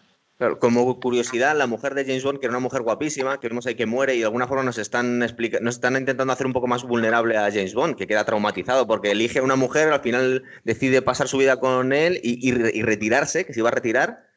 como 0.61 1.01
curiosidad, 1.01 1.57
la 1.57 1.66
mujer 1.66 1.95
de 1.95 2.05
James 2.05 2.22
Bond, 2.22 2.39
que 2.39 2.47
era 2.47 2.53
una 2.53 2.61
mujer 2.61 2.82
guapísima, 2.82 3.41
que 3.41 3.49
vemos 3.49 3.66
ahí 3.66 3.74
que 3.74 3.86
muere 3.86 4.14
y 4.14 4.20
de 4.20 4.24
alguna 4.24 4.47
forma 4.47 4.62
nos 4.62 4.78
están, 4.78 5.18
nos 5.18 5.74
están 5.74 5.97
intentando 5.97 6.32
hacer 6.32 6.47
un 6.47 6.53
poco 6.53 6.68
más 6.68 6.84
vulnerable 6.84 7.36
a 7.36 7.51
James 7.51 7.74
Bond, 7.74 7.97
que 7.97 8.07
queda 8.07 8.24
traumatizado 8.24 8.86
porque 8.86 9.11
elige 9.11 9.41
a 9.41 9.43
una 9.43 9.57
mujer, 9.57 9.93
al 9.93 10.01
final 10.01 10.45
decide 10.62 11.03
pasar 11.03 11.26
su 11.26 11.39
vida 11.39 11.59
con 11.59 11.93
él 11.93 12.20
y, 12.22 12.53
retirarse, 12.53 13.45
que 13.45 13.53
se 13.53 13.61
iba 13.61 13.68
a 13.68 13.72
retirar, 13.72 14.28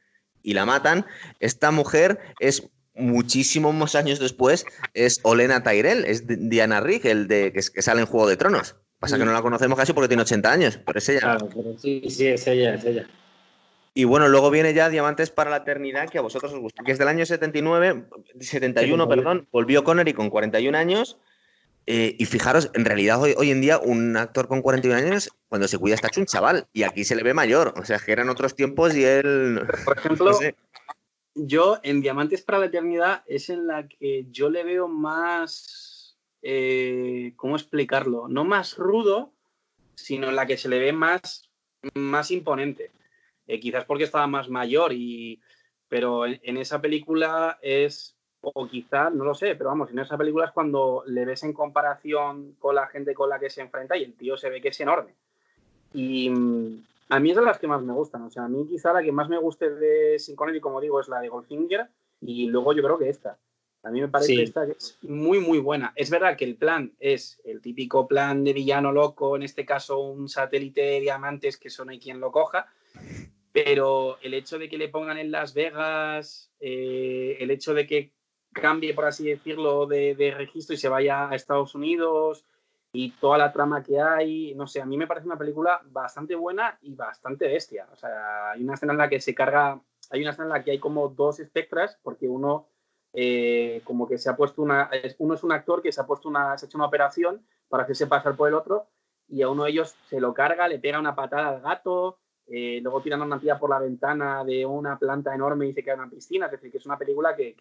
y 0.42 0.56
la 0.56 0.66
matan. 0.66 1.06
Esta 1.40 1.70
mujer 1.70 2.20
es 2.40 2.68
muchísimos 2.96 3.94
años 3.94 4.20
después, 4.20 4.66
es 4.96 5.20
Olena 5.22 5.62
Tyrell, 5.62 6.06
es 6.06 6.24
Diana 6.26 6.82
Rigg, 6.82 7.06
el 7.06 7.28
de 7.28 7.54
que, 7.54 7.62
sale 7.62 8.02
en 8.02 8.08
Juego 8.08 8.28
de 8.28 8.38
Tronos. 8.38 8.76
Pasa 8.98 9.20
que 9.20 9.26
no 9.26 9.34
la 9.34 9.42
conocemos 9.42 9.78
casi 9.78 9.94
porque 9.94 10.08
tiene 10.08 10.24
80 10.24 10.52
años, 10.52 10.80
pero 10.84 10.98
es 10.98 11.10
ella. 11.10 11.20
Claro, 11.22 11.50
pero 11.56 11.78
sí, 11.78 12.02
sí, 12.10 12.28
es 12.28 12.46
ella, 12.48 12.74
es 12.74 12.86
ella. 12.86 13.08
Y 13.94 14.06
bueno, 14.06 14.30
luego 14.30 14.50
viene 14.52 14.74
ya 14.74 14.90
Diamantes 14.90 15.32
para 15.32 15.50
la 15.50 15.58
Eternidad, 15.58 16.10
que 16.10 16.18
a 16.18 16.22
vosotros 16.22 16.54
os 16.54 16.60
gusta, 16.60 16.84
que 16.84 16.94
es 16.94 16.98
del 16.98 17.10
año 17.10 17.26
79, 17.26 18.06
71, 18.40 19.08
perdón, 19.10 19.48
volvió 19.52 19.84
Connery 19.84 20.14
con 20.14 20.30
41 20.30 20.78
años. 20.78 21.18
Eh, 21.88 22.16
y 22.18 22.26
fijaros, 22.26 22.70
en 22.74 22.86
realidad 22.86 23.20
hoy, 23.22 23.34
hoy, 23.38 23.52
en 23.52 23.60
día 23.60 23.80
un 23.80 24.16
actor 24.16 24.48
con 24.48 24.62
41 24.62 24.98
años, 24.98 25.30
cuando 25.50 25.68
se 25.68 25.78
cuida 25.78 25.96
está 25.96 26.08
hecho 26.08 26.22
un 26.22 26.28
chaval, 26.28 26.68
y 26.72 26.84
aquí 26.84 27.04
se 27.04 27.16
le 27.16 27.24
ve 27.24 27.34
mayor. 27.34 27.74
O 27.78 27.84
sea, 27.84 28.00
que 28.00 28.12
eran 28.14 28.30
otros 28.30 28.56
tiempos 28.56 28.96
y 28.96 29.04
él... 29.04 29.62
Por 29.84 29.98
ejemplo, 29.98 30.40
yo 31.36 31.80
en 31.84 32.02
Diamantes 32.02 32.44
para 32.44 32.60
la 32.60 32.68
Eternidad 32.68 33.24
es 33.26 33.50
en 33.50 33.68
la 33.68 33.88
que 33.88 34.26
yo 34.32 34.50
le 34.50 34.64
veo 34.64 34.88
más... 34.88 36.18
Eh, 36.44 37.34
¿Cómo 37.36 37.56
explicarlo? 37.56 38.28
No 38.28 38.46
más 38.46 38.78
rudo, 38.78 39.34
sino 39.96 40.30
en 40.30 40.36
la 40.36 40.46
que 40.46 40.58
se 40.58 40.70
le 40.70 40.80
ve 40.80 40.94
más, 40.94 41.50
más 41.94 42.32
imponente. 42.32 42.90
Eh, 43.52 43.60
quizás 43.60 43.84
porque 43.84 44.06
estaba 44.06 44.28
más 44.28 44.48
mayor, 44.48 44.94
y, 44.94 45.42
pero 45.90 46.26
en, 46.26 46.56
esa 46.56 46.80
película 46.80 47.60
es, 47.62 48.16
o 48.40 48.66
quizás, 48.66 49.14
no 49.14 49.26
lo 49.26 49.34
sé, 49.34 49.56
pero 49.56 49.72
vamos, 49.72 49.92
en 49.92 50.00
esa 50.00 50.18
película 50.18 50.46
es 50.46 50.54
cuando 50.54 51.04
le 51.06 51.26
ves 51.26 51.44
en 51.44 51.52
comparación 51.52 52.56
con 52.60 52.76
la 52.76 52.88
gente 52.88 53.14
con 53.14 53.28
la 53.28 53.40
que 53.40 53.50
se 53.50 53.60
enfrenta 53.60 53.98
y 53.98 54.06
el 54.06 54.14
tío 54.14 54.38
se 54.38 54.50
ve 54.50 54.62
que 54.62 54.70
es 54.70 54.80
enorme. 54.80 55.16
Y 55.94 56.30
mm, 56.30 56.84
a 57.10 57.20
mí 57.20 57.32
es 57.32 57.36
de 57.36 57.42
las 57.42 57.60
que 57.60 57.68
más 57.68 57.82
me 57.82 57.92
gustan, 57.92 58.22
o 58.22 58.30
sea, 58.30 58.46
a 58.46 58.48
mí 58.48 58.66
quizá 58.70 58.94
la 58.94 59.04
que 59.04 59.12
más 59.12 59.28
me 59.28 59.38
guste 59.38 59.70
de 59.70 60.18
Sin 60.18 60.38
Connery, 60.38 60.62
como 60.62 60.80
digo, 60.80 61.02
es 61.02 61.10
la 61.10 61.20
de 61.20 61.28
Goldfinger 61.28 61.90
y 62.22 62.46
luego 62.46 62.72
yo 62.72 62.82
creo 62.82 62.98
que 62.98 63.10
esta. 63.10 63.38
A 63.84 63.92
mí 63.92 64.00
me 64.00 64.08
parece 64.08 64.44
esta 64.44 64.66
que 64.66 64.74
es 64.74 64.98
muy, 65.02 65.40
muy 65.40 65.60
buena. 65.60 65.92
Es 65.98 66.10
verdad 66.10 66.38
que 66.38 66.46
el 66.46 66.56
plan 66.56 66.94
es 67.02 67.42
el 67.44 67.60
típico 67.60 68.08
plan 68.08 68.46
de 68.46 68.54
villano 68.54 68.94
loco, 68.94 69.36
en 69.36 69.44
este 69.44 69.66
caso 69.66 70.00
un 70.00 70.30
satélite 70.30 70.80
de 70.80 71.02
diamantes 71.02 71.58
que 71.58 71.68
eso 71.68 71.84
no 71.84 71.92
hay 71.92 72.00
quien 72.00 72.22
lo 72.22 72.32
coja, 72.32 72.68
pero 73.52 74.18
el 74.22 74.34
hecho 74.34 74.58
de 74.58 74.70
que 74.70 74.78
le 74.78 74.90
pongan 74.90 75.18
en 75.18 75.32
Las 75.32 75.54
Vegas, 75.54 76.52
eh, 76.60 77.38
el 77.40 77.52
hecho 77.52 77.74
de 77.74 77.86
que 77.86 78.14
cambie, 78.54 78.94
por 78.94 79.06
así 79.06 79.26
decirlo, 79.26 79.86
de, 79.86 80.34
registro 80.38 80.74
y 80.74 80.78
se 80.78 80.90
vaya 80.90 81.30
a 81.30 81.36
Estados 81.36 81.76
Unidos 81.76 82.46
y 82.94 83.12
toda 83.12 83.38
la 83.38 83.54
trama 83.54 83.84
que 83.84 84.00
hay, 84.00 84.54
no 84.56 84.68
sé, 84.68 84.82
a 84.82 84.86
mí 84.86 84.98
me 84.98 85.08
parece 85.08 85.26
una 85.26 85.38
película 85.38 85.82
bastante 85.86 86.36
buena 86.36 86.78
y 86.82 86.94
bastante 86.94 87.48
bestia. 87.48 87.88
O 87.92 87.96
sea, 87.96 88.52
hay 88.52 88.64
una 88.64 88.74
escena 88.74 88.94
en 88.94 89.00
la 89.00 89.10
que 89.10 89.22
se 89.22 89.34
carga, 89.34 89.82
hay 90.10 90.22
una 90.22 90.32
escena 90.32 90.48
en 90.48 90.54
la 90.54 90.64
que 90.64 90.72
hay 90.72 90.80
como 90.80 91.08
dos 91.10 91.40
espectras, 91.40 91.98
porque 92.04 92.28
uno 92.28 92.68
eh, 93.14 93.82
como 93.84 94.08
que 94.08 94.18
se 94.18 94.30
ha 94.30 94.36
puesto 94.36 94.62
una, 94.62 94.90
uno 95.18 95.34
es 95.34 95.44
un 95.44 95.52
actor 95.52 95.82
que 95.82 95.92
se 95.92 96.02
ha 96.02 96.06
puesto 96.06 96.30
una, 96.30 96.58
se 96.58 96.66
ha 96.66 96.68
hecho 96.68 96.78
una 96.78 96.88
operación 96.88 97.46
para 97.70 97.84
hacerse 97.84 98.08
pasar 98.08 98.36
por 98.36 98.48
el 98.48 98.54
otro 98.54 98.88
y 99.28 99.42
a 99.42 99.50
uno 99.50 99.64
de 99.64 99.72
ellos 99.72 99.96
se 100.10 100.20
lo 100.20 100.34
carga, 100.34 100.68
le 100.68 100.80
pega 100.80 101.00
una 101.00 101.16
patada 101.16 101.50
al 101.50 101.62
gato, 101.62 102.20
eh, 102.54 102.80
luego 102.82 103.02
tiran 103.02 103.22
una 103.22 103.40
tía 103.40 103.58
por 103.58 103.70
la 103.70 103.80
ventana 103.80 104.44
de 104.44 104.66
una 104.66 105.00
planta 105.00 105.34
enorme 105.34 105.68
y 105.68 105.74
se 105.74 105.84
queda 105.84 105.94
en 105.94 106.00
una 106.02 106.10
piscina. 106.10 106.48
Es 106.48 106.52
decir, 106.52 106.70
que 106.70 106.80
es 106.80 106.86
una 106.86 106.98
película 106.98 107.34
que, 107.34 107.56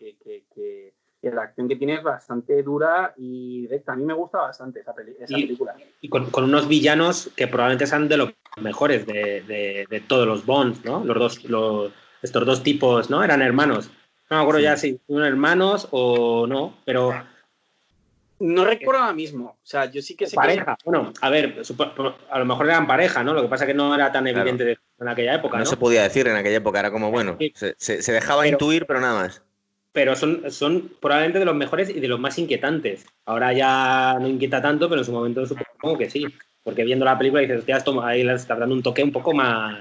la 1.23 1.43
acción 1.43 1.69
que 1.69 1.77
tiene 1.77 1.95
es 1.95 2.03
bastante 2.03 2.61
dura 2.65 3.15
y 3.17 3.63
directa. 3.63 3.93
A 3.93 3.97
mí 3.97 4.05
me 4.05 4.15
gusta 4.15 4.39
bastante 4.39 4.81
esa, 4.81 4.93
película. 4.93 5.77
Y 6.01 6.09
con, 6.09 6.29
unos 6.43 6.67
villanos 6.67 7.31
que 7.37 7.47
probablemente 7.47 7.87
sean 7.87 8.09
de 8.09 8.17
los 8.17 8.33
mejores 8.61 9.07
de, 9.07 10.03
todos 10.09 10.27
los 10.27 10.45
Bonds, 10.45 10.85
¿no? 10.85 11.05
Los 11.05 11.17
dos, 11.17 11.91
estos 12.21 12.45
dos 12.45 12.63
tipos, 12.65 13.11
¿no? 13.11 13.23
Eran 13.23 13.43
hermanos. 13.43 13.93
No 14.29 14.39
me 14.39 14.43
acuerdo 14.43 14.61
ya 14.61 14.77
si 14.77 14.99
son 15.07 15.23
hermanos 15.23 15.87
o 15.93 16.49
no, 16.49 16.75
pero 16.85 17.13
no 18.41 18.65
recuerdo 18.65 19.03
ahora 19.03 19.15
mismo. 19.15 19.59
O 19.63 19.67
sea, 19.67 19.85
yo 19.85 20.03
sí 20.03 20.17
que 20.17 20.27
sé 20.27 20.35
pareja. 20.35 20.77
Bueno, 20.85 21.13
a 21.21 21.31
ver, 21.31 21.63
a 22.31 22.39
lo 22.39 22.45
mejor 22.45 22.67
eran 22.67 22.87
pareja, 22.87 23.23
¿no? 23.23 23.35
Lo 23.35 23.43
que 23.43 23.49
pasa 23.49 23.65
es 23.65 23.69
que 23.69 23.75
no 23.75 23.95
era 23.95 24.11
tan 24.11 24.27
evidente 24.27 24.79
en 24.99 25.09
aquella 25.09 25.35
época. 25.35 25.59
No, 25.59 25.67
se 25.67 25.77
podía 25.77 26.03
decir 26.03 26.27
en 26.27 26.37
aquella 26.37 26.57
época, 26.57 26.81
era 26.81 26.91
como, 26.91 27.11
bueno, 27.11 27.37
se, 27.55 28.13
dejaba 28.13 28.49
intuir, 28.49 28.87
pero 28.87 29.01
nada 29.01 29.23
más. 29.23 29.43
Pero 29.93 30.17
son, 30.17 30.51
son 30.51 30.91
probablemente 31.01 31.39
de 31.39 31.45
los 31.45 31.55
mejores 31.55 31.91
y 31.91 32.01
de 32.01 32.09
los 32.09 32.19
más 32.19 32.39
inquietantes. 32.39 33.07
Ahora 33.27 33.53
ya 33.53 34.17
no 34.21 34.29
inquieta 34.29 34.63
tanto, 34.63 34.89
pero 34.89 35.01
en 35.01 35.05
su 35.05 35.13
momento 35.13 35.45
supongo 35.47 35.99
que 35.99 36.09
sí. 36.09 36.27
Porque 36.63 36.85
viendo 36.85 37.05
la 37.05 37.19
película 37.19 37.43
dices, 37.43 37.59
hostia, 37.59 37.77
esto 37.77 38.03
ahí 38.03 38.23
le 38.23 38.35
está 38.35 38.55
dando 38.55 38.75
un 38.75 38.83
toque 38.83 39.03
un 39.03 39.13
poco 39.13 39.33
más, 39.33 39.77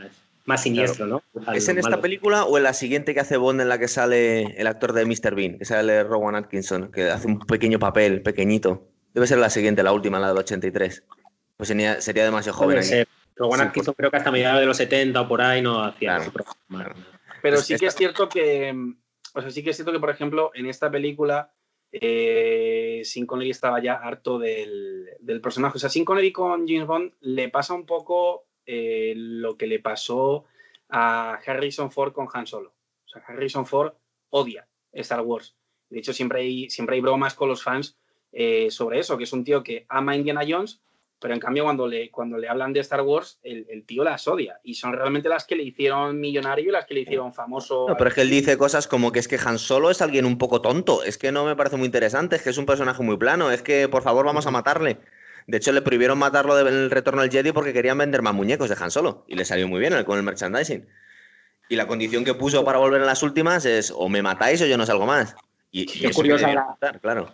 más 0.50 0.64
siniestro, 0.64 1.06
¿no? 1.06 1.24
¿Es 1.54 1.70
en 1.70 1.78
esta 1.78 2.02
película 2.02 2.44
o 2.44 2.58
en 2.58 2.64
la 2.64 2.74
siguiente 2.74 3.14
que 3.14 3.20
hace 3.20 3.38
Bond 3.38 3.62
en 3.62 3.70
la 3.70 3.78
que 3.78 3.88
sale 3.88 4.60
el 4.60 4.66
actor 4.66 4.94
de 4.94 5.06
Mr. 5.06 5.36
Bean, 5.36 5.60
que 5.60 5.66
sale 5.66 6.04
Rowan 6.04 6.36
Atkinson, 6.36 6.92
que 6.92 7.12
hace 7.12 7.28
un 7.28 7.38
pequeño 7.40 7.78
papel, 7.78 8.24
pequeñito? 8.24 8.88
Debe 9.14 9.28
ser 9.28 9.38
la 9.38 9.52
siguiente, 9.52 9.84
la 9.84 9.92
última, 9.92 10.20
la 10.20 10.30
del 10.30 10.38
83. 10.40 11.04
Pues 11.56 11.68
sería, 11.68 12.02
sería 12.02 12.24
demasiado 12.24 12.58
joven. 12.58 12.82
Rowan 13.36 13.62
Atkinson 13.62 13.94
creo 13.94 14.10
que 14.10 14.18
hasta 14.18 14.32
mediados 14.32 14.60
de 14.60 14.66
los 14.66 14.76
70 14.76 15.22
o 15.22 15.28
por 15.28 15.42
ahí 15.42 15.62
no 15.62 15.84
hacía 15.84 16.20
Pero 17.44 17.58
sí 17.58 17.76
que 17.78 17.86
es 17.86 17.96
cierto 17.96 18.28
que, 18.28 18.74
o 19.36 19.42
sea, 19.42 19.52
sí 19.52 19.64
que 19.64 19.70
es 19.70 19.76
cierto 19.76 19.92
que, 19.92 20.00
por 20.00 20.10
ejemplo, 20.10 20.52
en 20.56 20.66
esta 20.66 20.90
película 20.90 21.54
eh, 21.92 23.02
Sin 23.04 23.28
Connery 23.28 23.52
estaba 23.52 23.82
ya 23.82 23.94
harto 23.94 24.40
del, 24.40 25.10
del, 25.20 25.42
personaje. 25.42 25.78
O 25.78 25.80
sea, 25.80 25.90
Sin 25.90 26.06
Connery 26.06 26.32
con 26.32 26.68
James 26.68 26.88
Bond 26.88 27.14
le 27.22 27.50
pasa 27.50 27.76
un 27.76 27.86
poco 27.86 28.49
eh, 28.72 29.14
lo 29.16 29.58
que 29.58 29.66
le 29.66 29.80
pasó 29.80 30.46
a 30.90 31.40
Harrison 31.44 31.92
Ford 31.92 32.14
con 32.14 32.28
Han 32.32 32.46
Solo. 32.46 32.76
O 33.04 33.10
sea, 33.10 33.24
Harrison 33.28 33.66
Ford 33.66 33.94
odia 34.30 34.68
Star 34.92 35.22
Wars. 35.22 35.56
De 35.90 35.98
hecho, 35.98 36.14
siempre 36.14 36.42
hay, 36.42 36.70
siempre 36.70 36.96
hay 36.96 37.02
bromas 37.02 37.34
con 37.34 37.50
los 37.50 37.64
fans 37.64 37.98
eh, 38.32 38.70
sobre 38.70 39.00
eso, 39.00 39.18
que 39.18 39.24
es 39.24 39.34
un 39.34 39.44
tío 39.44 39.64
que 39.64 39.88
ama 39.90 40.16
Indiana 40.16 40.42
Jones, 40.48 40.84
pero 41.20 41.34
en 41.34 41.40
cambio 41.40 41.64
cuando 41.64 41.88
le, 41.88 42.12
cuando 42.12 42.38
le 42.38 42.48
hablan 42.48 42.72
de 42.72 42.82
Star 42.82 43.02
Wars, 43.02 43.40
el, 43.42 43.84
tío 43.88 44.04
las 44.04 44.28
odia. 44.28 44.60
Y 44.64 44.76
son 44.76 44.94
realmente 44.94 45.30
las 45.30 45.46
que 45.46 45.56
le 45.56 45.64
hicieron 45.64 46.20
millonario 46.20 46.70
y 46.70 46.72
las 46.72 46.86
que 46.86 46.94
le 46.94 47.00
hicieron 47.00 47.34
famoso. 47.34 47.88
No, 47.90 47.98
pero 47.98 48.10
es 48.10 48.14
que 48.14 48.22
él 48.22 48.30
dice 48.30 48.56
cosas 48.56 48.88
como 48.88 49.12
que 49.12 49.18
es 49.18 49.28
que 49.28 49.40
Han 49.44 49.58
Solo 49.58 49.90
es 49.90 50.04
alguien 50.04 50.26
un 50.26 50.38
poco 50.38 50.62
tonto, 50.62 51.04
es 51.04 51.18
que 51.18 51.32
no 51.32 51.44
me 51.44 51.56
parece 51.56 51.76
muy 51.76 51.88
interesante, 51.88 52.36
es 52.36 52.44
que 52.44 52.52
es 52.52 52.58
un 52.60 52.68
personaje 52.68 53.02
muy 53.02 53.18
plano, 53.18 53.50
es 53.50 53.64
que 53.64 53.90
por 53.90 54.04
favor 54.04 54.28
vamos 54.28 54.46
a 54.46 54.52
matarle. 54.52 55.00
De 55.50 55.58
hecho, 55.58 55.72
le 55.72 55.82
prohibieron 55.82 56.20
matarlo 56.20 56.56
del 56.56 56.92
retorno 56.92 57.24
al 57.24 57.32
Jedi 57.32 57.52
porque 57.52 57.74
querían 57.74 57.98
vender 57.98 58.22
más 58.22 58.36
muñecos 58.36 58.70
de 58.70 58.76
Han 58.80 58.92
Solo. 58.92 59.26
Y 59.28 59.36
le 59.36 59.46
salió 59.46 59.68
muy 59.68 59.80
bien 59.80 60.04
con 60.04 60.16
el 60.16 60.24
merchandising. 60.24 60.88
Y 61.70 61.76
la 61.76 61.88
condición 61.88 62.24
que 62.24 62.36
puso 62.36 62.64
para 62.64 62.78
volver 62.78 63.02
en 63.02 63.08
las 63.08 63.24
últimas 63.24 63.66
es 63.66 63.92
o 63.96 64.10
me 64.10 64.22
matáis 64.22 64.62
o 64.62 64.68
yo 64.68 64.78
no 64.78 64.86
salgo 64.86 65.08
más. 65.08 65.36
Y, 65.72 66.06
es, 66.06 66.16
curiosa 66.16 66.54
la, 66.54 67.00
claro. 67.02 67.32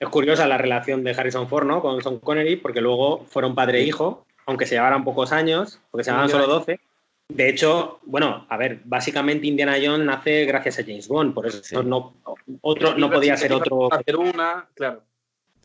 es 0.00 0.08
curiosa 0.08 0.46
la 0.46 0.56
relación 0.56 1.04
de 1.04 1.10
Harrison 1.10 1.46
Ford 1.46 1.66
¿no? 1.66 1.82
con 1.82 2.00
Sean 2.00 2.18
Connery, 2.20 2.56
porque 2.56 2.80
luego 2.80 3.26
fueron 3.26 3.54
padre 3.54 3.80
e 3.80 3.82
hijo, 3.82 4.24
aunque 4.46 4.64
se 4.64 4.76
llevaran 4.76 5.04
pocos 5.04 5.32
años, 5.32 5.78
porque 5.90 6.04
se 6.04 6.10
llevaban 6.10 6.30
solo 6.30 6.46
12. 6.46 6.80
De 7.28 7.50
hecho, 7.50 8.00
bueno, 8.06 8.46
a 8.48 8.56
ver, 8.56 8.80
básicamente 8.86 9.46
Indiana 9.46 9.76
Jones 9.82 10.06
nace 10.06 10.46
gracias 10.46 10.78
a 10.78 10.82
James 10.84 11.06
Bond, 11.06 11.34
por 11.34 11.46
eso 11.46 11.82
no, 11.82 12.14
otro, 12.62 12.96
no 12.96 13.10
podía 13.10 13.36
ser 13.36 13.52
otro. 13.52 13.92
Hacer 13.92 14.16
una, 14.16 14.66
claro. 14.72 15.02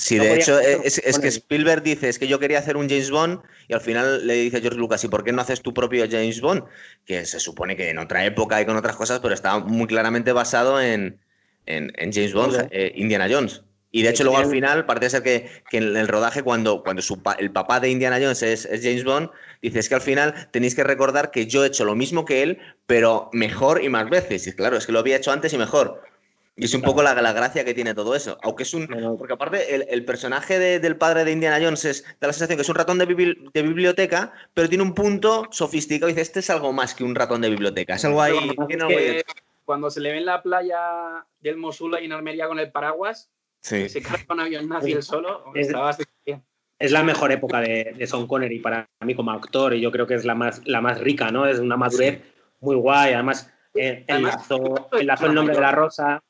Sí, 0.04 0.20
de 0.20 0.36
hecho, 0.36 0.60
es, 0.60 1.00
que 1.00 1.30
Spielberg 1.30 1.82
dice, 1.82 2.10
es 2.10 2.20
que 2.20 2.28
yo 2.28 2.38
quería 2.38 2.60
hacer 2.60 2.76
un 2.76 2.90
James 2.90 3.10
Bond 3.10 3.40
y 3.70 3.74
al 3.74 3.80
final 3.80 4.28
le 4.28 4.34
dice 4.34 4.58
a 4.58 4.60
George 4.60 4.78
Lucas, 4.78 5.02
¿y 5.06 5.08
por 5.08 5.24
qué 5.24 5.32
no 5.32 5.42
haces 5.42 5.62
tu 5.62 5.74
propio 5.74 6.06
James 6.12 6.42
Bond? 6.42 6.66
Que 7.06 7.26
se 7.26 7.40
supone 7.40 7.78
que 7.78 7.90
en 7.90 8.00
otra 8.00 8.26
época 8.26 8.62
y 8.62 8.66
con 8.66 8.76
otras 8.76 8.98
cosas, 8.98 9.22
pero 9.22 9.34
está 9.34 9.60
muy 9.60 9.88
claramente 9.88 10.34
basado 10.34 10.82
en, 10.82 11.22
James 11.66 12.34
Bond, 12.34 12.68
eh, 12.72 12.92
Indiana 12.98 13.30
Jones. 13.32 13.64
Y 13.92 14.02
de 14.02 14.10
hecho 14.10 14.26
luego 14.26 14.40
al 14.40 14.48
final 14.48 14.86
parece 14.86 15.10
ser 15.10 15.24
que, 15.24 15.50
en 15.72 15.96
el 15.96 16.10
rodaje 16.10 16.44
cuando, 16.44 16.84
cuando 16.84 17.02
el 17.40 17.52
papá 17.52 17.80
de 17.80 17.90
Indiana 17.90 18.18
Jones 18.20 18.44
es, 18.44 18.68
James 18.82 19.06
Bond, 19.06 19.30
dice 19.62 19.80
es 19.80 19.88
que 19.88 19.96
al 19.96 20.02
final 20.02 20.50
tenéis 20.52 20.76
que 20.76 20.84
recordar 20.84 21.32
que 21.32 21.48
yo 21.48 21.64
he 21.64 21.68
hecho 21.68 21.86
lo 21.86 21.96
mismo 21.96 22.26
que 22.26 22.44
él, 22.44 22.58
pero 22.88 23.30
mejor 23.32 23.82
y 23.82 23.88
más 23.88 24.10
veces. 24.10 24.48
Y 24.48 24.52
claro, 24.54 24.76
es 24.76 24.86
que 24.86 24.92
lo 24.92 25.00
había 25.00 25.16
hecho 25.16 25.32
antes 25.32 25.54
y 25.54 25.58
mejor. 25.58 26.02
Y 26.56 26.66
es 26.66 26.74
un 26.76 26.84
poco 26.84 27.02
la, 27.02 27.20
la, 27.20 27.34
gracia 27.34 27.66
que 27.66 27.74
tiene 27.74 27.96
todo 27.96 28.16
eso. 28.16 28.38
Aunque 28.44 28.64
es 28.64 28.74
un. 28.76 28.88
Porque 29.18 29.34
aparte, 29.34 29.94
el, 29.94 30.06
personaje 30.06 30.80
del 30.80 30.98
padre 30.98 31.26
de 31.26 31.32
Indiana 31.32 31.60
Jones 31.60 31.84
es, 31.86 32.04
da 32.20 32.28
la 32.28 32.34
sensación 32.34 32.58
que 32.58 32.62
es 32.62 32.70
un 32.70 32.76
ratón 32.76 33.00
de, 33.00 33.06
biblioteca, 33.06 34.34
pero 34.54 34.70
tiene 34.70 34.84
un 34.84 34.94
punto 34.94 35.48
sofisticado. 35.50 36.10
Y 36.10 36.14
dice: 36.14 36.22
Este 36.22 36.42
es 36.42 36.50
algo 36.52 36.72
más 36.72 36.94
que 36.94 37.04
un 37.04 37.16
ratón 37.16 37.42
de 37.42 37.50
biblioteca. 37.50 37.96
Es 37.96 38.06
algo 38.06 38.22
ahí. 38.22 38.54
Cuando 39.66 39.90
se 39.90 40.02
le 40.02 40.12
ve 40.12 40.18
en 40.18 40.26
la 40.26 40.44
playa 40.44 41.26
del 41.40 41.58
Mosul 41.58 41.98
y 42.02 42.06
en 42.06 42.12
Armería 42.12 42.48
con 42.48 42.60
el 42.60 42.72
paraguas, 42.72 43.32
se 43.62 44.02
carga 44.02 44.26
un 44.30 44.40
avión 44.42 44.68
nazi 44.68 44.92
el 44.92 45.04
solo, 45.04 45.54
es, 45.56 45.70
es 46.80 46.92
la 46.92 47.02
mejor 47.02 47.32
época 47.32 47.62
de, 47.62 47.96
de 47.98 48.08
Sean 48.08 48.28
Connery 48.28 48.60
para 48.60 48.90
mí 49.00 49.16
como 49.16 49.32
actor 49.32 49.74
y 49.74 49.80
yo 49.80 49.90
creo 49.90 50.06
que 50.06 50.16
es 50.16 50.26
la 50.26 50.36
más, 50.36 50.62
la 50.66 50.82
más 50.82 51.00
rica, 51.00 51.32
¿no? 51.32 51.48
Es 51.48 51.60
una 51.60 51.78
madurez 51.78 52.22
muy 52.60 52.76
guay. 52.76 53.14
Además, 53.14 53.50
eh, 53.74 54.04
enlazó, 54.08 54.90
el 54.92 55.34
nombre 55.34 55.56
de 55.56 55.62
la 55.62 55.72
rosa, 55.72 56.22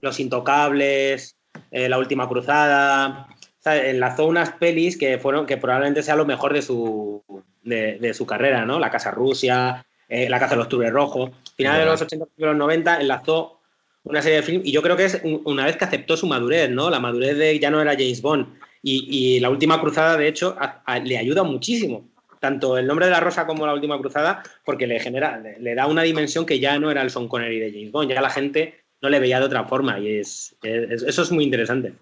Los 0.00 0.20
Intocables, 0.20 1.36
eh, 1.70 1.88
La 1.88 1.98
Última 1.98 2.28
Cruzada. 2.28 3.28
enlazó 3.64 4.26
unas 4.26 4.52
pelis 4.52 4.96
que 4.96 5.18
fueron 5.18 5.46
que 5.46 5.56
probablemente 5.56 6.02
sea 6.02 6.16
lo 6.16 6.26
mejor 6.26 6.52
de 6.52 6.62
su, 6.62 7.22
de, 7.62 8.14
su 8.14 8.26
carrera, 8.26 8.64
¿no? 8.64 8.78
La 8.78 8.90
Casa 8.90 9.10
Rusia, 9.10 9.84
eh, 10.08 10.28
La 10.28 10.38
Casa 10.38 10.52
de 10.54 10.58
los 10.58 10.68
Tubres 10.68 10.92
Rojos. 10.92 11.30
Final 11.56 11.78
de 11.78 11.84
los 11.84 12.00
80 12.00 12.26
y 12.36 12.42
los 12.42 12.56
90 12.56 13.00
enlazó 13.00 13.60
una 14.04 14.22
serie 14.22 14.38
de 14.38 14.42
films 14.42 14.66
y 14.66 14.72
yo 14.72 14.82
creo 14.82 14.96
que 14.96 15.04
es 15.04 15.20
una 15.44 15.66
vez 15.66 15.76
que 15.76 15.84
aceptó 15.84 16.16
su 16.16 16.26
madurez, 16.26 16.70
¿no? 16.70 16.88
La 16.90 17.00
madurez 17.00 17.36
de 17.36 17.58
ya 17.58 17.70
no 17.70 17.80
era 17.80 17.92
James 17.92 18.22
Bond. 18.22 18.58
Y, 18.82 19.38
La 19.40 19.50
Última 19.50 19.78
Cruzada, 19.78 20.16
de 20.16 20.26
hecho, 20.26 20.56
le 21.04 21.18
ayuda 21.18 21.42
muchísimo 21.42 22.08
tanto 22.40 22.78
el 22.78 22.86
nombre 22.86 23.06
de 23.06 23.12
la 23.12 23.20
rosa 23.20 23.46
como 23.46 23.66
la 23.66 23.74
última 23.74 23.98
cruzada, 23.98 24.42
porque 24.64 24.86
le 24.86 24.98
genera, 24.98 25.38
le, 25.38 25.74
da 25.74 25.86
una 25.86 26.02
dimensión 26.02 26.46
que 26.46 26.58
ya 26.58 26.78
no 26.78 26.90
era 26.90 27.02
el 27.02 27.10
Son 27.10 27.28
Connery 27.28 27.60
de 27.60 27.70
James 27.70 27.92
Bond, 27.92 28.10
ya 28.10 28.20
la 28.20 28.30
gente 28.30 28.79
no 29.02 29.08
le 29.08 29.20
veía 29.20 29.38
de 29.38 29.46
otra 29.46 29.64
forma 29.64 29.98
y 29.98 30.18
es, 30.18 30.56
eso 30.62 31.22
es 31.22 31.30
muy 31.32 31.44
interesante. 31.44 31.94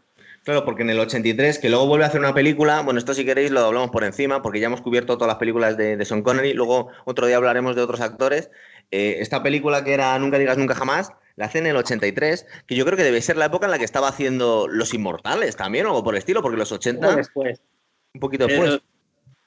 Claro, 0.44 0.64
porque 0.64 0.82
en 0.82 0.90
el 0.90 0.98
83, 0.98 1.58
que 1.58 1.68
luego 1.68 1.86
vuelve 1.86 2.04
a 2.04 2.08
hacer 2.08 2.20
una 2.20 2.32
película, 2.32 2.80
bueno, 2.80 2.98
esto 2.98 3.12
si 3.12 3.24
queréis 3.24 3.50
lo 3.50 3.60
hablamos 3.60 3.90
por 3.90 4.04
encima, 4.04 4.40
porque 4.40 4.60
ya 4.60 4.66
hemos 4.66 4.80
cubierto 4.80 5.18
todas 5.18 5.28
las 5.28 5.38
películas 5.38 5.76
de, 5.76 5.96
de 5.96 6.04
Sean 6.04 6.22
Connery, 6.22 6.54
luego 6.54 6.88
otro 7.04 7.26
día 7.26 7.36
hablaremos 7.36 7.76
de 7.76 7.82
otros 7.82 8.00
actores. 8.00 8.50
Eh, 8.90 9.16
esta 9.18 9.42
película 9.42 9.84
que 9.84 9.92
era 9.92 10.18
Nunca 10.18 10.38
digas 10.38 10.56
nunca 10.56 10.74
jamás, 10.74 11.12
la 11.36 11.46
hace 11.46 11.58
en 11.58 11.66
el 11.66 11.76
83, 11.76 12.46
que 12.66 12.74
yo 12.74 12.84
creo 12.86 12.96
que 12.96 13.04
debe 13.04 13.20
ser 13.20 13.36
la 13.36 13.46
época 13.46 13.66
en 13.66 13.72
la 13.72 13.78
que 13.78 13.84
estaba 13.84 14.08
haciendo 14.08 14.66
Los 14.68 14.94
Inmortales 14.94 15.56
también, 15.56 15.86
o 15.86 15.90
algo 15.90 16.04
por 16.04 16.14
el 16.14 16.18
estilo, 16.18 16.40
porque 16.40 16.56
los 16.56 16.72
80... 16.72 17.16
Después. 17.16 17.60
Un 18.14 18.20
poquito 18.20 18.46
después. 18.46 18.80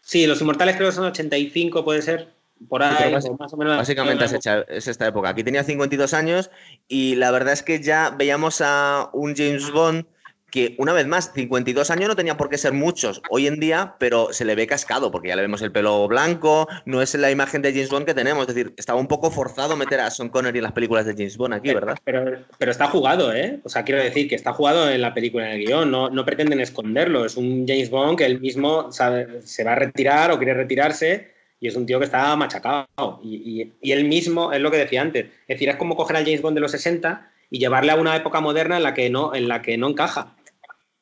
Sí, 0.02 0.28
Los 0.28 0.40
Inmortales 0.42 0.76
creo 0.76 0.90
que 0.90 0.96
son 0.96 1.06
85, 1.06 1.84
puede 1.84 2.02
ser. 2.02 2.30
Por 2.70 2.84
ahí, 2.84 3.12
más, 3.12 3.26
o 3.26 3.58
menos. 3.58 3.78
Básicamente 3.78 4.26
es, 4.26 4.88
esta 4.88 5.08
época. 5.08 5.30
Aquí 5.30 5.44
tenía 5.44 5.64
52 5.64 6.14
años 6.14 6.52
y 6.88 7.16
la 7.16 7.32
verdad 7.32 7.54
es 7.54 7.64
que 7.64 7.82
ya 7.82 8.12
veíamos 8.12 8.62
a 8.62 9.10
un 9.14 9.36
James 9.36 9.72
Bond 9.72 10.06
que 10.52 10.76
una 10.78 10.92
vez 10.92 11.08
más, 11.08 11.32
52 11.34 11.90
años 11.92 12.10
no 12.10 12.16
tenía 12.16 12.36
por 12.36 12.50
qué 12.50 12.58
ser 12.58 12.74
muchos 12.74 13.22
hoy 13.30 13.48
en 13.48 13.60
día, 13.60 13.96
pero 14.00 14.34
se 14.34 14.44
le 14.44 14.54
ve 14.54 14.68
cascado, 14.68 15.10
porque 15.10 15.30
ya 15.30 15.36
le 15.38 15.42
vemos 15.42 15.62
el 15.62 15.72
pelo 15.72 16.08
blanco, 16.10 16.68
no 16.86 17.02
es 17.02 17.16
la 17.16 17.32
imagen 17.32 17.62
de 17.62 17.72
James 17.72 17.90
Bond 17.90 18.06
que 18.06 18.14
tenemos, 18.14 18.48
es 18.48 18.54
decir, 18.54 18.74
estaba 18.76 19.00
un 19.00 19.08
poco 19.08 19.32
forzado 19.32 19.78
meter 19.78 20.02
a 20.02 20.12
Sean 20.12 20.28
Connery 20.28 20.58
en 20.60 20.64
las 20.64 20.74
películas 20.74 21.06
de 21.06 21.14
James 21.14 21.38
Bond 21.38 21.54
aquí, 21.54 21.74
¿verdad? 21.74 21.96
Pero, 22.04 22.44
pero 22.58 22.72
está 22.72 22.88
jugado, 22.88 23.34
¿eh? 23.34 23.62
O 23.64 23.70
sea, 23.70 23.84
quiero 23.84 24.04
decir 24.04 24.28
que 24.28 24.36
está 24.36 24.52
jugado 24.52 24.92
en 24.92 25.02
la 25.02 25.14
película, 25.14 25.50
en 25.50 25.62
el 25.62 25.66
guion, 25.66 25.90
no, 25.90 26.10
no 26.10 26.26
pretenden 26.26 26.60
esconderlo, 26.60 27.24
es 27.24 27.38
un 27.38 27.66
James 27.66 27.90
Bond 27.90 28.18
que 28.18 28.26
él 28.26 28.42
mismo 28.42 28.92
sabe, 28.92 29.42
se 29.44 29.64
va 29.64 29.72
a 29.72 29.76
retirar 29.76 30.32
o 30.32 30.38
quiere 30.38 30.54
retirarse 30.54 31.32
y 31.62 31.70
es 31.70 31.76
un 31.78 31.86
tío 31.86 32.00
que 32.00 32.06
está 32.06 32.36
machacado. 32.36 33.22
Y, 33.24 33.62
y, 33.62 33.74
y, 33.82 33.92
él 33.94 34.04
mismo, 34.04 34.52
es 34.52 34.60
lo 34.60 34.70
que 34.70 34.78
decía 34.78 35.02
antes, 35.02 35.26
es 35.26 35.48
decir, 35.48 35.70
es 35.70 35.78
como 35.78 35.96
coger 35.96 36.18
al 36.18 36.26
James 36.26 36.42
Bond 36.42 36.56
de 36.56 36.62
los 36.62 36.72
60 36.72 37.32
y 37.50 37.60
llevarle 37.60 37.94
a 37.94 37.96
una 37.96 38.18
época 38.18 38.42
moderna 38.42 38.76
en 38.76 38.84
la 38.84 38.94
que 38.94 39.10
no, 39.10 39.34
en 39.34 39.48
la 39.48 39.62
que 39.62 39.78
no 39.78 39.88
encaja 39.88 40.36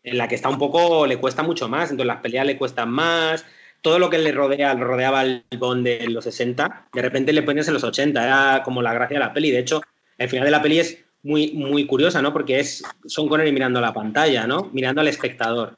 en 0.03 0.18
la 0.18 0.27
que 0.27 0.36
está 0.36 0.49
un 0.49 0.57
poco, 0.57 1.06
le 1.06 1.18
cuesta 1.18 1.44
mucho 1.44 1.68
más, 1.68 1.91
entonces 1.91 2.07
las 2.07 2.22
peleas 2.22 2.45
le 2.45 2.57
cuestan 2.57 2.90
más, 2.90 3.45
todo 3.81 3.99
lo 3.99 4.10
que 4.10 4.18
le 4.18 4.31
rodea, 4.31 4.73
le 4.73 4.84
rodeaba 4.84 5.23
el 5.23 5.44
Bond 5.57 5.86
de 5.86 6.07
los 6.07 6.23
60, 6.23 6.88
de 6.94 7.02
repente 7.02 7.34
le 7.34 7.44
pones 7.44 7.68
en 7.68 7.73
los 7.73 7.84
80, 7.84 8.23
era 8.23 8.64
como 8.64 8.81
la 8.81 8.94
gracia 8.94 9.15
de 9.15 9.26
la 9.26 9.34
peli, 9.34 9.52
de 9.52 9.60
hecho, 9.60 9.81
el 10.18 10.30
final 10.30 10.45
de 10.45 10.52
la 10.52 10.61
peli 10.61 10.80
es 10.80 11.03
muy, 11.23 11.52
muy 11.52 11.86
curiosa, 11.86 12.22
¿no? 12.22 12.31
Porque 12.31 12.60
es 12.60 12.84
Son 13.06 13.27
Connery 13.27 13.52
mirando 13.52 13.81
la 13.81 13.94
pantalla, 13.94 14.48
¿no? 14.48 14.69
Mirando 14.73 15.02
al 15.02 15.07
espectador. 15.07 15.77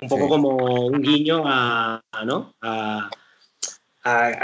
Un 0.00 0.08
poco 0.08 0.28
como 0.28 0.86
un 0.86 1.00
guiño 1.00 1.44
a, 1.46 2.02
¿no? 2.24 2.54
A, 2.60 3.08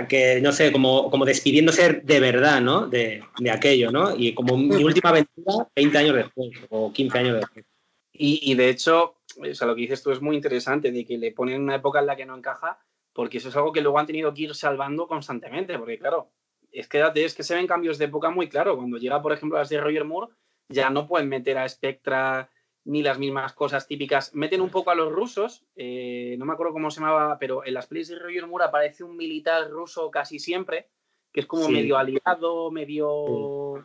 que, 0.08 0.40
no 0.40 0.52
sé, 0.52 0.70
como, 0.70 1.10
como 1.10 1.24
despidiéndose 1.24 2.00
de 2.04 2.20
verdad, 2.20 2.60
¿no? 2.60 2.86
De, 2.86 3.22
de 3.38 3.50
aquello, 3.50 3.90
¿no? 3.90 4.14
Y 4.16 4.34
como 4.34 4.56
mi 4.56 4.82
última 4.82 5.10
aventura 5.10 5.68
20 5.74 5.98
años 5.98 6.14
después 6.16 6.50
o 6.70 6.92
15 6.92 7.18
años 7.18 7.36
después. 7.40 7.64
Y, 8.12 8.52
y, 8.52 8.54
de 8.54 8.68
hecho, 8.68 9.16
o 9.36 9.54
sea, 9.54 9.66
lo 9.66 9.74
que 9.74 9.82
dices 9.82 10.02
tú 10.02 10.10
es 10.10 10.20
muy 10.20 10.36
interesante, 10.36 10.90
de 10.90 11.04
que 11.04 11.18
le 11.18 11.32
ponen 11.32 11.62
una 11.62 11.76
época 11.76 12.00
en 12.00 12.06
la 12.06 12.16
que 12.16 12.26
no 12.26 12.36
encaja, 12.36 12.78
porque 13.12 13.38
eso 13.38 13.48
es 13.48 13.56
algo 13.56 13.72
que 13.72 13.80
luego 13.80 13.98
han 13.98 14.06
tenido 14.06 14.32
que 14.32 14.42
ir 14.42 14.54
salvando 14.54 15.06
constantemente, 15.08 15.76
porque 15.78 15.98
claro, 15.98 16.30
es 16.70 16.88
que, 16.88 17.04
es 17.14 17.34
que 17.34 17.42
se 17.42 17.54
ven 17.54 17.66
cambios 17.66 17.98
de 17.98 18.04
época 18.04 18.30
muy 18.30 18.48
claro. 18.48 18.76
Cuando 18.76 18.98
llega, 18.98 19.20
por 19.22 19.32
ejemplo, 19.32 19.58
las 19.58 19.68
de 19.68 19.80
Roger 19.80 20.04
Moore, 20.04 20.32
ya 20.68 20.90
no 20.90 21.06
pueden 21.06 21.28
meter 21.28 21.58
a 21.58 21.68
Spectra 21.68 22.50
ni 22.84 23.02
las 23.02 23.18
mismas 23.18 23.52
cosas 23.52 23.86
típicas. 23.86 24.34
Meten 24.34 24.60
un 24.60 24.70
poco 24.70 24.90
a 24.90 24.94
los 24.94 25.12
rusos, 25.12 25.64
eh, 25.76 26.36
no 26.38 26.46
me 26.46 26.52
acuerdo 26.52 26.72
cómo 26.72 26.90
se 26.90 27.00
llamaba, 27.00 27.38
pero 27.38 27.64
en 27.64 27.74
las 27.74 27.86
pelis 27.86 28.08
de 28.08 28.18
Roger 28.18 28.46
Moore 28.46 28.64
aparece 28.64 29.04
un 29.04 29.16
militar 29.16 29.70
ruso 29.70 30.10
casi 30.10 30.38
siempre, 30.38 30.88
que 31.32 31.40
es 31.40 31.46
como 31.46 31.68
medio 31.68 31.98
aliado, 31.98 32.70
medio 32.70 33.84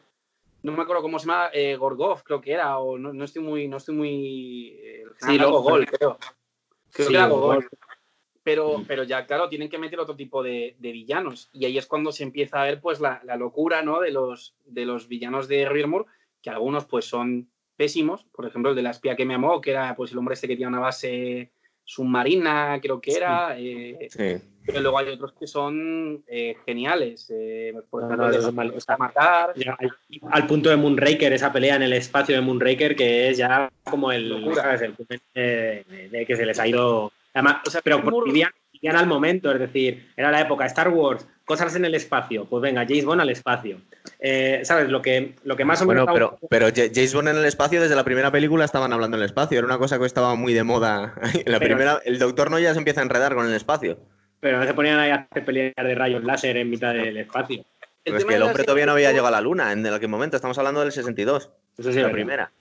no 0.63 0.71
me 0.71 0.81
acuerdo 0.81 1.01
cómo 1.01 1.19
se 1.19 1.27
llama, 1.27 1.49
eh, 1.53 1.75
Gorgov 1.75 2.23
creo 2.23 2.39
que 2.39 2.53
era, 2.53 2.79
o 2.79 2.97
no, 2.97 3.23
estoy 3.23 3.43
muy, 3.43 3.67
no 3.67 3.77
estoy 3.77 3.95
muy... 3.95 4.79
Eh, 4.81 5.03
sí, 5.17 5.37
Gogol, 5.37 5.85
creo. 5.85 6.17
Creo 6.89 7.07
que 7.09 7.13
era 7.13 7.27
Gogol. 7.27 7.69
Pero, 8.43 8.77
mm. 8.77 8.85
pero 8.85 9.03
ya, 9.03 9.25
claro, 9.25 9.49
tienen 9.49 9.69
que 9.69 9.77
meter 9.77 9.99
otro 9.99 10.15
tipo 10.15 10.41
de, 10.41 10.75
villanos. 10.79 11.49
Y 11.51 11.65
ahí 11.65 11.77
es 11.77 11.85
cuando 11.85 12.13
se 12.13 12.23
empieza 12.23 12.61
a 12.61 12.65
ver 12.65 12.79
pues 12.79 13.01
la, 13.01 13.21
locura 13.37 13.81
¿no? 13.81 13.99
de, 13.99 14.11
los, 14.11 14.55
de 14.63 14.85
los 14.85 15.09
villanos 15.09 15.49
de 15.49 15.67
Roger 15.67 16.05
que 16.41 16.49
algunos 16.49 16.85
pues 16.85 17.05
son 17.05 17.49
pésimos. 17.75 18.25
Por 18.25 18.45
ejemplo, 18.45 18.71
el 18.71 18.75
de 18.75 18.81
la 18.81 18.91
espía 18.91 19.15
que 19.15 19.25
me 19.25 19.35
amó, 19.35 19.61
que 19.61 19.71
era 19.71 19.95
pues 19.95 20.11
el 20.11 20.17
hombre 20.17 20.33
este 20.33 20.47
que 20.47 20.55
tiene 20.55 20.69
una 20.69 20.79
base 20.79 21.51
submarina, 21.85 22.79
creo 22.81 23.01
que 23.01 23.13
era. 23.13 23.55
Eh, 23.57 24.09
pero 24.65 24.79
luego 24.79 24.97
hay 24.97 25.09
otros 25.09 25.33
que 25.33 25.47
son 25.47 26.23
eh, 26.27 26.55
geniales. 26.65 27.29
Eh, 27.29 27.73
por 27.89 28.03
ejemplo, 28.03 28.29
no, 28.31 28.97
matar. 28.97 29.53
al, 30.31 30.47
punto 30.47 30.69
de 30.69 30.77
Moonraker, 30.77 31.33
esa 31.33 31.51
pelea 31.51 31.75
en 31.75 31.83
el 31.83 31.93
espacio 31.93 32.35
de 32.35 32.41
Moonraker, 32.41 32.95
que 32.95 33.29
es 33.29 33.37
ya 33.37 33.71
como 33.83 34.11
el. 34.11 34.43
de, 35.33 36.25
que 36.25 36.35
se 36.35 36.45
les 36.45 36.59
ha 36.59 36.67
ido. 36.67 37.11
Además, 37.33 37.57
o 37.65 37.69
sea, 37.69 37.81
pero 37.81 38.01
vivían, 38.83 38.95
al 38.95 39.07
momento, 39.07 39.51
es 39.51 39.59
decir, 39.59 40.09
era 40.17 40.31
la 40.31 40.41
época 40.41 40.65
Star 40.65 40.89
Wars, 40.89 41.25
cosas 41.45 41.75
en 41.75 41.85
el 41.85 41.95
espacio. 41.95 42.45
Pues 42.45 42.61
venga, 42.61 42.85
James 42.87 43.05
Bond 43.05 43.21
al 43.21 43.29
espacio. 43.29 43.77
Eh, 44.19 44.61
¿Sabes? 44.63 44.89
Lo 44.89 45.01
que, 45.01 45.35
lo 45.43 45.55
que 45.55 45.65
más 45.65 45.81
o 45.81 45.85
menos. 45.85 46.05
Bueno, 46.05 46.37
pero, 46.49 46.69
pero 46.71 46.91
James 46.93 47.13
Bond 47.13 47.29
en 47.29 47.37
el 47.37 47.45
espacio, 47.45 47.81
desde 47.81 47.95
la 47.95 48.03
primera 48.03 48.31
película 48.31 48.65
estaban 48.65 48.91
hablando 48.93 49.17
en 49.17 49.23
el 49.23 49.27
espacio. 49.27 49.57
Era 49.57 49.67
una 49.67 49.77
cosa 49.77 49.97
que 49.97 50.05
estaba 50.05 50.35
muy 50.35 50.53
de 50.53 50.63
moda. 50.63 51.15
Primera, 51.59 52.01
el 52.03 52.19
doctor 52.19 52.51
no 52.51 52.59
ya 52.59 52.73
se 52.73 52.79
empieza 52.79 52.99
a 52.99 53.03
enredar 53.03 53.35
con 53.35 53.47
el 53.47 53.53
espacio. 53.53 53.99
Pero 54.39 54.59
no 54.59 54.65
se 54.65 54.73
ponían 54.73 54.99
ahí 54.99 55.11
a 55.11 55.27
hacer 55.31 55.45
peleas 55.45 55.73
de 55.75 55.95
rayos 55.95 56.23
láser 56.23 56.57
en 56.57 56.69
mitad 56.69 56.93
del 56.93 57.15
espacio. 57.17 57.63
El 58.03 58.15
es 58.15 58.25
que 58.25 58.35
el 58.35 58.41
hombre 58.41 58.63
todavía 58.63 58.85
no 58.85 58.91
había 58.91 59.11
llegado 59.11 59.27
a 59.27 59.31
la 59.31 59.39
luna 59.39 59.71
en 59.71 59.85
aquel 59.87 60.09
momento. 60.09 60.35
Estamos 60.35 60.57
hablando 60.57 60.81
del 60.81 60.91
62. 60.91 61.51
Eso 61.77 61.91
sí, 61.91 61.99
la 61.99 62.11
primera. 62.11 62.51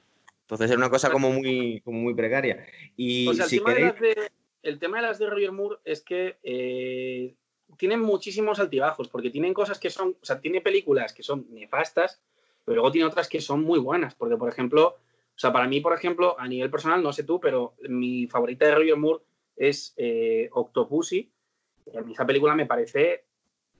Entonces 0.42 0.70
era 0.70 0.78
una 0.78 0.90
cosa 0.90 1.10
como 1.10 1.32
muy, 1.32 1.80
como 1.84 1.98
muy 1.98 2.14
precaria. 2.14 2.64
Y 2.96 3.28
el, 3.28 3.42
si 3.42 3.58
tema 3.58 3.74
de 3.74 4.30
el 4.62 4.78
tema 4.78 4.98
de 4.98 5.06
las 5.06 5.18
de 5.18 5.26
Roger 5.26 5.52
Moore 5.52 5.78
es 5.84 6.02
que 6.02 6.38
eh, 6.42 7.34
tienen 7.76 8.00
muchísimos 8.00 8.60
altibajos, 8.60 9.08
porque 9.08 9.30
tienen 9.30 9.54
cosas 9.54 9.78
que 9.78 9.90
son, 9.90 10.16
o 10.20 10.24
sea, 10.24 10.40
tiene 10.40 10.60
películas 10.60 11.12
que 11.12 11.22
son 11.22 11.46
nefastas, 11.50 12.22
pero 12.64 12.76
luego 12.76 12.92
tiene 12.92 13.06
otras 13.06 13.28
que 13.28 13.40
son 13.40 13.62
muy 13.62 13.78
buenas, 13.78 14.14
porque 14.14 14.36
por 14.36 14.48
ejemplo, 14.48 14.96
o 15.34 15.38
sea, 15.38 15.52
para 15.52 15.66
mí, 15.66 15.80
por 15.80 15.94
ejemplo, 15.94 16.38
a 16.38 16.46
nivel 16.46 16.70
personal, 16.70 17.02
no 17.02 17.12
sé 17.12 17.24
tú, 17.24 17.40
pero 17.40 17.74
mi 17.88 18.26
favorita 18.26 18.66
de 18.66 18.74
Roger 18.74 18.96
Moore 18.96 19.24
es 19.56 19.94
eh, 19.96 20.48
Octopussy. 20.52 21.30
Esa 22.10 22.26
película 22.26 22.54
me 22.54 22.66
parece 22.66 23.24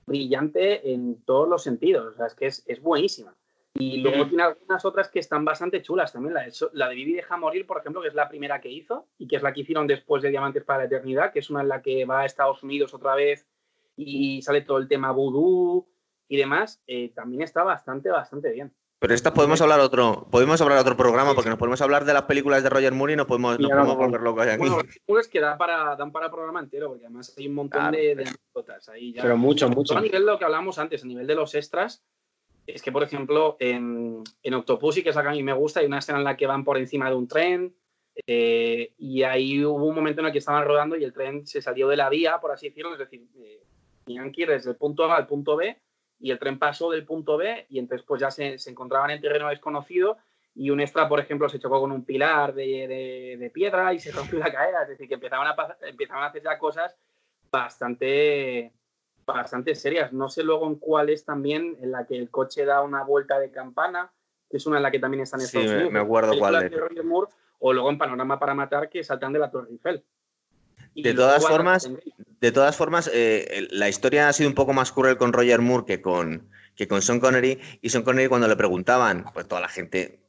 brillante 0.05 0.91
en 0.91 1.23
todos 1.23 1.47
los 1.47 1.63
sentidos, 1.63 2.13
o 2.13 2.17
sea, 2.17 2.27
es 2.27 2.35
que 2.35 2.47
es, 2.47 2.81
buenísima. 2.81 3.35
Y 3.75 4.01
luego 4.01 4.27
tiene 4.27 4.43
algunas 4.43 4.85
otras 4.85 5.09
que 5.09 5.19
están 5.19 5.43
bastante 5.43 5.81
chulas 5.81 6.13
también. 6.13 6.35
La 6.35 6.43
de, 6.43 6.53
la 6.73 6.89
de 6.89 6.95
Vivi 6.95 7.13
deja 7.13 7.37
morir, 7.37 7.65
por 7.65 7.79
ejemplo, 7.79 8.01
que 8.01 8.07
es 8.07 8.13
la 8.13 8.29
primera 8.29 8.61
que 8.61 8.69
hizo 8.69 9.07
y 9.17 9.27
que 9.27 9.37
es 9.37 9.41
la 9.41 9.51
que 9.51 9.61
hicieron 9.61 9.87
después 9.87 10.21
de 10.21 10.29
Diamantes 10.29 10.63
para 10.63 10.79
la 10.79 10.85
Eternidad, 10.85 11.33
que 11.33 11.39
es 11.39 11.49
una 11.49 11.61
en 11.61 11.69
la 11.69 11.81
que 11.81 12.05
va 12.05 12.21
a 12.21 12.25
Estados 12.25 12.61
Unidos 12.61 12.93
otra 12.93 13.15
vez 13.15 13.47
y 13.95 14.41
sale 14.41 14.61
todo 14.61 14.77
el 14.77 14.87
tema 14.87 15.11
vudú 15.11 15.87
y 16.27 16.37
demás, 16.37 16.81
eh, 16.87 17.11
también 17.13 17.41
está 17.41 17.63
bastante, 17.63 18.09
bastante 18.09 18.51
bien. 18.51 18.73
Pero 18.99 19.13
esta 19.13 19.33
podemos 19.33 19.59
hablar 19.59 19.81
otro, 19.81 20.27
podemos 20.31 20.61
hablar 20.61 20.77
otro 20.77 20.95
programa 20.95 21.35
porque 21.35 21.49
nos 21.49 21.59
podemos 21.59 21.81
hablar 21.81 22.05
de 22.05 22.13
las 22.13 22.21
películas 22.21 22.63
de 22.63 22.69
Roger 22.69 22.93
Moore 22.93 23.13
y 23.13 23.15
no 23.17 23.27
podemos, 23.27 23.57
podemos 23.57 23.97
volver 23.97 24.21
locos 24.21 24.47
aquí. 24.47 24.57
Bueno, 24.57 24.79
es 25.19 25.27
que 25.27 25.41
dan 25.41 25.57
para, 25.57 25.97
dan 25.97 26.11
para 26.13 26.31
programa 26.31 26.61
entero, 26.61 26.87
porque 26.87 27.05
además 27.05 27.35
hay 27.37 27.47
un 27.47 27.53
montón 27.53 27.91
de, 27.91 28.13
anécdotas 28.13 28.87
ahí 28.87 29.11
ya. 29.11 29.23
Pero 29.23 29.35
mucho, 29.35 29.67
mucho. 29.67 29.97
A 29.97 29.99
nivel 30.01 30.21
de 30.21 30.31
lo 30.31 30.39
que 30.39 30.45
hablamos 30.45 30.79
antes, 30.79 31.03
a 31.03 31.07
nivel 31.07 31.27
de 31.27 31.35
los 31.35 31.53
extras, 31.53 32.05
es 32.65 32.81
que, 32.81 32.91
por 32.91 33.03
ejemplo, 33.03 33.57
en, 33.59 34.23
en 34.41 34.53
es 34.53 35.15
la 35.15 35.21
que 35.21 35.27
a 35.27 35.31
mí 35.31 35.43
me 35.43 35.53
gusta, 35.53 35.79
hay 35.79 35.85
una 35.85 35.99
escena 35.99 36.19
en 36.19 36.23
la 36.23 36.37
que 36.37 36.47
van 36.47 36.63
por 36.63 36.77
encima 36.77 37.09
de 37.09 37.15
un 37.15 37.27
tren 37.27 37.75
eh, 38.27 38.93
y 38.97 39.23
ahí 39.23 39.65
hubo 39.65 39.85
un 39.85 39.95
momento 39.95 40.21
en 40.21 40.27
el 40.27 40.31
que 40.31 40.37
estaban 40.37 40.65
rodando 40.65 40.95
y 40.95 41.03
el 41.03 41.13
tren 41.13 41.45
se 41.45 41.61
salió 41.61 41.87
de 41.87 41.97
la 41.97 42.09
vía, 42.09 42.39
por 42.39 42.51
así 42.51 42.69
decirlo, 42.69 42.93
es 42.93 42.99
decir, 42.99 43.27
eh, 43.37 43.61
ir 44.05 44.47
desde 44.47 44.71
el 44.71 44.75
punto 44.77 45.05
A 45.05 45.15
al 45.15 45.27
punto 45.27 45.55
B 45.55 45.77
y 46.19 46.31
el 46.31 46.39
tren 46.39 46.59
pasó 46.59 46.91
del 46.91 47.05
punto 47.05 47.37
B 47.37 47.65
y 47.69 47.79
entonces 47.79 48.05
pues 48.07 48.21
ya 48.21 48.31
se, 48.31 48.57
se 48.59 48.69
encontraban 48.69 49.11
en 49.11 49.21
terreno 49.21 49.49
desconocido 49.49 50.17
y 50.55 50.69
un 50.69 50.79
extra, 50.79 51.09
por 51.09 51.19
ejemplo, 51.19 51.49
se 51.49 51.59
chocó 51.59 51.81
con 51.81 51.91
un 51.91 52.05
pilar 52.05 52.53
de, 52.53 53.37
de, 53.39 53.49
piedra 53.49 53.91
y 53.93 53.99
se 53.99 54.11
rompió 54.11 54.37
la 54.37 54.51
cadera, 54.51 54.83
es 54.83 54.89
decir, 54.89 55.07
que 55.07 55.15
empezaban 55.15 55.47
a, 55.47 55.77
empezaban 55.81 56.23
a 56.23 56.27
hacer 56.27 56.43
ya 56.43 56.59
cosas 56.59 56.95
bastante 57.51 58.71
bastante 59.25 59.75
serias. 59.75 60.13
No 60.13 60.29
sé 60.29 60.43
luego 60.43 60.67
en 60.67 60.75
cuál 60.75 61.09
es 61.09 61.25
también 61.25 61.77
en 61.81 61.91
la 61.91 62.05
que 62.05 62.17
el 62.17 62.29
coche 62.29 62.65
da 62.65 62.81
una 62.81 63.03
vuelta 63.03 63.39
de 63.39 63.51
campana, 63.51 64.11
que 64.49 64.57
es 64.57 64.65
una 64.65 64.77
en 64.77 64.83
la 64.83 64.91
que 64.91 64.99
también 64.99 65.23
están 65.23 65.41
Estados 65.41 65.69
sí, 65.69 65.89
Me 65.89 65.99
acuerdo 65.99 66.37
cuál 66.37 66.63
es. 66.63 66.71
o 67.59 67.73
luego 67.73 67.89
en 67.89 67.97
Panorama 67.97 68.39
para 68.39 68.53
Matar, 68.53 68.89
que 68.89 69.03
saltan 69.03 69.33
de 69.33 69.39
la 69.39 69.51
Torre 69.51 69.69
Eiffel. 69.71 70.03
de 70.95 71.13
todas 71.13 71.47
formas, 71.47 71.89
de 72.39 72.51
todas 72.51 72.75
formas, 72.75 73.09
eh, 73.13 73.67
la 73.71 73.89
historia 73.89 74.27
ha 74.27 74.33
sido 74.33 74.49
un 74.49 74.55
poco 74.55 74.73
más 74.73 74.91
cruel 74.91 75.17
con 75.17 75.33
Roger 75.33 75.61
Moore 75.61 75.85
que 75.85 76.01
con, 76.01 76.49
que 76.75 76.87
con 76.87 77.01
Sean 77.01 77.19
Connery. 77.19 77.59
Y 77.81 77.89
Sean 77.89 78.03
Connery, 78.03 78.27
cuando 78.27 78.47
le 78.47 78.55
preguntaban, 78.55 79.25
pues 79.33 79.47
toda 79.47 79.61
la 79.61 79.69
gente 79.69 80.22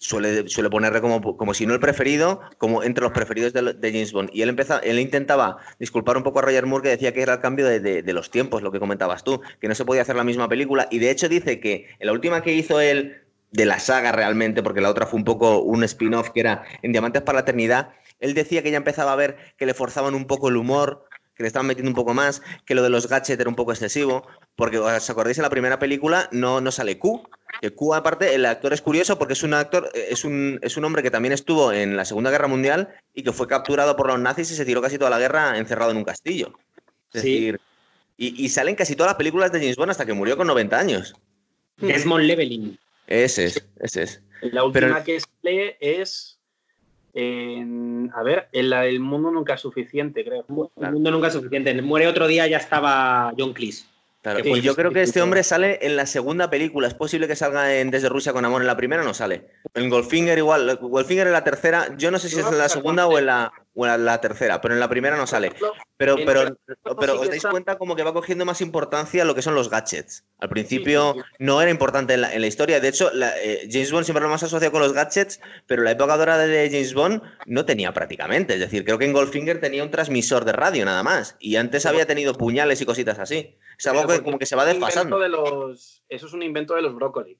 suele, 0.00 0.48
suele 0.48 0.70
ponerle 0.70 1.00
como, 1.02 1.36
como 1.36 1.54
si 1.54 1.66
no 1.66 1.74
el 1.74 1.80
preferido, 1.80 2.40
como 2.56 2.82
entre 2.82 3.02
los 3.02 3.12
preferidos 3.12 3.52
de, 3.52 3.92
James 3.92 4.12
Bond. 4.12 4.30
Y 4.32 4.42
él, 4.42 4.48
empezaba, 4.48 4.80
él 4.80 4.98
intentaba 4.98 5.58
disculpar 5.78 6.16
un 6.16 6.22
poco 6.22 6.38
a 6.38 6.42
Roger 6.42 6.66
Moore, 6.66 6.82
que 6.82 6.88
decía 6.88 7.12
que 7.12 7.22
era 7.22 7.34
el 7.34 7.40
cambio 7.40 7.66
de, 7.66 8.12
los 8.12 8.30
tiempos, 8.30 8.62
lo 8.62 8.72
que 8.72 8.80
comentabas 8.80 9.22
tú, 9.22 9.40
que 9.60 9.68
no 9.68 9.74
se 9.74 9.84
podía 9.84 10.02
hacer 10.02 10.16
la 10.16 10.24
misma 10.24 10.48
película. 10.48 10.88
Y 10.90 10.98
de 10.98 11.10
hecho 11.10 11.28
dice 11.28 11.60
que 11.60 11.86
en 11.98 12.06
la 12.06 12.12
última 12.12 12.42
que 12.42 12.54
hizo 12.54 12.80
él, 12.80 13.22
de 13.52 13.66
la 13.66 13.78
saga 13.78 14.12
realmente, 14.12 14.62
porque 14.62 14.80
la 14.80 14.90
otra 14.90 15.06
fue 15.06 15.18
un 15.18 15.24
poco 15.24 15.60
un 15.60 15.82
spin-off 15.82 16.30
que 16.30 16.38
era 16.38 16.62
En 16.82 16.92
Diamantes 16.92 17.22
para 17.22 17.38
la 17.38 17.42
Eternidad, 17.42 17.90
él 18.20 18.32
decía 18.32 18.62
que 18.62 18.70
ya 18.70 18.76
empezaba 18.76 19.12
a 19.12 19.16
ver 19.16 19.36
que 19.56 19.66
le 19.66 19.74
forzaban 19.74 20.14
un 20.14 20.26
poco 20.26 20.48
el 20.48 20.56
humor, 20.56 21.04
que 21.40 21.44
le 21.44 21.48
estaban 21.48 21.66
metiendo 21.66 21.88
un 21.88 21.94
poco 21.94 22.12
más, 22.12 22.42
que 22.66 22.74
lo 22.74 22.82
de 22.82 22.90
los 22.90 23.08
gadgets 23.08 23.40
era 23.40 23.48
un 23.48 23.54
poco 23.54 23.72
excesivo, 23.72 24.28
porque 24.56 24.78
os 24.78 25.08
acordáis 25.08 25.38
en 25.38 25.42
la 25.42 25.48
primera 25.48 25.78
película 25.78 26.28
no, 26.32 26.60
no 26.60 26.70
sale 26.70 26.98
Q, 26.98 27.26
que 27.62 27.70
Q 27.70 27.94
aparte 27.94 28.34
el 28.34 28.44
actor 28.44 28.74
es 28.74 28.82
curioso 28.82 29.18
porque 29.18 29.32
es 29.32 29.42
un 29.42 29.54
actor, 29.54 29.90
es 29.94 30.26
un, 30.26 30.58
es 30.60 30.76
un 30.76 30.84
hombre 30.84 31.02
que 31.02 31.10
también 31.10 31.32
estuvo 31.32 31.72
en 31.72 31.96
la 31.96 32.04
Segunda 32.04 32.30
Guerra 32.30 32.46
Mundial 32.46 32.90
y 33.14 33.22
que 33.22 33.32
fue 33.32 33.48
capturado 33.48 33.96
por 33.96 34.08
los 34.08 34.20
nazis 34.20 34.50
y 34.50 34.54
se 34.54 34.66
tiró 34.66 34.82
casi 34.82 34.98
toda 34.98 35.08
la 35.08 35.18
guerra 35.18 35.56
encerrado 35.56 35.92
en 35.92 35.96
un 35.96 36.04
castillo. 36.04 36.52
Es 37.14 37.22
decir, 37.22 37.58
y, 38.18 38.44
y, 38.44 38.48
salen 38.50 38.74
casi 38.74 38.94
todas 38.94 39.12
las 39.12 39.16
películas 39.16 39.50
de 39.50 39.60
James 39.60 39.76
Bond 39.76 39.92
hasta 39.92 40.04
que 40.04 40.12
murió 40.12 40.36
con 40.36 40.46
90 40.46 40.78
años. 40.78 41.14
Desmond 41.78 42.24
Leveling. 42.24 42.78
Ese 43.06 43.46
es, 43.46 43.66
ese 43.80 44.02
es. 44.02 44.22
La 44.42 44.62
última 44.62 45.02
que 45.02 45.18
sale 45.20 45.78
es 45.80 46.38
a 47.14 48.22
ver, 48.22 48.48
en 48.52 48.70
la 48.70 48.82
del 48.82 49.00
mundo 49.00 49.30
nunca 49.30 49.54
es 49.54 49.60
suficiente, 49.60 50.24
creo. 50.24 50.44
El 50.80 50.92
mundo 50.92 51.10
nunca 51.10 51.28
es 51.28 51.32
suficiente. 51.32 51.80
Muere 51.82 52.06
otro 52.06 52.26
día, 52.26 52.46
ya 52.46 52.58
estaba 52.58 53.32
John 53.38 53.52
Cleese. 53.52 53.86
y 54.44 54.60
yo 54.60 54.74
creo 54.76 54.92
que 54.92 55.02
este 55.02 55.22
hombre 55.22 55.42
sale 55.42 55.78
en 55.82 55.96
la 55.96 56.06
segunda 56.06 56.50
película. 56.50 56.88
Es 56.88 56.94
posible 56.94 57.26
que 57.26 57.36
salga 57.36 57.74
en 57.76 57.90
Desde 57.90 58.08
Rusia 58.08 58.32
con 58.32 58.44
Amor 58.44 58.60
en 58.60 58.66
la 58.66 58.76
primera, 58.76 59.02
no 59.02 59.14
sale. 59.14 59.48
En 59.74 59.88
Goldfinger 59.88 60.38
igual. 60.38 60.78
Goldfinger 60.80 61.26
en 61.26 61.32
la 61.32 61.44
tercera. 61.44 61.96
Yo 61.96 62.10
no 62.10 62.18
sé 62.18 62.28
si 62.28 62.38
es 62.38 62.46
en 62.46 62.58
la 62.58 62.68
segunda 62.68 63.06
o 63.06 63.18
en 63.18 63.26
la, 63.26 63.52
o 63.74 63.86
en 63.86 64.04
la 64.04 64.20
tercera, 64.20 64.60
pero 64.60 64.74
en 64.74 64.80
la 64.80 64.88
primera 64.88 65.16
no 65.16 65.26
sale. 65.26 65.52
Pero, 65.96 66.16
pero, 66.26 66.56
pero 66.98 67.20
os 67.20 67.28
dais 67.28 67.42
cuenta 67.42 67.78
como 67.78 67.94
que 67.94 68.02
va 68.02 68.12
cogiendo 68.12 68.44
más 68.44 68.60
importancia 68.60 69.24
lo 69.24 69.34
que 69.34 69.42
son 69.42 69.54
los 69.54 69.70
gadgets. 69.70 70.24
Al 70.38 70.48
principio 70.48 71.14
no 71.38 71.62
era 71.62 71.70
importante 71.70 72.14
en 72.14 72.20
la, 72.20 72.46
historia. 72.46 72.80
De 72.80 72.88
hecho, 72.88 73.10
eh, 73.14 73.68
James 73.70 73.92
Bond 73.92 74.04
siempre 74.04 74.22
lo 74.22 74.30
más 74.30 74.42
asociado 74.42 74.72
con 74.72 74.82
los 74.82 74.92
gadgets, 74.92 75.40
pero 75.66 75.82
la 75.82 75.92
época 75.92 76.16
dorada 76.16 76.46
de 76.46 76.68
James 76.70 76.94
Bond 76.94 77.22
no 77.46 77.64
tenía 77.64 77.92
prácticamente. 77.92 78.54
Es 78.54 78.60
decir, 78.60 78.84
creo 78.84 78.98
que 78.98 79.04
en 79.04 79.12
Goldfinger 79.12 79.60
tenía 79.60 79.84
un 79.84 79.90
transmisor 79.90 80.44
de 80.44 80.52
radio 80.52 80.84
nada 80.84 81.02
más. 81.02 81.36
Y 81.38 81.56
antes 81.56 81.86
había 81.86 82.06
tenido 82.06 82.34
puñales 82.34 82.80
y 82.80 82.86
cositas 82.86 83.18
así. 83.18 83.56
Es 83.78 83.86
algo 83.86 84.06
que 84.06 84.22
como 84.22 84.38
que 84.38 84.46
se 84.46 84.56
va 84.56 84.64
desfasando. 84.64 85.18
De 85.18 85.28
los, 85.28 86.02
eso 86.08 86.26
es 86.26 86.32
un 86.32 86.42
invento 86.42 86.74
de 86.74 86.82
los 86.82 86.94
brócoli. 86.94 87.38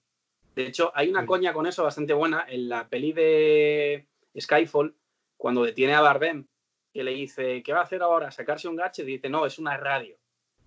De 0.55 0.67
hecho, 0.67 0.93
hay 0.95 1.09
una 1.09 1.27
coña 1.27 1.53
con 1.53 1.67
eso 1.67 1.83
bastante 1.83 2.13
buena. 2.13 2.45
En 2.49 2.69
la 2.69 2.89
peli 2.89 3.13
de 3.13 4.07
Skyfall, 4.39 4.95
cuando 5.41 5.65
detiene 5.65 5.95
a 5.95 6.03
Bardem 6.03 6.47
que 6.93 7.03
le 7.03 7.13
dice, 7.13 7.63
¿qué 7.63 7.73
va 7.73 7.81
a 7.81 7.85
hacer 7.85 8.03
ahora? 8.03 8.31
¿Sacarse 8.31 8.69
un 8.69 8.77
gadget? 8.77 9.09
Y 9.09 9.13
dice, 9.13 9.31
no, 9.31 9.47
es 9.47 9.59
una 9.59 9.77
radio. 9.77 10.17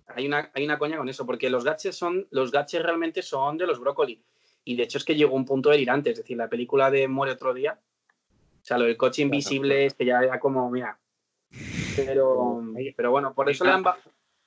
Hay 0.08 0.26
una, 0.26 0.50
hay 0.52 0.64
una 0.64 0.78
coña 0.78 0.98
con 0.98 1.08
eso, 1.08 1.24
porque 1.24 1.48
los 1.48 1.64
gadgets 1.64 1.96
son, 1.96 2.26
los 2.30 2.50
gadgets 2.50 2.82
realmente 2.82 3.22
son 3.22 3.56
de 3.56 3.66
los 3.66 3.78
brócoli. 3.78 4.22
Y 4.64 4.76
de 4.76 4.82
hecho 4.82 4.98
es 4.98 5.04
que 5.04 5.14
llegó 5.14 5.36
un 5.36 5.44
punto 5.44 5.70
delirante, 5.70 6.10
es 6.10 6.18
decir, 6.18 6.36
la 6.36 6.48
película 6.48 6.90
de 6.90 7.06
Muere 7.06 7.32
otro 7.32 7.54
día, 7.54 7.78
o 7.80 8.64
sea, 8.64 8.78
lo 8.78 8.86
del 8.86 8.96
coche 8.96 9.22
invisible 9.22 9.86
es 9.86 9.94
que 9.94 10.06
ya 10.06 10.20
era 10.20 10.40
como, 10.40 10.68
mira. 10.70 10.98
Pero, 11.94 12.62
pero 12.96 13.10
bueno, 13.12 13.32
por 13.32 13.48
eso, 13.48 13.64
han, 13.66 13.84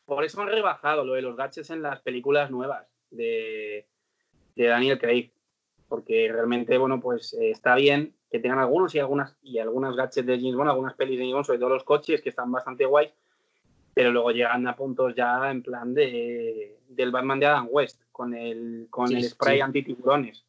por 0.03 0.25
eso 0.25 0.41
han 0.41 0.49
rebajado 0.49 1.05
lo 1.05 1.13
de 1.13 1.21
los 1.21 1.37
gadgets 1.37 1.69
en 1.69 1.81
las 1.81 2.01
películas 2.01 2.51
nuevas 2.51 2.85
de, 3.11 3.87
de 4.55 4.65
Daniel 4.65 4.99
Craig. 4.99 5.31
Porque 5.87 6.29
realmente, 6.29 6.77
bueno, 6.77 6.99
pues 6.99 7.33
eh, 7.33 7.51
está 7.51 7.75
bien, 7.75 8.16
que 8.29 8.39
tengan 8.39 8.59
algunos 8.59 8.93
y 8.95 8.99
algunas 8.99 9.35
y 9.41 9.59
algunas 9.59 9.95
gadgets 9.95 10.25
de 10.25 10.37
James 10.37 10.55
Bond, 10.55 10.69
algunas 10.69 10.93
pelis 10.95 11.17
de 11.17 11.23
James 11.23 11.33
Bond, 11.33 11.45
sobre 11.45 11.59
todo 11.59 11.69
los 11.69 11.83
coches 11.83 12.21
que 12.21 12.29
están 12.29 12.51
bastante 12.51 12.85
guays, 12.85 13.11
pero 13.93 14.11
luego 14.11 14.31
llegan 14.31 14.67
a 14.67 14.75
puntos 14.75 15.15
ya 15.15 15.49
en 15.49 15.63
plan 15.63 15.93
de 15.93 16.77
del 16.89 17.11
Batman 17.11 17.39
de 17.39 17.45
Adam 17.45 17.67
West 17.69 18.01
con 18.11 18.33
el 18.33 18.87
con 18.89 19.15
el 19.15 19.23
spray 19.23 19.61
anti 19.61 19.79
antitiburones. 19.79 20.43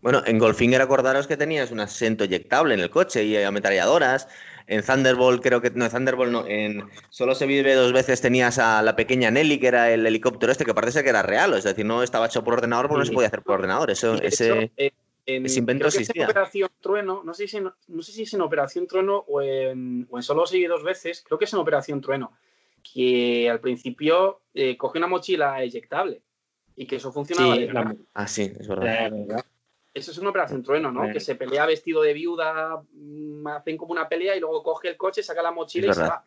Bueno, 0.00 0.22
en 0.26 0.38
Goldfinger 0.38 0.82
acordaros 0.82 1.26
que 1.26 1.38
tenías 1.38 1.70
un 1.70 1.80
asiento 1.80 2.24
eyectable 2.24 2.74
en 2.74 2.80
el 2.80 2.90
coche 2.90 3.24
y 3.24 3.42
ametralladoras. 3.42 4.28
En 4.66 4.82
Thunderbolt 4.82 5.42
creo 5.42 5.62
que 5.62 5.70
no, 5.70 5.86
en 5.86 5.90
Thunderbolt 5.90 6.30
no, 6.30 6.46
en 6.46 6.84
Solo 7.08 7.34
se 7.34 7.46
vive 7.46 7.74
dos 7.74 7.92
veces 7.94 8.20
tenías 8.20 8.58
a 8.58 8.82
la 8.82 8.96
pequeña 8.96 9.30
Nelly 9.30 9.58
que 9.58 9.68
era 9.68 9.90
el 9.90 10.06
helicóptero 10.06 10.52
este 10.52 10.66
que 10.66 10.74
parece 10.74 11.02
que 11.02 11.08
era 11.08 11.22
real, 11.22 11.54
es 11.54 11.64
decir, 11.64 11.86
no 11.86 12.02
estaba 12.02 12.26
hecho 12.26 12.44
por 12.44 12.54
ordenador 12.54 12.88
porque 12.88 13.00
no 13.00 13.06
se 13.06 13.12
podía 13.12 13.28
hacer 13.28 13.42
por 13.42 13.54
ordenador. 13.56 13.90
Eso, 13.90 14.14
ese... 14.14 14.72
Eh, 14.76 14.92
en, 15.26 15.46
invento 15.50 15.86
existía. 15.86 16.26
Operación 16.26 16.70
Trueno, 16.80 17.22
no 17.24 17.34
sé, 17.34 17.48
si, 17.48 17.60
no, 17.60 18.02
sé 18.02 18.12
si 18.12 18.22
es 18.22 18.34
en 18.34 18.40
Operación 18.40 18.86
Trueno 18.86 19.24
o 19.28 19.40
en, 19.40 20.06
o 20.10 20.18
en 20.18 20.22
Solo 20.22 20.46
seguí 20.46 20.66
dos 20.66 20.82
veces, 20.82 21.22
creo 21.26 21.38
que 21.38 21.46
es 21.46 21.52
en 21.52 21.60
Operación 21.60 22.00
Trueno, 22.00 22.32
que 22.82 23.48
al 23.48 23.60
principio 23.60 24.42
eh, 24.52 24.76
coge 24.76 24.98
una 24.98 25.06
mochila 25.06 25.62
eyectable 25.62 26.22
y 26.76 26.86
que 26.86 26.96
eso 26.96 27.12
funcionaba. 27.12 27.56
Sí, 27.56 27.68
Ah, 28.14 28.26
sí, 28.26 28.52
es 28.58 28.68
verdad. 28.68 29.44
Eso 29.94 30.10
es 30.10 30.18
una 30.18 30.30
operación 30.30 30.64
trueno, 30.64 30.90
¿no? 30.90 31.12
Que 31.12 31.20
se 31.20 31.36
pelea 31.36 31.66
vestido 31.66 32.02
de 32.02 32.12
viuda, 32.12 32.82
mm, 32.92 33.46
hacen 33.46 33.76
como 33.76 33.92
una 33.92 34.08
pelea 34.08 34.34
y 34.34 34.40
luego 34.40 34.60
coge 34.64 34.88
el 34.88 34.96
coche, 34.96 35.22
saca 35.22 35.40
la 35.40 35.52
mochila 35.52 35.92
y 35.92 35.94
se 35.94 36.00
va. 36.00 36.24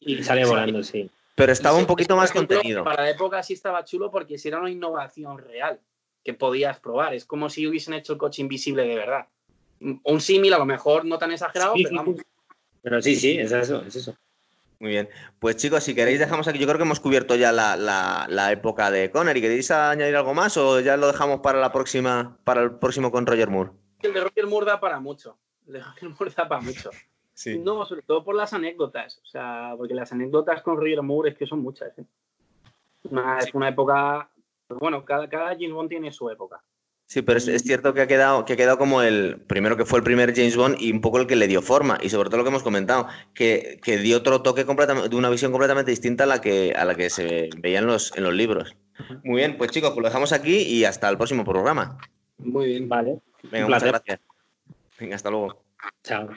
Y 0.00 0.22
sale 0.24 0.44
volando, 0.44 0.82
sí. 0.82 1.08
Pero 1.36 1.52
estaba 1.52 1.78
un 1.78 1.86
poquito 1.86 2.16
más 2.16 2.32
contenido. 2.32 2.82
Para 2.82 3.04
la 3.04 3.10
época 3.10 3.42
sí 3.44 3.52
estaba 3.52 3.84
chulo 3.84 4.10
porque 4.10 4.38
si 4.38 4.48
era 4.48 4.58
una 4.58 4.70
innovación 4.70 5.38
real 5.38 5.80
que 6.26 6.34
podías 6.34 6.80
probar. 6.80 7.14
Es 7.14 7.24
como 7.24 7.48
si 7.48 7.68
hubiesen 7.68 7.94
hecho 7.94 8.12
el 8.12 8.18
coche 8.18 8.42
invisible 8.42 8.82
de 8.82 8.96
verdad. 8.96 9.28
Un 10.02 10.20
símil, 10.20 10.52
a 10.54 10.58
lo 10.58 10.66
mejor 10.66 11.04
no 11.04 11.18
tan 11.18 11.30
exagerado, 11.30 11.74
pero 11.76 11.94
vamos. 11.94 12.16
Pero 12.82 13.00
sí, 13.00 13.14
sí, 13.14 13.38
es 13.38 13.52
eso, 13.52 13.82
es 13.86 13.94
eso. 13.94 14.16
Muy 14.80 14.90
bien. 14.90 15.08
Pues 15.38 15.56
chicos, 15.56 15.84
si 15.84 15.94
queréis 15.94 16.18
dejamos 16.18 16.48
aquí, 16.48 16.58
yo 16.58 16.66
creo 16.66 16.78
que 16.78 16.82
hemos 16.82 16.98
cubierto 16.98 17.36
ya 17.36 17.52
la, 17.52 18.52
época 18.52 18.90
de 18.90 19.12
Conner. 19.12 19.36
¿Y 19.36 19.40
queréis 19.40 19.70
añadir 19.70 20.16
algo 20.16 20.34
más 20.34 20.56
o 20.56 20.80
ya 20.80 20.96
lo 20.96 21.06
dejamos 21.06 21.40
para 21.40 21.60
la 21.60 21.70
próxima, 21.70 22.36
para 22.42 22.62
el 22.62 22.72
próximo 22.72 23.12
con 23.12 23.24
Roger 23.24 23.48
Moore? 23.48 23.70
El 24.02 24.12
de 24.12 24.20
Roger 24.20 24.46
Moore 24.48 24.66
da 24.66 24.80
para 24.80 24.98
mucho. 24.98 25.38
El 25.68 25.74
de 25.74 25.80
Roger 25.80 26.08
Moore 26.08 26.32
da 26.36 26.48
para 26.48 26.60
mucho. 26.60 26.90
Sí. 27.38 27.58
No, 27.58 27.84
sobre 27.84 28.00
todo 28.00 28.24
por 28.24 28.34
las 28.34 28.54
anécdotas. 28.54 29.20
O 29.22 29.26
sea, 29.26 29.74
porque 29.76 29.92
las 29.92 30.10
anécdotas 30.10 30.62
con 30.62 30.78
Roger 30.78 31.02
Moore 31.02 31.28
es 31.28 31.36
que 31.36 31.46
son 31.46 31.60
muchas. 31.60 31.92
¿eh? 31.98 32.04
Es 33.42 33.52
una 33.52 33.68
época 33.68 34.30
pues 34.66 34.80
bueno, 34.80 35.04
cada, 35.04 35.28
cada 35.28 35.50
James 35.50 35.72
Bond 35.72 35.88
tiene 35.88 36.12
su 36.12 36.30
época. 36.30 36.62
Sí, 37.06 37.22
pero 37.22 37.38
es, 37.38 37.62
cierto 37.62 37.94
que 37.94 38.00
ha, 38.00 38.08
quedado, 38.08 38.44
que 38.44 38.54
ha 38.54 38.56
quedado 38.56 38.78
como 38.78 39.00
el 39.00 39.40
primero 39.46 39.76
que 39.76 39.84
fue 39.84 40.00
el 40.00 40.04
primer 40.04 40.34
James 40.34 40.56
Bond 40.56 40.76
y 40.80 40.90
un 40.90 41.00
poco 41.00 41.20
el 41.20 41.28
que 41.28 41.36
le 41.36 41.46
dio 41.46 41.62
forma. 41.62 41.98
Y 42.02 42.08
sobre 42.08 42.28
todo 42.28 42.38
lo 42.38 42.42
que 42.42 42.50
hemos 42.50 42.64
comentado, 42.64 43.06
que, 43.32 43.78
dio 44.02 44.16
otro 44.16 44.42
toque 44.42 44.66
completamente, 44.66 45.08
de 45.08 45.16
una 45.16 45.30
visión 45.30 45.52
completamente 45.52 45.92
distinta 45.92 46.24
a 46.24 46.26
la 46.26 46.40
que, 46.40 46.72
a 46.72 46.84
la 46.84 46.96
que 46.96 47.08
se 47.08 47.48
veía 47.58 47.78
en 47.78 47.86
los, 47.86 48.16
en 48.16 48.24
los 48.24 48.34
libros. 48.34 48.76
Muy 49.22 49.36
bien, 49.36 49.56
pues 49.56 49.70
chicos, 49.70 49.90
pues 49.90 50.02
lo 50.02 50.08
dejamos 50.08 50.32
aquí 50.32 50.56
y 50.56 50.84
hasta 50.84 51.08
el 51.08 51.16
próximo 51.16 51.44
programa. 51.44 51.96
Muy 52.38 52.66
bien, 52.66 52.88
vale. 52.88 53.20
Venga, 53.44 53.66
muchas 53.66 53.84
gracias. 53.84 54.20
Venga, 54.98 55.14
hasta 55.14 55.30
luego. 55.30 55.62
Chao. 56.02 56.28